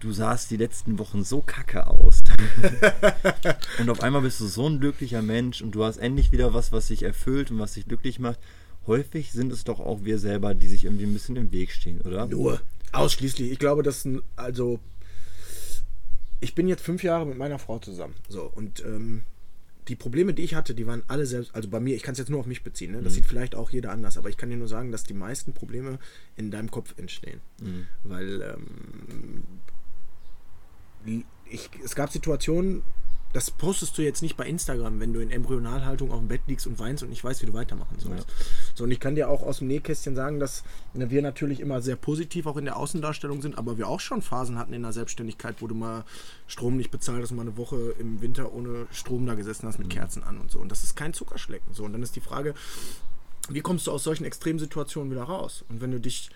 du 0.00 0.12
sahst 0.12 0.50
die 0.50 0.56
letzten 0.56 0.98
Wochen 0.98 1.24
so 1.24 1.40
kacke 1.40 1.86
aus. 1.86 2.22
und 3.78 3.88
auf 3.88 4.02
einmal 4.02 4.22
bist 4.22 4.40
du 4.40 4.46
so 4.46 4.68
ein 4.68 4.80
glücklicher 4.80 5.22
Mensch 5.22 5.62
und 5.62 5.72
du 5.72 5.84
hast 5.84 5.96
endlich 5.96 6.32
wieder 6.32 6.52
was, 6.52 6.72
was 6.72 6.88
dich 6.88 7.02
erfüllt 7.02 7.50
und 7.50 7.58
was 7.58 7.74
dich 7.74 7.86
glücklich 7.86 8.18
macht. 8.18 8.38
Häufig 8.86 9.32
sind 9.32 9.52
es 9.52 9.64
doch 9.64 9.80
auch 9.80 10.04
wir 10.04 10.18
selber, 10.18 10.54
die 10.54 10.68
sich 10.68 10.84
irgendwie 10.84 11.04
ein 11.04 11.12
bisschen 11.12 11.36
im 11.36 11.52
Weg 11.52 11.70
stehen, 11.72 12.00
oder? 12.02 12.26
Nur. 12.26 12.60
Ausschließlich. 12.92 13.50
Ich 13.50 13.58
glaube, 13.58 13.82
dass 13.82 14.06
also 14.36 14.78
ich 16.40 16.54
bin 16.54 16.68
jetzt 16.68 16.82
fünf 16.82 17.02
Jahre 17.02 17.26
mit 17.26 17.38
meiner 17.38 17.58
Frau 17.58 17.78
zusammen. 17.78 18.14
So, 18.28 18.42
und 18.42 18.84
ähm, 18.84 19.22
die 19.88 19.96
Probleme, 19.96 20.34
die 20.34 20.42
ich 20.42 20.54
hatte, 20.54 20.74
die 20.74 20.86
waren 20.86 21.02
alle 21.08 21.26
selbst, 21.26 21.54
also 21.54 21.68
bei 21.68 21.80
mir, 21.80 21.94
ich 21.94 22.02
kann 22.02 22.12
es 22.12 22.18
jetzt 22.18 22.30
nur 22.30 22.40
auf 22.40 22.46
mich 22.46 22.62
beziehen, 22.62 22.92
ne? 22.92 23.02
das 23.02 23.14
sieht 23.14 23.26
vielleicht 23.26 23.54
auch 23.54 23.70
jeder 23.70 23.90
anders, 23.90 24.16
aber 24.16 24.28
ich 24.28 24.36
kann 24.36 24.50
dir 24.50 24.56
nur 24.56 24.68
sagen, 24.68 24.92
dass 24.92 25.04
die 25.04 25.14
meisten 25.14 25.52
Probleme 25.52 25.98
in 26.36 26.50
deinem 26.50 26.70
Kopf 26.70 26.94
entstehen. 26.96 27.40
Weil 28.02 28.56
ähm, 31.06 31.22
ich, 31.50 31.70
es 31.84 31.94
gab 31.94 32.10
Situationen, 32.10 32.82
das 33.34 33.50
postest 33.50 33.98
du 33.98 34.02
jetzt 34.02 34.22
nicht 34.22 34.36
bei 34.36 34.46
Instagram, 34.46 35.00
wenn 35.00 35.12
du 35.12 35.18
in 35.18 35.32
Embryonalhaltung 35.32 36.12
auf 36.12 36.20
dem 36.20 36.28
Bett 36.28 36.42
liegst 36.46 36.68
und 36.68 36.78
weinst 36.78 37.02
und 37.02 37.10
nicht 37.10 37.24
weißt, 37.24 37.42
wie 37.42 37.46
du 37.46 37.52
weitermachen 37.52 37.98
sollst. 37.98 38.28
So, 38.76 38.84
und 38.84 38.92
ich 38.92 39.00
kann 39.00 39.16
dir 39.16 39.28
auch 39.28 39.42
aus 39.42 39.58
dem 39.58 39.66
Nähkästchen 39.66 40.14
sagen, 40.14 40.38
dass 40.38 40.62
ne, 40.94 41.10
wir 41.10 41.20
natürlich 41.20 41.58
immer 41.58 41.82
sehr 41.82 41.96
positiv 41.96 42.46
auch 42.46 42.56
in 42.56 42.64
der 42.64 42.76
Außendarstellung 42.76 43.42
sind, 43.42 43.58
aber 43.58 43.76
wir 43.76 43.88
auch 43.88 43.98
schon 43.98 44.22
Phasen 44.22 44.56
hatten 44.56 44.72
in 44.72 44.82
der 44.82 44.92
Selbstständigkeit, 44.92 45.56
wo 45.58 45.66
du 45.66 45.74
mal 45.74 46.04
Strom 46.46 46.76
nicht 46.76 46.92
bezahlt 46.92 47.22
hast 47.22 47.32
und 47.32 47.36
mal 47.36 47.42
eine 47.42 47.56
Woche 47.56 47.96
im 47.98 48.22
Winter 48.22 48.54
ohne 48.54 48.86
Strom 48.92 49.26
da 49.26 49.34
gesessen 49.34 49.66
hast 49.66 49.80
mit 49.80 49.90
Kerzen 49.90 50.22
an 50.22 50.38
und 50.38 50.52
so. 50.52 50.60
Und 50.60 50.70
das 50.70 50.84
ist 50.84 50.94
kein 50.94 51.12
Zuckerschlecken. 51.12 51.74
So, 51.74 51.84
und 51.84 51.92
dann 51.92 52.04
ist 52.04 52.14
die 52.14 52.20
Frage, 52.20 52.54
wie 53.48 53.62
kommst 53.62 53.88
du 53.88 53.90
aus 53.90 54.04
solchen 54.04 54.24
Extremsituationen 54.24 55.10
wieder 55.10 55.24
raus? 55.24 55.64
Und 55.68 55.80
wenn 55.80 55.90
du 55.90 55.98
dich 55.98 56.30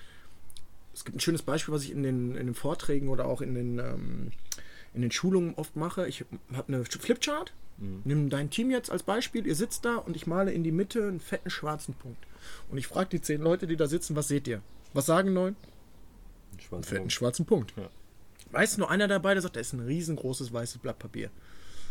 es 0.99 1.05
gibt 1.05 1.17
ein 1.17 1.21
schönes 1.21 1.43
Beispiel, 1.43 1.73
was 1.73 1.85
ich 1.85 1.93
in 1.93 2.03
den, 2.03 2.35
in 2.35 2.47
den 2.47 2.55
Vorträgen 2.57 3.09
oder 3.09 3.27
auch 3.27 3.41
in 3.41 3.55
den, 3.55 3.79
ähm, 3.79 4.33
in 4.95 5.03
den 5.03 5.11
Schulungen 5.11 5.55
oft 5.55 5.77
mache. 5.77 6.09
Ich 6.09 6.25
habe 6.53 6.69
eine 6.69 6.85
Flipchart, 6.85 7.53
nimm 8.05 8.31
dein 8.31 8.51
Team 8.51 8.71
jetzt 8.71 8.91
als 8.91 9.03
Beispiel, 9.03 9.47
ihr 9.47 9.55
sitzt 9.55 9.85
da 9.85 9.97
und 9.97 10.17
ich 10.17 10.27
male 10.27 10.53
in 10.53 10.65
die 10.65 10.73
Mitte 10.73 11.07
einen 11.07 11.21
fetten 11.21 11.51
schwarzen 11.51 11.95
Punkt. 11.95 12.27
Und 12.71 12.79
ich 12.79 12.87
frage 12.87 13.11
die 13.11 13.21
zehn 13.21 13.41
Leute, 13.41 13.67
die 13.67 13.77
da 13.77 13.87
sitzen, 13.87 14.17
was 14.17 14.29
seht 14.29 14.49
ihr? 14.49 14.63
Was 14.95 15.07
sagen 15.07 15.33
neun? 15.33 15.57
Ein 16.53 16.61
schwarzer 16.61 16.89
Fetten 16.89 17.03
Punkt. 17.03 17.13
schwarzen 17.13 17.47
Punkt. 17.47 17.75
Ja. 17.77 17.89
Weißt 18.51 18.77
du, 18.77 18.81
nur 18.81 18.91
einer 18.91 19.09
dabei, 19.09 19.35
der 19.35 19.43
sagt, 19.43 19.57
da 19.57 19.61
ist 19.61 19.75
ein 19.75 19.81
riesengroßes 19.81 20.53
weißes 20.53 20.79
Blatt 20.79 20.99
Papier. 20.99 21.31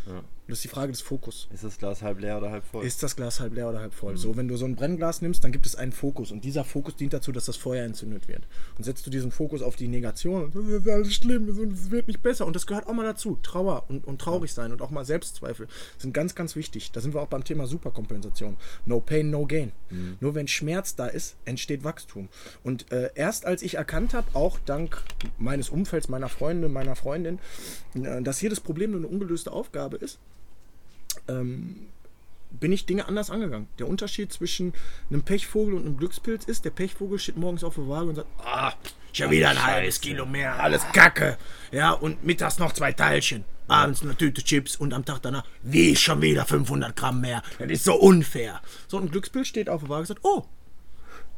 Ja. 0.06 0.22
Das 0.48 0.58
ist 0.58 0.64
die 0.64 0.68
Frage 0.68 0.92
des 0.92 1.02
Fokus. 1.02 1.46
Ist 1.52 1.62
das 1.62 1.76
Glas 1.76 2.00
halb 2.00 2.20
leer 2.20 2.38
oder 2.38 2.50
halb 2.50 2.64
voll? 2.64 2.82
Ist 2.82 3.02
das 3.02 3.16
Glas 3.16 3.38
halb 3.38 3.54
leer 3.54 3.68
oder 3.68 3.80
halb 3.80 3.92
voll? 3.92 4.12
Mhm. 4.12 4.16
So, 4.16 4.36
wenn 4.36 4.48
du 4.48 4.56
so 4.56 4.64
ein 4.64 4.76
Brennglas 4.76 5.20
nimmst, 5.20 5.44
dann 5.44 5.52
gibt 5.52 5.66
es 5.66 5.76
einen 5.76 5.92
Fokus 5.92 6.32
und 6.32 6.42
dieser 6.42 6.64
Fokus 6.64 6.96
dient 6.96 7.12
dazu, 7.12 7.32
dass 7.32 7.44
das 7.44 7.56
Feuer 7.56 7.84
entzündet 7.84 8.28
wird. 8.28 8.48
Und 8.78 8.84
setzt 8.84 9.06
du 9.06 9.10
diesen 9.10 9.30
Fokus 9.30 9.60
auf 9.60 9.76
die 9.76 9.88
Negation, 9.88 10.50
das 10.54 10.64
ist 10.64 10.88
alles 10.88 11.14
schlimm, 11.14 11.48
es 11.48 11.90
wird 11.90 12.08
nicht 12.08 12.22
besser. 12.22 12.46
Und 12.46 12.56
das 12.56 12.66
gehört 12.66 12.86
auch 12.86 12.94
mal 12.94 13.04
dazu. 13.04 13.38
Trauer 13.42 13.84
und, 13.88 14.06
und 14.06 14.22
traurig 14.22 14.54
sein 14.54 14.72
und 14.72 14.80
auch 14.80 14.88
mal 14.88 15.04
Selbstzweifel 15.04 15.68
sind 15.98 16.14
ganz, 16.14 16.34
ganz 16.34 16.56
wichtig. 16.56 16.92
Da 16.92 17.02
sind 17.02 17.12
wir 17.12 17.20
auch 17.20 17.28
beim 17.28 17.44
Thema 17.44 17.66
Superkompensation. 17.66 18.56
No 18.86 19.00
pain, 19.00 19.28
no 19.30 19.44
gain. 19.44 19.72
Mhm. 19.90 20.16
Nur 20.20 20.34
wenn 20.34 20.48
Schmerz 20.48 20.96
da 20.96 21.08
ist, 21.08 21.36
entsteht 21.44 21.84
Wachstum. 21.84 22.30
Und 22.64 22.90
äh, 22.90 23.10
erst 23.14 23.44
als 23.44 23.60
ich 23.60 23.74
erkannt 23.74 24.14
habe, 24.14 24.28
auch 24.32 24.58
dank 24.64 25.02
meines 25.36 25.68
Umfelds, 25.68 26.08
meiner 26.08 26.30
Freunde, 26.30 26.70
meiner 26.70 26.96
Freundin, 26.96 27.38
äh, 27.94 28.22
dass 28.22 28.38
hier 28.38 28.48
das 28.48 28.60
Problem 28.60 28.94
eine 28.94 29.06
ungelöste 29.06 29.52
Aufgabe 29.52 29.98
ist, 29.98 30.18
ähm, 31.28 31.88
bin 32.50 32.72
ich 32.72 32.86
Dinge 32.86 33.06
anders 33.06 33.30
angegangen. 33.30 33.68
Der 33.78 33.88
Unterschied 33.88 34.32
zwischen 34.32 34.72
einem 35.10 35.22
Pechvogel 35.22 35.74
und 35.74 35.86
einem 35.86 35.96
Glückspilz 35.96 36.44
ist, 36.44 36.64
der 36.64 36.70
Pechvogel 36.70 37.18
steht 37.18 37.36
morgens 37.36 37.64
auf 37.64 37.74
der 37.74 37.88
Waage 37.88 38.08
und 38.08 38.14
sagt, 38.16 38.28
ah, 38.38 38.72
schon 39.12 39.30
wieder 39.30 39.50
ein 39.50 39.64
halbes 39.64 40.00
Kilo 40.00 40.26
mehr, 40.26 40.58
alles 40.60 40.82
Kacke. 40.92 41.36
Ja, 41.72 41.92
und 41.92 42.24
mittags 42.24 42.58
noch 42.58 42.72
zwei 42.72 42.92
Teilchen. 42.92 43.44
Abends 43.68 44.02
eine 44.02 44.16
Tüte 44.16 44.42
Chips 44.42 44.76
und 44.76 44.94
am 44.94 45.04
Tag 45.04 45.20
danach, 45.20 45.44
wie 45.62 45.94
schon 45.94 46.22
wieder 46.22 46.46
500 46.46 46.96
Gramm 46.96 47.20
mehr. 47.20 47.42
Das 47.58 47.70
ist 47.70 47.84
so 47.84 47.94
unfair. 47.94 48.62
So, 48.86 48.98
ein 48.98 49.10
Glückspilz 49.10 49.48
steht 49.48 49.68
auf 49.68 49.82
der 49.82 49.90
Waage 49.90 50.00
und 50.00 50.06
sagt, 50.06 50.20
oh, 50.24 50.46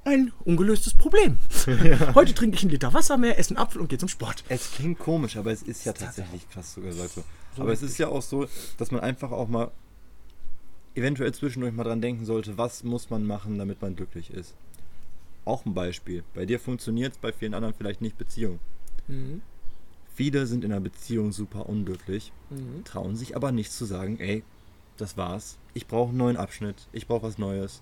ein 0.04 0.32
ungelöstes 0.44 0.94
Problem. 0.94 1.38
Ja. 1.66 2.14
Heute 2.14 2.34
trinke 2.34 2.56
ich 2.56 2.62
einen 2.62 2.70
Liter 2.70 2.94
Wasser 2.94 3.18
mehr, 3.18 3.38
esse 3.38 3.50
einen 3.50 3.58
Apfel 3.58 3.80
und 3.80 3.88
gehe 3.88 3.98
zum 3.98 4.08
Sport. 4.08 4.44
Es 4.48 4.72
klingt 4.72 4.98
komisch, 4.98 5.36
aber 5.36 5.52
es 5.52 5.62
ist 5.62 5.84
ja 5.84 5.92
tatsächlich 5.92 6.48
krass 6.50 6.74
sogar, 6.74 6.92
Leute. 6.92 7.22
So 7.56 7.62
aber 7.62 7.72
es 7.72 7.82
ist 7.82 7.98
ja 7.98 8.08
auch 8.08 8.22
so, 8.22 8.46
dass 8.78 8.90
man 8.90 9.00
einfach 9.00 9.30
auch 9.30 9.48
mal 9.48 9.70
eventuell 10.94 11.32
zwischendurch 11.32 11.74
mal 11.74 11.84
dran 11.84 12.00
denken 12.00 12.24
sollte, 12.24 12.58
was 12.58 12.82
muss 12.84 13.10
man 13.10 13.26
machen, 13.26 13.58
damit 13.58 13.82
man 13.82 13.96
glücklich 13.96 14.30
ist. 14.30 14.54
Auch 15.44 15.64
ein 15.64 15.74
Beispiel. 15.74 16.24
Bei 16.34 16.46
dir 16.46 16.58
funktioniert 16.60 17.12
es, 17.14 17.18
bei 17.18 17.32
vielen 17.32 17.54
anderen 17.54 17.74
vielleicht 17.74 18.00
nicht 18.00 18.18
Beziehung. 18.18 18.58
Mhm. 19.08 19.42
Viele 20.14 20.46
sind 20.46 20.64
in 20.64 20.72
einer 20.72 20.80
Beziehung 20.80 21.32
super 21.32 21.68
unglücklich, 21.68 22.32
mhm. 22.50 22.84
trauen 22.84 23.16
sich 23.16 23.36
aber 23.36 23.52
nicht 23.52 23.72
zu 23.72 23.84
sagen, 23.84 24.18
ey, 24.18 24.42
das 24.96 25.16
war's. 25.16 25.56
Ich 25.72 25.86
brauche 25.86 26.10
einen 26.10 26.18
neuen 26.18 26.36
Abschnitt, 26.36 26.88
ich 26.92 27.06
brauche 27.06 27.22
was 27.22 27.38
Neues 27.38 27.80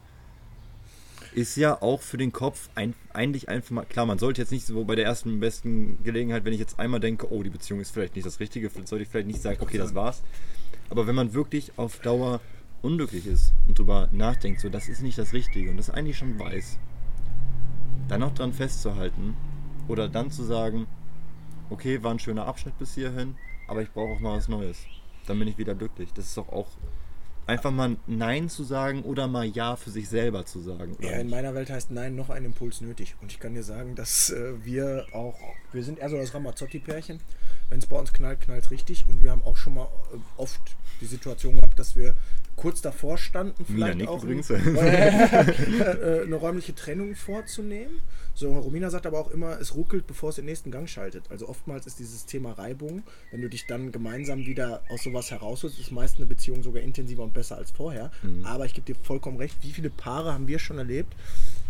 ist 1.35 1.57
ja 1.57 1.81
auch 1.81 2.01
für 2.01 2.17
den 2.17 2.33
Kopf 2.33 2.69
ein, 2.75 2.95
eigentlich 3.13 3.49
einfach 3.49 3.71
mal, 3.71 3.85
klar, 3.85 4.07
man 4.07 4.19
sollte 4.19 4.41
jetzt 4.41 4.51
nicht 4.51 4.67
so 4.67 4.85
bei 4.85 4.95
der 4.95 5.05
ersten 5.05 5.41
besten 5.41 6.03
Gelegenheit, 6.03 6.45
wenn 6.45 6.53
ich 6.53 6.61
jetzt 6.61 6.79
einmal 6.79 7.01
denke, 7.01 7.33
oh, 7.33 7.43
die 7.43 7.51
Beziehung 7.51 7.81
ist 7.81 7.91
vielleicht 7.91 8.17
nicht 8.17 8.27
das 8.27 8.41
Richtige, 8.41 8.71
sollte 8.71 9.03
ich 9.03 9.09
vielleicht 9.09 9.27
nicht 9.27 9.43
sagen, 9.43 9.59
okay, 9.61 9.79
das 9.79 9.95
war's. 9.95 10.23
Aber 10.91 11.07
wenn 11.07 11.15
man 11.15 11.35
wirklich 11.35 11.73
auf 11.77 11.99
Dauer 12.01 12.41
unglücklich 12.83 13.27
ist 13.27 13.53
und 13.67 13.79
drüber 13.79 14.09
nachdenkt, 14.13 14.61
so, 14.61 14.69
das 14.69 14.89
ist 14.89 15.03
nicht 15.03 15.19
das 15.19 15.33
Richtige 15.33 15.71
und 15.71 15.77
das 15.77 15.91
eigentlich 15.91 16.19
schon 16.19 16.39
weiß, 16.39 16.79
dann 18.09 18.21
noch 18.21 18.35
dran 18.35 18.53
festzuhalten 18.53 19.35
oder 19.87 20.09
dann 20.09 20.31
zu 20.31 20.45
sagen, 20.45 20.87
okay, 21.71 22.03
war 22.03 22.13
ein 22.13 22.19
schöner 22.19 22.47
Abschnitt 22.47 22.79
bis 22.79 22.95
hierhin, 22.95 23.35
aber 23.67 23.83
ich 23.83 23.91
brauche 23.91 24.15
auch 24.15 24.21
mal 24.21 24.37
was 24.37 24.49
Neues. 24.49 24.79
Dann 25.27 25.39
bin 25.39 25.49
ich 25.49 25.59
wieder 25.59 25.75
glücklich. 25.75 26.13
Das 26.15 26.25
ist 26.27 26.37
doch 26.37 26.49
auch 26.49 26.69
einfach 27.49 27.71
mal 27.71 27.97
Nein 28.07 28.49
zu 28.49 28.63
sagen 28.63 29.03
oder 29.03 29.27
mal 29.27 29.47
Ja 29.47 29.77
für 29.77 29.91
sich 29.91 30.09
selber 30.09 30.45
zu 30.45 30.61
sagen. 30.61 30.97
Ja, 31.01 31.13
in 31.13 31.31
meiner 31.31 31.55
Welt 31.55 31.71
heißt 31.71 31.91
Nein 31.91 32.15
noch 32.15 32.31
ein 32.31 32.45
Impuls 32.45 32.81
nötig. 32.81 33.17
Und 33.23 33.33
ich 33.33 33.41
kann 33.41 33.55
dir 33.55 33.63
sagen, 33.63 33.95
dass 33.95 34.31
äh, 34.31 34.65
wir 34.65 35.07
auch, 35.13 35.39
wir 35.73 35.83
sind 35.83 35.99
eher 35.99 36.11
so 36.11 36.17
das 36.17 36.35
Ramazzotti-Pärchen. 36.35 37.21
Wenn 37.71 37.79
es 37.79 37.87
bei 37.87 37.99
uns 37.99 38.13
knallt, 38.13 38.41
knallt 38.41 38.65
es 38.65 38.71
richtig. 38.71 39.07
Und 39.09 39.23
wir 39.23 39.31
haben 39.31 39.43
auch 39.45 39.57
schon 39.57 39.75
mal 39.75 39.89
äh, 40.13 40.17
oft 40.37 40.61
die 41.01 41.07
Situation 41.07 41.57
gehabt, 41.57 41.79
dass 41.79 41.97
wir 41.97 42.15
kurz 42.57 42.83
davor 42.83 43.19
standen, 43.19 43.65
vielleicht 43.65 44.07
auch 44.09 44.23
übrigens. 44.23 44.51
Äh, 45.79 46.23
eine 46.23 46.37
räumliche 46.37 46.75
Trennung 46.75 47.15
vorzunehmen. 47.15 48.01
So, 48.35 48.53
Romina 48.53 48.91
sagt 48.91 49.07
aber 49.07 49.19
auch 49.19 49.31
immer, 49.31 49.59
es 49.61 49.75
ruckelt, 49.75 50.07
bevor 50.07 50.31
es 50.31 50.37
den 50.37 50.45
nächsten 50.45 50.71
Gang 50.71 50.89
schaltet. 50.89 51.25
Also 51.31 51.49
oftmals 51.49 51.87
ist 51.87 51.99
dieses 51.99 52.27
Thema 52.27 52.53
Reibung, 52.53 53.03
wenn 53.31 53.41
du 53.41 53.49
dich 53.49 53.67
dann 53.67 53.93
gemeinsam 53.93 54.41
wieder 54.47 54.83
aus 54.89 55.03
sowas 55.03 55.31
herausholst, 55.31 55.79
ist 55.79 55.93
meist 55.93 56.17
eine 56.17 56.27
Beziehung 56.27 56.63
sogar 56.63 56.83
intensiver 56.83 57.23
und 57.23 57.35
besser 57.35 57.57
als 57.57 57.71
vorher. 57.71 58.11
Mhm. 58.23 58.45
Aber 58.45 58.67
ich 58.67 58.75
gebe 58.75 58.87
dir 58.87 58.97
vollkommen 59.03 59.39
recht, 59.39 59.57
wie 59.63 59.73
viele 59.73 59.91
Paare 59.91 60.33
haben 60.33 60.49
wir 60.49 60.59
schon 60.59 60.79
erlebt, 60.79 61.15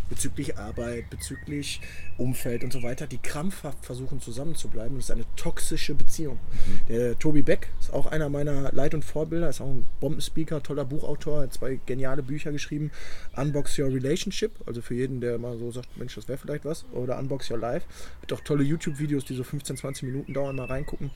bezüglich 0.09 0.57
Arbeit, 0.59 1.11
bezüglich 1.11 1.81
Umfeld 2.17 2.65
und 2.65 2.73
so 2.73 2.83
weiter, 2.83 3.07
die 3.07 3.19
krampfhaft 3.19 3.85
versuchen 3.85 4.21
zusammenzubleiben. 4.21 4.97
Das 4.97 5.07
ist 5.07 5.11
eine 5.11 5.25
toxische 5.37 5.95
Beziehung. 5.95 6.37
Mhm. 6.37 6.81
Der 6.89 7.19
Tobi 7.19 7.43
Beck 7.43 7.69
ist 7.81 7.93
auch 7.93 8.07
einer 8.07 8.29
meiner 8.29 8.73
Leit- 8.73 8.95
und 8.95 9.05
Vorbilder, 9.05 9.49
ist 9.49 9.61
auch 9.61 9.69
ein 9.69 9.87
Bombenspeaker, 10.01 10.63
toller 10.63 10.85
Buchautor, 10.85 11.43
hat 11.43 11.53
zwei 11.53 11.81
geniale 11.87 12.23
Bücher 12.23 12.53
geschrieben. 12.53 12.91
Unbox 13.37 13.79
Your 13.79 13.89
Relationship, 13.89 14.53
also 14.67 14.83
für 14.83 14.95
jeden, 14.95 15.21
der 15.21 15.39
mal 15.39 15.57
so 15.59 15.71
sagt, 15.71 15.97
Mensch, 15.97 16.15
das 16.15 16.29
wäre 16.29 16.39
vielleicht 16.39 16.65
was. 16.65 16.85
Oder 16.93 17.19
Unbox 17.19 17.51
Your 17.51 17.59
Life. 17.59 17.87
Hat 18.23 18.33
auch 18.33 18.41
tolle 18.41 18.65
YouTube-Videos, 18.65 19.25
die 19.25 19.35
so 19.35 19.45
15, 19.45 19.77
20 19.77 20.05
Minuten 20.05 20.33
dauern, 20.33 20.57
mal 20.57 20.67
reingucken. 20.67 21.11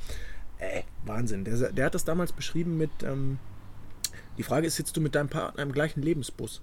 Ey, 0.58 0.84
Wahnsinn. 1.04 1.44
Der, 1.44 1.72
der 1.72 1.86
hat 1.86 1.94
das 1.94 2.04
damals 2.04 2.32
beschrieben 2.32 2.78
mit, 2.78 2.90
ähm, 3.02 3.38
die 4.38 4.44
Frage 4.44 4.66
ist, 4.66 4.76
sitzt 4.76 4.96
du 4.96 5.00
mit 5.00 5.14
deinem 5.14 5.28
Partner 5.28 5.62
im 5.62 5.72
gleichen 5.72 6.02
Lebensbus? 6.02 6.62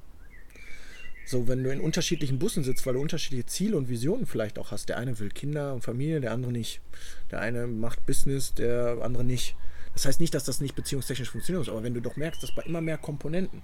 So, 1.29 1.47
wenn 1.47 1.63
du 1.63 1.71
in 1.71 1.79
unterschiedlichen 1.79 2.39
Bussen 2.39 2.63
sitzt, 2.63 2.87
weil 2.87 2.95
du 2.95 3.01
unterschiedliche 3.01 3.45
Ziele 3.45 3.77
und 3.77 3.87
Visionen 3.87 4.25
vielleicht 4.25 4.57
auch 4.57 4.71
hast. 4.71 4.89
Der 4.89 4.97
eine 4.97 5.19
will 5.19 5.29
Kinder 5.29 5.75
und 5.75 5.83
Familie, 5.83 6.21
der 6.21 6.31
andere 6.31 6.51
nicht. 6.51 6.81
Der 7.29 7.39
eine 7.39 7.67
macht 7.67 8.03
Business, 8.07 8.55
der 8.55 8.97
andere 9.03 9.23
nicht. 9.23 9.55
Das 9.93 10.07
heißt 10.07 10.19
nicht, 10.19 10.33
dass 10.33 10.43
das 10.43 10.59
nicht 10.59 10.73
beziehungstechnisch 10.73 11.29
funktioniert, 11.29 11.69
aber 11.69 11.83
wenn 11.83 11.93
du 11.93 12.01
doch 12.01 12.15
merkst, 12.15 12.41
dass 12.41 12.55
bei 12.55 12.63
immer 12.63 12.81
mehr 12.81 12.97
Komponenten 12.97 13.61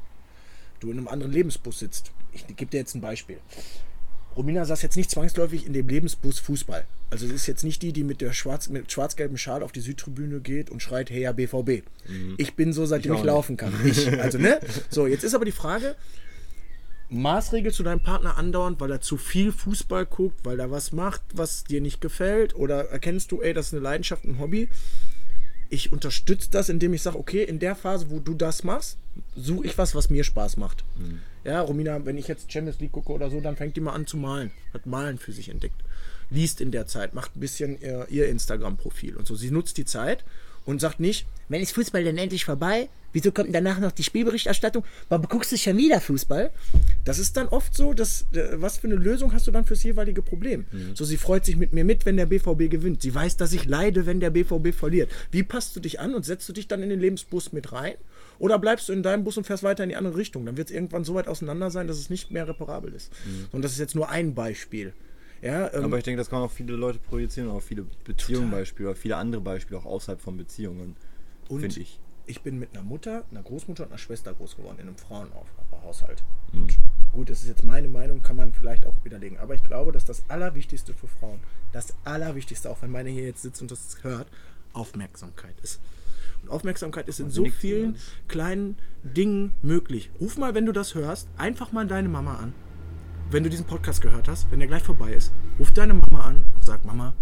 du 0.80 0.92
in 0.92 1.00
einem 1.00 1.08
anderen 1.08 1.34
Lebensbus 1.34 1.80
sitzt. 1.80 2.12
Ich 2.34 2.46
gebe 2.46 2.70
dir 2.70 2.78
jetzt 2.78 2.94
ein 2.94 3.02
Beispiel. 3.02 3.40
Romina 4.36 4.64
saß 4.64 4.84
jetzt 4.84 4.96
nicht 4.96 5.10
zwangsläufig 5.10 5.66
in 5.66 5.74
dem 5.74 5.88
Lebensbus 5.88 6.38
Fußball. 6.38 6.86
Also 7.10 7.26
es 7.26 7.32
ist 7.32 7.48
jetzt 7.48 7.64
nicht 7.64 7.82
die, 7.82 7.94
die 7.94 8.04
mit 8.04 8.22
der 8.22 8.34
schwarz, 8.34 8.70
mit 8.70 8.92
schwarz-gelben 8.92 9.40
Schal 9.40 9.64
auf 9.64 9.72
die 9.72 9.80
Südtribüne 9.80 10.40
geht 10.40 10.70
und 10.70 10.84
schreit, 10.84 11.10
hey 11.10 11.22
ja, 11.22 11.32
BVB. 11.32 11.84
Mhm. 12.08 12.36
Ich 12.38 12.54
bin 12.54 12.74
so, 12.74 12.86
seitdem 12.86 13.14
ich, 13.14 13.20
ich 13.22 13.26
laufen 13.26 13.58
kann. 13.58 13.74
Ich, 13.86 14.08
also, 14.22 14.38
ne? 14.38 14.60
So, 14.92 15.08
jetzt 15.08 15.24
ist 15.24 15.34
aber 15.34 15.46
die 15.46 15.52
Frage, 15.52 15.96
maßregelst 17.10 17.80
du 17.80 17.84
deinen 17.84 18.02
Partner 18.02 18.38
andauernd, 18.38 18.80
weil 18.80 18.92
er 18.92 19.02
zu 19.02 19.18
viel 19.18 19.52
Fußball 19.52 20.06
guckt, 20.06 20.44
weil 20.44 20.60
er 20.60 20.72
was 20.72 20.92
macht, 20.92 21.22
was 21.34 21.64
dir 21.64 21.82
nicht 21.82 22.02
gefällt? 22.02 22.56
Oder 22.56 22.90
erkennst 22.90 23.32
du, 23.32 23.42
ey, 23.42 23.54
das 23.54 23.68
ist 23.68 23.74
eine 23.74 23.84
Leidenschaft, 23.84 24.26
ein 24.26 24.40
Hobby? 24.40 24.70
Ich 25.70 25.92
unterstütze 25.92 26.50
das, 26.52 26.70
indem 26.70 26.94
ich 26.94 27.02
sage, 27.02 27.18
okay, 27.18 27.44
in 27.44 27.60
der 27.60 27.76
Phase, 27.76 28.10
wo 28.10 28.20
du 28.20 28.34
das 28.34 28.64
machst, 28.64 28.98
suche 29.36 29.66
ich 29.66 29.78
was, 29.78 29.96
was 29.96 30.10
mir 30.10 30.24
Spaß 30.24 30.58
macht. 30.58 30.84
Mhm. 30.98 31.20
Ja, 31.44 31.62
Romina, 31.62 32.06
wenn 32.06 32.18
ich 32.18 32.28
jetzt 32.28 32.52
Champions 32.52 32.80
League 32.80 32.92
gucke 32.92 33.12
oder 33.12 33.30
so, 33.30 33.40
dann 33.40 33.56
fängt 33.56 33.76
die 33.76 33.82
mal 33.82 33.94
an 33.94 34.08
zu 34.08 34.18
malen. 34.18 34.52
Hat 34.74 34.86
Malen 34.86 35.18
für 35.18 35.32
sich 35.32 35.50
entdeckt. 35.50 35.82
Liest 36.30 36.60
in 36.60 36.72
der 36.72 36.88
Zeit, 36.88 37.14
macht 37.14 37.36
ein 37.36 37.40
bisschen 37.40 37.80
ihr, 37.82 38.08
ihr 38.10 38.28
Instagram-Profil 38.30 39.16
und 39.16 39.28
so. 39.28 39.36
Sie 39.36 39.52
nutzt 39.52 39.78
die 39.78 39.86
Zeit 39.86 40.24
und 40.66 40.82
sagt 40.82 41.00
nicht, 41.00 41.26
wenn 41.48 41.62
ist 41.62 41.74
Fußball 41.74 42.04
denn 42.04 42.18
endlich 42.18 42.46
vorbei? 42.46 42.90
Wieso 43.16 43.32
kommt 43.32 43.56
danach 43.56 43.80
noch 43.80 43.94
die 43.94 44.04
Spielberichterstattung? 44.04 44.84
Warum 45.08 45.28
guckst 45.30 45.50
du 45.54 45.58
schon 45.58 45.78
wieder 45.78 46.02
Fußball? 46.02 46.52
Das 47.06 47.18
ist 47.18 47.38
dann 47.38 47.48
oft 47.48 47.74
so, 47.74 47.94
dass, 47.94 48.26
äh, 48.34 48.62
was 48.62 48.80
für 48.80 48.88
eine 48.88 48.98
Lösung 48.98 49.32
hast 49.32 49.48
du 49.48 49.52
dann 49.52 49.64
fürs 49.64 49.84
jeweilige 49.84 50.22
Problem? 50.22 50.66
Mhm. 50.70 50.96
So, 50.98 51.06
sie 51.06 51.16
freut 51.16 51.46
sich 51.46 51.56
mit 51.56 51.72
mir 51.72 51.86
mit, 51.86 52.06
wenn 52.06 52.18
der 52.18 52.26
BVB 52.26 52.70
gewinnt. 52.70 53.02
Sie 53.02 53.16
weiß, 53.16 53.38
dass 53.38 53.54
ich 53.54 53.66
leide, 53.68 54.06
wenn 54.06 54.20
der 54.20 54.32
BVB 54.32 54.74
verliert. 54.74 55.10
Wie 55.32 55.44
passt 55.44 55.78
du 55.78 55.80
dich 55.80 56.02
an 56.02 56.14
und 56.14 56.26
setzt 56.26 56.50
du 56.50 56.52
dich 56.52 56.68
dann 56.68 56.84
in 56.84 56.90
den 56.90 57.00
Lebensbus 57.00 57.54
mit 57.54 57.72
rein? 57.72 57.96
Oder 58.38 58.60
bleibst 58.60 58.90
du 58.90 58.94
in 58.94 59.02
deinem 59.02 59.24
Bus 59.24 59.38
und 59.38 59.48
fährst 59.48 59.64
weiter 59.64 59.84
in 59.84 59.90
die 59.90 59.96
andere 59.96 60.18
Richtung? 60.18 60.46
Dann 60.46 60.58
wird 60.58 60.68
es 60.68 60.76
irgendwann 60.76 61.06
so 61.06 61.16
weit 61.16 61.30
auseinander 61.30 61.72
sein, 61.72 61.88
dass 61.88 61.98
es 61.98 62.10
nicht 62.10 62.32
mehr 62.32 62.50
reparabel 62.50 62.94
ist. 62.94 63.14
Mhm. 63.26 63.46
Und 63.54 63.62
das 63.62 63.72
ist 63.72 63.80
jetzt 63.80 63.96
nur 63.96 64.10
ein 64.10 64.36
Beispiel. 64.36 64.94
Ja, 65.46 65.72
ähm, 65.74 65.86
Aber 65.86 66.00
ich 66.00 66.04
denke, 66.04 66.18
das 66.18 66.32
kann 66.32 66.42
auch 66.42 66.50
viele 66.50 66.76
Leute 66.76 66.98
projizieren, 66.98 67.52
auch 67.52 67.62
viele 67.62 67.86
Beziehungen 68.04 68.50
Beispiele, 68.50 68.90
oder 68.90 68.98
viele 68.98 69.18
andere 69.18 69.42
Beispiele 69.42 69.80
auch 69.80 69.86
außerhalb 69.86 70.20
von 70.20 70.38
Beziehungen, 70.38 70.96
finde 71.48 71.80
ich. 71.80 72.00
Ich 72.26 72.42
bin 72.42 72.58
mit 72.58 72.74
einer 72.74 72.82
Mutter, 72.82 73.24
einer 73.30 73.44
Großmutter 73.44 73.84
und 73.84 73.90
einer 73.90 74.00
Schwester 74.00 74.34
groß 74.34 74.56
geworden 74.56 74.78
in 74.80 74.88
einem 74.88 74.98
Frauenhaushalt. 74.98 76.24
Mhm. 76.52 76.62
Und 76.64 76.78
gut, 77.14 77.30
das 77.30 77.44
ist 77.44 77.48
jetzt 77.48 77.64
meine 77.64 77.88
Meinung, 77.88 78.24
kann 78.24 78.36
man 78.36 78.54
vielleicht 78.54 78.88
auch 78.88 78.96
widerlegen. 79.04 79.38
Aber 79.38 79.54
ich 79.54 79.62
glaube, 79.62 79.92
dass 79.92 80.04
das 80.04 80.24
Allerwichtigste 80.30 80.96
für 80.96 81.08
Frauen, 81.08 81.40
das 81.72 81.94
Allerwichtigste, 82.06 82.72
auch 82.72 82.82
wenn 82.82 82.90
meine 82.90 83.12
hier 83.12 83.26
jetzt 83.26 83.44
sitzt 83.44 83.62
und 83.62 83.70
das 83.70 83.98
hört, 84.02 84.28
Aufmerksamkeit 84.74 85.54
ist. 85.62 85.80
Und 86.42 86.50
Aufmerksamkeit 86.50 87.08
ist 87.08 87.20
in 87.20 87.30
so 87.30 87.46
vielen 87.46 87.98
kleinen 88.28 88.78
Dingen 89.04 89.52
möglich. 89.62 90.10
Ruf 90.20 90.38
mal, 90.38 90.56
wenn 90.56 90.66
du 90.66 90.72
das 90.72 90.96
hörst, 90.96 91.28
einfach 91.38 91.72
mal 91.72 91.86
deine 91.86 92.10
Mama 92.10 92.38
an 92.38 92.54
wenn 93.36 93.44
du 93.44 93.50
diesen 93.50 93.66
Podcast 93.66 94.02
gehört 94.02 94.30
hast, 94.30 94.50
wenn 94.50 94.60
der 94.60 94.68
gleich 94.70 94.84
vorbei 94.84 95.12
ist, 95.12 95.34
ruf 95.60 95.70
deine 95.70 95.94
Mama 95.94 96.24
an 96.24 96.46
und 96.56 96.64
sag, 96.64 96.86
Mama, 96.86 97.14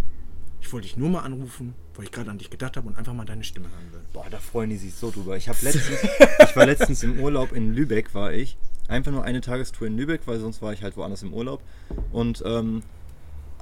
ich 0.61 0.71
wollte 0.71 0.85
dich 0.85 0.95
nur 0.95 1.09
mal 1.09 1.21
anrufen, 1.21 1.73
weil 1.95 2.05
ich 2.05 2.11
gerade 2.11 2.29
an 2.29 2.37
dich 2.37 2.51
gedacht 2.51 2.77
habe 2.77 2.87
und 2.87 2.99
einfach 2.99 3.15
mal 3.15 3.25
deine 3.25 3.43
Stimme 3.43 3.65
hören 3.65 3.91
will. 3.91 4.01
Boah, 4.13 4.27
da 4.29 4.37
freuen 4.37 4.69
die 4.69 4.77
sich 4.77 4.93
so 4.93 5.09
drüber. 5.09 5.35
Ich 5.37 5.47
letztens, 5.47 5.89
ich 6.39 6.55
war 6.55 6.67
letztens 6.67 7.01
im 7.01 7.19
Urlaub 7.19 7.51
in 7.51 7.73
Lübeck, 7.73 8.13
war 8.13 8.31
ich. 8.31 8.59
Einfach 8.87 9.11
nur 9.11 9.23
eine 9.23 9.41
Tagestour 9.41 9.87
in 9.87 9.97
Lübeck, 9.97 10.21
weil 10.27 10.39
sonst 10.39 10.61
war 10.61 10.71
ich 10.71 10.83
halt 10.83 10.97
woanders 10.97 11.23
im 11.23 11.33
Urlaub. 11.33 11.63
Und 12.11 12.43
ähm, 12.45 12.83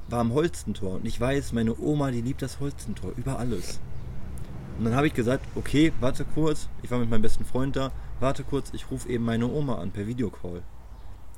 war 0.10 0.20
am 0.20 0.34
Holstentor. 0.34 0.96
Und 0.96 1.08
ich 1.08 1.22
weiß, 1.22 1.54
meine 1.54 1.80
Oma, 1.80 2.12
die 2.12 2.20
liebt 2.20 2.42
das 2.42 2.60
Holstentor 2.60 3.14
über 3.16 3.40
alles. 3.40 3.80
Und 4.78 4.84
dann 4.84 4.96
habe 4.96 5.08
ich 5.08 5.14
gesagt, 5.14 5.46
okay, 5.56 5.94
warte 6.02 6.26
kurz, 6.26 6.68
ich 6.84 6.92
war 6.92 7.00
mit 7.00 7.10
meinem 7.10 7.22
besten 7.22 7.46
Freund 7.46 7.78
da, 7.78 7.94
warte 8.20 8.44
kurz, 8.44 8.72
ich 8.74 8.92
rufe 8.92 9.08
eben 9.08 9.24
meine 9.24 9.48
Oma 9.48 9.76
an 9.76 9.92
per 9.92 10.06
Videocall. 10.06 10.64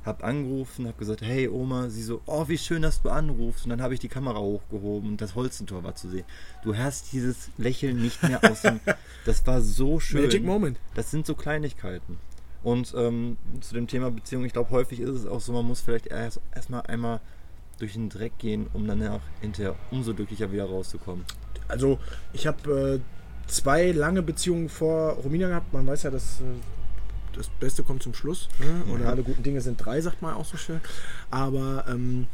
Hab 0.04 0.22
angerufen, 0.22 0.86
hab 0.86 0.98
gesagt, 0.98 1.22
hey 1.22 1.48
Oma, 1.48 1.88
sie 1.88 2.02
so, 2.02 2.20
oh, 2.26 2.46
wie 2.48 2.58
schön, 2.58 2.82
dass 2.82 3.00
du 3.02 3.08
anrufst. 3.08 3.64
Und 3.64 3.70
dann 3.70 3.82
habe 3.82 3.94
ich 3.94 4.00
die 4.00 4.08
Kamera 4.08 4.38
hochgehoben 4.38 5.12
und 5.12 5.20
das 5.20 5.34
Holzentor 5.34 5.82
war 5.82 5.94
zu 5.94 6.08
sehen. 6.10 6.24
Du 6.62 6.76
hast 6.76 7.12
dieses 7.12 7.50
Lächeln 7.56 8.00
nicht 8.00 8.22
mehr 8.22 8.40
aus 8.50 8.62
dem. 8.62 8.80
Das 9.24 9.46
war 9.46 9.62
so 9.62 10.00
schön. 10.00 10.24
Magic 10.24 10.44
Moment. 10.44 10.78
Das 10.94 11.10
sind 11.10 11.24
so 11.24 11.34
Kleinigkeiten. 11.34 12.18
Und 12.62 12.94
ähm, 12.94 13.38
zu 13.60 13.74
dem 13.74 13.86
Thema 13.86 14.10
Beziehung, 14.10 14.44
ich 14.44 14.52
glaube, 14.52 14.70
häufig 14.70 15.00
ist 15.00 15.10
es 15.10 15.26
auch 15.26 15.40
so, 15.40 15.52
man 15.52 15.66
muss 15.66 15.80
vielleicht 15.80 16.08
erst 16.08 16.40
erstmal 16.54 16.82
einmal 16.82 17.20
durch 17.78 17.94
den 17.94 18.08
Dreck 18.08 18.38
gehen, 18.38 18.66
um 18.72 18.86
dann 18.86 19.06
auch 19.08 19.20
hinterher 19.40 19.74
umso 19.90 20.14
glücklicher 20.14 20.52
wieder 20.52 20.64
rauszukommen. 20.64 21.24
Also, 21.68 21.98
ich 22.32 22.46
habe 22.46 23.00
äh, 23.00 23.50
zwei 23.50 23.92
lange 23.92 24.22
Beziehungen 24.22 24.68
vor 24.68 25.12
Romina 25.12 25.48
gehabt. 25.48 25.72
Man 25.72 25.86
weiß 25.86 26.04
ja, 26.04 26.10
dass 26.10 26.40
äh, 26.40 26.44
das 27.36 27.48
Beste 27.60 27.82
kommt 27.82 28.02
zum 28.02 28.14
Schluss. 28.14 28.48
Ne? 28.58 28.92
Oder 28.92 29.04
Ja. 29.04 29.10
alle 29.10 29.22
guten 29.22 29.42
Dinge 29.42 29.60
sind 29.60 29.76
drei, 29.84 30.00
sagt 30.00 30.22
man 30.22 30.34
auch 30.34 30.44
so 30.44 30.56
schön. 30.56 30.80
Aber 31.30 31.84
ähm, 31.88 32.26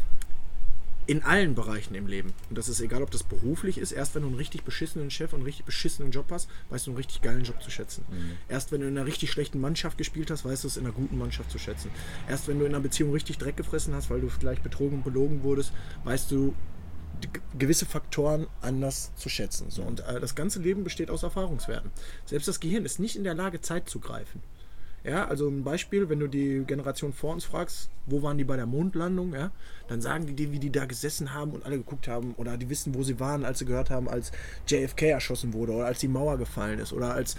in 1.07 1.25
allen 1.25 1.57
Bereichen 1.57 1.95
im 1.97 2.07
Leben. 2.07 2.33
Und 2.51 2.57
das 2.59 2.69
ist 2.69 2.81
egal, 2.81 3.03
ob 3.03 3.11
das 3.11 3.25
beruflich 3.25 3.79
ist. 3.79 3.91
Erst 3.91 4.15
wenn 4.15 4.23
du 4.23 4.29
einen 4.29 4.37
richtig 4.37 4.63
beschissenen 4.63 5.11
Chef 5.11 5.33
und 5.33 5.39
einen 5.41 5.47
richtig 5.47 5.65
beschissenen 5.67 6.13
Job 6.13 6.27
hast, 6.31 6.49
weißt 6.69 6.87
du 6.87 6.91
einen 6.93 6.99
richtig 6.99 7.21
geilen 7.21 7.43
Job 7.43 7.61
zu 7.63 7.71
schätzen. 7.71 8.05
Erst 8.49 8.71
wenn 8.71 8.81
du 8.81 8.87
in 8.87 8.97
einer 8.97 9.07
richtig 9.07 9.31
schlechten 9.33 9.61
Mannschaft 9.61 9.99
gespielt 9.99 10.31
hast, 10.31 10.45
weißt 10.45 10.63
du 10.63 10.69
es 10.69 10.77
in 10.77 10.85
einer 10.85 10.95
guten 10.95 11.19
Mannschaft 11.19 11.51
zu 11.51 11.59
schätzen. 11.59 11.91
Erst 12.29 12.47
wenn 12.47 12.61
du 12.61 12.65
in 12.65 12.73
einer 12.75 12.83
Beziehung 12.83 13.13
richtig 13.13 13.39
Dreck 13.39 13.57
gefressen 13.57 13.93
hast, 13.95 14.09
weil 14.11 14.21
du 14.21 14.29
vielleicht 14.29 14.63
betrogen 14.63 14.99
und 14.99 15.05
belogen 15.05 15.43
wurdest, 15.43 15.73
weißt 16.05 16.31
du 16.31 16.55
gewisse 17.59 17.87
Faktoren 17.87 18.47
anders 18.61 19.11
zu 19.17 19.29
schätzen. 19.29 19.69
So, 19.71 19.83
und 19.83 20.01
äh, 20.01 20.21
das 20.21 20.35
ganze 20.35 20.61
Leben 20.61 20.85
besteht 20.85 21.11
aus 21.11 21.23
Erfahrungswerten. 21.23 21.91
Selbst 22.25 22.47
das 22.49 22.61
Gehirn 22.61 22.85
ist 22.85 23.01
nicht 23.01 23.17
in 23.17 23.25
der 23.25 23.35
Lage, 23.35 23.61
Zeit 23.61 23.91
zu 23.91 23.99
greifen. 24.01 24.43
Ja, 25.03 25.27
also 25.27 25.49
ein 25.49 25.65
Beispiel, 25.65 26.09
wenn 26.11 26.21
du 26.21 26.27
die 26.27 26.63
Generation 26.67 27.13
vor 27.13 27.33
uns 27.33 27.45
fragst, 27.45 27.89
wo 28.07 28.23
waren 28.23 28.37
die 28.37 28.45
bei 28.45 28.57
der 28.57 28.67
Mondlandung, 28.67 29.33
ja, 29.33 29.51
dann 29.89 30.03
sagen 30.03 30.27
die 30.27 30.35
dir, 30.35 30.53
wie 30.53 30.59
die 30.59 30.71
da 30.71 30.85
gesessen 30.85 31.33
haben 31.33 31.53
und 31.53 31.65
alle 31.65 31.79
geguckt 31.79 32.07
haben 32.07 32.35
oder 32.37 32.59
die 32.59 32.69
wissen, 32.69 32.95
wo 32.95 33.03
sie 33.03 33.19
waren, 33.19 33.45
als 33.45 33.61
sie 33.61 33.65
gehört 33.65 33.89
haben, 33.89 34.09
als 34.09 34.31
JFK 34.67 35.09
erschossen 35.09 35.55
wurde 35.55 35.73
oder 35.73 35.87
als 35.87 36.01
die 36.01 36.09
Mauer 36.09 36.37
gefallen 36.37 36.79
ist 36.79 36.93
oder 36.93 37.15
als 37.15 37.37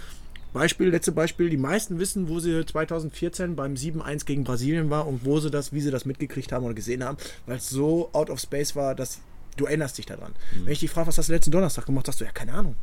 Beispiel, 0.52 0.88
letzte 0.88 1.12
Beispiel, 1.12 1.48
die 1.48 1.56
meisten 1.56 1.98
wissen, 1.98 2.28
wo 2.28 2.40
sie 2.40 2.66
2014 2.66 3.56
beim 3.56 3.74
7-1 3.74 4.26
gegen 4.26 4.44
Brasilien 4.44 4.90
war 4.90 5.06
und 5.06 5.24
wo 5.24 5.38
sie 5.38 5.50
das, 5.50 5.72
wie 5.72 5.80
sie 5.80 5.90
das 5.90 6.04
mitgekriegt 6.04 6.52
haben 6.52 6.64
oder 6.64 6.74
gesehen 6.74 7.04
haben, 7.04 7.16
weil 7.46 7.56
es 7.56 7.70
so 7.70 8.10
out 8.12 8.28
of 8.28 8.40
space 8.40 8.76
war, 8.76 8.94
dass 8.94 9.20
du 9.56 9.66
erinnerst 9.66 9.96
dich 9.98 10.06
daran. 10.06 10.34
Wenn 10.64 10.72
ich 10.72 10.80
dich 10.80 10.90
frage, 10.90 11.06
was 11.06 11.16
hast 11.16 11.28
du 11.28 11.32
letzten 11.32 11.52
Donnerstag 11.52 11.86
gemacht, 11.86 12.06
sagst 12.06 12.20
du, 12.20 12.24
ja, 12.24 12.32
keine 12.32 12.54
Ahnung 12.54 12.74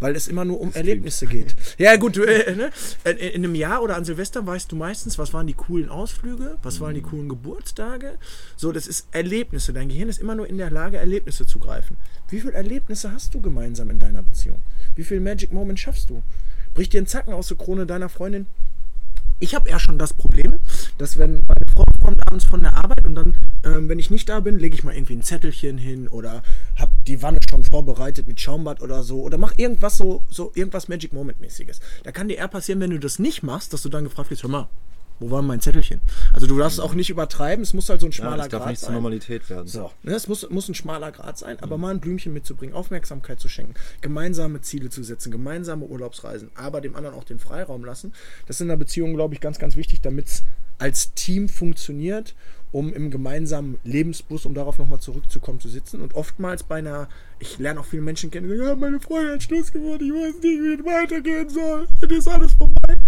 weil 0.00 0.16
es 0.16 0.28
immer 0.28 0.44
nur 0.44 0.60
um 0.60 0.72
Erlebnisse 0.72 1.26
geht. 1.26 1.56
Ja, 1.78 1.96
gut, 1.96 2.16
du, 2.16 2.22
äh, 2.22 2.54
ne? 2.54 2.70
in, 3.04 3.16
in 3.18 3.44
einem 3.44 3.54
Jahr 3.54 3.82
oder 3.82 3.96
an 3.96 4.04
Silvester 4.04 4.44
weißt 4.44 4.70
du 4.72 4.76
meistens, 4.76 5.18
was 5.18 5.32
waren 5.32 5.46
die 5.46 5.54
coolen 5.54 5.88
Ausflüge, 5.88 6.56
was 6.62 6.80
waren 6.80 6.94
die 6.94 7.02
coolen 7.02 7.28
Geburtstage. 7.28 8.18
So, 8.56 8.72
das 8.72 8.86
ist 8.86 9.08
Erlebnisse. 9.12 9.72
Dein 9.72 9.88
Gehirn 9.88 10.08
ist 10.08 10.20
immer 10.20 10.34
nur 10.34 10.48
in 10.48 10.58
der 10.58 10.70
Lage, 10.70 10.96
Erlebnisse 10.96 11.46
zu 11.46 11.58
greifen. 11.58 11.96
Wie 12.28 12.40
viele 12.40 12.54
Erlebnisse 12.54 13.12
hast 13.12 13.34
du 13.34 13.40
gemeinsam 13.40 13.90
in 13.90 13.98
deiner 13.98 14.22
Beziehung? 14.22 14.60
Wie 14.96 15.04
viel 15.04 15.20
Magic 15.20 15.52
Moment 15.52 15.78
schaffst 15.78 16.10
du? 16.10 16.22
Bricht 16.74 16.92
dir 16.92 17.00
ein 17.00 17.06
Zacken 17.06 17.32
aus 17.32 17.48
der 17.48 17.56
Krone 17.56 17.86
deiner 17.86 18.08
Freundin? 18.08 18.46
Ich 19.40 19.54
habe 19.54 19.68
eher 19.68 19.78
schon 19.78 19.98
das 19.98 20.12
Problem, 20.12 20.58
dass 20.98 21.16
wenn 21.16 21.44
meine 21.46 21.66
Frau 21.72 21.84
kommt 22.02 22.26
abends 22.26 22.44
von 22.44 22.60
der 22.60 22.74
Arbeit 22.74 23.06
und 23.06 23.14
dann, 23.14 23.36
ähm, 23.64 23.88
wenn 23.88 23.98
ich 23.98 24.10
nicht 24.10 24.28
da 24.28 24.40
bin, 24.40 24.58
lege 24.58 24.74
ich 24.74 24.84
mal 24.84 24.94
irgendwie 24.94 25.14
ein 25.16 25.22
Zettelchen 25.22 25.78
hin 25.78 26.08
oder 26.08 26.42
habe 26.76 26.92
die 27.06 27.22
Wanne 27.22 27.38
schon 27.48 27.64
vorbereitet 27.64 28.26
mit 28.26 28.40
Schaumbad 28.40 28.80
oder 28.80 29.02
so 29.02 29.22
oder 29.22 29.38
mach 29.38 29.54
irgendwas 29.56 29.96
so, 29.96 30.22
so 30.28 30.52
irgendwas 30.54 30.88
Magic 30.88 31.12
Moment 31.12 31.40
mäßiges. 31.40 31.80
Da 32.04 32.12
kann 32.12 32.28
dir 32.28 32.36
eher 32.36 32.48
passieren, 32.48 32.80
wenn 32.80 32.90
du 32.90 32.98
das 32.98 33.18
nicht 33.18 33.42
machst, 33.42 33.72
dass 33.72 33.82
du 33.82 33.88
dann 33.88 34.04
gefragt 34.04 34.30
wirst, 34.30 34.42
hör 34.42 34.50
mal, 34.50 34.68
wo 35.20 35.30
war 35.30 35.42
mein 35.42 35.60
Zettelchen? 35.60 36.00
Also 36.32 36.46
du 36.46 36.56
darfst 36.58 36.80
auch 36.80 36.94
nicht 36.94 37.10
übertreiben, 37.10 37.62
es 37.62 37.74
muss 37.74 37.88
halt 37.88 38.00
so 38.00 38.06
ein 38.06 38.12
Ja, 38.12 38.18
schmaler 38.18 38.36
das 38.36 38.48
darf 38.48 38.62
Grad 38.62 38.70
nicht 38.70 38.80
zur. 38.82 38.92
Normalität 38.92 39.50
werden. 39.50 39.66
So, 39.66 39.90
ne, 40.02 40.14
es 40.14 40.28
muss, 40.28 40.48
muss 40.48 40.68
ein 40.68 40.74
schmaler 40.74 41.10
Grad 41.10 41.38
sein, 41.38 41.58
aber 41.60 41.76
mal 41.76 41.90
ein 41.90 42.00
Blümchen 42.00 42.32
mitzubringen, 42.32 42.74
Aufmerksamkeit 42.74 43.40
zu 43.40 43.48
schenken, 43.48 43.74
gemeinsame 44.00 44.60
Ziele 44.60 44.90
zu 44.90 45.02
setzen, 45.02 45.32
gemeinsame 45.32 45.86
Urlaubsreisen, 45.86 46.50
aber 46.54 46.80
dem 46.80 46.94
anderen 46.94 47.16
auch 47.16 47.24
den 47.24 47.40
Freiraum 47.40 47.84
lassen. 47.84 48.12
Das 48.46 48.56
ist 48.56 48.60
in 48.60 48.70
einer 48.70 48.76
Beziehung, 48.78 49.14
glaube 49.14 49.34
ich, 49.34 49.40
ganz, 49.40 49.58
ganz 49.58 49.74
wichtig, 49.74 50.00
damit 50.02 50.28
es 50.28 50.44
als 50.78 51.12
Team 51.14 51.48
funktioniert, 51.48 52.36
um 52.72 52.92
im 52.92 53.10
gemeinsamen 53.10 53.78
Lebensbus, 53.84 54.46
um 54.46 54.54
darauf 54.54 54.78
nochmal 54.78 55.00
zurückzukommen, 55.00 55.60
zu 55.60 55.68
sitzen. 55.68 56.00
Und 56.00 56.14
oftmals 56.14 56.62
bei 56.62 56.76
einer, 56.76 57.08
ich 57.38 57.58
lerne 57.58 57.80
auch 57.80 57.86
viele 57.86 58.02
Menschen 58.02 58.30
kennen, 58.30 58.48
die 58.48 58.56
sagen, 58.56 58.68
ja, 58.68 58.76
meine 58.76 59.00
Freundin 59.00 59.34
hat 59.34 59.42
Schluss 59.42 59.72
geworden, 59.72 60.04
ich 60.04 60.12
weiß 60.12 60.42
nicht, 60.42 60.62
wie 60.62 60.74
es 60.74 60.84
weitergehen 60.84 61.48
soll, 61.48 61.86
es 62.00 62.10
ist 62.10 62.28
alles 62.28 62.52
vorbei 62.52 63.00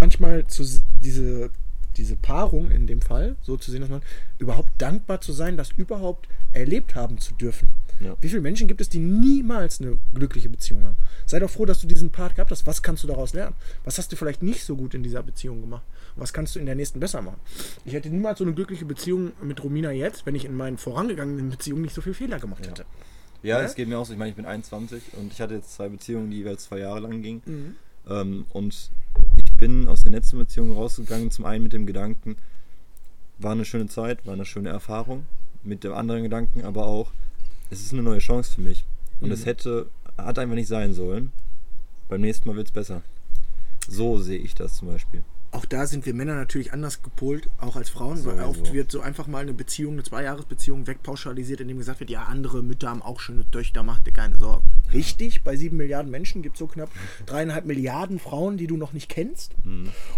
manchmal 0.00 0.46
zu 0.46 0.64
diese, 1.02 1.50
diese 1.96 2.16
Paarung 2.16 2.70
in 2.70 2.86
dem 2.86 3.00
Fall, 3.00 3.36
so 3.40 3.56
zu 3.56 3.70
sehen, 3.70 3.80
dass 3.80 3.90
man 3.90 4.02
überhaupt 4.38 4.70
dankbar 4.78 5.20
zu 5.20 5.32
sein, 5.32 5.56
das 5.56 5.70
überhaupt 5.70 6.28
erlebt 6.52 6.94
haben 6.94 7.18
zu 7.18 7.34
dürfen. 7.34 7.68
Ja. 8.00 8.16
Wie 8.20 8.28
viele 8.28 8.42
Menschen 8.42 8.66
gibt 8.66 8.80
es, 8.80 8.88
die 8.88 8.98
niemals 8.98 9.80
eine 9.80 9.98
glückliche 10.12 10.48
Beziehung 10.48 10.82
haben? 10.82 10.96
Sei 11.26 11.38
doch 11.38 11.48
froh, 11.48 11.64
dass 11.64 11.80
du 11.80 11.86
diesen 11.86 12.10
Part 12.10 12.34
gehabt 12.34 12.50
hast. 12.50 12.66
Was 12.66 12.82
kannst 12.82 13.04
du 13.04 13.06
daraus 13.06 13.34
lernen? 13.34 13.54
Was 13.84 13.98
hast 13.98 14.10
du 14.10 14.16
vielleicht 14.16 14.42
nicht 14.42 14.64
so 14.64 14.76
gut 14.76 14.94
in 14.94 15.02
dieser 15.02 15.22
Beziehung 15.22 15.60
gemacht? 15.60 15.84
Was 16.16 16.32
kannst 16.32 16.54
du 16.54 16.60
in 16.60 16.66
der 16.66 16.74
nächsten 16.76 17.00
besser 17.00 17.22
machen? 17.22 17.38
Ich 17.84 17.92
hätte 17.92 18.08
niemals 18.08 18.38
so 18.38 18.44
eine 18.44 18.54
glückliche 18.54 18.84
Beziehung 18.84 19.32
mit 19.42 19.62
Romina 19.64 19.90
jetzt, 19.90 20.26
wenn 20.26 20.34
ich 20.34 20.44
in 20.44 20.56
meinen 20.56 20.78
vorangegangenen 20.78 21.50
Beziehungen 21.50 21.82
nicht 21.82 21.94
so 21.94 22.02
viele 22.02 22.14
Fehler 22.14 22.38
gemacht 22.38 22.66
hätte. 22.66 22.84
Ja, 23.42 23.58
Ja? 23.58 23.64
es 23.64 23.74
geht 23.74 23.88
mir 23.88 23.98
auch 23.98 24.06
so. 24.06 24.12
Ich 24.12 24.18
meine, 24.18 24.30
ich 24.30 24.36
bin 24.36 24.46
21 24.46 25.02
und 25.18 25.32
ich 25.32 25.40
hatte 25.40 25.54
jetzt 25.54 25.74
zwei 25.74 25.88
Beziehungen, 25.88 26.30
die 26.30 26.38
jeweils 26.38 26.64
zwei 26.64 26.78
Jahre 26.78 27.00
lang 27.00 27.22
gingen. 27.22 27.42
Mhm. 27.44 27.76
Ähm, 28.08 28.44
und 28.52 28.90
ich 29.44 29.52
bin 29.54 29.88
aus 29.88 30.02
der 30.02 30.12
letzten 30.12 30.38
Beziehung 30.38 30.72
rausgegangen, 30.72 31.30
zum 31.30 31.44
einen 31.46 31.64
mit 31.64 31.72
dem 31.72 31.84
Gedanken, 31.86 32.36
war 33.38 33.52
eine 33.52 33.64
schöne 33.64 33.88
Zeit, 33.88 34.24
war 34.26 34.34
eine 34.34 34.44
schöne 34.44 34.68
Erfahrung. 34.68 35.26
Mit 35.64 35.82
dem 35.82 35.94
anderen 35.94 36.22
Gedanken 36.22 36.62
aber 36.62 36.86
auch, 36.86 37.10
es 37.70 37.80
ist 37.80 37.92
eine 37.92 38.02
neue 38.02 38.18
Chance 38.20 38.52
für 38.54 38.60
mich. 38.60 38.84
Und 39.20 39.30
es 39.30 39.46
hätte, 39.46 39.88
hat 40.18 40.38
einfach 40.38 40.54
nicht 40.54 40.68
sein 40.68 40.92
sollen. 40.92 41.32
Beim 42.08 42.20
nächsten 42.20 42.48
Mal 42.48 42.56
wird 42.56 42.66
es 42.68 42.72
besser. 42.72 43.02
So 43.88 44.18
sehe 44.18 44.38
ich 44.38 44.54
das 44.54 44.76
zum 44.76 44.88
Beispiel. 44.88 45.24
Auch 45.54 45.64
da 45.66 45.86
sind 45.86 46.04
wir 46.04 46.14
Männer 46.14 46.34
natürlich 46.34 46.72
anders 46.72 47.00
gepolt, 47.02 47.48
auch 47.60 47.76
als 47.76 47.88
Frauen, 47.88 48.16
Sowieso. 48.16 48.44
oft 48.44 48.72
wird 48.72 48.90
so 48.90 49.00
einfach 49.00 49.28
mal 49.28 49.38
eine 49.42 49.52
Beziehung, 49.52 49.92
eine 49.92 50.02
Zweijahresbeziehung 50.02 50.88
wegpauschalisiert, 50.88 51.60
indem 51.60 51.78
gesagt 51.78 52.00
wird, 52.00 52.10
ja, 52.10 52.24
andere 52.24 52.60
Mütter 52.60 52.88
haben 52.90 53.02
auch 53.02 53.20
schöne 53.20 53.48
Töchter, 53.52 53.84
mach 53.84 54.00
dir 54.00 54.10
keine 54.12 54.36
Sorgen. 54.36 54.64
Richtig, 54.92 55.44
bei 55.44 55.56
sieben 55.56 55.76
Milliarden 55.76 56.10
Menschen 56.10 56.42
gibt 56.42 56.56
es 56.56 56.58
so 56.58 56.66
knapp 56.66 56.90
dreieinhalb 57.26 57.66
Milliarden 57.66 58.18
Frauen, 58.18 58.56
die 58.56 58.66
du 58.66 58.76
noch 58.76 58.92
nicht 58.92 59.08
kennst. 59.08 59.52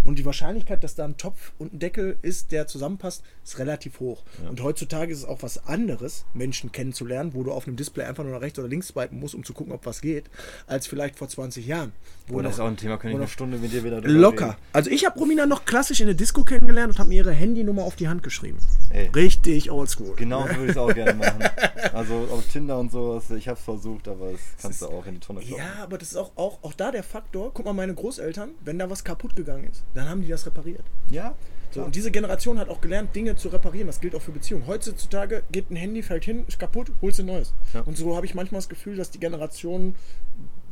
Und 0.05 0.19
die 0.19 0.25
Wahrscheinlichkeit, 0.25 0.83
dass 0.83 0.95
da 0.95 1.05
ein 1.05 1.19
Topf 1.19 1.53
und 1.59 1.75
ein 1.75 1.79
Deckel 1.81 2.17
ist, 2.23 2.51
der 2.53 2.67
zusammenpasst, 2.67 3.23
ist 3.45 3.59
relativ 3.59 4.01
hoch. 4.01 4.23
Und 4.49 4.63
heutzutage 4.63 5.13
ist 5.13 5.19
es 5.19 5.25
auch 5.27 5.43
was 5.43 5.67
anderes, 5.67 6.25
Menschen 6.33 6.73
kennenzulernen, 6.73 7.35
wo 7.35 7.43
du 7.43 7.53
auf 7.53 7.67
einem 7.67 7.77
Display 7.77 8.05
einfach 8.05 8.25
nur 8.25 8.33
nach 8.33 8.41
rechts 8.41 8.59
oder 8.59 8.69
links 8.69 8.89
swipen 8.89 9.21
musst, 9.21 9.35
um 9.35 9.45
zu 9.45 9.53
gucken, 9.53 9.75
ob 9.75 9.85
was 9.85 10.01
geht, 10.01 10.31
als 10.67 10.87
vielleicht 10.87 11.17
vor 11.17 11.29
20 11.29 11.67
Jahren. 11.67 11.93
Wo 12.27 12.39
Oh, 12.39 12.43
das 12.43 12.53
ist 12.53 12.59
noch- 12.59 12.65
auch 12.65 12.69
ein 12.71 12.77
Thema, 12.79 12.97
kann 12.97 13.11
ich 13.11 13.15
wo 13.15 13.19
eine 13.19 13.25
noch- 13.27 13.31
Stunde 13.31 13.59
mit 13.59 13.73
dir 13.73 13.85
wieder 13.85 14.01
drüber 14.01 14.13
Locker. 14.19 14.47
reden. 14.49 14.57
Also 14.73 14.91
ich 14.91 15.05
habe 15.07 15.19
Romina 15.27 15.45
noch 15.45 15.65
klassisch 15.65 15.99
in 16.01 16.07
der 16.07 16.15
Disco 16.15 16.45
kennengelernt 16.45 16.93
und 16.93 16.99
habe 17.01 17.09
mir 17.09 17.17
ihre 17.17 17.33
Handynummer 17.33 17.83
auf 17.83 17.97
die 17.97 18.07
Hand 18.07 18.23
geschrieben. 18.23 18.59
Ey. 18.91 19.09
Richtig 19.09 19.73
oldschool. 19.73 20.15
Genau 20.15 20.43
so 20.43 20.49
würde 20.51 20.65
ich 20.67 20.71
es 20.71 20.77
auch 20.77 20.95
gerne 20.95 21.15
machen. 21.15 21.43
Also 21.93 22.15
auf 22.31 22.47
Tinder 22.53 22.79
und 22.79 22.93
sowas, 22.93 23.31
ich 23.31 23.49
habe 23.49 23.59
es 23.59 23.65
versucht, 23.65 24.07
aber 24.07 24.33
das 24.33 24.41
kannst 24.61 24.83
du 24.83 24.87
auch 24.87 25.07
in 25.07 25.15
die 25.15 25.21
Tonne 25.21 25.41
kloppen. 25.41 25.65
Ja, 25.65 25.83
aber 25.83 25.97
das 25.99 26.11
ist 26.11 26.17
auch, 26.17 26.31
auch, 26.37 26.63
auch 26.63 26.75
da 26.75 26.91
der 26.91 27.03
Faktor. 27.03 27.53
Guck 27.55 27.65
mal, 27.65 27.73
meine 27.73 27.95
Großeltern, 27.95 28.51
wenn 28.65 28.79
da 28.79 28.91
was 28.91 29.03
kaputt 29.03 29.35
gegangen 29.35 29.69
ist, 29.71 29.83
dann 29.95 30.09
haben 30.09 30.21
die 30.21 30.29
das 30.29 30.45
repariert. 30.47 30.85
Ja, 31.11 31.35
So, 31.73 31.83
und 31.83 31.95
diese 31.95 32.11
Generation 32.11 32.59
hat 32.59 32.69
auch 32.69 32.81
gelernt, 32.81 33.17
Dinge 33.17 33.35
zu 33.37 33.49
reparieren. 33.49 33.87
Das 33.87 34.01
gilt 34.01 34.15
auch 34.15 34.21
für 34.21 34.33
Beziehungen. 34.33 34.67
Heutzutage 34.67 35.43
geht 35.51 35.71
ein 35.71 35.77
Handy, 35.77 36.03
fällt 36.03 36.25
hin, 36.25 36.45
ist 36.47 36.59
kaputt, 36.59 36.93
holst 37.01 37.19
ein 37.21 37.27
neues. 37.27 37.55
Ja. 37.73 37.81
Und 37.81 37.97
so 37.97 38.15
habe 38.15 38.27
ich 38.27 38.35
manchmal 38.35 38.59
das 38.61 38.69
Gefühl, 38.69 38.97
dass 38.97 39.11
die 39.11 39.21
Generation 39.21 39.95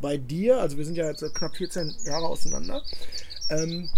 bei 0.03 0.19
dir, 0.19 0.61
also 0.61 0.77
wir 0.77 0.85
sind 0.85 0.97
ja 0.97 1.09
jetzt 1.09 1.25
knapp 1.35 1.57
14 1.57 1.95
Jahre 2.05 2.27
auseinander, 2.27 2.83
ähm, 3.51 3.89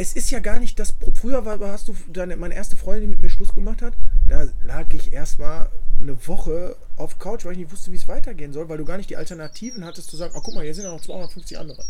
es 0.00 0.14
ist 0.14 0.30
ja 0.30 0.38
gar 0.38 0.58
nicht 0.58 0.78
das. 0.78 0.94
Früher 1.12 1.44
war, 1.44 1.60
hast 1.60 1.88
du 1.88 1.94
deine, 2.08 2.36
meine 2.36 2.54
erste 2.54 2.74
Freundin, 2.74 3.02
die 3.02 3.08
mit 3.08 3.22
mir 3.22 3.28
Schluss 3.28 3.54
gemacht 3.54 3.82
hat, 3.82 3.92
da 4.28 4.46
lag 4.64 4.86
ich 4.94 5.12
erstmal 5.12 5.68
eine 6.00 6.26
Woche 6.26 6.76
auf 6.96 7.18
Couch, 7.18 7.44
weil 7.44 7.52
ich 7.52 7.58
nicht 7.58 7.70
wusste, 7.70 7.92
wie 7.92 7.96
es 7.96 8.08
weitergehen 8.08 8.54
soll, 8.54 8.70
weil 8.70 8.78
du 8.78 8.86
gar 8.86 8.96
nicht 8.96 9.10
die 9.10 9.18
Alternativen 9.18 9.84
hattest 9.84 10.08
zu 10.08 10.16
sagen, 10.16 10.32
oh 10.34 10.40
guck 10.42 10.54
mal, 10.54 10.64
hier 10.64 10.74
sind 10.74 10.84
ja 10.84 10.90
noch 10.90 11.02
250 11.02 11.58
andere. 11.58 11.84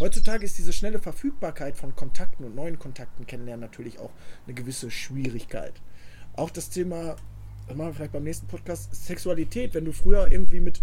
Heutzutage 0.00 0.44
ist 0.44 0.58
diese 0.58 0.72
schnelle 0.72 0.98
Verfügbarkeit 0.98 1.76
von 1.76 1.94
Kontakten 1.94 2.44
und 2.44 2.56
neuen 2.56 2.80
Kontakten 2.80 3.28
kennenlernen 3.28 3.60
natürlich 3.60 4.00
auch 4.00 4.10
eine 4.46 4.54
gewisse 4.54 4.90
Schwierigkeit. 4.90 5.74
Auch 6.34 6.50
das 6.50 6.68
Thema, 6.68 7.14
das 7.68 7.76
machen 7.76 7.90
wir 7.90 7.94
vielleicht 7.94 8.12
beim 8.12 8.24
nächsten 8.24 8.48
Podcast, 8.48 8.92
Sexualität, 8.92 9.74
wenn 9.74 9.84
du 9.84 9.92
früher 9.92 10.32
irgendwie 10.32 10.58
mit 10.58 10.80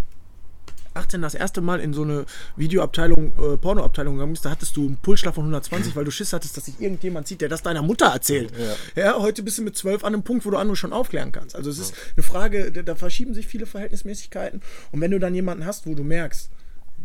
18 0.93 1.21
das 1.21 1.35
erste 1.35 1.61
Mal 1.61 1.79
in 1.79 1.93
so 1.93 2.03
eine 2.03 2.25
Videoabteilung, 2.55 3.33
äh, 3.37 3.57
Pornoabteilung 3.57 4.15
gegangen 4.15 4.33
bist, 4.33 4.45
da 4.45 4.51
hattest 4.51 4.75
du 4.77 4.87
einen 4.87 4.97
Pulsschlag 4.97 5.35
von 5.35 5.43
120, 5.43 5.95
weil 5.95 6.05
du 6.05 6.11
Schiss 6.11 6.33
hattest, 6.33 6.57
dass 6.57 6.65
sich 6.65 6.79
irgendjemand 6.79 7.27
sieht, 7.27 7.41
der 7.41 7.49
das 7.49 7.61
deiner 7.61 7.81
Mutter 7.81 8.07
erzählt. 8.07 8.51
Ja. 8.95 9.19
heute 9.19 9.43
bist 9.43 9.57
du 9.57 9.61
mit 9.61 9.75
12 9.77 10.03
an 10.03 10.13
einem 10.13 10.23
Punkt, 10.23 10.45
wo 10.45 10.49
du 10.49 10.57
andere 10.57 10.75
schon 10.75 10.93
aufklären 10.93 11.31
kannst. 11.31 11.55
Also 11.55 11.69
es 11.69 11.79
ist 11.79 11.93
eine 12.15 12.23
Frage, 12.23 12.71
da, 12.71 12.81
da 12.81 12.95
verschieben 12.95 13.33
sich 13.33 13.47
viele 13.47 13.65
Verhältnismäßigkeiten. 13.65 14.61
Und 14.91 15.01
wenn 15.01 15.11
du 15.11 15.19
dann 15.19 15.35
jemanden 15.35 15.65
hast, 15.65 15.85
wo 15.85 15.95
du 15.95 16.03
merkst, 16.03 16.49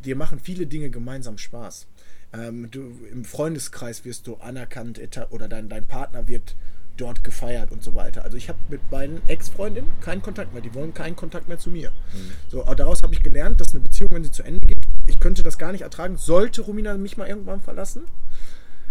dir 0.05 0.17
machen 0.17 0.39
viele 0.39 0.67
Dinge 0.67 0.91
gemeinsam 0.91 1.39
Spaß. 1.39 1.87
Ähm, 2.33 2.71
du, 2.71 2.93
Im 3.11 3.25
Freundeskreis 3.25 4.05
wirst 4.05 4.27
du 4.27 4.37
anerkannt 4.37 5.01
oder 5.31 5.49
dein, 5.49 5.69
dein 5.69 5.87
Partner 5.87 6.27
wird 6.29 6.57
dort 6.97 7.25
gefeiert 7.25 7.73
und 7.73 7.83
so 7.83 7.95
weiter. 7.95 8.25
Also 8.25 8.37
ich 8.37 8.49
habe 8.49 8.59
mit 8.69 8.81
meinen 8.91 9.21
Ex-Freundinnen 9.29 9.93
keinen 10.01 10.23
Kontakt 10.23 10.53
mehr. 10.53 10.63
Die 10.63 10.75
wollen 10.75 10.95
keinen 10.95 11.17
Kontakt 11.17 11.49
mehr 11.49 11.59
zu 11.59 11.71
mir. 11.71 11.91
Mhm. 11.91 12.33
So, 12.49 12.63
daraus 12.75 13.03
habe 13.03 13.15
ich 13.15 13.23
gelernt, 13.23 13.61
dass 13.61 13.73
eine 13.73 13.81
Beziehung, 13.81 14.11
wenn 14.13 14.25
sie 14.25 14.31
zu 14.31 14.43
Ende 14.43 14.65
geht, 14.67 14.87
ich 15.07 15.19
könnte 15.21 15.43
das 15.43 15.59
gar 15.59 15.73
nicht 15.73 15.83
ertragen. 15.83 16.17
Sollte 16.17 16.63
Romina 16.63 16.97
mich 16.97 17.17
mal 17.17 17.29
irgendwann 17.29 17.61
verlassen, 17.61 18.05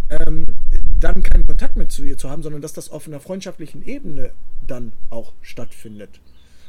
ähm, 0.10 0.46
dann 1.00 1.24
keinen 1.24 1.46
Kontakt 1.48 1.78
mehr 1.78 1.90
zu 1.90 2.04
ihr 2.04 2.18
zu 2.18 2.30
haben, 2.30 2.44
sondern 2.44 2.62
dass 2.62 2.74
das 2.74 2.90
auf 2.90 3.08
einer 3.08 3.20
freundschaftlichen 3.20 3.84
Ebene 3.84 4.32
dann 4.68 4.94
auch 5.10 5.34
stattfindet. 5.42 6.20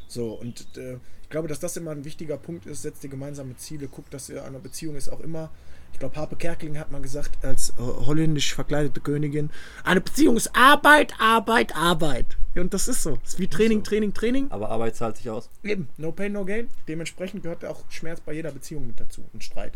So, 0.07 0.33
und 0.33 0.77
äh, 0.77 0.97
ich 1.21 1.29
glaube, 1.29 1.47
dass 1.47 1.59
das 1.59 1.75
immer 1.75 1.91
ein 1.91 2.05
wichtiger 2.05 2.37
Punkt 2.37 2.65
ist. 2.65 2.83
Setzt 2.83 3.03
dir 3.03 3.09
gemeinsame 3.09 3.57
Ziele, 3.57 3.87
guckt, 3.87 4.13
dass 4.13 4.29
ihr 4.29 4.45
einer 4.45 4.59
Beziehung 4.59 4.95
ist 4.95 5.09
auch 5.09 5.19
immer 5.19 5.49
ich 5.95 5.99
glaube, 5.99 6.17
Harpe 6.17 6.35
Kerkeling 6.35 6.77
hat 6.77 6.91
mal 6.91 7.01
gesagt, 7.01 7.45
als 7.45 7.69
äh, 7.69 7.73
holländisch 7.77 8.53
verkleidete 8.53 8.99
Königin, 8.99 9.49
eine 9.85 10.01
Beziehung 10.01 10.35
ist 10.35 10.53
Arbeit, 10.53 11.13
Arbeit, 11.21 11.73
Arbeit. 11.73 12.37
Und 12.53 12.73
das 12.73 12.89
ist 12.89 13.01
so. 13.01 13.15
Das 13.23 13.35
ist 13.35 13.39
wie 13.39 13.47
Training, 13.47 13.77
so. 13.77 13.91
Training, 13.91 14.13
Training. 14.13 14.51
Aber 14.51 14.71
Arbeit 14.71 14.97
zahlt 14.97 15.15
sich 15.15 15.29
aus. 15.29 15.49
Eben, 15.63 15.87
no 15.95 16.11
pain, 16.11 16.33
no 16.33 16.43
gain. 16.43 16.67
Dementsprechend 16.89 17.43
gehört 17.43 17.63
auch 17.63 17.81
Schmerz 17.87 18.19
bei 18.19 18.33
jeder 18.33 18.51
Beziehung 18.51 18.87
mit 18.87 18.99
dazu 18.99 19.23
und 19.31 19.41
Streit. 19.41 19.71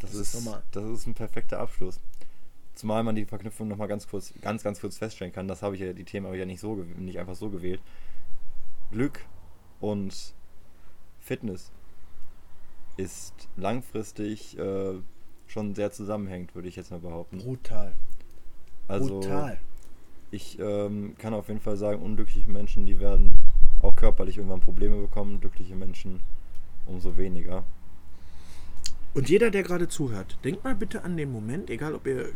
Das, 0.00 0.10
das 0.10 0.20
ist, 0.20 0.34
ist 0.34 0.44
normal. 0.44 0.62
Das 0.72 0.84
ist 0.84 1.06
ein 1.06 1.14
perfekter 1.14 1.58
Abschluss. 1.58 2.00
Zumal 2.74 3.02
man 3.02 3.14
die 3.14 3.24
Verknüpfung 3.24 3.66
nochmal 3.66 3.88
ganz 3.88 4.06
kurz, 4.06 4.34
ganz, 4.42 4.62
ganz 4.62 4.78
kurz 4.82 4.98
feststellen 4.98 5.32
kann. 5.32 5.48
Das 5.48 5.62
habe 5.62 5.74
ich 5.74 5.80
ja, 5.80 5.94
die 5.94 6.04
Themen 6.04 6.26
habe 6.26 6.36
ich 6.36 6.40
ja 6.40 6.46
nicht 6.46 6.60
so 6.60 6.74
nicht 6.98 7.18
einfach 7.18 7.34
so 7.34 7.48
gewählt. 7.48 7.80
Glück 8.90 9.20
und 9.80 10.34
Fitness 11.18 11.72
ist 12.98 13.48
langfristig 13.56 14.58
äh, 14.58 14.96
schon 15.46 15.74
sehr 15.74 15.92
zusammenhängt, 15.92 16.54
würde 16.54 16.68
ich 16.68 16.76
jetzt 16.76 16.90
mal 16.90 17.00
behaupten. 17.00 17.38
Brutal. 17.38 17.92
Also, 18.88 19.20
Brutal. 19.20 19.58
Ich 20.30 20.58
ähm, 20.58 21.14
kann 21.18 21.34
auf 21.34 21.48
jeden 21.48 21.60
Fall 21.60 21.76
sagen, 21.76 22.02
unglückliche 22.02 22.50
Menschen, 22.50 22.86
die 22.86 22.98
werden 22.98 23.30
auch 23.82 23.94
körperlich 23.94 24.38
irgendwann 24.38 24.60
Probleme 24.60 24.96
bekommen, 24.96 25.40
glückliche 25.40 25.74
Menschen 25.74 26.20
umso 26.86 27.16
weniger. 27.16 27.64
Und 29.14 29.28
jeder, 29.28 29.50
der 29.50 29.62
gerade 29.62 29.88
zuhört, 29.88 30.38
denkt 30.44 30.64
mal 30.64 30.74
bitte 30.74 31.04
an 31.04 31.16
den 31.16 31.32
Moment, 31.32 31.70
egal 31.70 31.94
ob 31.94 32.06
ihr 32.06 32.32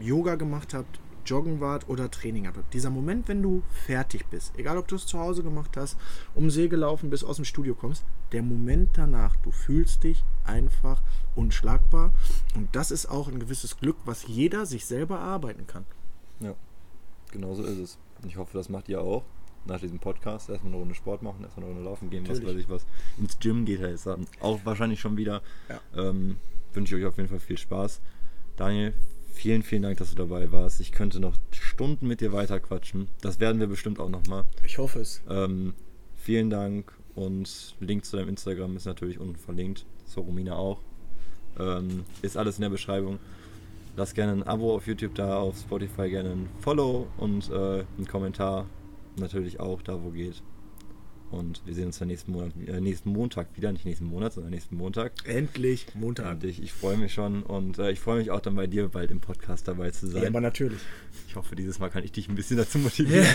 Yoga 0.00 0.34
gemacht 0.34 0.74
habt, 0.74 0.98
Joggen 1.26 1.60
wart 1.60 1.88
oder 1.88 2.10
Training 2.10 2.46
habt. 2.46 2.72
Dieser 2.72 2.90
Moment, 2.90 3.28
wenn 3.28 3.42
du 3.42 3.62
fertig 3.70 4.26
bist, 4.26 4.58
egal 4.58 4.78
ob 4.78 4.88
du 4.88 4.96
es 4.96 5.06
zu 5.06 5.18
Hause 5.18 5.42
gemacht 5.42 5.76
hast, 5.76 5.98
um 6.34 6.50
See 6.50 6.68
gelaufen 6.68 7.10
bist, 7.10 7.24
aus 7.24 7.36
dem 7.36 7.44
Studio 7.44 7.74
kommst, 7.74 8.04
der 8.32 8.42
Moment 8.42 8.90
danach, 8.94 9.36
du 9.36 9.50
fühlst 9.50 10.04
dich 10.04 10.24
einfach 10.44 11.02
unschlagbar. 11.34 12.12
Und 12.54 12.74
das 12.74 12.90
ist 12.90 13.06
auch 13.06 13.28
ein 13.28 13.40
gewisses 13.40 13.76
Glück, 13.78 13.96
was 14.04 14.26
jeder 14.26 14.66
sich 14.66 14.86
selber 14.86 15.16
erarbeiten 15.16 15.66
kann. 15.66 15.84
Ja, 16.40 16.54
genau 17.32 17.54
so 17.54 17.62
ist 17.64 17.78
es. 17.78 17.98
Und 18.22 18.28
ich 18.28 18.36
hoffe, 18.36 18.56
das 18.56 18.68
macht 18.68 18.88
ihr 18.88 19.00
auch. 19.00 19.24
Nach 19.66 19.80
diesem 19.80 19.98
Podcast 19.98 20.48
erstmal 20.48 20.72
eine 20.72 20.80
Runde 20.80 20.94
Sport 20.94 21.22
machen, 21.22 21.42
erstmal 21.42 21.66
eine 21.66 21.74
Runde 21.74 21.90
laufen 21.90 22.08
gehen, 22.08 22.22
Natürlich. 22.22 22.44
was 22.44 22.54
weiß 22.54 22.60
ich 22.62 22.68
was. 22.68 22.86
Ins 23.18 23.38
Gym 23.40 23.64
geht 23.64 23.80
er 23.80 23.90
jetzt 23.90 24.06
auch 24.06 24.60
wahrscheinlich 24.64 25.00
schon 25.00 25.16
wieder. 25.16 25.42
Ja. 25.68 25.80
Ähm, 26.08 26.36
wünsche 26.72 26.96
ich 26.96 27.02
euch 27.02 27.08
auf 27.08 27.16
jeden 27.16 27.28
Fall 27.28 27.40
viel 27.40 27.58
Spaß. 27.58 28.00
Daniel, 28.54 28.94
vielen, 29.36 29.62
vielen 29.62 29.82
Dank, 29.82 29.98
dass 29.98 30.10
du 30.10 30.16
dabei 30.16 30.50
warst. 30.50 30.80
Ich 30.80 30.92
könnte 30.92 31.20
noch 31.20 31.36
Stunden 31.52 32.08
mit 32.08 32.20
dir 32.20 32.32
weiterquatschen. 32.32 33.08
Das 33.20 33.38
werden 33.38 33.60
wir 33.60 33.66
bestimmt 33.66 34.00
auch 34.00 34.08
nochmal. 34.08 34.44
Ich 34.64 34.78
hoffe 34.78 35.00
es. 35.00 35.22
Ähm, 35.28 35.74
vielen 36.16 36.50
Dank 36.50 36.92
und 37.14 37.76
Link 37.80 38.04
zu 38.04 38.16
deinem 38.16 38.30
Instagram 38.30 38.76
ist 38.76 38.86
natürlich 38.86 39.20
unten 39.20 39.36
verlinkt. 39.36 39.84
Zur 40.06 40.24
Romina 40.24 40.56
auch. 40.56 40.80
Ähm, 41.58 42.04
ist 42.22 42.36
alles 42.36 42.56
in 42.56 42.62
der 42.62 42.70
Beschreibung. 42.70 43.18
Lass 43.96 44.14
gerne 44.14 44.32
ein 44.32 44.42
Abo 44.42 44.74
auf 44.74 44.86
YouTube 44.86 45.14
da, 45.14 45.38
auf 45.38 45.58
Spotify 45.58 46.10
gerne 46.10 46.30
ein 46.30 46.48
Follow 46.60 47.06
und 47.16 47.50
äh, 47.50 47.84
einen 47.96 48.06
Kommentar. 48.06 48.66
Natürlich 49.18 49.60
auch 49.60 49.80
da, 49.82 50.02
wo 50.02 50.10
geht. 50.10 50.42
Und 51.30 51.60
wir 51.66 51.74
sehen 51.74 51.86
uns 51.86 51.98
dann 51.98 52.08
nächsten, 52.08 52.32
Monat, 52.32 52.52
äh, 52.66 52.80
nächsten 52.80 53.10
Montag 53.10 53.48
wieder, 53.56 53.72
nicht 53.72 53.84
nächsten 53.84 54.06
Monat, 54.06 54.32
sondern 54.32 54.52
nächsten 54.52 54.76
Montag. 54.76 55.12
Endlich 55.24 55.86
Montag. 55.94 56.32
Endlich. 56.32 56.62
Ich 56.62 56.72
freue 56.72 56.96
mich 56.96 57.12
schon 57.12 57.42
und 57.42 57.78
äh, 57.78 57.90
ich 57.90 57.98
freue 57.98 58.18
mich 58.18 58.30
auch 58.30 58.40
dann 58.40 58.54
bei 58.54 58.66
dir 58.66 58.88
bald 58.88 59.10
im 59.10 59.20
Podcast 59.20 59.66
dabei 59.66 59.90
zu 59.90 60.06
sein. 60.06 60.22
Ja, 60.22 60.28
aber 60.28 60.40
natürlich. 60.40 60.78
Ich 61.28 61.34
hoffe, 61.34 61.56
dieses 61.56 61.80
Mal 61.80 61.90
kann 61.90 62.04
ich 62.04 62.12
dich 62.12 62.28
ein 62.28 62.36
bisschen 62.36 62.56
dazu 62.56 62.78
motivieren. 62.78 63.26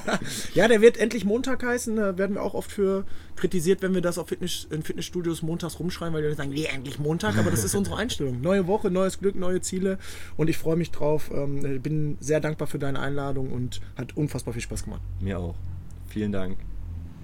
ja, 0.54 0.68
der 0.68 0.82
wird 0.82 0.98
endlich 0.98 1.24
Montag 1.24 1.62
heißen. 1.62 1.96
Da 1.96 2.18
werden 2.18 2.34
wir 2.34 2.42
auch 2.42 2.54
oft 2.54 2.70
für 2.70 3.06
kritisiert, 3.36 3.80
wenn 3.80 3.94
wir 3.94 4.02
das 4.02 4.18
auf 4.18 4.28
Fitness, 4.28 4.66
in 4.70 4.82
Fitnessstudios 4.82 5.42
montags 5.42 5.80
rumschreien, 5.80 6.12
weil 6.12 6.28
die 6.28 6.34
sagen, 6.34 6.50
nee, 6.50 6.66
endlich 6.66 6.98
Montag. 6.98 7.38
Aber 7.38 7.50
das 7.50 7.64
ist 7.64 7.74
unsere 7.74 7.96
Einstellung. 7.96 8.42
Neue 8.42 8.66
Woche, 8.66 8.90
neues 8.90 9.20
Glück, 9.20 9.36
neue 9.36 9.62
Ziele. 9.62 9.98
Und 10.36 10.50
ich 10.50 10.58
freue 10.58 10.76
mich 10.76 10.90
drauf. 10.90 11.30
Ähm, 11.32 11.80
bin 11.80 12.18
sehr 12.20 12.40
dankbar 12.40 12.68
für 12.68 12.78
deine 12.78 13.00
Einladung 13.00 13.50
und 13.50 13.80
hat 13.96 14.16
unfassbar 14.16 14.52
viel 14.52 14.62
Spaß 14.62 14.84
gemacht. 14.84 15.00
Mir 15.20 15.38
auch. 15.38 15.54
Vielen 16.08 16.32
Dank 16.32 16.58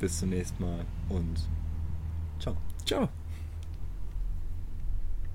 bis 0.05 0.19
zum 0.19 0.29
nächsten 0.29 0.63
Mal 0.63 0.85
und 1.09 1.49
ciao. 2.39 2.55
Ciao. 2.85 3.09